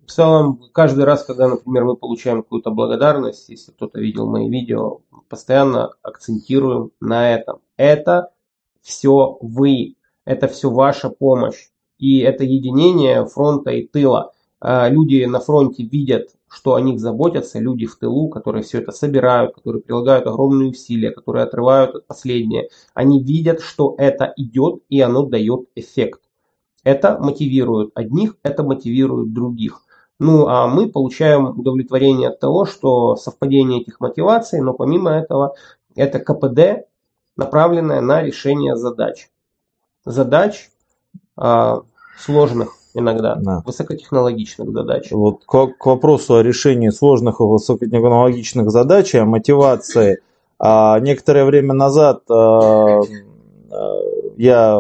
В 0.06 0.12
целом, 0.12 0.60
каждый 0.72 1.06
раз, 1.06 1.24
когда, 1.24 1.48
например, 1.48 1.86
мы 1.86 1.96
получаем 1.96 2.44
какую-то 2.44 2.72
благодарность, 2.72 3.50
если 3.50 3.72
кто-то 3.72 4.00
видел 4.00 4.28
мои 4.28 4.50
видео, 4.50 5.00
постоянно 5.30 5.92
акцентируем 6.02 6.92
на 7.00 7.34
этом. 7.34 7.60
Это 7.78 8.30
все 8.82 9.38
вы, 9.42 9.96
это 10.26 10.48
все 10.48 10.70
ваша 10.70 11.10
помощь 11.10 11.70
и 12.04 12.20
это 12.20 12.44
единение 12.44 13.26
фронта 13.26 13.72
и 13.72 13.88
тыла. 13.88 14.34
А, 14.60 14.90
люди 14.90 15.24
на 15.24 15.40
фронте 15.40 15.84
видят, 15.84 16.32
что 16.50 16.76
о 16.76 16.82
них 16.82 17.00
заботятся, 17.00 17.60
люди 17.60 17.86
в 17.86 17.96
тылу, 17.96 18.28
которые 18.28 18.64
все 18.64 18.80
это 18.80 18.92
собирают, 18.92 19.56
которые 19.56 19.82
прилагают 19.82 20.28
огромные 20.28 20.72
усилия, 20.72 21.12
которые 21.12 21.46
отрывают 21.46 22.06
последнее. 22.06 22.68
Они 22.94 23.24
видят, 23.24 23.62
что 23.62 23.96
это 23.98 24.34
идет 24.36 24.82
и 24.90 25.00
оно 25.00 25.26
дает 25.26 25.70
эффект. 25.76 26.20
Это 26.84 27.18
мотивирует 27.20 27.92
одних, 27.96 28.36
это 28.44 28.64
мотивирует 28.64 29.32
других. 29.32 29.82
Ну 30.20 30.48
а 30.48 30.68
мы 30.68 30.90
получаем 30.90 31.58
удовлетворение 31.58 32.28
от 32.28 32.40
того, 32.42 32.66
что 32.66 33.16
совпадение 33.16 33.80
этих 33.80 34.02
мотиваций, 34.02 34.60
но 34.60 34.74
помимо 34.74 35.12
этого 35.12 35.56
это 35.96 36.20
КПД, 36.20 36.86
направленное 37.38 38.02
на 38.02 38.22
решение 38.22 38.76
задач. 38.76 39.30
Задач, 40.04 40.70
а, 41.36 41.84
сложных 42.18 42.78
иногда, 42.94 43.36
да. 43.36 43.64
высокотехнологичных 43.66 44.72
задач. 44.72 45.12
Вот 45.12 45.44
к, 45.46 45.68
к 45.68 45.86
вопросу 45.86 46.36
о 46.36 46.44
решении 46.44 46.90
сложных 46.90 47.40
и 47.40 47.44
высокотехнологичных 47.44 48.70
задач, 48.70 49.16
о 49.16 49.26
мотивации. 49.26 50.20
А, 50.60 51.00
некоторое 51.00 51.46
время 51.46 51.74
назад 51.74 52.24
а, 52.30 53.02
а, 53.02 53.02
я 54.38 54.80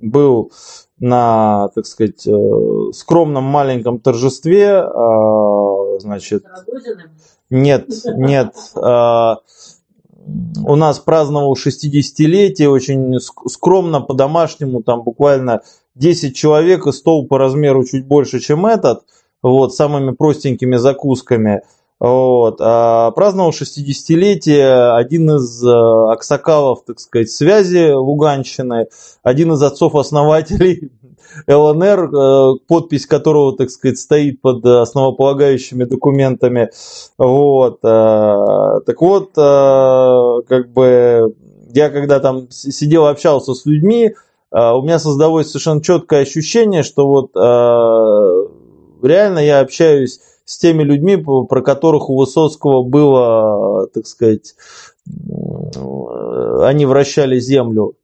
был 0.00 0.52
на, 1.00 1.68
так 1.74 1.86
сказать, 1.86 2.26
э, 2.26 2.92
скромном 2.92 3.44
маленьком 3.44 4.00
торжестве, 4.00 4.78
а, 4.78 5.98
значит, 6.00 6.44
нет, 7.50 7.88
нет, 8.16 8.54
а, 8.74 9.38
у 10.64 10.76
нас 10.76 10.98
праздновал 10.98 11.56
60-летие, 11.56 12.68
очень 12.68 13.18
скромно, 13.20 14.00
по-домашнему, 14.00 14.82
там 14.82 15.02
буквально 15.02 15.62
10 15.98 16.34
человек 16.34 16.86
и 16.86 16.92
стол 16.92 17.26
по 17.26 17.38
размеру 17.38 17.84
чуть 17.84 18.06
больше, 18.06 18.40
чем 18.40 18.66
этот, 18.66 19.02
вот, 19.42 19.74
самыми 19.74 20.12
простенькими 20.12 20.76
закусками. 20.76 21.62
Вот. 22.00 22.60
А 22.60 23.10
праздновал 23.10 23.50
60-летие 23.50 24.94
один 24.94 25.30
из 25.32 25.64
э, 25.64 26.12
аксакалов, 26.12 26.84
так 26.86 27.00
сказать, 27.00 27.28
связи 27.28 27.90
Луганщины, 27.90 28.86
один 29.24 29.52
из 29.52 29.62
отцов-основателей 29.62 30.92
ЛНР, 31.48 32.14
э, 32.14 32.52
подпись 32.68 33.06
которого, 33.06 33.56
так 33.56 33.70
сказать, 33.70 33.98
стоит 33.98 34.40
под 34.40 34.64
основополагающими 34.64 35.84
документами. 35.84 36.70
Вот. 37.18 37.80
Э, 37.82 38.80
так 38.86 39.00
вот, 39.00 39.32
как 39.34 40.72
бы 40.72 41.34
я 41.74 41.90
когда 41.90 42.20
там 42.20 42.48
сидел, 42.50 43.06
общался 43.06 43.54
с 43.54 43.66
людьми, 43.66 44.14
у 44.50 44.82
меня 44.82 44.98
создалось 44.98 45.48
совершенно 45.48 45.82
четкое 45.82 46.22
ощущение, 46.22 46.82
что 46.82 47.06
вот 47.06 47.32
а, 47.36 48.46
реально 49.02 49.40
я 49.40 49.60
общаюсь 49.60 50.20
с 50.44 50.58
теми 50.58 50.82
людьми, 50.82 51.16
про 51.16 51.60
которых 51.62 52.08
у 52.08 52.16
Высоцкого 52.16 52.82
было, 52.82 53.88
так 53.88 54.06
сказать, 54.06 54.54
они 55.06 56.86
вращали 56.86 57.38
землю. 57.38 57.94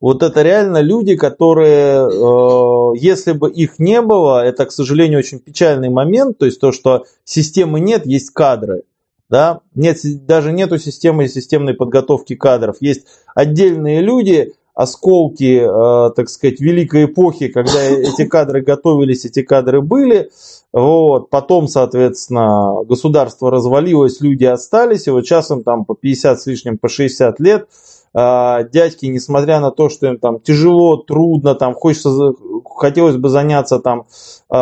Вот 0.00 0.22
это 0.22 0.42
реально 0.42 0.82
люди, 0.82 1.16
которые, 1.16 2.06
а, 2.06 2.92
если 2.94 3.32
бы 3.32 3.50
их 3.50 3.78
не 3.78 4.02
было, 4.02 4.44
это, 4.44 4.66
к 4.66 4.72
сожалению, 4.72 5.20
очень 5.20 5.38
печальный 5.38 5.88
момент, 5.88 6.36
то 6.36 6.44
есть 6.44 6.60
то, 6.60 6.72
что 6.72 7.04
системы 7.24 7.80
нет, 7.80 8.04
есть 8.04 8.28
кадры. 8.30 8.82
Да? 9.30 9.60
Нет, 9.74 9.98
даже 10.26 10.52
нету 10.52 10.78
системы 10.78 11.26
системной 11.28 11.72
подготовки 11.72 12.36
кадров. 12.36 12.76
Есть 12.80 13.06
отдельные 13.34 14.02
люди, 14.02 14.52
осколки, 14.74 15.62
э, 15.62 16.10
так 16.14 16.28
сказать, 16.28 16.60
великой 16.60 17.06
эпохи, 17.06 17.48
когда 17.48 17.80
эти 17.88 18.26
кадры 18.26 18.62
готовились, 18.62 19.24
эти 19.24 19.42
кадры 19.42 19.80
были. 19.80 20.30
Вот. 20.72 21.30
Потом, 21.30 21.68
соответственно, 21.68 22.84
государство 22.84 23.50
развалилось, 23.50 24.20
люди 24.20 24.44
остались, 24.44 25.06
и 25.06 25.10
вот 25.10 25.24
сейчас 25.24 25.50
им 25.50 25.62
там 25.62 25.84
по 25.84 25.94
50 25.94 26.40
с 26.40 26.46
лишним, 26.46 26.78
по 26.78 26.88
60 26.88 27.38
лет, 27.40 27.68
дядьки, 28.14 29.06
несмотря 29.06 29.58
на 29.58 29.72
то, 29.72 29.88
что 29.88 30.06
им 30.06 30.18
там 30.18 30.38
тяжело, 30.40 30.96
трудно, 30.98 31.54
там 31.56 31.74
хочется, 31.74 32.32
хотелось 32.76 33.16
бы 33.16 33.28
заняться 33.28 33.80
там 33.80 34.06
э, 34.50 34.56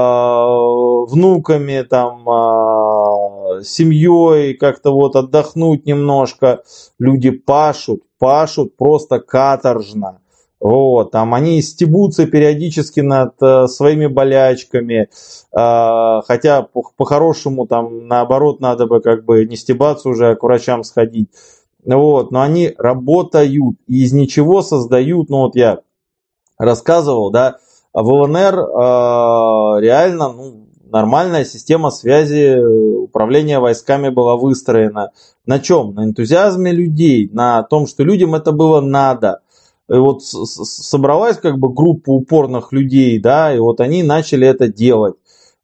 внуками, 1.12 1.82
там 1.82 2.24
семьей, 3.62 4.54
как-то 4.54 4.92
вот 4.92 5.16
отдохнуть 5.16 5.84
немножко, 5.86 6.62
люди 6.98 7.30
пашут, 7.30 8.00
пашут 8.18 8.76
просто 8.76 9.20
каторжно. 9.20 10.18
Вот, 10.62 11.10
там 11.10 11.34
они 11.34 11.60
стебутся 11.60 12.24
периодически 12.26 13.00
над 13.00 13.34
э, 13.42 13.66
своими 13.66 14.06
болячками, 14.06 15.08
э, 15.52 16.20
хотя 16.24 16.62
по- 16.62 16.84
по-хорошему 16.96 17.66
там 17.66 18.06
наоборот 18.06 18.60
надо 18.60 18.86
бы 18.86 19.00
как 19.00 19.24
бы 19.24 19.44
не 19.44 19.56
стебаться 19.56 20.08
уже, 20.08 20.30
а 20.30 20.36
к 20.36 20.42
врачам 20.44 20.84
сходить. 20.84 21.30
Вот, 21.84 22.30
но 22.30 22.42
они 22.42 22.74
работают 22.78 23.76
и 23.86 24.04
из 24.04 24.12
ничего 24.12 24.62
создают, 24.62 25.28
ну 25.30 25.38
вот 25.38 25.56
я 25.56 25.80
рассказывал, 26.56 27.30
да, 27.30 27.58
в 27.92 28.08
ЛНР 28.08 28.54
э, 28.54 29.80
реально 29.80 30.32
ну, 30.32 30.68
нормальная 30.90 31.44
система 31.44 31.90
связи, 31.90 32.58
управления 33.12 33.58
войсками 33.58 34.10
была 34.10 34.36
выстроена. 34.36 35.10
На 35.44 35.58
чем? 35.58 35.94
На 35.94 36.04
энтузиазме 36.04 36.70
людей, 36.70 37.28
на 37.32 37.62
том, 37.64 37.86
что 37.86 38.04
людям 38.04 38.34
это 38.34 38.52
было 38.52 38.80
надо. 38.80 39.40
И 39.88 39.94
вот 39.94 40.22
собралась 40.22 41.38
как 41.38 41.58
бы 41.58 41.72
группа 41.72 42.10
упорных 42.10 42.72
людей, 42.72 43.18
да, 43.18 43.54
и 43.54 43.58
вот 43.58 43.80
они 43.80 44.02
начали 44.02 44.46
это 44.46 44.68
делать. 44.68 45.16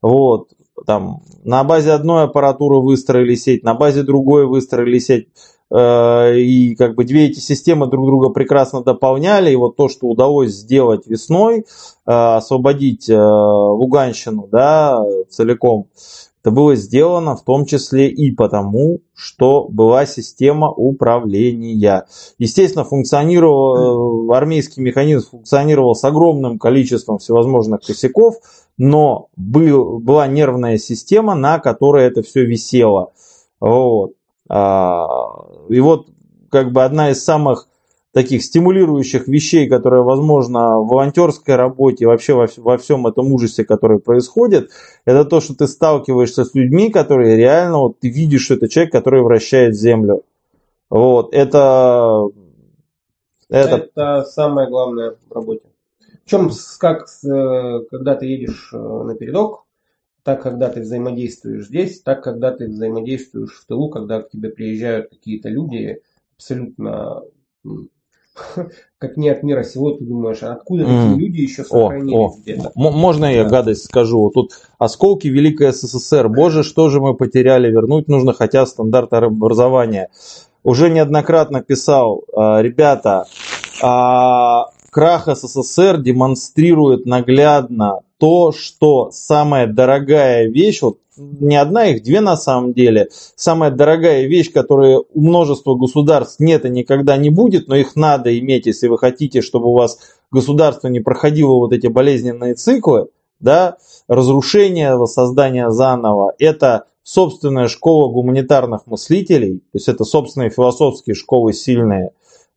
Вот, 0.02 0.48
там, 0.86 1.22
на 1.44 1.64
базе 1.64 1.92
одной 1.92 2.24
аппаратуры 2.24 2.80
выстроили 2.80 3.34
сеть, 3.36 3.64
на 3.64 3.74
базе 3.74 4.02
другой 4.02 4.46
выстроили 4.46 4.98
сеть, 4.98 5.28
и 5.70 6.74
как 6.78 6.94
бы 6.94 7.04
две 7.04 7.26
эти 7.26 7.40
системы 7.40 7.88
друг 7.88 8.06
друга 8.06 8.30
прекрасно 8.30 8.82
дополняли, 8.82 9.50
и 9.50 9.56
вот 9.56 9.76
то, 9.76 9.88
что 9.88 10.06
удалось 10.06 10.52
сделать 10.52 11.06
весной, 11.06 11.58
э, 11.58 11.64
освободить 12.06 13.08
э, 13.10 13.16
Луганщину, 13.16 14.48
да, 14.50 14.98
целиком, 15.28 15.88
это 16.42 16.54
было 16.54 16.76
сделано 16.76 17.36
в 17.36 17.42
том 17.42 17.66
числе 17.66 18.08
и 18.08 18.30
потому, 18.30 19.00
что 19.14 19.66
была 19.68 20.06
система 20.06 20.70
управления. 20.70 22.06
Естественно, 22.38 22.84
функционировал, 22.84 24.30
э, 24.30 24.34
армейский 24.36 24.80
механизм 24.80 25.28
функционировал 25.30 25.94
с 25.94 26.04
огромным 26.04 26.58
количеством 26.58 27.18
всевозможных 27.18 27.82
косяков, 27.82 28.36
но 28.78 29.28
был, 29.36 29.98
была 29.98 30.26
нервная 30.28 30.78
система, 30.78 31.34
на 31.34 31.58
которой 31.58 32.06
это 32.06 32.22
все 32.22 32.46
висело. 32.46 33.12
Вот. 33.60 34.12
А, 34.48 35.44
И 35.68 35.80
вот 35.80 36.08
как 36.50 36.72
бы 36.72 36.84
одна 36.84 37.10
из 37.10 37.22
самых 37.24 37.68
таких 38.12 38.42
стимулирующих 38.42 39.28
вещей, 39.28 39.68
которая 39.68 40.00
возможно 40.02 40.78
в 40.80 40.88
волонтерской 40.88 41.56
работе, 41.56 42.06
вообще 42.06 42.34
во, 42.34 42.48
во 42.56 42.78
всем 42.78 43.06
этом 43.06 43.30
ужасе, 43.32 43.64
который 43.64 44.00
происходит, 44.00 44.70
это 45.04 45.24
то, 45.24 45.40
что 45.40 45.54
ты 45.54 45.66
сталкиваешься 45.68 46.44
с 46.44 46.54
людьми, 46.54 46.90
которые 46.90 47.36
реально, 47.36 47.78
вот 47.78 48.00
ты 48.00 48.08
видишь, 48.08 48.44
что 48.44 48.54
это 48.54 48.68
человек, 48.68 48.92
который 48.92 49.22
вращает 49.22 49.76
землю. 49.76 50.22
Вот, 50.90 51.34
это, 51.34 52.28
это, 53.50 53.88
Это 53.94 54.24
самое 54.24 54.68
главное 54.68 55.16
в 55.28 55.32
работе. 55.34 55.62
Причем, 56.24 56.50
с- 56.50 56.76
как 56.76 57.06
э, 57.24 57.80
когда 57.90 58.14
ты 58.14 58.26
едешь 58.26 58.70
э, 58.72 58.76
на 58.78 59.14
передок, 59.14 59.64
так 60.28 60.42
когда 60.42 60.68
ты 60.68 60.82
взаимодействуешь 60.82 61.68
здесь, 61.68 62.02
так 62.02 62.22
когда 62.22 62.50
ты 62.50 62.68
взаимодействуешь 62.68 63.62
в 63.62 63.66
тылу, 63.66 63.88
когда 63.88 64.20
к 64.20 64.28
тебе 64.28 64.50
приезжают 64.50 65.08
какие-то 65.08 65.48
люди 65.48 66.02
абсолютно 66.36 67.22
м, 67.64 67.88
как 68.98 69.16
не 69.16 69.30
от 69.30 69.42
мира 69.42 69.62
сего, 69.62 69.92
ты 69.92 70.04
думаешь, 70.04 70.42
а 70.42 70.52
откуда 70.52 70.84
такие 70.84 71.16
люди 71.16 71.40
еще 71.40 71.64
сохранились 71.64 72.34
о, 72.34 72.40
где-то? 72.42 72.72
можно 72.74 73.24
я 73.24 73.44
Да. 73.44 73.48
гадость 73.48 73.84
скажу? 73.86 74.30
Тут 74.34 74.52
осколки 74.76 75.28
Великой 75.28 75.72
СССР. 75.72 76.28
Боже, 76.28 76.62
что 76.62 76.90
же 76.90 77.00
мы 77.00 77.14
потеряли? 77.14 77.70
Вернуть 77.70 78.06
нужно 78.08 78.34
хотя 78.34 78.66
стандарты 78.66 79.16
образования. 79.16 80.10
Уже 80.62 80.90
неоднократно 80.90 81.62
писал, 81.62 82.24
а, 82.36 82.60
ребята, 82.60 83.24
а, 83.82 84.66
крах 84.90 85.26
СССР 85.34 86.02
демонстрирует 86.02 87.06
наглядно 87.06 88.00
то, 88.18 88.52
что 88.52 89.10
самая 89.12 89.66
дорогая 89.66 90.48
вещь, 90.48 90.82
вот 90.82 90.98
не 91.16 91.56
одна 91.56 91.86
их, 91.86 92.02
две 92.02 92.20
на 92.20 92.36
самом 92.36 92.72
деле, 92.72 93.08
самая 93.36 93.70
дорогая 93.70 94.26
вещь, 94.26 94.52
которая 94.52 94.98
у 94.98 95.20
множества 95.20 95.74
государств 95.74 96.40
нет 96.40 96.64
и 96.64 96.70
никогда 96.70 97.16
не 97.16 97.30
будет, 97.30 97.68
но 97.68 97.76
их 97.76 97.96
надо 97.96 98.36
иметь, 98.38 98.66
если 98.66 98.88
вы 98.88 98.98
хотите, 98.98 99.40
чтобы 99.40 99.68
у 99.68 99.72
вас 99.72 99.98
государство 100.30 100.88
не 100.88 101.00
проходило 101.00 101.54
вот 101.54 101.72
эти 101.72 101.86
болезненные 101.86 102.54
циклы, 102.54 103.08
да, 103.40 103.78
разрушение, 104.08 104.96
воссоздание 104.96 105.70
заново, 105.70 106.34
это 106.38 106.86
собственная 107.02 107.68
школа 107.68 108.12
гуманитарных 108.12 108.86
мыслителей, 108.86 109.58
то 109.58 109.78
есть 109.78 109.88
это 109.88 110.04
собственные 110.04 110.50
философские 110.50 111.14
школы 111.14 111.52
сильные, 111.52 112.10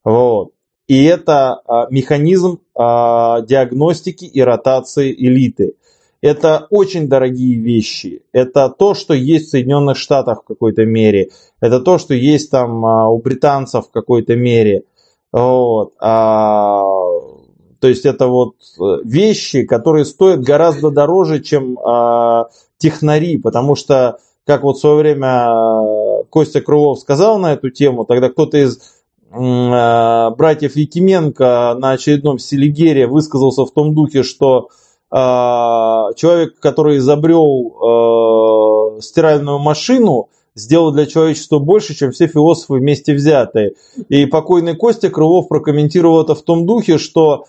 вот. 0.03 0.51
И 0.91 1.05
это 1.05 1.61
а, 1.65 1.87
механизм 1.89 2.59
а, 2.75 3.39
диагностики 3.43 4.25
и 4.25 4.41
ротации 4.41 5.13
элиты. 5.13 5.75
Это 6.21 6.67
очень 6.69 7.07
дорогие 7.07 7.57
вещи. 7.57 8.23
Это 8.33 8.67
то, 8.67 8.93
что 8.93 9.13
есть 9.13 9.47
в 9.47 9.51
Соединенных 9.51 9.95
Штатах 9.95 10.41
в 10.41 10.47
какой-то 10.47 10.83
мере. 10.83 11.29
Это 11.61 11.79
то, 11.79 11.97
что 11.97 12.13
есть 12.13 12.51
там 12.51 12.85
а, 12.85 13.07
у 13.09 13.19
британцев 13.19 13.87
в 13.87 13.91
какой-то 13.91 14.35
мере. 14.35 14.83
Вот. 15.31 15.93
То 15.97 17.87
есть 17.87 18.05
это 18.05 18.27
вот 18.27 18.55
э, 18.77 18.97
вещи, 19.05 19.63
которые 19.63 20.03
стоят 20.03 20.41
гораздо 20.41 20.91
дороже, 20.91 21.39
чем 21.39 21.79
а, 21.79 22.49
технари, 22.77 23.37
потому 23.37 23.75
что, 23.75 24.17
как 24.45 24.63
вот 24.63 24.75
в 24.75 24.81
свое 24.81 24.97
время 24.97 26.25
Костя 26.29 26.59
Крылов 26.59 26.99
сказал 26.99 27.39
на 27.39 27.53
эту 27.53 27.69
тему, 27.69 28.03
тогда 28.03 28.27
кто-то 28.29 28.57
из 28.57 29.00
братьев 29.31 30.75
Якименко 30.75 31.75
на 31.79 31.91
очередном 31.91 32.37
Селигере 32.37 33.07
высказался 33.07 33.65
в 33.65 33.71
том 33.71 33.95
духе, 33.95 34.23
что 34.23 34.69
а, 35.09 36.11
человек, 36.15 36.59
который 36.59 36.97
изобрел 36.97 38.97
э, 38.97 39.01
стиральную 39.01 39.59
машину, 39.59 40.27
сделал 40.55 40.91
для 40.91 41.05
человечества 41.05 41.59
больше, 41.59 41.95
чем 41.95 42.11
все 42.11 42.27
философы 42.27 42.75
вместе 42.75 43.13
взятые. 43.13 43.75
И 44.09 44.25
покойный 44.25 44.75
Костя 44.75 45.09
Крылов 45.09 45.47
прокомментировал 45.47 46.23
это 46.23 46.35
в 46.35 46.41
том 46.41 46.65
духе, 46.65 46.97
что 46.97 47.45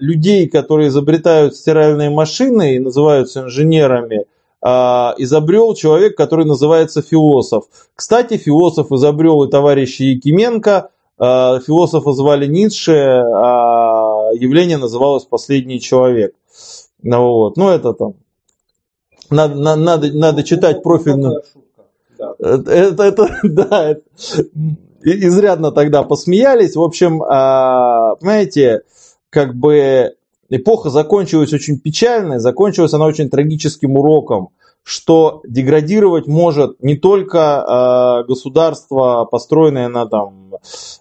людей, 0.00 0.48
которые 0.48 0.88
изобретают 0.88 1.56
стиральные 1.56 2.10
машины 2.10 2.76
и 2.76 2.78
называются 2.78 3.40
инженерами, 3.40 4.26
изобрел 4.62 5.74
человек, 5.74 6.14
который 6.14 6.44
называется 6.44 7.00
философ. 7.00 7.64
Кстати, 7.94 8.36
философ 8.36 8.92
изобрел 8.92 9.44
и 9.44 9.50
товарища 9.50 10.04
Якименко, 10.04 10.90
философа 11.18 12.12
звали 12.12 12.46
Ницше, 12.46 12.92
а 12.92 14.30
явление 14.34 14.76
называлось 14.76 15.24
«Последний 15.24 15.80
человек». 15.80 16.34
Ну, 17.02 17.22
вот. 17.22 17.56
ну 17.56 17.68
это 17.68 17.92
там, 17.92 18.14
надо, 19.30 19.54
на- 19.54 19.76
надо, 19.76 20.12
надо 20.12 20.42
читать 20.42 20.82
профильную... 20.82 21.42
Да. 22.18 22.34
Это, 22.38 23.02
это, 23.02 23.28
да, 23.42 23.90
это- 23.90 24.02
изрядно 25.02 25.70
тогда 25.70 26.02
посмеялись. 26.02 26.74
В 26.74 26.82
общем, 26.82 27.22
а, 27.22 28.16
понимаете, 28.16 28.82
как 29.30 29.54
бы 29.54 30.14
эпоха 30.48 30.90
закончилась 30.90 31.52
очень 31.52 31.78
печально, 31.78 32.38
закончилась 32.40 32.94
она 32.94 33.04
очень 33.06 33.28
трагическим 33.28 33.96
уроком, 33.96 34.48
что 34.86 35.40
деградировать 35.44 36.28
может 36.28 36.80
не 36.80 36.94
только 36.94 37.40
а, 37.40 38.22
государство, 38.22 39.24
построенное 39.24 39.88
на 39.88 40.06
там, 40.06 40.52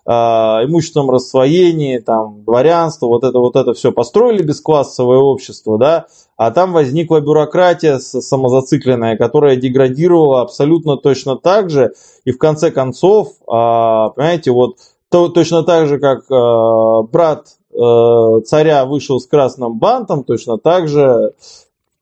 а, 0.07 0.61
имущественном 0.65 1.11
рассвоении, 1.11 1.99
там, 1.99 2.43
дворянство, 2.45 3.05
вот 3.05 3.23
это 3.23 3.37
вот 3.37 3.55
это 3.55 3.75
все 3.75 3.91
построили 3.91 4.41
бесклассовое 4.41 5.19
общество, 5.19 5.77
да, 5.77 6.07
а 6.35 6.49
там 6.49 6.73
возникла 6.73 7.21
бюрократия 7.21 7.99
самозацикленная, 7.99 9.17
которая 9.17 9.55
деградировала 9.55 10.41
абсолютно 10.41 10.97
точно 10.97 11.35
так 11.35 11.69
же. 11.69 11.93
И 12.23 12.31
в 12.31 12.39
конце 12.39 12.71
концов, 12.71 13.33
а, 13.47 14.09
понимаете, 14.09 14.49
вот 14.49 14.77
то- 15.09 15.29
точно 15.29 15.61
так 15.61 15.85
же, 15.85 15.99
как 15.99 16.23
а, 16.31 17.03
брат 17.03 17.49
э, 17.77 18.41
царя 18.45 18.85
вышел 18.85 19.19
с 19.19 19.27
красным 19.27 19.77
бантом, 19.77 20.23
точно 20.23 20.57
так 20.57 20.87
же, 20.87 21.33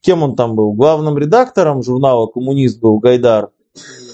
кем 0.03 0.23
он 0.23 0.35
там 0.35 0.55
был? 0.55 0.73
Главным 0.73 1.17
редактором 1.17 1.81
журнала 1.81 2.27
«Коммунист» 2.27 2.79
был 2.79 2.99
Гайдар 2.99 3.49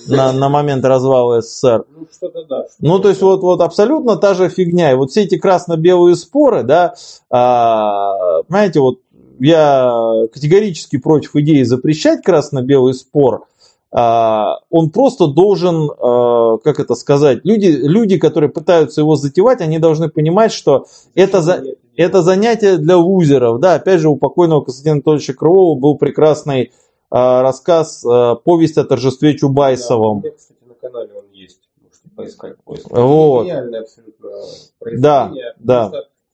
на, 0.08 0.32
на 0.32 0.50
момент 0.50 0.86
развала 0.86 1.42
СССР. 1.42 1.86
Ну, 1.96 2.08
что-то 2.12 2.46
да. 2.46 2.64
что-то 2.64 2.76
Ну, 2.80 3.00
то 3.00 3.10
есть 3.10 3.22
вот, 3.22 3.42
вот 3.42 3.62
абсолютно 3.62 4.16
та 4.16 4.34
же 4.34 4.50
фигня. 4.50 4.92
И 4.92 4.96
вот 4.96 5.12
все 5.12 5.24
эти 5.24 5.38
красно-белые 5.38 6.16
споры, 6.16 6.64
да, 6.64 6.96
а, 7.30 8.44
понимаете, 8.44 8.80
вот 8.80 9.00
я 9.40 9.92
категорически 10.34 10.98
против 10.98 11.36
идеи 11.36 11.64
запрещать 11.64 12.24
красно-белый 12.24 12.94
спор. 12.94 13.46
А, 13.92 14.60
он 14.70 14.92
просто 14.92 15.28
должен, 15.28 15.90
а, 15.90 16.58
как 16.60 16.80
это 16.80 16.94
сказать, 16.96 17.40
люди, 17.44 17.68
люди, 17.68 18.18
которые 18.20 18.50
пытаются 18.52 19.02
его 19.02 19.16
затевать, 19.16 19.62
они 19.62 19.80
должны 19.80 20.10
понимать, 20.10 20.52
что 20.52 20.86
это, 21.16 21.42
за, 21.42 21.64
это 21.96 22.22
занятие 22.22 22.78
для 22.78 22.98
лузеров. 22.98 23.60
Да, 23.60 23.76
опять 23.76 24.00
же, 24.00 24.10
у 24.10 24.16
покойного 24.16 24.62
Константина 24.62 24.94
Анатольевича 24.96 25.34
Крылова 25.34 25.80
был 25.80 25.98
прекрасный 25.98 26.72
а, 27.10 27.42
рассказ 27.42 28.04
«Повесть 28.44 28.78
о 28.78 28.84
торжестве 28.84 29.32
Да, 29.32 29.38
Чубайсовом». 29.40 30.20
меня, 30.20 30.32
кстати, 30.38 30.60
на 30.68 30.76
канале 30.76 31.10
он 31.16 31.26
есть. 31.32 31.62
Можете 31.82 32.10
поискать. 32.16 32.58
поискать. 32.64 32.92
Вот. 32.92 33.46
Гениальное 33.46 33.82
абсолютно 33.82 34.30
Да, 34.30 35.26
произведение. 35.26 35.54
да. 35.58 35.92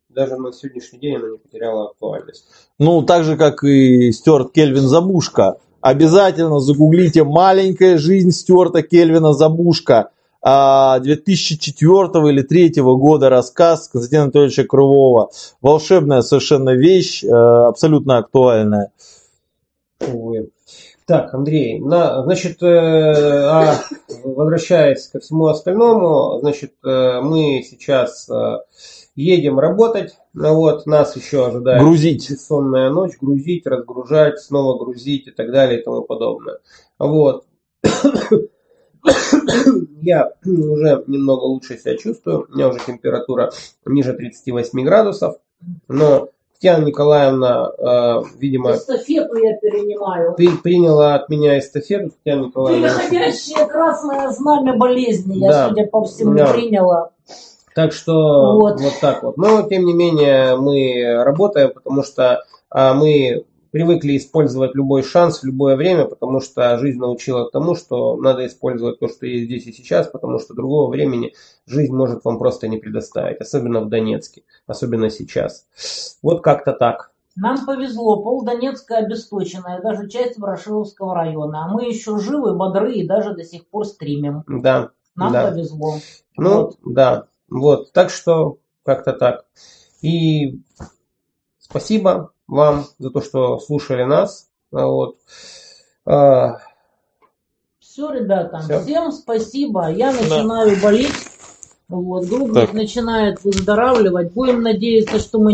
Даже 0.09 0.37
на 0.37 0.51
сегодняшний 0.53 0.99
день 0.99 1.15
она 1.17 1.29
не 1.29 1.37
потеряла 1.37 1.89
актуальность. 1.89 2.45
Ну, 2.79 3.01
так 3.03 3.23
же, 3.25 3.35
как 3.37 3.63
и 3.65 4.11
Стюарт 4.13 4.51
Кельвин 4.53 4.83
Забушка. 4.87 5.57
Обязательно 5.85 6.59
загуглите 6.61 7.23
«Маленькая 7.23 7.99
жизнь 7.99 8.31
Стюарта 8.31 8.81
Кельвина 8.81 9.33
Забушка». 9.33 10.09
А, 10.41 10.97
2004 10.97 12.27
или 12.27 12.41
2003 12.41 12.81
года 12.81 13.29
рассказ 13.29 13.87
Константина 13.89 14.23
Анатольевича 14.23 14.63
Крылова. 14.63 15.29
Волшебная 15.61 16.23
совершенно 16.23 16.71
вещь, 16.71 17.23
э, 17.23 17.27
абсолютно 17.27 18.17
актуальная. 18.17 18.93
Увы. 20.11 20.49
Так, 21.05 21.31
Андрей, 21.35 21.79
на, 21.79 22.23
значит, 22.23 22.63
э, 22.63 22.67
а, 22.67 23.75
возвращаясь 24.23 25.07
ко 25.09 25.19
всему 25.19 25.45
остальному, 25.45 26.39
значит, 26.39 26.73
э, 26.83 27.21
мы 27.21 27.61
сейчас 27.61 28.27
э, 28.27 28.57
едем 29.15 29.59
работать, 29.59 30.15
ну 30.35 30.53
вот, 30.55 30.85
нас 30.85 31.15
еще 31.15 31.47
ожидает 31.47 31.81
Грузить. 31.81 32.29
бессонная 32.29 32.89
ночь, 32.89 33.13
грузить, 33.19 33.65
разгружать, 33.65 34.39
снова 34.39 34.77
грузить 34.77 35.27
и 35.27 35.31
так 35.31 35.51
далее 35.51 35.79
и 35.79 35.83
тому 35.83 36.01
подобное. 36.03 36.59
Вот. 36.99 37.45
Я 40.01 40.31
уже 40.45 41.03
немного 41.07 41.43
лучше 41.43 41.77
себя 41.77 41.95
чувствую, 41.97 42.47
у 42.49 42.53
меня 42.55 42.69
уже 42.69 42.79
температура 42.85 43.51
ниже 43.85 44.13
38 44.13 44.83
градусов, 44.83 45.35
но 45.87 46.29
Татьяна 46.53 46.85
Николаевна, 46.85 47.71
э, 47.77 48.23
видимо, 48.39 48.71
Эстафету 48.75 49.35
я 49.35 49.55
перенимаю. 49.57 50.33
ты 50.35 50.49
приняла 50.57 51.15
от 51.15 51.29
меня 51.29 51.59
эстафету, 51.59 52.11
Татьяна 52.11 52.45
Николаевна. 52.45 52.87
Переходящее 52.89 53.65
красное 53.67 54.29
знамя 54.31 54.75
болезни 54.77 55.37
я, 55.37 55.49
Да. 55.49 55.69
судя 55.69 55.85
по 55.87 56.03
всему, 56.05 56.33
Да. 56.35 56.51
приняла. 56.53 57.11
Так 57.75 57.91
что 57.91 58.55
Вот. 58.55 58.79
вот. 58.79 58.93
так 59.01 59.21
вот. 59.21 59.37
Но 59.37 59.61
тем 59.63 59.85
не 59.85 59.93
менее 59.93 60.55
мы 60.55 61.23
работаем, 61.23 61.73
потому 61.73 62.03
что 62.03 62.43
а, 62.69 62.93
мы 62.93 63.45
привыкли 63.71 64.15
использовать 64.15 64.73
любой 64.75 65.03
шанс 65.03 65.41
в 65.41 65.43
любое 65.43 65.75
время, 65.75 66.05
потому 66.05 66.39
что 66.39 66.77
жизнь 66.77 66.97
научила 66.97 67.51
тому, 67.51 67.75
что 67.75 68.15
надо 68.15 68.47
использовать 68.47 68.99
то, 68.99 69.09
что 69.09 69.25
есть 69.25 69.45
здесь 69.45 69.67
и 69.67 69.73
сейчас, 69.73 70.07
потому 70.07 70.39
что 70.39 70.53
другого 70.53 70.89
времени 70.89 71.33
жизнь 71.65 71.93
может 71.93 72.23
вам 72.23 72.39
просто 72.39 72.69
не 72.69 72.77
предоставить, 72.77 73.41
особенно 73.41 73.81
в 73.81 73.89
Донецке, 73.89 74.43
особенно 74.65 75.09
сейчас. 75.09 75.67
Вот 76.23 76.41
как-то 76.41 76.71
так. 76.71 77.11
Нам 77.35 77.65
повезло, 77.65 78.23
пол 78.23 78.45
Донецка 78.45 79.01
и 79.01 79.09
даже 79.83 80.07
часть 80.07 80.39
Ворошиловского 80.39 81.13
района. 81.13 81.65
А 81.65 81.67
мы 81.67 81.83
еще 81.83 82.17
живы, 82.19 82.55
бодры 82.55 82.93
и 82.93 83.05
даже 83.05 83.33
до 83.33 83.43
сих 83.43 83.67
пор 83.67 83.85
стримим. 83.85 84.45
Да. 84.47 84.91
Нам 85.15 85.33
да. 85.33 85.51
повезло. 85.51 85.95
Ну, 86.37 86.49
Вот. 86.49 86.77
да. 86.85 87.27
Вот. 87.49 87.91
Так 87.91 88.09
что 88.09 88.57
как-то 88.83 89.13
так. 89.13 89.45
И 90.01 90.59
спасибо 91.59 92.31
вам 92.47 92.85
за 92.99 93.09
то, 93.09 93.21
что 93.21 93.59
слушали 93.59 94.03
нас. 94.03 94.49
А 94.71 94.85
Вот. 94.85 95.17
А, 96.05 96.57
Все, 97.79 98.11
ребята, 98.11 98.59
Всё. 98.59 98.81
всем 98.81 99.11
спасибо. 99.11 99.89
Я 99.89 100.11
начинаю 100.11 100.79
болеть. 100.81 101.13
Вот, 101.87 102.25
Грубник 102.25 102.53
Так. 102.67 102.73
начинает 102.73 103.43
выздоравливать. 103.43 104.33
Будем 104.33 104.63
надеяться, 104.63 105.19
что 105.19 105.37
мы 105.39 105.53